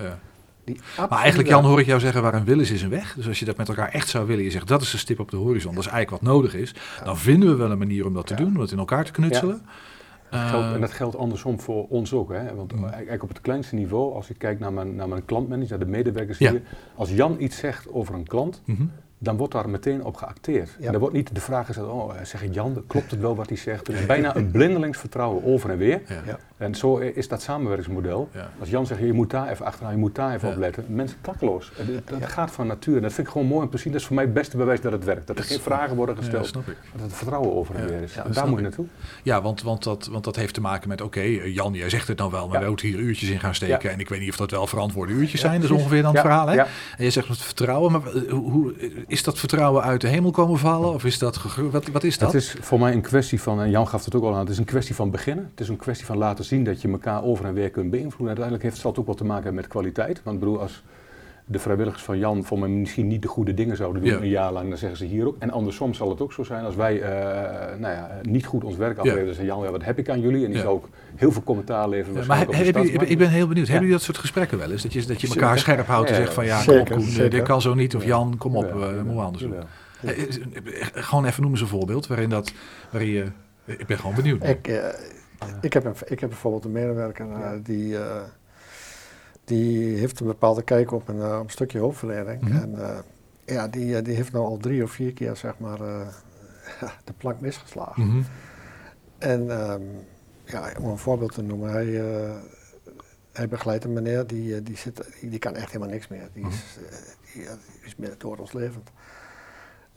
Maar 0.98 1.20
eigenlijk, 1.20 1.50
Jan, 1.50 1.66
hoor 1.66 1.80
ik 1.80 1.86
jou 1.86 2.00
zeggen 2.00 2.22
waar 2.22 2.34
een 2.34 2.46
wil 2.46 2.60
is, 2.60 2.72
is 2.72 2.82
een 2.82 2.90
weg. 2.90 3.14
Dus 3.14 3.28
als 3.28 3.40
je 3.40 3.46
dat 3.46 3.58
met 3.58 3.68
elkaar 3.68 3.90
echt 3.90 4.08
zou 4.08 4.28
willen, 4.28 4.44
je 4.44 4.52
zegt 4.52 4.68
dat 4.68 4.82
is 4.82 4.92
de 4.92 4.98
stip 4.98 5.20
op 5.20 5.32
de 5.32 5.38
horizon, 5.38 5.76
dat 5.76 5.86
is 5.86 5.90
eigenlijk 5.92 6.24
wat 6.24 6.34
nodig 6.34 6.54
is, 6.56 6.76
dan 7.04 7.18
vinden 7.18 7.50
we 7.50 7.56
wel 7.56 7.72
een 7.72 7.78
manier 7.78 8.06
om 8.06 8.14
dat 8.14 8.28
te 8.28 8.34
doen, 8.34 8.56
om 8.56 8.62
het 8.62 8.72
in 8.72 8.78
elkaar 8.78 9.06
te 9.06 9.12
knutselen. 9.12 9.62
Geldt- 10.32 10.66
Eh, 10.68 10.74
en 10.74 10.82
dat 10.82 10.92
geldt 10.92 11.18
andersom 11.18 11.60
voor 11.60 11.88
ons 11.88 12.14
ook. 12.14 12.32
Hè? 12.34 12.56
Want 12.56 12.76
Mm. 12.76 12.86
eigenlijk 12.86 13.24
op 13.24 13.30
het 13.30 13.42
kleinste 13.42 13.76
niveau, 13.76 14.14
als 14.14 14.30
ik 14.30 14.38
kijk 14.38 14.60
naar 14.60 14.74
mijn, 14.74 14.96
naar 14.96 15.08
mijn 15.08 15.26
klantmanager, 15.26 15.70
naar 15.70 15.86
de 15.86 15.92
medewerkers 15.92 16.38
Ja. 16.38 16.52
hier. 16.52 16.62
Als 16.96 17.12
Jan 17.12 17.36
iets 17.40 17.58
zegt 17.58 17.92
over 17.94 18.16
een 18.16 18.28
klant, 18.28 18.62
mhm. 18.66 18.84
dan 19.18 19.38
wordt 19.38 19.54
daar 19.54 19.70
meteen 19.70 20.04
op 20.06 20.16
geacteerd. 20.16 20.76
Ja. 20.80 20.88
En 20.88 20.94
er 20.94 21.00
wordt 21.00 21.16
niet 21.16 21.36
de 21.36 21.42
vraag 21.42 21.66
gesteld, 21.66 21.92
oh, 21.92 22.14
zeg 22.24 22.54
Jan, 22.54 22.84
klopt 22.88 23.12
het 23.12 23.20
wel 23.20 23.36
wat 23.36 23.48
hij 23.50 23.58
zegt? 23.58 23.88
Het 23.88 23.96
is 23.96 24.06
bijna 24.06 24.36
een 24.36 24.52
blindelings 24.52 24.98
vertrouwen 24.98 25.44
over 25.44 25.70
en 25.70 25.78
weer. 25.78 26.02
Ja. 26.26 26.38
En 26.60 26.76
zo 26.76 26.98
is 26.98 27.28
dat 27.28 27.42
samenwerkingsmodel. 27.42 28.30
Ja. 28.34 28.50
Als 28.60 28.70
Jan 28.70 28.86
zegt, 28.86 29.00
je 29.02 29.14
moet 29.14 29.30
daar 29.30 29.50
even 29.50 29.66
achteraan, 29.66 29.92
je 29.92 29.98
moet 29.98 30.16
daar 30.16 30.34
even 30.36 30.48
Ja. 30.48 30.54
op 30.54 30.60
letten. 30.60 30.86
Mensen 30.88 31.18
klakkeloos. 31.22 31.72
En 31.78 32.04
Dat, 32.20 32.30
gaat 32.30 32.52
van 32.52 32.68
natuur. 32.68 32.96
En 32.96 33.02
dat 33.02 33.14
vind 33.14 33.28
ik 33.28 33.34
gewoon 33.34 33.48
mooi 33.48 33.66
om 33.66 33.70
te 33.72 33.78
zien. 33.78 33.92
Dat 33.92 34.02
is 34.02 34.08
voor 34.08 34.16
mij 34.16 34.26
het 34.26 34.34
beste 34.34 34.58
bewijs 34.58 34.82
dat 34.82 34.92
het 34.92 35.04
werkt. 35.04 35.28
Dat 35.28 35.36
er 35.36 35.42
Dat 35.42 35.52
geen 35.52 35.60
vragen 35.62 35.96
worden 35.96 36.18
gesteld. 36.18 36.46
snap 36.48 36.68
ik. 36.68 36.76
dat 36.92 37.02
het 37.02 37.14
vertrouwen 37.14 37.54
over 37.56 37.76
en 37.76 37.82
Ja. 37.82 37.88
weer 37.88 38.02
is. 38.02 38.16
En 38.16 38.32
daar 38.32 38.48
moet 38.48 38.56
je 38.58 38.64
naartoe. 38.64 38.86
Ja, 39.24 39.42
want, 39.42 39.62
want, 39.62 39.84
dat, 39.84 40.08
want 40.12 40.24
dat 40.24 40.36
heeft 40.36 40.54
te 40.54 40.62
maken 40.62 40.90
met, 40.90 41.02
oké, 41.02 41.20
eh, 41.20 41.54
Jan, 41.56 41.74
jij 41.74 41.90
zegt 41.90 42.08
het 42.08 42.18
nou 42.18 42.32
wel, 42.32 42.48
maar 42.48 42.60
we 42.62 42.68
moeten 42.68 42.88
hier 42.88 42.98
uurtjes 43.00 43.30
in 43.30 43.40
gaan 43.40 43.56
steken. 43.56 43.92
En 43.92 44.00
ik 44.00 44.10
weet 44.10 44.20
niet 44.20 44.30
of 44.30 44.38
dat 44.38 44.52
wel 44.52 44.68
verantwoorde 44.68 45.14
uurtjes 45.14 45.40
zijn, 45.42 45.54
dat 45.54 45.62
is 45.62 45.68
precies. 45.68 45.86
ongeveer 45.86 46.04
dan 46.04 46.12
het 46.14 46.22
verhaal. 46.22 46.48
Hè? 46.48 46.58
En 46.98 47.04
je 47.04 47.10
zegt 47.10 47.30
met 47.30 47.38
vertrouwen, 47.38 47.92
maar 47.92 48.02
eh, 48.16 48.32
hoe, 48.32 48.74
is 49.08 49.24
dat 49.24 49.40
vertrouwen 49.40 49.84
uit 49.84 50.02
de 50.02 50.08
hemel 50.08 50.32
komen 50.32 50.60
vallen? 50.60 50.94
Of 50.94 51.06
is 51.06 51.18
dat, 51.20 51.40
wat, 51.72 51.88
wat 51.88 52.04
is 52.04 52.18
dat? 52.18 52.32
Het 52.34 52.42
is 52.42 52.56
voor 52.62 52.80
mij 52.80 52.94
een 52.94 53.02
kwestie 53.02 53.42
van, 53.42 53.62
en 53.62 53.70
Jan 53.70 53.88
gaf 53.88 54.06
het 54.06 54.16
ook 54.16 54.24
al 54.24 54.34
aan, 54.34 54.40
het 54.40 54.50
is 54.50 54.58
een 54.58 54.66
kwestie 54.66 54.96
van 54.96 55.12
beginnen. 55.12 55.48
Het 55.52 55.60
is 55.60 55.68
een 55.70 55.78
kwestie 55.78 56.06
van 56.06 56.18
laten 56.18 56.46
zien 56.50 56.64
dat 56.64 56.82
je 56.82 56.88
elkaar 56.92 57.24
over 57.24 57.46
en 57.46 57.54
weer 57.54 57.70
kunt 57.70 57.90
beïnvloeden. 57.92 58.28
Uiteindelijk 58.28 58.64
heeft, 58.64 58.78
zal 58.78 58.90
het 58.92 59.00
ook 59.00 59.06
wel 59.06 59.16
te 59.16 59.26
maken 59.26 59.54
met 59.54 59.68
kwaliteit. 59.68 60.22
Want 60.24 60.36
ik 60.36 60.44
bedoel, 60.44 60.60
als 60.62 60.84
de 61.46 61.60
vrijwilligers 61.60 62.04
van 62.04 62.18
Jan 62.18 62.44
voor 62.44 62.60
mij 62.60 62.70
misschien 62.70 63.08
niet 63.08 63.22
de 63.22 63.28
goede 63.28 63.54
dingen 63.54 63.76
zouden 63.78 64.02
doen 64.02 64.12
Ja. 64.12 64.18
een 64.18 64.28
jaar 64.28 64.52
lang, 64.52 64.70
dan 64.70 64.78
zeggen 64.78 64.98
ze 64.98 65.06
hier 65.06 65.28
ook. 65.28 65.36
En 65.40 65.52
andersom 65.52 65.94
zal 65.94 66.10
het 66.10 66.22
ook 66.22 66.34
zo 66.34 66.44
zijn 66.44 66.66
als 66.66 66.76
wij 66.76 67.02
eh, 67.02 67.10
nou 67.80 67.94
ja, 67.94 68.20
niet 68.22 68.46
goed 68.46 68.64
ons 68.64 68.76
werk 68.76 68.98
afleveren. 68.98 69.26
Dan 69.26 69.36
zeggen 69.36 69.54
Jan, 69.56 69.64
ja, 69.66 69.72
wat 69.72 69.84
heb 69.84 69.98
ik 69.98 70.10
aan 70.10 70.20
jullie? 70.22 70.42
En 70.46 70.48
die 70.50 70.58
Ja. 70.58 70.64
zal 70.64 70.74
ook 70.74 70.90
heel 71.16 71.32
veel 71.32 71.44
commentaar 71.44 71.90
leveren. 71.90 72.22
Ja, 72.22 72.28
maar 72.28 72.38
heb, 72.38 72.54
heb 72.54 72.76
je- 72.78 72.92
ik 72.92 73.18
ben 73.18 73.30
heel 73.30 73.48
benieuwd, 73.48 73.66
Ja. 73.68 73.72
hebben 73.72 73.90
jullie 73.90 73.92
dat 73.92 74.02
soort 74.02 74.18
gesprekken 74.18 74.58
wel 74.58 74.72
eens? 74.72 74.82
Dat 74.82 74.94
je, 74.94 75.06
dat 75.06 75.22
je 75.22 75.28
elkaar 75.28 75.58
Zeker. 75.58 75.74
scherp 75.74 75.88
houdt 75.88 76.10
en 76.10 76.16
zegt 76.16 76.34
van 76.34 76.46
ja, 76.46 76.60
zeker, 76.62 76.74
kom 76.84 76.92
op 76.98 76.98
Koen, 77.04 77.12
zeker. 77.12 77.30
dit 77.30 77.42
kan 77.42 77.62
zo 77.62 77.74
niet. 77.74 77.96
Of 77.96 78.02
Ja. 78.02 78.08
Jan, 78.08 78.36
kom 78.38 78.56
op, 78.56 78.64
Jawel, 78.66 78.90
eh, 78.90 79.02
we 79.04 79.22
anders 79.22 79.44
doen. 79.44 79.54
Eh, 80.02 80.14
Gewoon 80.94 81.26
even 81.26 81.42
noemen 81.42 81.58
ze 81.60 81.64
een 81.66 81.70
voorbeeld 81.70 82.08
waarin 82.08 82.30
dat, 82.30 82.52
waarin 82.92 83.10
je, 83.10 83.26
ik 83.66 83.86
ben 83.86 83.98
gewoon 83.98 84.16
benieuwd. 84.16 84.44
Ik, 84.48 84.68
eh, 84.68 84.76
Ik, 85.62 85.74
heb 85.74 85.86
een, 85.86 85.96
ik 86.06 86.20
heb 86.20 86.30
bijvoorbeeld 86.30 86.66
een 86.66 86.72
medewerker 86.72 87.28
die, 87.64 87.98
die 89.44 89.98
heeft 89.98 90.20
een 90.20 90.28
bepaalde 90.28 90.64
kijk 90.64 90.92
op 90.92 91.08
een, 91.08 91.20
een 91.20 91.50
stukje 91.50 91.78
hulpverlening. 91.78 92.42
Mhm. 92.42 92.58
En 92.58 93.04
ja, 93.46 93.68
die, 93.68 94.02
die 94.02 94.16
heeft 94.16 94.32
nou 94.32 94.46
al 94.46 94.58
drie 94.58 94.84
of 94.84 94.92
vier 94.92 95.14
keer 95.14 95.36
zeg 95.36 95.58
maar 95.58 95.78
de 97.06 97.14
plank 97.18 97.40
misgeslagen. 97.40 98.08
Mhm. 98.08 98.22
En 99.18 99.52
ehm, 99.52 99.82
ja, 100.46 100.72
om 100.80 100.86
een 100.86 100.98
voorbeeld 100.98 101.34
te 101.34 101.42
noemen, 101.42 101.72
hij, 101.72 102.02
hij 103.40 103.48
begeleidt 103.48 103.84
een 103.84 103.94
meneer 103.94 104.28
die, 104.28 104.56
eh, 104.56 104.62
die, 104.64 104.78
zit, 104.78 105.10
die, 105.22 105.40
kan 105.40 105.56
echt 105.56 105.72
helemaal 105.72 105.94
niks 105.94 106.08
meer. 106.08 106.30
Die 106.34 106.48
is, 106.48 106.78
uh, 106.82 106.88
die, 107.34 107.44
is 107.82 107.96
meer 107.96 108.16
doodlevend. 108.18 108.90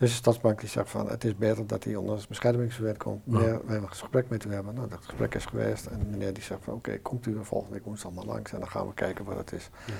Dus 0.03 0.11
de 0.11 0.17
Stadsbank 0.17 0.61
die 0.61 0.69
zegt 0.69 0.91
van 0.91 1.09
het 1.09 1.25
is 1.25 1.37
beter 1.37 1.67
dat 1.67 1.85
hij 1.85 1.97
onder 1.97 2.25
beschermingswet 2.29 2.97
komt. 2.97 3.27
Meneer, 3.27 3.47
we 3.47 3.51
hebben 3.51 3.83
een 3.83 3.89
gesprek 3.89 4.29
met 4.29 4.45
u 4.45 4.53
hebben. 4.53 4.75
Nou, 4.75 4.89
dat 4.89 4.99
gesprek 5.03 5.35
is 5.35 5.45
geweest 5.45 5.87
en 5.87 6.07
meneer 6.11 6.33
die 6.33 6.43
zegt 6.43 6.61
van 6.65 6.75
oké, 6.75 6.99
komt 6.99 7.27
u 7.27 7.39
volgende 7.43 7.75
week 7.75 7.85
woensdag 7.85 8.13
allemaal 8.13 8.35
langs 8.35 8.53
en 8.53 8.59
dan 8.59 8.69
gaan 8.69 8.87
we 8.87 8.95
kijken 8.95 9.25
wat 9.25 9.37
het 9.37 9.53
is. 9.53 9.71
Ja. 9.87 9.93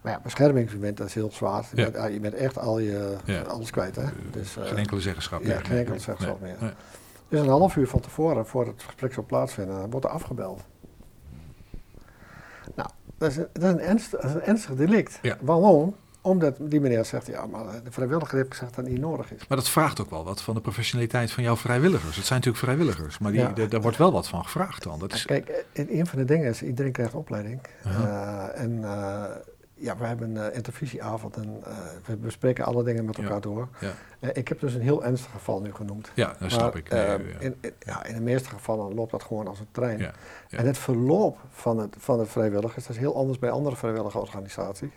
Maar 0.00 0.12
ja, 0.12 0.20
beschermingsmoment, 0.22 0.96
dat 0.96 1.06
is 1.06 1.14
heel 1.14 1.30
zwaar. 1.32 1.68
Je, 1.74 1.90
bent, 1.90 2.12
je, 2.12 2.20
bent, 2.20 2.34
echt 2.34 2.58
al 2.58 2.78
je, 2.78 3.16
alles 3.48 3.70
kwijt. 3.70 3.96
Hè? 3.96 4.04
Dus, 4.30 4.56
geen 4.60 4.76
enkele 4.76 5.00
zeggenschap 5.00 5.42
meer. 5.42 5.52
Ja, 5.52 5.60
geen 5.60 5.78
enkele 5.78 5.98
zeggenschap 5.98 6.40
meer. 6.40 6.56
Dus 7.28 7.40
een 7.40 7.48
half 7.48 7.76
uur 7.76 7.88
van 7.88 8.00
tevoren, 8.00 8.46
voor 8.46 8.66
het 8.66 8.82
gesprek 8.82 9.12
zou 9.12 9.26
plaatsvinden, 9.26 9.90
wordt 9.90 10.06
er 10.06 10.12
afgebeld. 10.12 10.62
Nou, 12.74 12.88
dat 13.18 13.30
is 13.30 13.36
een, 13.36 13.48
dat 13.52 13.62
is 13.62 13.70
een, 13.70 13.80
ernstig, 13.80 14.20
dat 14.20 14.30
is 14.30 14.36
een 14.36 14.42
ernstig 14.42 14.74
delict. 14.74 15.20
Waarom? 15.40 15.94
Omdat 16.26 16.56
die 16.60 16.80
meneer 16.80 17.04
zegt, 17.04 17.26
ja, 17.26 17.46
maar 17.46 17.64
de 17.84 17.92
vrijwilliger 17.92 18.36
heeft 18.36 18.50
gezegd 18.50 18.74
dat 18.74 18.84
niet 18.84 19.00
nodig 19.00 19.32
is. 19.32 19.46
Maar 19.48 19.58
dat 19.58 19.68
vraagt 19.68 20.00
ook 20.00 20.10
wel 20.10 20.24
wat 20.24 20.42
van 20.42 20.54
de 20.54 20.60
professionaliteit 20.60 21.30
van 21.30 21.42
jouw 21.42 21.56
vrijwilligers. 21.56 22.16
Het 22.16 22.26
zijn 22.26 22.38
natuurlijk 22.38 22.64
vrijwilligers, 22.64 23.18
maar 23.18 23.32
die, 23.32 23.68
daar 23.68 23.80
wordt 23.80 23.96
wel 23.96 24.12
wat 24.12 24.28
van 24.28 24.44
gevraagd 24.44 24.82
dan. 24.82 24.98
Dat 24.98 25.12
is... 25.12 25.24
Kijk, 25.24 25.64
een 25.72 26.06
van 26.06 26.18
de 26.18 26.24
dingen 26.24 26.48
is, 26.48 26.62
iedereen 26.62 26.92
krijgt 26.92 27.14
opleiding. 27.14 27.60
Uh, 27.86 28.60
en 28.60 28.70
uh, 28.70 29.24
ja, 29.74 29.96
we 29.96 30.04
hebben 30.04 30.36
een 30.36 30.54
intervisieavond 30.54 31.36
en 31.36 31.62
uh, 31.66 31.76
we 32.04 32.16
bespreken 32.16 32.64
alle 32.64 32.84
dingen 32.84 33.04
met 33.04 33.18
elkaar 33.18 33.40
door. 33.40 33.68
Ja. 33.80 33.92
Uh, 34.20 34.30
ik 34.32 34.48
heb 34.48 34.60
dus 34.60 34.74
een 34.74 34.80
heel 34.80 35.04
ernstig 35.04 35.30
geval 35.30 35.60
nu 35.60 35.74
genoemd. 35.74 36.10
Ja, 36.14 36.34
dat 36.38 36.50
snap 36.50 36.76
ik. 36.76 36.88
Nee, 36.88 37.18
in, 37.38 37.56
in, 37.60 37.72
ja, 37.78 38.04
in 38.04 38.14
de 38.14 38.20
meeste 38.20 38.48
gevallen 38.48 38.94
loopt 38.94 39.10
dat 39.10 39.22
gewoon 39.22 39.46
als 39.46 39.60
een 39.60 39.68
trein. 39.70 40.12
En 40.50 40.66
het 40.66 40.78
verloop 40.78 41.38
van 41.50 41.78
het, 41.78 41.96
van 41.98 42.18
het 42.18 42.28
vrijwilligers, 42.28 42.86
dat 42.86 42.96
is 42.96 43.02
heel 43.02 43.16
anders 43.16 43.38
bij 43.38 43.50
andere 43.50 43.76
vrijwillige 43.76 44.18
organisaties. 44.18 44.92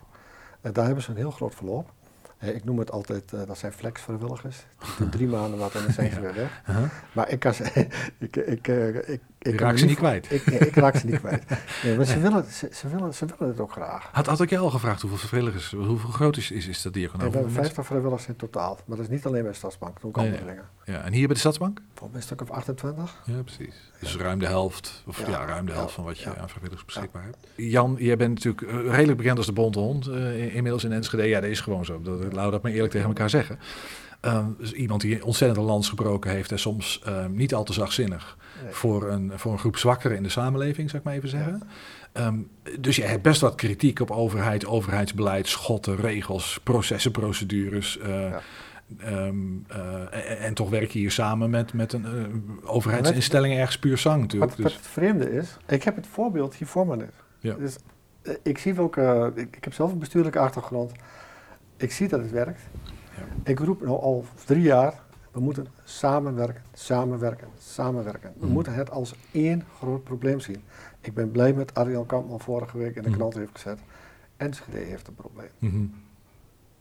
Daar 0.74 0.86
hebben 0.86 1.04
ze 1.04 1.10
een 1.10 1.18
heel 1.18 1.32
groot 1.32 1.56
verloop 1.56 1.92
ik 2.40 2.64
noem 2.64 2.80
het 2.80 2.92
altijd, 2.92 3.32
uh, 3.32 3.40
dat 3.48 3.58
zijn 3.58 3.72
flexvrijwilligers. 3.72 4.66
Die 4.98 5.10
drie 5.10 5.28
maanden 5.28 5.60
wat 5.60 5.76
en 5.76 5.84
dan 5.84 5.92
zijn 5.92 6.12
ze 6.12 6.20
weer 6.28 6.34
weg. 6.34 6.62
Uh 6.70 6.76
-huh. 6.76 6.90
Maar 7.12 7.30
ik 7.30 7.40
kan 7.40 7.54
ze... 7.54 7.64
ik, 8.18 8.36
ik, 8.36 8.68
ik, 9.08 9.22
ik 9.54 9.60
raak 9.60 9.78
ze 9.78 9.86
niet 9.86 9.98
kwijt. 9.98 10.32
Ik, 10.32 10.46
nee, 10.46 10.60
ik 10.60 10.76
raak 10.76 10.96
ze 10.96 11.06
niet 11.06 11.20
kwijt. 11.20 11.44
Nee, 11.84 11.96
maar 11.96 12.06
ze 12.06 12.20
willen, 12.20 12.46
ze, 12.52 12.70
ze, 12.74 12.88
willen, 12.90 13.14
ze 13.14 13.26
willen 13.26 13.48
het 13.54 13.60
ook 13.60 13.72
graag. 13.72 14.10
Had, 14.12 14.26
had 14.26 14.42
ik 14.42 14.50
je 14.50 14.58
al 14.58 14.70
gevraagd 14.70 15.02
hoeveel 15.02 15.28
vrijwilligers, 15.28 15.72
hoeveel 15.72 16.10
groot 16.10 16.38
is, 16.38 16.52
is, 16.52 16.68
is 16.68 16.82
dat 16.82 16.94
diaconaal? 16.94 17.30
we 17.30 17.34
hebben 17.34 17.54
50 17.54 17.86
vrijwilligers 17.86 18.28
in 18.28 18.36
totaal. 18.36 18.80
Maar 18.86 18.98
dat 18.98 19.06
is 19.06 19.12
niet 19.12 19.26
alleen 19.26 19.42
bij 19.42 19.52
de 19.52 19.58
Stadsbank, 19.58 19.98
ook 20.02 20.18
andere 20.18 20.46
dingen. 20.46 20.64
Ja, 20.86 21.02
en 21.02 21.14
hier 21.14 21.26
bij 21.26 21.34
de 21.34 21.40
Stadsbank? 21.40 21.82
Volgens 21.88 22.10
mij 22.10 22.20
een 22.20 22.22
stuk 22.22 22.42
of 22.42 22.50
28. 22.50 23.22
Ja, 23.26 23.42
precies. 23.44 23.76
Dus 24.00 24.16
ruim 24.16 24.40
de 24.40 24.46
helft, 24.46 25.04
of 25.08 25.28
ja, 25.28 25.46
ruim 25.46 25.66
de 25.66 25.72
helft 25.72 25.94
van 25.94 26.04
wat 26.04 26.20
je 26.20 26.36
aan 26.36 26.50
vrijwilligers 26.50 26.86
beschikbaar 26.86 27.24
hebt. 27.24 27.38
Jan, 27.56 27.96
jij 28.00 28.18
bent 28.18 28.34
natuurlijk 28.34 28.62
eh, 28.62 28.96
redelijk 28.96 29.18
bekend 29.18 29.38
als 29.38 29.46
de 29.46 29.54
bonte 29.54 29.80
hond 29.80 30.08
uh, 30.08 30.56
inmiddels 30.56 30.84
in 30.84 30.92
Enschede. 30.92 31.24
Ja, 31.24 31.40
dat 31.40 31.50
is 31.50 31.62
gewoon 31.62 31.86
zo. 31.86 32.02
Dat, 32.02 32.20
laten 32.20 32.46
we 32.46 32.52
dat 32.52 32.62
maar 32.62 32.72
eerlijk 32.72 32.92
tegen 32.92 33.08
elkaar 33.08 33.30
zeggen. 33.30 33.60
Um, 34.22 34.56
dus 34.60 34.72
iemand 34.72 35.02
die 35.02 35.26
ontzettend 35.26 35.66
lans 35.66 35.90
gebroken 35.90 36.32
heeft 36.32 36.52
en 36.52 36.60
soms 36.60 37.02
um, 37.08 37.36
niet 37.36 37.54
al 37.54 37.64
te 37.64 37.74
zachtzinnig 37.74 38.38
voor, 38.70 39.10
een, 39.10 39.32
voor 39.36 39.52
een 39.52 39.60
groep 39.60 39.78
zwakkeren 39.78 40.18
in 40.18 40.24
de 40.24 40.30
samenleving, 40.30 40.90
zou 40.90 41.02
ik 41.02 41.08
maar 41.08 41.18
even 41.18 41.30
zeggen. 41.30 41.62
Um, 42.14 42.50
dus 42.80 42.96
je 42.96 43.04
hebt 43.04 43.22
best 43.22 43.42
wat 43.42 43.56
kritiek 43.56 44.00
op 44.00 44.12
overheid, 44.12 44.66
overheidsbeleid, 44.66 45.48
schotten, 45.48 45.96
regels, 45.96 46.60
processen, 46.64 47.12
procedures. 47.12 47.98
Uh, 47.98 48.30
ja. 48.30 48.42
Um, 49.06 49.66
uh, 49.72 50.46
en, 50.46 50.54
toch 50.54 50.70
werk 50.70 50.92
je 50.92 51.00
hier 51.00 51.12
samen 51.12 51.50
met, 51.50 51.74
met 51.74 51.94
een 51.94 52.06
uh, 52.06 52.72
overheidsinstelling 52.72 53.58
ergens 53.58 53.80
puur 53.80 53.98
zang 53.98 54.22
natuurlijk. 54.22 54.52
Wat, 54.52 54.64
dus. 54.64 54.74
wat 54.74 54.84
het 54.84 54.92
vreemde 54.92 55.32
is, 55.32 55.58
ik 55.68 55.84
heb 55.84 55.96
het 55.96 56.08
voorbeeld 56.08 56.56
hier 56.56 56.68
voor 56.68 56.88
me. 56.88 57.06
Ja. 57.40 57.54
Dus, 57.54 57.76
ik 58.44 58.58
zie 58.58 58.80
ook, 58.80 58.98
ik, 59.36 59.56
ik, 59.56 59.64
heb 59.64 59.74
zelf 59.74 59.92
een 59.92 60.00
bestuurlijke 60.00 60.40
achtergrond. 60.40 60.92
Ik 61.78 61.92
zie 61.92 62.08
dat 62.08 62.20
het 62.20 62.32
werkt. 62.32 62.62
Ik 63.44 63.60
roep 63.60 63.82
nu 63.82 63.88
al 63.88 64.26
drie 64.46 64.62
jaar, 64.62 64.94
we 65.32 65.40
moeten 65.40 65.68
samenwerken, 65.84 66.62
samenwerken, 66.74 67.48
samenwerken. 67.58 68.34
We 68.40 68.46
mm. 68.46 68.52
moeten 68.52 68.74
het 68.74 68.92
als 68.92 69.16
één 69.32 69.64
groot 69.78 70.04
probleem 70.04 70.40
zien. 70.40 70.64
Ik 71.02 71.14
ben 71.14 71.32
blij 71.32 71.54
met 71.54 71.74
Arjan 71.74 72.06
Kampman 72.06 72.40
vorige 72.40 72.78
week 72.78 72.96
in 72.96 73.04
de 73.04 73.10
mm. 73.10 73.16
krant 73.16 73.34
heeft 73.34 73.52
gezet. 73.54 73.80
Enschede 74.38 74.78
heeft 74.78 75.08
een 75.08 75.16
probleem. 75.16 75.50
Mm 75.60 75.70
-hmm. 75.70 75.94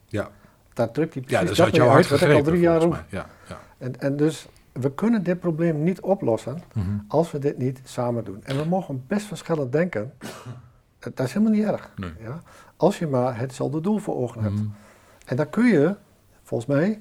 Ja. 0.06 0.30
Daar 0.72 0.90
drukt 0.90 1.14
hij 1.14 1.22
precies 1.22 1.56
ja, 1.56 1.64
dat, 1.64 1.74
dat 1.74 1.88
hart 1.88 2.08
dat 2.08 2.20
ik 2.20 2.32
al 2.32 2.42
drie 2.42 2.60
jaar 2.60 2.80
roep. 2.80 3.04
Ja, 3.08 3.26
ja. 3.48 3.58
En, 3.78 4.00
en 4.00 4.16
dus 4.16 4.48
we 4.72 4.92
kunnen 4.92 5.22
dit 5.22 5.40
probleem 5.40 5.82
niet 5.82 6.00
oplossen 6.00 6.62
mm 6.72 6.82
-hmm. 6.82 7.04
als 7.08 7.30
we 7.30 7.38
dit 7.38 7.58
niet 7.58 7.80
samen 7.84 8.24
doen. 8.24 8.44
En 8.44 8.56
we 8.56 8.64
mogen 8.64 9.04
best 9.06 9.26
verschillend 9.26 9.72
denken. 9.72 10.12
Dat 10.98 11.26
is 11.26 11.32
helemaal 11.32 11.54
niet 11.54 11.64
erg. 11.64 11.90
Nee. 11.96 12.12
Ja? 12.20 12.42
Als 12.76 12.98
je 12.98 13.06
maar 13.06 13.38
hetzelfde 13.38 13.80
doel 13.80 13.98
voor 13.98 14.16
ogen 14.16 14.42
hebt. 14.42 14.54
Mm 14.54 14.74
En 15.26 15.36
dan 15.36 15.50
kun 15.50 15.66
je, 15.66 15.96
volgens 16.46 16.70
mij, 16.70 17.00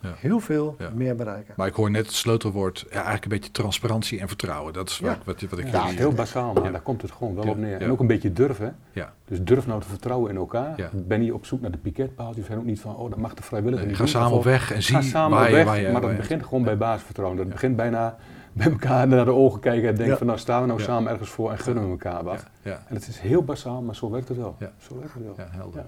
ja. 0.00 0.14
heel 0.16 0.40
veel 0.40 0.76
meer 0.94 1.16
bereiken. 1.16 1.54
Maar 1.56 1.66
ik 1.66 1.74
hoor 1.74 1.90
net 1.90 2.06
het 2.06 2.14
sleutelwoord, 2.14 2.84
ja, 2.88 2.94
eigenlijk 2.94 3.24
een 3.24 3.30
beetje 3.30 3.50
transparantie 3.50 4.20
en 4.20 4.28
vertrouwen. 4.28 4.72
Dat 4.72 4.88
is 4.88 4.98
wat, 4.98 5.16
wat, 5.24 5.40
wat 5.40 5.58
ik 5.58 5.70
Ja, 5.70 5.86
heel 5.86 6.12
basaal, 6.12 6.52
maar 6.52 6.72
daar 6.72 6.80
komt 6.80 7.02
het 7.02 7.10
gewoon 7.10 7.34
wel 7.34 7.48
op 7.48 7.56
neer. 7.56 7.80
En 7.80 7.90
ook 7.90 8.00
een 8.00 8.06
beetje 8.06 8.32
durven. 8.32 8.76
Ja. 8.92 9.12
Dus 9.24 9.42
durf 9.42 9.66
nou 9.66 9.80
te 9.80 9.88
vertrouwen 9.88 10.30
in 10.30 10.36
elkaar. 10.36 10.90
Ben 10.92 11.20
niet 11.20 11.32
op 11.32 11.46
zoek 11.46 11.60
naar 11.60 11.70
de 11.70 11.78
piketpaaltjes. 11.78 12.46
zijn 12.46 12.58
ook 12.58 12.64
niet 12.64 12.80
van, 12.80 12.96
oh, 12.96 13.10
dat 13.10 13.18
mag 13.18 13.34
de 13.34 13.42
vrijwilliger 13.42 13.86
niet 13.86 13.96
Ga 13.96 14.06
samen 14.06 14.36
op 14.38 14.44
weg 14.44 14.72
en 14.72 14.82
zie 14.82 15.02
samen 15.02 15.38
waar, 15.38 15.54
je, 15.54 15.64
waar 15.64 15.80
je, 15.80 15.90
Maar 15.90 16.00
dat 16.00 16.16
begint 16.16 16.42
gewoon 16.42 16.64
bij 16.64 16.76
basisvertrouwen. 16.76 17.38
Dat 17.38 17.48
begint 17.48 17.76
bijna 17.76 18.16
bij 18.62 18.70
elkaar 18.70 19.08
naar 19.08 19.24
de 19.24 19.32
ogen 19.32 19.60
kijken 19.60 19.88
en 19.88 19.94
denken 19.94 20.18
van 20.18 20.26
nou 20.26 20.38
staan 20.38 20.60
we 20.60 20.66
nou 20.66 20.80
samen 20.80 21.12
ergens 21.12 21.30
voor 21.30 21.50
en 21.50 21.58
gunnen 21.58 21.84
we 21.84 21.90
elkaar 21.90 22.24
wat. 22.24 22.44
En 22.62 22.94
het 22.94 23.08
is 23.08 23.18
heel 23.18 23.42
basaal, 23.42 23.82
maar 23.82 23.94
zo 23.94 24.10
werkt 24.10 24.28
het 24.28 24.36
wel. 24.36 24.56
Zo 24.78 24.98
werkt 24.98 25.14
het 25.14 25.22
wel. 25.22 25.34
Ja, 25.36 25.48
helder. 25.50 25.84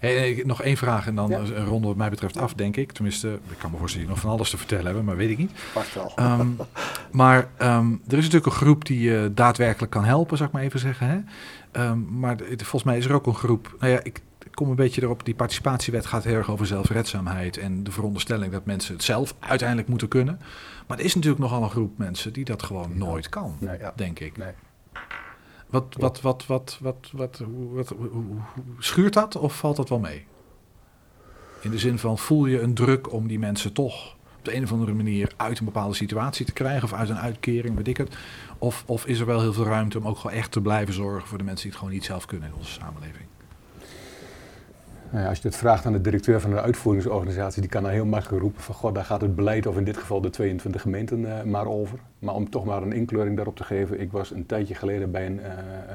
Hey, 0.00 0.42
nog 0.46 0.62
één 0.62 0.76
vraag 0.76 1.06
en 1.06 1.14
dan 1.14 1.32
een 1.32 1.64
ronde 1.64 1.86
wat 1.86 1.96
mij 1.96 2.10
betreft 2.10 2.38
af, 2.38 2.54
denk 2.54 2.76
ik. 2.76 2.92
Tenminste, 2.92 3.38
ik 3.50 3.58
kan 3.58 3.70
me 3.70 3.76
voorstellen 3.76 4.06
je 4.06 4.12
nog 4.12 4.22
van 4.22 4.30
alles 4.30 4.50
te 4.50 4.56
vertellen 4.56 4.84
hebben, 4.84 5.04
maar 5.04 5.16
weet 5.16 5.30
ik 5.30 5.38
niet. 5.38 5.52
Wacht 5.74 5.94
wel. 5.94 6.12
Um, 6.18 6.56
maar 7.10 7.48
um, 7.62 8.02
er 8.08 8.18
is 8.18 8.24
natuurlijk 8.24 8.46
een 8.46 8.52
groep 8.52 8.84
die 8.84 9.00
je 9.00 9.22
uh, 9.22 9.30
daadwerkelijk 9.34 9.92
kan 9.92 10.04
helpen, 10.04 10.36
zou 10.36 10.48
ik 10.48 10.54
maar 10.54 10.64
even 10.64 10.80
zeggen. 10.80 11.06
Hè? 11.06 11.18
Um, 11.86 12.18
maar 12.18 12.36
volgens 12.56 12.82
mij 12.82 12.98
is 12.98 13.04
er 13.04 13.12
ook 13.12 13.26
een 13.26 13.34
groep, 13.34 13.76
nou 13.78 13.92
ja, 13.92 14.00
ik, 14.02 14.20
kom 14.58 14.70
een 14.70 14.76
beetje 14.76 15.02
erop, 15.02 15.24
die 15.24 15.34
participatiewet 15.34 16.06
gaat 16.06 16.24
heel 16.24 16.34
erg 16.34 16.50
over 16.50 16.66
zelfredzaamheid 16.66 17.56
en 17.56 17.84
de 17.84 17.90
veronderstelling 17.90 18.52
dat 18.52 18.64
mensen 18.64 18.94
het 18.94 19.04
zelf 19.04 19.34
uiteindelijk 19.38 19.88
moeten 19.88 20.08
kunnen. 20.08 20.40
Maar 20.86 20.98
er 20.98 21.04
is 21.04 21.14
natuurlijk 21.14 21.42
nogal 21.42 21.62
een 21.62 21.70
groep 21.70 21.98
mensen 21.98 22.32
die 22.32 22.44
dat 22.44 22.62
gewoon 22.62 22.98
nooit 22.98 23.28
kan, 23.28 23.56
nee, 23.60 23.78
ja. 23.78 23.92
denk 23.96 24.20
ik. 24.20 24.36
Nee. 24.36 24.52
Wat, 25.66 25.94
wat, 25.98 26.20
wat, 26.20 26.46
wat, 26.46 26.78
wat, 26.80 27.10
wat, 27.12 27.42
wat, 27.72 27.94
schuurt 28.78 29.12
dat 29.12 29.36
of 29.36 29.58
valt 29.58 29.76
dat 29.76 29.88
wel 29.88 29.98
mee? 29.98 30.26
In 31.60 31.70
de 31.70 31.78
zin 31.78 31.98
van, 31.98 32.18
voel 32.18 32.46
je 32.46 32.60
een 32.60 32.74
druk 32.74 33.12
om 33.12 33.26
die 33.28 33.38
mensen 33.38 33.72
toch 33.72 34.12
op 34.38 34.44
de 34.44 34.54
een 34.54 34.62
of 34.62 34.72
andere 34.72 34.92
manier 34.92 35.32
uit 35.36 35.58
een 35.58 35.64
bepaalde 35.64 35.94
situatie 35.94 36.46
te 36.46 36.52
krijgen 36.52 36.84
of 36.84 36.92
uit 36.92 37.08
een 37.08 37.18
uitkering, 37.18 37.76
weet 37.76 37.88
ik 37.88 37.96
het. 37.96 38.16
Of, 38.58 38.84
of 38.86 39.06
is 39.06 39.20
er 39.20 39.26
wel 39.26 39.40
heel 39.40 39.52
veel 39.52 39.64
ruimte 39.64 39.98
om 39.98 40.08
ook 40.08 40.18
gewoon 40.18 40.36
echt 40.36 40.52
te 40.52 40.60
blijven 40.60 40.94
zorgen 40.94 41.28
voor 41.28 41.38
de 41.38 41.44
mensen 41.44 41.62
die 41.62 41.70
het 41.70 41.80
gewoon 41.80 41.94
niet 41.94 42.04
zelf 42.04 42.26
kunnen 42.26 42.48
in 42.48 42.54
onze 42.54 42.72
samenleving? 42.72 43.26
Ja, 45.12 45.28
als 45.28 45.38
je 45.38 45.48
het 45.48 45.56
vraagt 45.56 45.86
aan 45.86 45.92
de 45.92 46.00
directeur 46.00 46.40
van 46.40 46.52
een 46.52 46.58
uitvoeringsorganisatie, 46.58 47.60
die 47.60 47.70
kan 47.70 47.82
dan 47.82 47.92
heel 47.92 48.04
makkelijk 48.04 48.42
roepen 48.42 48.62
van 48.62 48.74
god, 48.74 48.94
daar 48.94 49.04
gaat 49.04 49.20
het 49.20 49.34
beleid 49.34 49.66
of 49.66 49.76
in 49.76 49.84
dit 49.84 49.96
geval 49.96 50.20
de 50.20 50.30
22 50.30 50.82
gemeenten 50.82 51.20
uh, 51.20 51.42
maar 51.42 51.66
over. 51.66 51.98
Maar 52.18 52.34
om 52.34 52.50
toch 52.50 52.64
maar 52.64 52.82
een 52.82 52.92
inkleuring 52.92 53.36
daarop 53.36 53.56
te 53.56 53.64
geven, 53.64 54.00
ik 54.00 54.12
was 54.12 54.30
een 54.30 54.46
tijdje 54.46 54.74
geleden 54.74 55.10
bij 55.10 55.26
een 55.26 55.38
uh, 55.38 55.46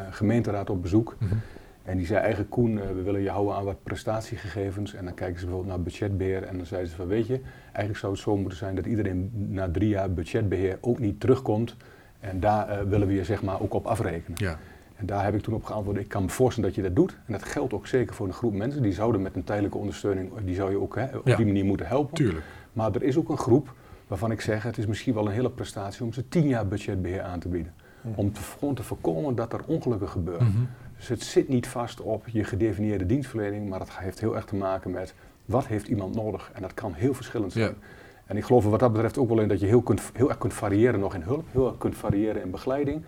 gemeenteraad 0.10 0.70
op 0.70 0.82
bezoek. 0.82 1.16
Mm 1.20 1.28
-hmm. 1.28 1.40
En 1.84 1.98
die 1.98 2.06
zei 2.06 2.20
eigenlijk, 2.20 2.50
Koen, 2.50 2.76
we 2.76 3.02
willen 3.02 3.22
je 3.22 3.30
houden 3.30 3.56
aan 3.56 3.64
wat 3.64 3.84
prestatiegegevens. 3.84 4.94
En 4.94 5.06
dan 5.06 5.14
kijken 5.14 5.40
ze 5.40 5.46
bijvoorbeeld 5.46 5.76
naar 5.76 5.84
budgetbeheer. 5.84 6.44
En 6.44 6.58
dan 6.58 6.66
zeiden 6.66 6.90
ze 6.90 6.96
van, 6.96 7.08
weet 7.08 7.28
je, 7.28 7.40
eigenlijk 7.64 7.98
zou 7.98 8.12
het 8.12 8.22
zo 8.22 8.38
moeten 8.38 8.58
zijn 8.58 8.76
dat 8.76 8.86
iedereen 8.86 9.32
na 9.34 9.70
drie 9.72 9.90
jaar 9.90 10.14
budgetbeheer 10.14 10.78
ook 10.82 11.00
niet 11.00 11.20
terugkomt. 11.20 11.76
En 12.20 12.40
daar 12.40 12.88
willen 12.88 13.08
we 13.08 13.14
je 13.14 13.24
zeg 13.24 13.44
maar 13.44 13.62
ook 13.62 13.74
op 13.74 13.86
afrekenen. 13.86 14.38
Ja. 14.38 14.58
En 14.96 15.06
daar 15.06 15.24
heb 15.24 15.36
ik 15.36 15.42
toen 15.42 15.54
op 15.54 15.64
geantwoord, 15.64 15.98
ik 15.98 16.08
kan 16.08 16.24
me 16.24 16.30
voorstellen 16.30 16.70
dat 16.70 16.78
je 16.78 16.86
dat 16.86 16.96
doet. 16.96 17.18
En 17.26 17.34
dat 17.34 17.44
geldt 17.44 17.74
ook 17.74 17.88
zeker 17.88 18.16
voor 18.16 18.28
een 18.28 18.34
groep 18.34 18.54
mensen. 18.54 18.82
Die 18.82 18.94
zouden 18.94 19.22
met 19.22 19.36
een 19.36 19.44
tijdelijke 19.44 19.78
ondersteuning, 19.78 20.32
die 20.46 20.56
zou 20.56 20.72
je 20.72 20.80
ook 20.80 20.96
hè, 20.96 21.18
op 21.18 21.26
die 21.26 21.46
manier 21.46 21.66
moeten 21.66 21.88
helpen. 21.88 22.16
Tuurlijk. 22.16 22.46
Maar 22.74 22.96
er 22.96 23.04
is 23.04 23.18
ook 23.18 23.30
een 23.30 23.38
groep 23.38 23.74
waarvan 24.08 24.32
ik 24.32 24.42
zeg, 24.42 24.64
het 24.64 24.78
is 24.78 24.86
misschien 24.86 25.14
wel 25.14 25.26
een 25.26 25.32
hele 25.32 25.50
prestatie 25.50 26.04
om 26.04 26.14
ze 26.14 26.28
tien 26.28 26.48
jaar 26.48 26.68
budgetbeheer 26.68 27.22
aan 27.22 27.40
te 27.40 27.48
bieden. 27.48 27.74
Om 28.16 28.34
te, 28.34 28.42
gewoon 28.42 28.76
te 28.76 28.84
voorkomen 28.84 29.36
dat 29.36 29.54
er 29.54 29.62
ongelukken 29.66 30.10
gebeuren. 30.10 30.48
Mhm. 30.48 30.64
Dus 30.98 31.08
het 31.08 31.24
zit 31.24 31.48
niet 31.48 31.68
vast 31.68 32.02
op 32.02 32.28
je 32.28 32.44
gedefinieerde 32.44 33.06
dienstverlening, 33.06 33.70
maar 33.70 33.80
het 33.80 33.98
heeft 33.98 34.20
heel 34.20 34.36
erg 34.36 34.46
te 34.46 34.56
maken 34.56 34.92
met 34.92 35.14
wat 35.46 35.68
heeft 35.68 35.88
iemand 35.88 36.16
nodig. 36.16 36.52
En 36.54 36.62
dat 36.62 36.74
kan 36.74 36.94
heel 36.94 37.14
verschillend 37.14 37.52
zijn. 37.52 37.76
En 38.26 38.38
ik 38.38 38.44
geloof 38.44 38.64
er 38.64 38.70
wat 38.70 38.80
dat 38.80 38.92
betreft 38.92 39.18
ook 39.18 39.30
wel 39.30 39.40
in 39.40 39.48
dat 39.48 39.60
je 39.60 39.66
heel, 39.66 39.82
kunt, 39.82 40.02
heel 40.14 40.30
erg 40.30 40.38
kunt 40.38 40.54
variëren 40.54 41.00
nog 41.00 41.16
in 41.16 41.22
hulp, 41.22 41.46
heel 41.52 41.68
erg 41.68 41.78
kunt 41.78 41.96
variëren 41.96 42.42
in 42.42 42.52
begeleiding. 42.52 43.04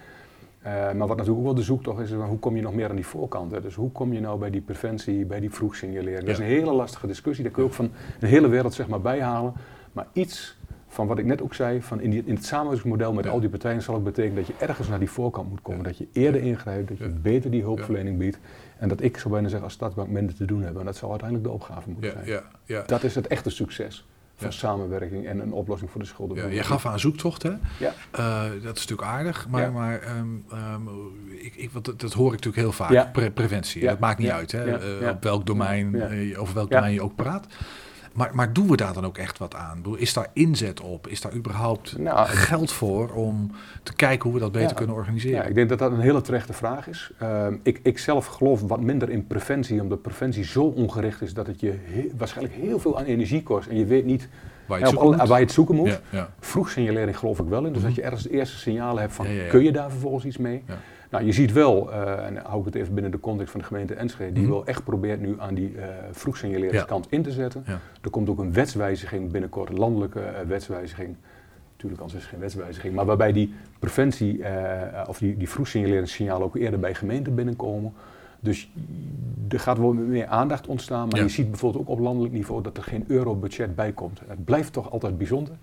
Uh, 0.66 0.72
maar 0.72 1.08
wat 1.08 1.18
natuurlijk 1.18 1.38
ook 1.38 1.44
wel 1.44 1.56
de 1.56 1.62
zoektocht 1.62 2.00
is, 2.00 2.12
hoe 2.12 2.40
kom 2.40 2.56
je 2.56 2.62
nog 2.62 2.74
meer 2.74 2.90
aan 2.90 2.96
die 2.96 3.06
voorkant? 3.06 3.52
Hè? 3.52 3.62
Dus 3.62 3.76
hoe 3.76 3.92
kom 3.92 4.14
je 4.14 4.20
nou 4.20 4.40
bij 4.40 4.50
die 4.50 4.62
preventie, 4.62 5.26
bij 5.26 5.40
die 5.40 5.52
vroeg 5.52 5.76
signalering? 5.76 6.20
Dat 6.20 6.30
is 6.30 6.38
een 6.38 6.44
hele 6.44 6.72
lastige 6.72 7.08
discussie, 7.08 7.44
daar 7.44 7.54
kun 7.54 7.64
je 7.64 7.70
ook 7.70 7.76
van 7.76 7.92
een 8.20 8.28
hele 8.28 8.48
wereld 8.48 8.74
zeg 8.74 8.88
maar 8.88 9.02
bijhalen. 9.02 9.54
Maar 9.92 10.08
iets 10.14 10.58
van 10.88 11.08
wat 11.08 11.18
ik 11.18 11.26
net 11.26 11.42
ook 11.42 11.54
zei, 11.54 11.82
van 11.82 12.00
in, 12.00 12.10
die, 12.10 12.24
in 12.26 12.36
het 12.36 12.46
samenwerkingsmodel 12.46 13.14
met 13.14 13.28
al 13.28 13.40
die 13.40 13.50
partijen 13.50 13.82
zal 13.82 13.96
ook 13.96 14.04
betekenen 14.04 14.36
dat 14.36 14.48
je 14.48 14.54
ergens 14.66 14.88
naar 14.88 15.00
die 15.00 15.10
voorkant 15.10 15.50
moet 15.50 15.62
komen. 15.62 15.84
Dat 15.84 15.98
je 15.98 16.08
eerder 16.12 16.42
ingrijpt, 16.42 16.88
dat 16.88 16.98
je 16.98 17.10
beter 17.10 17.52
die 17.52 17.62
hulpverlening 17.62 18.18
biedt. 18.18 18.38
En 18.78 18.90
dat 18.90 19.02
ik, 19.02 19.18
zo 19.18 19.30
bijna 19.30 19.48
zeggen, 19.48 19.66
als 19.66 19.74
Stadsbank 19.74 20.10
minder 20.10 20.36
te 20.36 20.46
doen 20.46 20.62
hebben. 20.62 20.80
En 20.80 20.86
dat 20.86 20.96
zal 20.96 21.10
uiteindelijk 21.10 21.50
de 21.50 21.54
opgave 21.54 21.90
moeten 21.90 22.12
zijn. 22.12 22.86
Dat 22.86 23.04
is 23.04 23.16
het 23.16 23.28
echte 23.28 23.50
succes 23.50 24.06
van 24.36 24.54
samenwerking 24.54 25.28
en 25.28 25.40
een 25.40 25.52
oplossing 25.52 25.92
voor 25.92 26.02
de 26.02 26.08
schulden. 26.08 26.38
Ja, 26.38 26.48
je 26.48 26.64
gaf 26.64 26.86
aan 26.86 27.00
zoektocht, 27.00 27.44
hè? 27.44 27.52
Ja. 27.80 27.94
Uh, 28.20 28.42
dat 28.64 28.76
is 28.78 28.88
natuurlijk 28.88 29.08
aardig, 29.08 29.48
maar, 29.50 29.72
maar 29.72 30.18
um, 30.18 30.46
um, 30.54 30.90
ik, 31.30 31.56
ik, 31.56 31.72
wat, 31.72 31.94
dat 31.98 32.14
hoor 32.14 32.34
ik 32.34 32.44
natuurlijk 32.44 32.58
heel 32.58 32.72
vaak. 32.72 33.12
Pre 33.12 33.32
preventie, 33.32 33.86
dat 33.86 34.00
maakt 34.00 34.20
niet 34.20 34.30
uit, 34.30 34.52
hè? 34.52 35.00
Uh, 35.02 35.10
op 35.10 35.24
welk 35.24 35.46
domein, 35.46 35.96
uh, 35.96 36.42
over 36.42 36.54
welk 36.54 36.70
domein 36.70 36.94
je 36.94 37.02
ook 37.02 37.16
praat. 37.16 37.48
Maar, 38.16 38.30
maar 38.34 38.54
doen 38.54 38.68
we 38.68 38.76
daar 38.76 38.94
dan 38.94 39.06
ook 39.06 39.18
echt 39.18 39.38
wat 39.38 39.56
aan? 39.56 39.84
Is 39.98 40.14
daar 40.14 40.28
inzet 40.34 40.82
op? 40.82 41.08
Is 41.08 41.22
daar 41.22 41.34
überhaupt 41.34 41.98
nou, 41.98 42.28
geld 42.28 42.72
voor 42.72 43.10
om 43.10 43.52
te 43.84 43.94
kijken 43.94 44.24
hoe 44.24 44.34
we 44.34 44.40
dat 44.40 44.52
beter 44.52 44.76
kunnen 44.76 44.96
organiseren? 44.96 45.38
Ja, 45.38 45.44
ik 45.44 45.56
denk 45.56 45.70
dat 45.70 45.80
dat 45.80 45.92
een 45.92 46.00
hele 46.00 46.22
terechte 46.22 46.54
vraag 46.54 46.88
is. 46.88 47.12
Uh, 47.22 47.48
ik, 47.64 47.80
ik 47.84 47.98
zelf 47.98 48.26
geloof 48.26 48.62
wat 48.62 48.82
minder 48.82 49.10
in 49.10 49.28
preventie, 49.28 49.82
omdat 49.82 50.02
preventie 50.02 50.44
zo 50.44 50.64
ongericht 50.64 51.22
is 51.22 51.34
dat 51.34 51.48
het 51.48 51.60
je 51.60 52.10
waarschijnlijk 52.18 52.58
heel 52.58 52.80
veel 52.80 52.98
aan 52.98 53.06
energie 53.06 53.44
kost. 53.44 53.68
En 53.68 53.78
je 53.78 53.86
weet 53.86 54.06
niet 54.06 54.30
waar 54.68 54.80
je 54.80 54.86
het 54.86 54.94
zoeken 54.94 55.08
moet. 55.08 55.28
Waar 55.28 55.40
je 55.40 55.46
het 55.46 55.54
zoeken 55.54 55.76
moet. 55.76 56.02
Vroeg 56.40 56.70
signalering 56.70 57.18
geloof 57.18 57.40
ik 57.40 57.48
wel 57.48 57.66
in. 57.66 57.74
Dus 57.74 57.78
mhm. 57.78 57.88
dat 57.88 57.96
je 57.96 58.02
ergens 58.02 58.24
de 58.24 58.30
eerste 58.30 58.58
signalen 58.58 59.02
hebt 59.02 59.14
van 59.14 59.28
kun 59.50 59.64
je 59.64 59.72
daar 59.72 59.90
vervolgens 59.90 60.26
iets 60.26 60.38
mee? 60.38 60.64
Nou, 61.16 61.28
je 61.28 61.34
ziet 61.34 61.54
wel, 61.54 61.90
uh, 61.90 62.26
en 62.26 62.38
hou 62.38 62.60
ik 62.60 62.66
het 62.66 62.76
even 62.76 62.94
binnen 62.94 63.12
de 63.12 63.20
context 63.20 63.52
van 63.52 63.60
de 63.60 63.66
gemeente 63.66 63.94
Enschede, 63.94 64.32
die 64.32 64.44
mm 64.44 64.50
wel 64.50 64.66
echt 64.66 64.84
probeert 64.84 65.22
nu 65.22 65.36
aan 65.38 65.54
die 65.54 65.74
uh, 65.74 65.84
vroegsignaleringskant 66.12 67.08
in 67.10 67.24
te 67.24 67.32
zetten. 67.32 67.64
Er 68.02 68.10
komt 68.10 68.30
ook 68.30 68.40
een 68.40 68.54
wetswijziging 68.54 69.32
binnenkort, 69.32 69.70
een 69.70 69.78
landelijke 69.78 70.20
uh, 70.20 70.48
wetswijziging. 70.48 71.16
Natuurlijk, 71.72 72.02
anders 72.02 72.20
is 72.20 72.26
het 72.26 72.32
geen 72.32 72.42
wetswijziging, 72.42 72.96
maar 72.96 73.06
waarbij 73.06 73.32
die 73.32 73.54
preventie 73.80 74.44
of 75.08 75.18
die, 75.18 75.38
die 75.38 75.50
vroegsignaleringssignalen 75.50 76.46
ook 76.46 76.56
eerder 76.56 76.80
bij 76.80 76.94
gemeenten 76.94 77.36
binnenkomen. 77.36 77.94
Dus 78.40 78.72
er 79.50 79.60
gaat 79.60 79.78
wel 79.78 79.94
meer 79.94 80.28
aandacht 80.28 80.68
ontstaan, 80.68 81.08
maar 81.08 81.22
je 81.22 81.30
ziet 81.30 81.50
bijvoorbeeld 81.50 81.84
ook 81.84 81.90
op 81.90 82.00
landelijk 82.00 82.34
niveau 82.34 82.62
dat 82.62 82.78
er 82.78 82.84
geen 82.84 83.04
eurobudget 83.08 83.76
bij 83.76 83.92
komt. 83.92 84.22
Het 84.28 84.46
blijft 84.46 84.74
toch 84.74 84.92
altijd 84.92 85.18
bijzonder. 85.18 85.54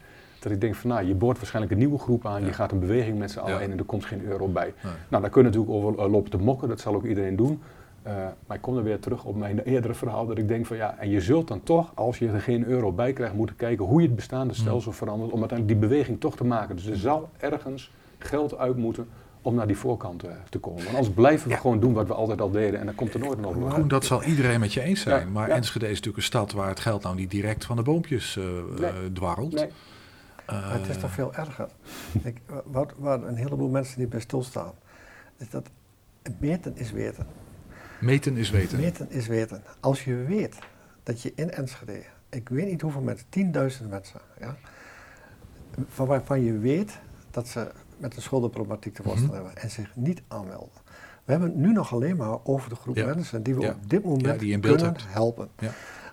Dat 0.43 0.53
ik 0.53 0.61
denk 0.61 0.75
van 0.75 0.91
nou, 0.91 1.07
je 1.07 1.15
boort 1.15 1.37
waarschijnlijk 1.37 1.73
een 1.75 1.79
nieuwe 1.79 1.99
groep 1.99 2.27
aan, 2.27 2.45
je 2.45 2.53
gaat 2.53 2.73
een 2.73 2.81
beweging 2.81 3.19
met 3.19 3.31
z'n 3.31 3.39
allen 3.39 3.63
in 3.63 3.71
en 3.71 3.79
er 3.79 3.85
komt 3.85 4.05
geen 4.05 4.25
euro 4.25 4.49
bij. 4.49 4.75
Nou, 5.09 5.23
daar 5.23 5.31
kunnen 5.31 5.53
natuurlijk 5.53 5.79
over 5.79 6.05
uh, 6.05 6.11
lopen 6.11 6.31
te 6.31 6.37
mokken, 6.37 6.69
dat 6.69 6.81
zal 6.81 6.95
ook 6.95 7.05
iedereen 7.05 7.37
doen. 7.37 7.61
Uh, 8.07 8.13
maar 8.47 8.57
ik 8.57 8.63
kom 8.63 8.77
er 8.77 8.83
weer 8.83 8.99
terug 8.99 9.25
op 9.25 9.37
mijn 9.37 9.59
eerdere 9.59 9.95
verhaal 9.95 10.27
dat 10.27 10.39
ik 10.39 10.49
denk 10.49 10.67
van 10.67 10.77
ja, 10.77 10.99
en 10.99 11.11
je 11.11 11.21
zult 11.21 11.49
dan 11.49 11.63
toch, 11.63 11.93
als 11.95 12.19
je 12.19 12.29
er 12.29 12.41
geen 12.41 12.65
euro 12.65 12.93
bij 12.93 13.13
krijgt, 13.13 13.35
moeten 13.35 13.57
kijken 13.57 13.85
hoe 13.85 14.01
je 14.01 14.07
het 14.07 14.17
bestaande 14.17 14.55
hmm. 14.55 14.63
stelsel 14.63 14.93
verandert 14.93 15.33
om 15.33 15.39
uiteindelijk 15.39 15.81
die 15.81 15.89
beweging 15.89 16.21
toch 16.21 16.37
te 16.37 16.45
maken. 16.45 16.77
Dus 16.77 16.87
er 16.87 16.97
zal 16.97 17.29
ergens 17.39 17.91
geld 18.19 18.59
uit 18.59 18.77
moeten 18.77 19.09
om 19.43 19.55
naar 19.55 19.67
die 19.67 19.77
voorkant 19.77 20.25
uh, 20.25 20.31
te 20.51 20.59
komen. 20.59 20.83
Want 20.83 20.97
anders 20.97 21.15
blijven 21.15 21.49
we 21.49 21.57
gewoon 21.57 21.81
doen 21.81 21.93
wat 21.93 22.07
we 22.07 22.15
altijd 22.15 22.41
al 22.41 22.51
deden 22.51 22.81
en 22.81 22.87
dan 22.87 22.95
komt 22.95 23.15
er 23.15 23.21
nooit 23.21 23.39
een 23.39 23.45
oplossing. 23.45 23.81
Goed, 23.81 23.91
dat 23.91 24.05
zal 24.05 24.23
iedereen 24.23 24.61
met 24.61 24.73
je 24.73 24.81
eens 24.81 25.01
zijn. 25.01 25.33
maar 25.33 25.49
Enschede 25.49 25.85
is 25.85 25.91
natuurlijk 25.91 26.17
een 26.17 26.23
stad 26.23 26.53
waar 26.53 26.69
het 26.69 26.81
geld 26.81 27.03
nou 27.03 27.17
niet 27.17 27.31
direct 27.31 27.65
van 27.65 27.77
de 27.77 27.83
boompjes 27.83 28.37
uh, 28.37 28.45
nee. 28.81 29.13
dwarrelt. 29.13 29.53
Nee. 29.53 29.69
Maar 30.61 30.73
het 30.73 30.89
is 30.89 30.99
toch 30.99 31.11
veel 31.11 31.35
erger. 31.35 31.69
Ik, 32.23 32.41
wat, 32.65 32.93
waar 32.97 33.23
een 33.23 33.37
heleboel 33.37 33.69
mensen 33.69 34.01
niet 34.01 34.09
bij 34.09 34.21
stilstaan, 34.21 34.73
is 35.37 35.51
dat 35.51 35.71
meten 36.39 36.77
is 36.77 36.93
weten. 36.93 37.27
Meten 38.01 38.37
is 38.37 38.51
weten. 38.51 38.81
Meten 38.81 39.11
is 39.11 39.27
weten. 39.27 39.63
Als 39.81 40.05
je 40.05 40.15
weet 40.15 40.59
dat 41.03 41.23
je 41.23 41.33
in 41.35 41.51
Enschede, 41.51 42.03
ik 42.29 42.49
weet 42.49 42.67
niet 42.71 42.81
hoeveel 42.81 43.01
mensen, 43.01 43.27
10.000 43.83 43.89
mensen, 43.89 44.21
ja, 44.41 44.57
van 45.89 46.07
waarvan 46.07 46.45
je 46.45 46.59
weet 46.59 46.99
dat 47.31 47.49
ze 47.49 47.71
met 47.97 48.15
de 48.15 48.21
schuldenproblematiek 48.21 48.95
te 48.95 49.03
worstelen 49.03 49.35
mhm. 49.35 49.45
hebben 49.45 49.63
en 49.63 49.71
zich 49.71 49.97
niet 49.97 50.23
aanmelden. 50.29 50.81
We 51.25 51.33
hebben 51.33 51.61
nu 51.61 51.73
nog 51.73 51.93
alleen 51.93 52.17
maar 52.17 52.45
over 52.45 52.69
de 52.69 52.75
groep 52.75 52.97
mensen 52.97 53.43
die 53.43 53.55
we 53.55 53.67
op 53.67 53.91
dit 53.91 54.05
moment 54.05 54.39
kunnen 54.61 54.95
helpen. 55.07 55.49
Ja. 55.59 55.71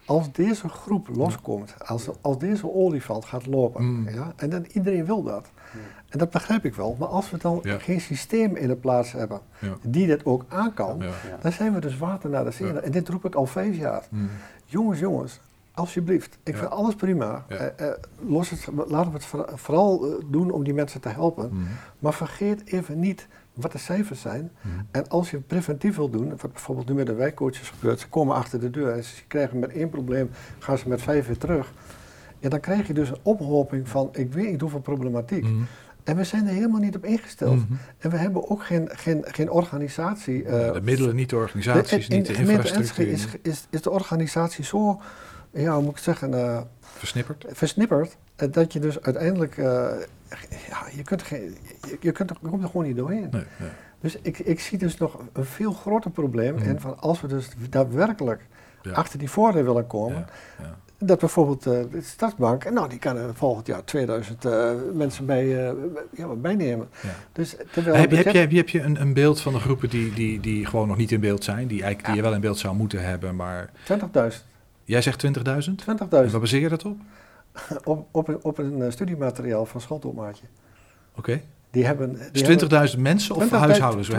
Als 0.10 0.32
deze 0.32 0.70
groep 0.70 1.08
loskomt, 1.08 1.76
als, 1.86 2.10
als 2.22 2.38
deze 2.38 2.74
olifant 2.74 3.26
gaat 3.26 3.46
lopen, 3.46 3.84
mm. 3.84 4.10
ja, 4.10 4.34
en 4.36 4.50
dan 4.50 4.66
iedereen 4.74 5.06
wil 5.06 5.24
dat. 5.24 5.52
En 6.10 6.20
dat 6.20 6.30
begrijp 6.30 6.66
ik 6.66 6.76
wel, 6.76 6.96
maar 7.00 7.08
als 7.08 7.30
we 7.30 7.38
dan 7.38 7.62
geen 7.64 8.02
systeem 8.02 8.56
in 8.56 8.68
de 8.68 8.76
plaats 8.76 9.12
hebben 9.12 9.40
die 9.82 10.08
dit 10.08 10.26
ook 10.26 10.46
aan 10.48 10.74
kan, 10.74 11.04
dan 11.42 11.52
zijn 11.52 11.74
we 11.74 11.80
dus 11.80 11.98
water 11.98 12.30
naar 12.30 12.44
de 12.44 12.52
zee. 12.52 12.80
En 12.80 12.92
dit 12.92 13.10
roep 13.10 13.26
ik 13.26 13.36
al 13.36 13.46
vijf 13.46 13.78
jaar. 13.78 14.08
Mm. 14.10 14.30
Jongens, 14.66 15.00
jongens, 15.00 15.40
alsjeblieft, 15.74 16.38
ik 16.44 16.58
vind 16.58 16.70
alles 16.70 16.96
prima. 16.96 17.46
Uh, 17.50 17.62
uh, 17.62 17.88
los 18.20 18.50
het, 18.50 18.68
laten 18.88 19.12
we 19.12 19.18
het 19.18 19.60
vooral 19.60 20.08
uh, 20.08 20.16
doen 20.26 20.52
om 20.52 20.64
die 20.64 20.74
mensen 20.74 21.02
te 21.02 21.10
helpen. 21.10 21.50
Mm. 21.52 21.68
Maar 22.00 22.14
vergeet 22.14 22.66
even 22.66 23.00
niet 23.00 23.28
wat 23.54 23.72
de 23.72 23.78
cijfers 23.78 24.22
zijn. 24.22 24.52
Mhm. 24.62 24.80
En 24.92 25.08
als 25.10 25.32
je 25.32 25.40
preventief 25.40 25.96
wil 25.96 26.10
doen, 26.10 26.30
wat 26.30 26.54
bijvoorbeeld 26.54 26.88
nu 26.88 26.94
met 26.94 27.06
de 27.06 27.14
wijkcoaches 27.14 27.70
gebeurt, 27.70 28.00
ze 28.00 28.08
komen 28.08 28.36
achter 28.36 28.60
de 28.60 28.70
deur 28.70 28.92
en 28.92 29.04
ze 29.04 29.24
krijgen 29.28 29.60
met 29.60 29.72
één 29.72 29.90
probleem, 29.90 30.30
gaan 30.60 30.78
ze 30.78 30.90
met 30.90 31.02
vijf 31.02 31.28
weer 31.28 31.38
terug. 31.38 31.74
Ja, 32.40 32.50
dan 32.50 32.60
krijg 32.60 32.88
je 32.88 32.94
dus 32.94 33.10
een 33.10 33.20
ophoping 33.22 33.88
van 33.90 34.10
ik 34.12 34.34
weet 34.34 34.52
niet 34.52 34.62
hoeveel 34.62 34.80
problematiek. 34.80 35.44
Mhm. 35.44 35.62
En 36.04 36.16
we 36.16 36.24
zijn 36.24 36.48
er 36.48 36.54
helemaal 36.54 36.80
niet 36.80 36.96
op 36.96 37.06
ingesteld. 37.06 37.56
Mhm. 37.56 37.74
En 37.98 38.10
we 38.10 38.18
hebben 38.18 38.50
ook 38.50 38.66
geen, 38.66 38.90
geen, 38.92 39.26
geen 39.28 39.50
organisatie. 39.50 40.44
Uh, 40.44 40.74
de 40.74 40.82
middelen, 40.84 41.16
niet 41.16 41.30
de 41.30 41.36
organisaties, 41.36 42.08
de, 42.08 42.14
in, 42.14 42.22
niet 42.22 42.28
de, 42.28 42.34
infrastructuur. 42.34 43.08
Is, 43.08 43.28
is, 43.42 43.68
is 43.70 43.82
de 43.82 43.90
organisatie 43.90 44.64
zo, 44.64 45.02
ja, 45.52 45.74
hoe 45.74 45.84
moet 45.84 45.92
ik 45.92 45.98
zeggen... 45.98 46.32
Uh, 46.32 46.62
versnipperd? 46.82 47.46
Versnipperd, 47.48 48.18
dat 48.52 48.74
je 48.74 48.80
dus 48.80 49.02
uiteindelijk 49.02 49.56
ja, 50.70 50.86
je, 50.96 51.04
kunt 51.04 51.24
geen, 51.24 51.58
je, 51.82 51.98
je, 52.00 52.12
kunt 52.12 52.30
er, 52.30 52.38
je 52.42 52.50
komt 52.50 52.64
er 52.64 52.70
gewoon 52.70 52.86
niet 52.86 52.98
doorheen. 52.98 53.28
Nee, 53.32 53.44
nee. 53.60 53.70
Dus 54.02 54.18
ik, 54.22 54.40
ik 54.40 54.60
zie 54.60 54.78
dus 54.78 54.98
nog 54.98 55.20
een 55.34 55.46
veel 55.46 55.74
groter 55.74 56.12
probleem 56.12 56.56
mm. 56.56 56.62
in 56.62 56.80
van 56.80 57.00
als 57.00 57.22
we 57.22 57.28
dus 57.28 57.50
daadwerkelijk 57.70 58.42
achter 58.94 59.20
die 59.20 59.30
voordeel 59.30 59.64
willen 59.64 59.88
komen, 59.88 60.26
ja, 60.60 60.78
dat 61.00 61.20
bijvoorbeeld 61.20 61.68
uh, 61.68 61.74
de 61.92 62.02
Stadsbank, 62.02 62.70
nou 62.70 62.90
die 62.90 63.00
kan 63.00 63.18
er 63.18 63.36
volgend 63.36 63.68
jaar 63.68 63.84
2000 63.84 64.46
uh, 64.46 64.72
eh, 64.72 64.78
mensen 64.94 65.26
bij, 65.26 65.46
uh, 65.46 65.72
ja, 66.12 66.28
bijnemen. 66.28 66.90
Dus, 67.32 67.56
terwijl 67.72 67.96
heb, 67.96 68.12
heb, 68.12 68.52
je, 68.52 68.58
heb 68.58 68.70
je 68.70 68.82
een, 68.82 69.02
een 69.02 69.14
beeld 69.14 69.42
van 69.42 69.54
de 69.54 69.60
groepen 69.60 69.90
die, 69.90 70.14
die, 70.14 70.40
die 70.40 70.66
gewoon 70.66 70.88
nog 70.88 70.98
niet 70.98 71.12
in 71.12 71.20
beeld 71.20 71.44
zijn, 71.44 71.68
die, 71.68 71.84
eigenlijk, 71.84 72.06
die 72.06 72.16
je 72.16 72.22
wel 72.22 72.34
in 72.34 72.42
beeld 72.42 72.58
zou 72.58 72.76
moeten 72.76 73.04
hebben, 73.04 73.36
maar... 73.36 73.70
20.000. 74.32 74.48
Jij 74.84 75.02
zegt 75.02 75.26
20.000? 75.26 75.32
20.000. 75.34 76.10
Waar 76.10 76.40
baseer 76.40 76.62
je 76.62 76.70
dat 76.70 76.86
op? 76.86 76.98
Op, 77.84 78.08
op, 78.12 78.40
op 78.42 78.58
een 78.58 78.82
eh, 78.82 78.92
studiemateriaal 78.92 79.66
van 79.66 79.82
Schooltopmaatje. 79.82 80.46
Oké. 81.16 81.42
Die 81.72 81.86
hebben, 81.86 82.18
dus 82.32 82.94
20.000 82.96 83.00
mensen 83.00 83.36
of 83.36 83.50
huishoudens? 83.50 84.10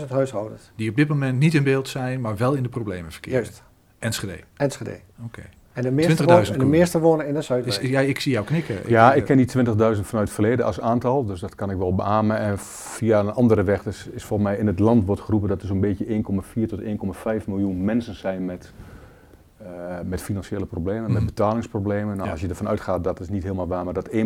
20.000 0.00 0.08
huishoudens. 0.08 0.72
Die 0.76 0.90
op 0.90 0.96
dit 0.96 1.08
moment 1.08 1.38
niet 1.38 1.54
in 1.54 1.62
beeld 1.62 1.88
zijn, 1.88 2.20
maar 2.20 2.36
wel 2.36 2.54
in 2.54 2.62
de 2.62 2.68
problemen 2.68 3.12
verkeren. 3.12 3.38
Juist. 3.38 3.62
Enschede. 3.98 4.38
Enschede. 4.56 4.98
Oké. 5.24 5.42
En 5.74 5.82
de 5.82 5.90
meeste, 5.90 6.24
wonen, 6.24 6.52
en 6.52 6.58
de 6.58 6.64
meeste 6.64 6.98
wonen 6.98 7.26
in 7.26 7.34
de 7.34 7.42
Zuidwijk. 7.42 7.82
ja, 7.82 8.00
ik 8.00 8.20
zie 8.20 8.32
jou 8.32 8.44
knikken. 8.46 8.76
ja, 8.86 9.14
ik 9.14 9.24
ken 9.24 9.36
die 9.36 9.46
20.000 9.46 9.52
vanuit 9.74 10.10
het 10.10 10.30
verleden 10.30 10.64
als 10.64 10.80
aantal, 10.80 11.24
dus 11.24 11.40
dat 11.40 11.54
kan 11.54 11.70
ik 11.70 11.76
wel 11.76 11.94
beamen. 11.94 12.38
En 12.38 12.58
via 12.58 13.20
een 13.20 13.32
andere 13.32 13.62
weg 13.62 13.82
dus 13.82 14.08
is 14.12 14.24
volgens 14.24 14.48
mij 14.48 14.58
in 14.58 14.66
het 14.66 14.78
land 14.78 15.04
wordt 15.04 15.20
geroepen 15.20 15.48
dat 15.48 15.60
er 15.60 15.66
zo'n 15.66 15.80
beetje 15.80 16.04
1,4 16.04 16.66
tot 16.68 16.80
1,5 16.82 17.44
miljoen 17.46 17.84
mensen 17.84 18.14
zijn 18.14 18.44
met 18.44 18.72
uh, 19.64 19.70
met 20.04 20.22
financiële 20.22 20.66
problemen, 20.66 21.02
met 21.02 21.12
mhm. 21.12 21.24
betalingsproblemen. 21.24 22.16
Nou, 22.16 22.30
Als 22.30 22.40
je 22.40 22.48
ervan 22.48 22.68
uitgaat, 22.68 23.04
dat 23.04 23.20
is 23.20 23.28
niet 23.28 23.42
helemaal 23.42 23.66
waar, 23.66 23.84
maar 23.84 23.94
dat 23.94 24.08
1% 24.08 24.12
uh, 24.12 24.22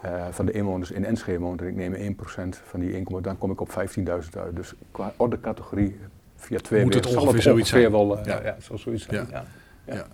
eh, 0.00 0.26
van 0.30 0.46
de 0.46 0.52
inwoners 0.52 0.90
in 0.90 1.04
Enschede 1.04 1.38
woont 1.38 1.60
en 1.60 1.66
ik 1.66 1.74
neem 1.74 2.16
1% 2.16 2.48
van 2.64 2.80
die 2.80 2.92
1, 2.92 3.22
dan 3.22 3.38
kom 3.38 3.50
ik 3.50 3.60
op 3.60 3.68
15.000 3.68 4.04
uit. 4.04 4.56
Dus 4.56 4.74
qua 4.90 5.12
orde 5.16 5.40
categorie 5.40 6.00
via 6.36 6.58
twee 6.58 6.84
Moet 6.84 6.94
het 6.94 7.06
ongeveer, 7.06 7.22
zal 7.22 7.34
het 7.34 7.42
zoiets 7.42 7.68
zijn. 7.68 7.90
wel, 7.90 8.18
uh, 8.18 8.24
ja. 8.24 8.42
ja, 8.42 8.56
zal 8.58 8.78
zoiets 8.78 9.04
zijn. 9.04 9.26
Ja. 9.30 9.44
Ja. 9.84 10.06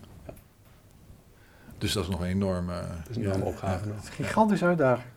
Dus 1.78 1.92
dat 1.92 2.02
is 2.02 2.10
nog 2.10 2.20
een 2.20 2.26
enorme, 2.26 2.72
dat 2.72 3.10
is 3.10 3.16
een 3.16 3.22
enorme 3.22 3.44
opgave. 3.44 3.88
Gigantische 4.10 4.64
uitdaging. 4.64 5.12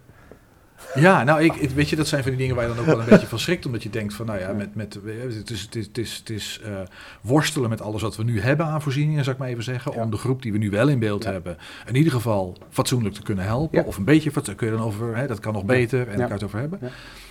Ja, 0.95 1.23
nou, 1.23 1.43
ik, 1.43 1.69
weet 1.69 1.89
je, 1.89 1.95
dat 1.95 2.07
zijn 2.07 2.21
van 2.21 2.32
die 2.32 2.39
dingen 2.39 2.55
waar 2.55 2.67
je 2.67 2.73
dan 2.73 2.80
ook 2.80 2.86
wel 2.86 2.99
een 2.99 3.09
beetje 3.09 3.28
van 3.28 3.39
schrikt. 3.39 3.65
Omdat 3.65 3.84
je 3.84 3.89
denkt 3.89 4.13
van, 4.13 4.25
nou 4.25 4.39
ja, 4.39 4.53
met, 4.53 4.75
met, 4.75 4.93
het 4.93 5.49
is, 5.49 5.61
het 5.61 5.75
is, 5.75 5.86
het 5.86 5.97
is, 5.97 6.17
het 6.17 6.30
is 6.30 6.61
uh, 6.65 6.80
worstelen 7.21 7.69
met 7.69 7.82
alles 7.82 8.01
wat 8.01 8.15
we 8.15 8.23
nu 8.23 8.41
hebben 8.41 8.65
aan 8.65 8.82
voorzieningen, 8.82 9.23
zou 9.23 9.36
ik 9.36 9.41
maar 9.41 9.51
even 9.51 9.63
zeggen. 9.63 9.93
Om 9.93 10.11
de 10.11 10.17
groep 10.17 10.41
die 10.41 10.51
we 10.51 10.57
nu 10.57 10.69
wel 10.69 10.88
in 10.88 10.99
beeld 10.99 11.23
hebben, 11.23 11.57
in 11.86 11.95
ieder 11.95 12.11
geval 12.11 12.57
fatsoenlijk 12.69 13.15
te 13.15 13.23
kunnen 13.23 13.45
helpen. 13.45 13.86
Of 13.86 13.97
een 13.97 14.03
beetje 14.03 14.32
fatsoenlijk, 14.32 14.57
kun 14.57 14.71
je 14.71 14.78
dan 14.78 14.86
over, 14.86 15.15
hè, 15.15 15.28
dat 15.28 15.39
kan 15.39 15.53
nog 15.53 15.65
beter 15.65 15.99
en 15.99 16.05
daar 16.05 16.15
kan 16.17 16.28
je 16.28 16.34
het 16.34 16.43
over 16.43 16.59
hebben. 16.59 16.80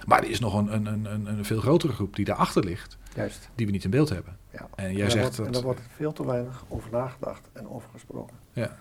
Maar 0.06 0.22
er 0.22 0.30
is 0.30 0.40
nog 0.40 0.54
een, 0.54 0.72
een, 0.74 0.86
een, 0.86 1.26
een 1.26 1.44
veel 1.44 1.60
grotere 1.60 1.92
groep 1.92 2.16
die 2.16 2.24
daarachter 2.24 2.64
ligt, 2.64 2.98
Juist. 3.14 3.50
die 3.54 3.66
we 3.66 3.72
niet 3.72 3.84
in 3.84 3.90
beeld 3.90 4.08
hebben. 4.08 4.36
En 4.74 4.92
jij 4.92 5.10
zegt 5.10 5.22
wordt, 5.22 5.36
dat... 5.36 5.46
En 5.46 5.52
daar 5.52 5.62
wordt 5.62 5.80
veel 5.96 6.12
te 6.12 6.26
weinig 6.26 6.64
over 6.68 6.90
nagedacht 6.90 7.48
en 7.52 7.68
over 7.68 7.88
gesproken. 7.92 8.36
Ja. 8.52 8.76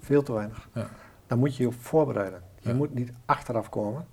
Veel 0.00 0.22
te 0.22 0.32
weinig. 0.32 0.68
Ja. 0.74 0.90
dan 1.26 1.38
moet 1.38 1.56
je 1.56 1.62
je 1.62 1.68
op 1.68 1.74
voorbereiden. 1.80 2.42
Je 2.66 2.74
moet 2.74 2.94
niet 2.94 3.12
achteraf 3.24 3.68
komen. 3.68 4.06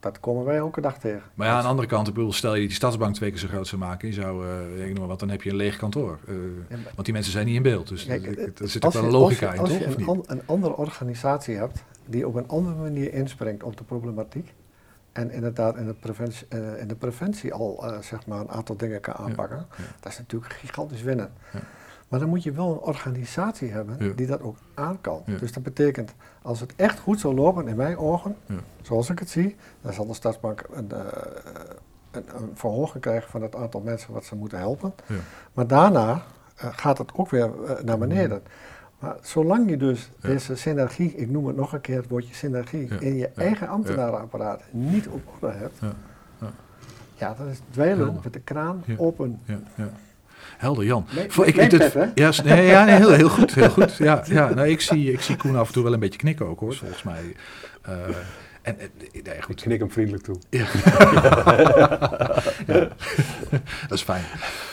Dat 0.00 0.20
komen 0.20 0.44
wij 0.44 0.56
elke 0.56 0.80
dag 0.80 0.98
tegen. 0.98 1.22
Maar 1.34 1.46
ja, 1.46 1.54
aan 1.54 1.62
de 1.62 1.68
andere 1.68 1.88
kant, 1.88 2.08
ik 2.08 2.14
bedoel, 2.14 2.32
stel 2.32 2.54
je 2.54 2.66
die 2.66 2.76
stadsbank 2.76 3.14
twee 3.14 3.30
keer 3.30 3.38
zo 3.38 3.48
groot 3.48 3.66
zou 3.66 3.80
maken, 3.80 4.08
je 4.08 4.14
zou, 4.14 4.46
uh, 4.46 4.88
ik 4.88 4.98
wat, 4.98 5.20
dan 5.20 5.28
heb 5.28 5.42
je 5.42 5.50
een 5.50 5.56
leeg 5.56 5.76
kantoor. 5.76 6.18
Uh, 6.28 6.36
want 6.68 7.04
die 7.04 7.12
mensen 7.12 7.32
zijn 7.32 7.46
niet 7.46 7.56
in 7.56 7.62
beeld. 7.62 7.88
Dus 7.88 8.04
Kijk, 8.04 8.26
er 8.60 8.68
zit 8.68 8.84
ook 8.84 8.92
wel 8.92 9.04
een 9.04 9.10
logica 9.10 9.52
in, 9.52 9.56
toch? 9.56 9.68
Als 9.68 9.78
je 9.78 9.84
een, 9.84 10.24
een, 10.26 10.42
andere 10.46 10.76
organisatie 10.76 11.56
hebt 11.56 11.82
die 12.06 12.26
op 12.26 12.34
een 12.34 12.48
andere 12.48 12.76
manier 12.76 13.12
inspringt 13.12 13.62
op 13.62 13.76
de 13.76 13.84
problematiek, 13.84 14.54
en 15.12 15.30
inderdaad 15.30 15.76
in 15.76 15.86
de 15.86 15.94
preventie, 15.94 16.46
in 16.78 16.88
de 16.88 16.96
preventie 16.96 17.52
al 17.52 17.84
zeg 18.00 18.26
maar 18.26 18.40
een 18.40 18.50
aantal 18.50 18.76
dingen 18.76 19.00
kan 19.00 19.14
aanpakken, 19.14 19.66
dat 20.00 20.12
is 20.12 20.18
natuurlijk 20.18 20.52
gigantisch 20.52 21.02
winnen. 21.02 21.32
Ja. 22.06 22.12
Maar 22.12 22.20
dan 22.20 22.28
moet 22.28 22.42
je 22.42 22.52
wel 22.52 22.70
een 22.72 22.78
organisatie 22.78 23.70
hebben 23.70 24.16
die 24.16 24.26
dat 24.26 24.42
ook 24.42 24.56
aan 24.74 25.00
kan. 25.00 25.22
Dus 25.40 25.52
dat 25.52 25.62
betekent, 25.62 26.14
als 26.42 26.60
het 26.60 26.72
echt 26.76 26.98
goed 26.98 27.20
zou 27.20 27.34
lopen 27.34 27.68
in 27.68 27.76
mijn 27.76 27.96
ogen, 27.96 28.36
zoals 28.82 29.10
ik 29.10 29.18
het 29.18 29.30
zie, 29.30 29.56
dan 29.80 29.92
zal 29.92 30.06
de 30.06 30.14
Stadsbank 30.14 30.64
een, 30.72 30.88
uh, 30.92 30.98
een, 32.10 32.24
een, 32.36 32.50
verhoging 32.54 33.02
krijgen 33.02 33.30
van 33.30 33.42
het 33.42 33.56
aantal 33.56 33.80
mensen 33.80 34.12
wat 34.12 34.24
ze 34.24 34.36
moeten 34.36 34.58
helpen. 34.58 34.94
Maar 35.52 35.66
daarna 35.66 36.12
uh, 36.12 36.20
gaat 36.56 36.98
het 36.98 37.14
ook 37.14 37.30
weer 37.30 37.50
uh, 37.64 37.70
naar 37.84 37.98
beneden. 37.98 38.42
Maar 38.98 39.16
zolang 39.20 39.70
je 39.70 39.76
dus 39.76 40.10
deze 40.20 40.56
synergie, 40.56 41.14
ik 41.14 41.30
noem 41.30 41.46
het 41.46 41.56
nog 41.56 41.72
een 41.72 41.80
keer 41.80 41.96
het 41.96 42.08
woordje 42.08 42.34
synergie, 42.34 42.88
in 43.00 43.16
je 43.16 43.28
eigen 43.28 43.68
ambtenarenapparaat 43.68 44.62
niet 44.70 45.08
op 45.08 45.22
orde 45.40 45.54
hebt, 45.54 45.78
ja, 47.14 47.34
dan 47.34 47.48
is 47.48 47.60
dweilen 47.70 48.20
met 48.22 48.32
de 48.32 48.40
kraan 48.40 48.84
open. 48.96 49.40
Helder, 50.56 50.84
Jan. 50.84 51.06
Nee, 51.14 51.30
Voor, 51.30 51.46
ik, 51.46 51.70
dit, 51.70 51.92
ja, 52.14 52.32
nee, 52.44 52.66
ja 52.66 52.84
nee, 52.84 52.94
heel, 52.94 53.12
heel 53.12 53.28
goed. 53.28 53.54
Heel 53.54 53.70
goed. 53.70 53.96
Ja, 53.96 54.22
ja, 54.26 54.54
nou, 54.54 54.68
ik, 54.68 54.80
zie, 54.80 55.12
ik 55.12 55.20
zie 55.20 55.36
Koen 55.36 55.56
af 55.56 55.66
en 55.66 55.72
toe 55.72 55.82
wel 55.82 55.92
een 55.92 56.00
beetje 56.00 56.18
knikken 56.18 56.46
ook 56.46 56.60
hoor, 56.60 56.74
volgens 56.74 57.02
mij. 57.02 57.34
Uh, 57.88 57.94
en, 58.66 58.76
nee, 59.12 59.42
goed. 59.42 59.58
Ik 59.58 59.64
knik 59.64 59.78
hem 59.78 59.90
vriendelijk 59.90 60.24
toe. 60.24 60.36
Ja. 60.50 60.66
ja. 62.66 62.88
dat 63.88 63.98
is 63.98 64.02
fijn. 64.02 64.24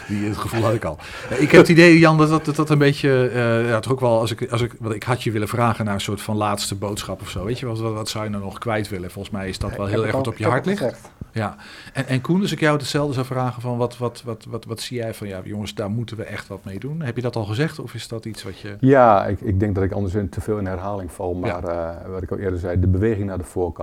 Die, 0.07 0.27
het 0.27 0.37
gevoel 0.37 0.63
had 0.63 0.73
ik 0.73 0.83
al. 0.83 0.97
Ik 1.29 1.51
heb 1.51 1.61
het 1.61 1.69
idee, 1.69 1.99
Jan, 1.99 2.17
dat 2.17 2.45
dat, 2.45 2.55
dat 2.55 2.69
een 2.69 2.77
beetje... 2.77 3.31
Uh, 3.33 3.69
ja, 3.69 3.79
toch 3.79 3.91
ook 3.91 3.99
wel, 3.99 4.19
als 4.19 4.31
ik, 4.31 4.51
als 4.51 4.61
ik, 4.61 4.75
wat 4.79 4.93
ik 4.93 5.03
had 5.03 5.23
je 5.23 5.31
willen 5.31 5.47
vragen 5.47 5.85
naar 5.85 5.93
een 5.93 6.01
soort 6.01 6.21
van 6.21 6.35
laatste 6.35 6.75
boodschap 6.75 7.21
of 7.21 7.29
zo. 7.29 7.45
Weet 7.45 7.59
je, 7.59 7.65
wat, 7.65 7.79
wat 7.79 8.09
zou 8.09 8.23
je 8.23 8.29
nou 8.29 8.43
nog 8.43 8.57
kwijt 8.57 8.89
willen? 8.89 9.11
Volgens 9.11 9.33
mij 9.33 9.49
is 9.49 9.59
dat 9.59 9.75
wel 9.75 9.85
heel 9.85 10.03
erg 10.03 10.15
wat 10.15 10.27
op 10.27 10.37
je 10.37 10.47
hart 10.47 10.65
ligt. 10.65 11.11
Ja, 11.31 11.55
en, 11.93 12.07
en 12.07 12.21
Koen, 12.21 12.41
als 12.41 12.51
ik 12.51 12.59
jou 12.59 12.77
hetzelfde 12.77 13.13
zou 13.13 13.25
vragen 13.25 13.61
van 13.61 13.77
wat, 13.77 13.97
wat, 13.97 14.21
wat, 14.25 14.45
wat, 14.49 14.65
wat 14.65 14.79
zie 14.79 14.97
jij 14.97 15.13
van, 15.13 15.27
ja 15.27 15.41
jongens, 15.43 15.73
daar 15.75 15.89
moeten 15.89 16.17
we 16.17 16.23
echt 16.23 16.47
wat 16.47 16.65
mee 16.65 16.79
doen. 16.79 17.01
Heb 17.01 17.15
je 17.15 17.21
dat 17.21 17.35
al 17.35 17.45
gezegd 17.45 17.79
of 17.79 17.93
is 17.93 18.07
dat 18.07 18.25
iets 18.25 18.43
wat 18.43 18.59
je... 18.59 18.75
Ja, 18.79 19.25
ik, 19.25 19.41
ik 19.41 19.59
denk 19.59 19.75
dat 19.75 19.83
ik 19.83 19.91
anders 19.91 20.13
te 20.29 20.41
veel 20.41 20.57
in 20.57 20.65
herhaling 20.65 21.11
val, 21.11 21.33
maar 21.33 21.63
uh, 21.63 22.11
wat 22.11 22.21
ik 22.21 22.31
al 22.31 22.37
eerder 22.37 22.59
zei, 22.59 22.79
de 22.79 22.87
beweging 22.87 23.27
naar 23.27 23.37
de 23.37 23.43
voorkant 23.43 23.82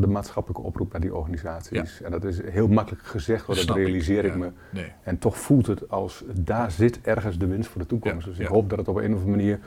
de 0.00 0.06
maatschappelijke 0.06 0.62
oproep 0.62 0.92
naar 0.92 1.00
die 1.00 1.14
organisaties. 1.14 2.02
En 2.02 2.10
dat 2.10 2.24
is 2.24 2.42
heel 2.44 2.68
makkelijk 2.68 3.02
gezegd, 3.02 3.46
want 3.46 3.66
dat 3.66 3.76
realiseer 3.76 4.24
ik, 4.24 4.36
me. 4.36 4.50
En 5.02 5.18
toch 5.18 5.38
voelt 5.38 5.66
het 5.66 5.90
als, 5.90 6.24
daar 6.32 6.70
zit 6.70 7.00
ergens 7.02 7.38
de 7.38 7.46
winst 7.46 7.68
voor 7.68 7.80
de 7.80 7.86
toekomst. 7.86 8.26
dus 8.26 8.38
ik 8.38 8.46
hoop 8.46 8.70
dat 8.70 8.78
het 8.78 8.88
op 8.88 8.96
een 8.96 9.14
of 9.14 9.22
andere 9.22 9.30
manier, 9.30 9.58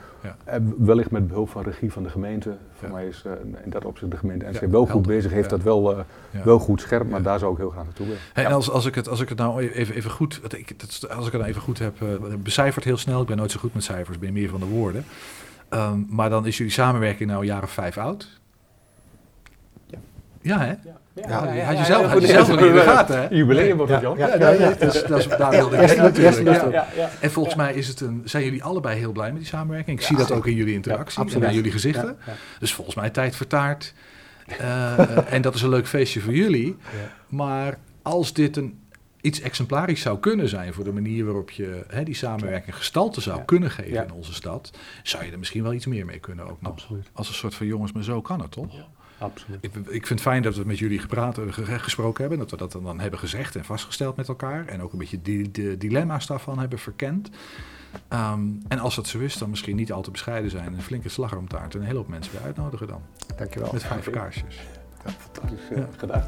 eh, 0.44 0.56
wellicht 0.78 1.10
met 1.10 1.28
behulp 1.28 1.48
van 1.48 1.62
regie 1.62 1.92
van 1.92 2.02
de 2.02 2.08
gemeente, 2.08 2.56
voor 2.72 2.90
mij 2.90 3.06
is 3.06 3.24
uh, 3.26 3.32
in 3.64 3.70
dat 3.70 3.84
opzicht 3.84 4.10
de 4.10 4.16
gemeente 4.16 4.46
NC 4.50 4.60
wel 4.60 4.86
goed 4.86 5.06
bezig, 5.06 5.32
heeft 5.32 5.50
dat 5.50 5.62
wel, 5.62 5.92
uh, 5.92 5.98
wel 6.44 6.58
goed 6.58 6.80
scherp, 6.80 7.08
maar 7.08 7.22
daar 7.22 7.38
zou 7.38 7.52
ik 7.52 7.58
heel 7.58 7.70
graag 7.70 7.84
naartoe 7.84 8.06
willen. 8.06 8.22
en 8.34 8.52
als, 8.52 8.70
als, 8.70 8.86
ik 8.86 8.94
het, 8.94 9.08
als 9.08 9.20
ik 9.20 9.28
het 9.28 9.38
nou 9.38 9.68
even, 9.68 9.94
even 9.94 10.10
goed, 10.10 10.40
ik, 10.56 10.74
als 11.16 11.26
ik 11.26 11.32
het 11.32 11.40
nou 11.40 11.44
even 11.44 11.62
goed 11.62 11.78
heb 11.78 11.94
becijferd 12.38 12.84
heel 12.84 12.96
snel, 12.96 13.20
ik 13.20 13.26
ben 13.26 13.36
nooit 13.36 13.50
zo 13.50 13.60
goed 13.60 13.74
met 13.74 13.84
cijfers, 13.84 14.18
ben 14.18 14.32
meer 14.32 14.48
van 14.48 14.60
de 14.60 14.66
woorden. 14.66 15.04
Um, 15.70 16.06
maar 16.10 16.30
dan 16.30 16.46
is 16.46 16.56
jullie 16.56 16.72
samenwerking 16.72 17.28
nou 17.28 17.40
een 17.40 17.46
jaar 17.46 17.62
of 17.62 17.70
vijf 17.70 17.98
oud. 17.98 18.42
Ja, 20.44 20.58
hè? 20.58 20.74
Ja, 21.28 21.54
ja, 21.54 21.64
had 21.64 21.78
je 21.78 21.84
zelf, 21.84 22.06
had 22.06 22.20
je 22.20 22.26
zelf 22.26 22.48
nog 22.48 22.60
niet 22.60 22.68
in 22.68 22.74
de 22.74 22.80
gaten, 22.80 23.20
hè? 23.20 23.28
Jubileum 23.28 23.76
wordt 23.76 23.92
het, 23.92 24.00
Jan. 24.00 24.18
Ja, 24.18 24.34
ja, 24.34 24.70
dus, 24.70 25.04
dat 25.04 25.18
is, 25.18 25.28
daar 25.28 25.50
wilde 25.50 25.76
ik 25.76 25.96
natuurlijk. 25.96 26.76
En 27.20 27.30
volgens 27.30 27.54
mij 27.54 27.74
is 27.74 27.88
het 27.88 28.00
een, 28.00 28.22
zijn 28.24 28.44
jullie 28.44 28.64
allebei 28.64 28.98
heel 28.98 29.12
blij 29.12 29.30
met 29.30 29.38
die 29.38 29.48
samenwerking. 29.48 29.98
Ik 29.98 30.04
zie 30.04 30.16
dat 30.16 30.30
ook 30.30 30.46
in 30.46 30.54
jullie 30.54 30.74
interactie 30.74 31.34
en 31.34 31.46
aan 31.46 31.54
jullie 31.54 31.72
gezichten. 31.72 32.16
Dus 32.58 32.74
volgens 32.74 32.96
mij 32.96 33.10
tijd 33.10 33.36
vertaard. 33.36 33.94
Uh, 34.60 35.32
en 35.32 35.42
dat 35.42 35.54
is 35.54 35.62
een 35.62 35.68
leuk 35.68 35.86
feestje 35.86 36.20
voor 36.20 36.34
jullie. 36.34 36.76
Maar 37.28 37.78
als 38.02 38.32
dit 38.32 38.56
een 38.56 38.78
iets 39.20 39.40
exemplarisch 39.40 40.00
zou 40.00 40.18
kunnen 40.18 40.48
zijn 40.48 40.72
voor 40.74 40.84
de 40.84 40.92
manier 40.92 41.24
waarop 41.24 41.50
je 41.50 41.84
hè, 41.88 42.02
die 42.02 42.14
samenwerking 42.14 42.76
gestalte 42.76 43.20
zou 43.20 43.42
kunnen 43.44 43.70
geven 43.70 44.04
in 44.04 44.12
onze 44.12 44.34
stad, 44.34 44.70
zou 45.02 45.24
je 45.24 45.32
er 45.32 45.38
misschien 45.38 45.62
wel 45.62 45.72
iets 45.72 45.86
meer 45.86 46.04
mee 46.04 46.18
kunnen 46.18 46.50
ook 46.50 46.60
nog. 46.62 46.72
Absoluut. 46.72 47.10
Als 47.12 47.28
een 47.28 47.34
soort 47.34 47.54
van 47.54 47.66
jongens, 47.66 47.92
maar 47.92 48.02
zo 48.02 48.20
kan 48.20 48.40
het 48.40 48.50
toch? 48.50 48.86
Absoluut. 49.24 49.64
Ik, 49.64 49.74
ik, 49.74 50.06
vind 50.06 50.08
het 50.08 50.20
fijn 50.20 50.42
dat 50.42 50.56
we 50.56 50.64
met 50.64 50.78
jullie 50.78 50.98
gepraat, 50.98 51.38
gesproken 51.66 52.20
hebben. 52.20 52.38
Dat 52.38 52.50
we 52.50 52.56
dat 52.56 52.72
dan 52.72 53.00
hebben 53.00 53.18
gezegd 53.18 53.56
en 53.56 53.64
vastgesteld 53.64 54.16
met 54.16 54.28
elkaar. 54.28 54.66
En 54.66 54.82
ook 54.82 54.92
een 54.92 54.98
beetje 54.98 55.22
die, 55.22 55.50
de 55.50 55.76
dilemma's 55.78 56.26
daarvan 56.26 56.58
hebben 56.58 56.78
verkend. 56.78 57.30
Um, 58.12 58.62
en 58.68 58.78
als 58.78 58.94
dat 58.94 59.06
zo 59.06 59.18
is, 59.18 59.38
dan 59.38 59.50
misschien 59.50 59.76
niet 59.76 59.92
al 59.92 60.02
te 60.02 60.10
bescheiden 60.10 60.50
zijn. 60.50 60.74
Een 60.74 60.82
flinke 60.82 61.08
slagroomtaart 61.08 61.74
en 61.74 61.80
een 61.80 61.86
hele 61.86 61.98
hoop 61.98 62.08
mensen 62.08 62.32
weer 62.32 62.42
uitnodigen 62.42 62.86
dan. 62.86 63.02
Dankjewel. 63.36 63.72
Met 63.72 63.84
vijf 63.84 64.10
kaarsjes. 64.10 64.60
Ja, 65.04 65.10
fantastisch 65.10 65.76
ja. 65.76 65.88
gedaan. 65.96 66.24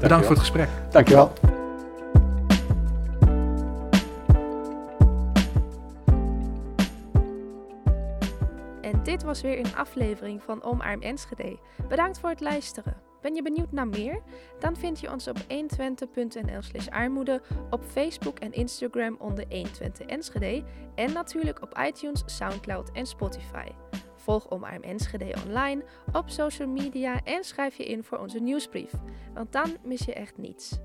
Bedankt 0.00 0.26
voor 0.26 0.34
het 0.34 0.44
gesprek. 0.44 0.68
Dankjewel. 0.90 1.32
Dit 9.02 9.22
was 9.22 9.40
weer 9.40 9.58
een 9.58 9.76
aflevering 9.76 10.42
van 10.42 10.62
Omarm 10.62 11.02
Enschede. 11.02 11.58
Bedankt 11.88 12.18
voor 12.18 12.30
het 12.30 12.40
luisteren. 12.40 12.96
Ben 13.20 13.34
je 13.34 13.42
benieuwd 13.42 13.72
naar 13.72 13.88
meer? 13.88 14.22
Dan 14.58 14.76
vind 14.76 15.00
je 15.00 15.12
ons 15.12 15.28
op 15.28 15.38
120.nl 15.38 16.62
slash 16.62 16.88
armoede, 16.88 17.42
op 17.70 17.82
Facebook 17.84 18.38
en 18.38 18.52
Instagram 18.52 19.16
onder 19.18 19.44
120 19.48 20.06
Enschede 20.06 20.64
en 20.94 21.12
natuurlijk 21.12 21.62
op 21.62 21.78
iTunes, 21.86 22.22
Soundcloud 22.26 22.90
en 22.92 23.06
Spotify. 23.06 23.66
Volg 24.16 24.50
Omarm 24.50 24.82
Enschede 24.82 25.34
online 25.46 25.84
op 26.12 26.28
social 26.30 26.68
media 26.68 27.24
en 27.24 27.44
schrijf 27.44 27.76
je 27.76 27.84
in 27.84 28.04
voor 28.04 28.18
onze 28.18 28.38
nieuwsbrief, 28.38 28.92
want 29.34 29.52
dan 29.52 29.76
mis 29.84 30.04
je 30.04 30.12
echt 30.12 30.38
niets. 30.38 30.78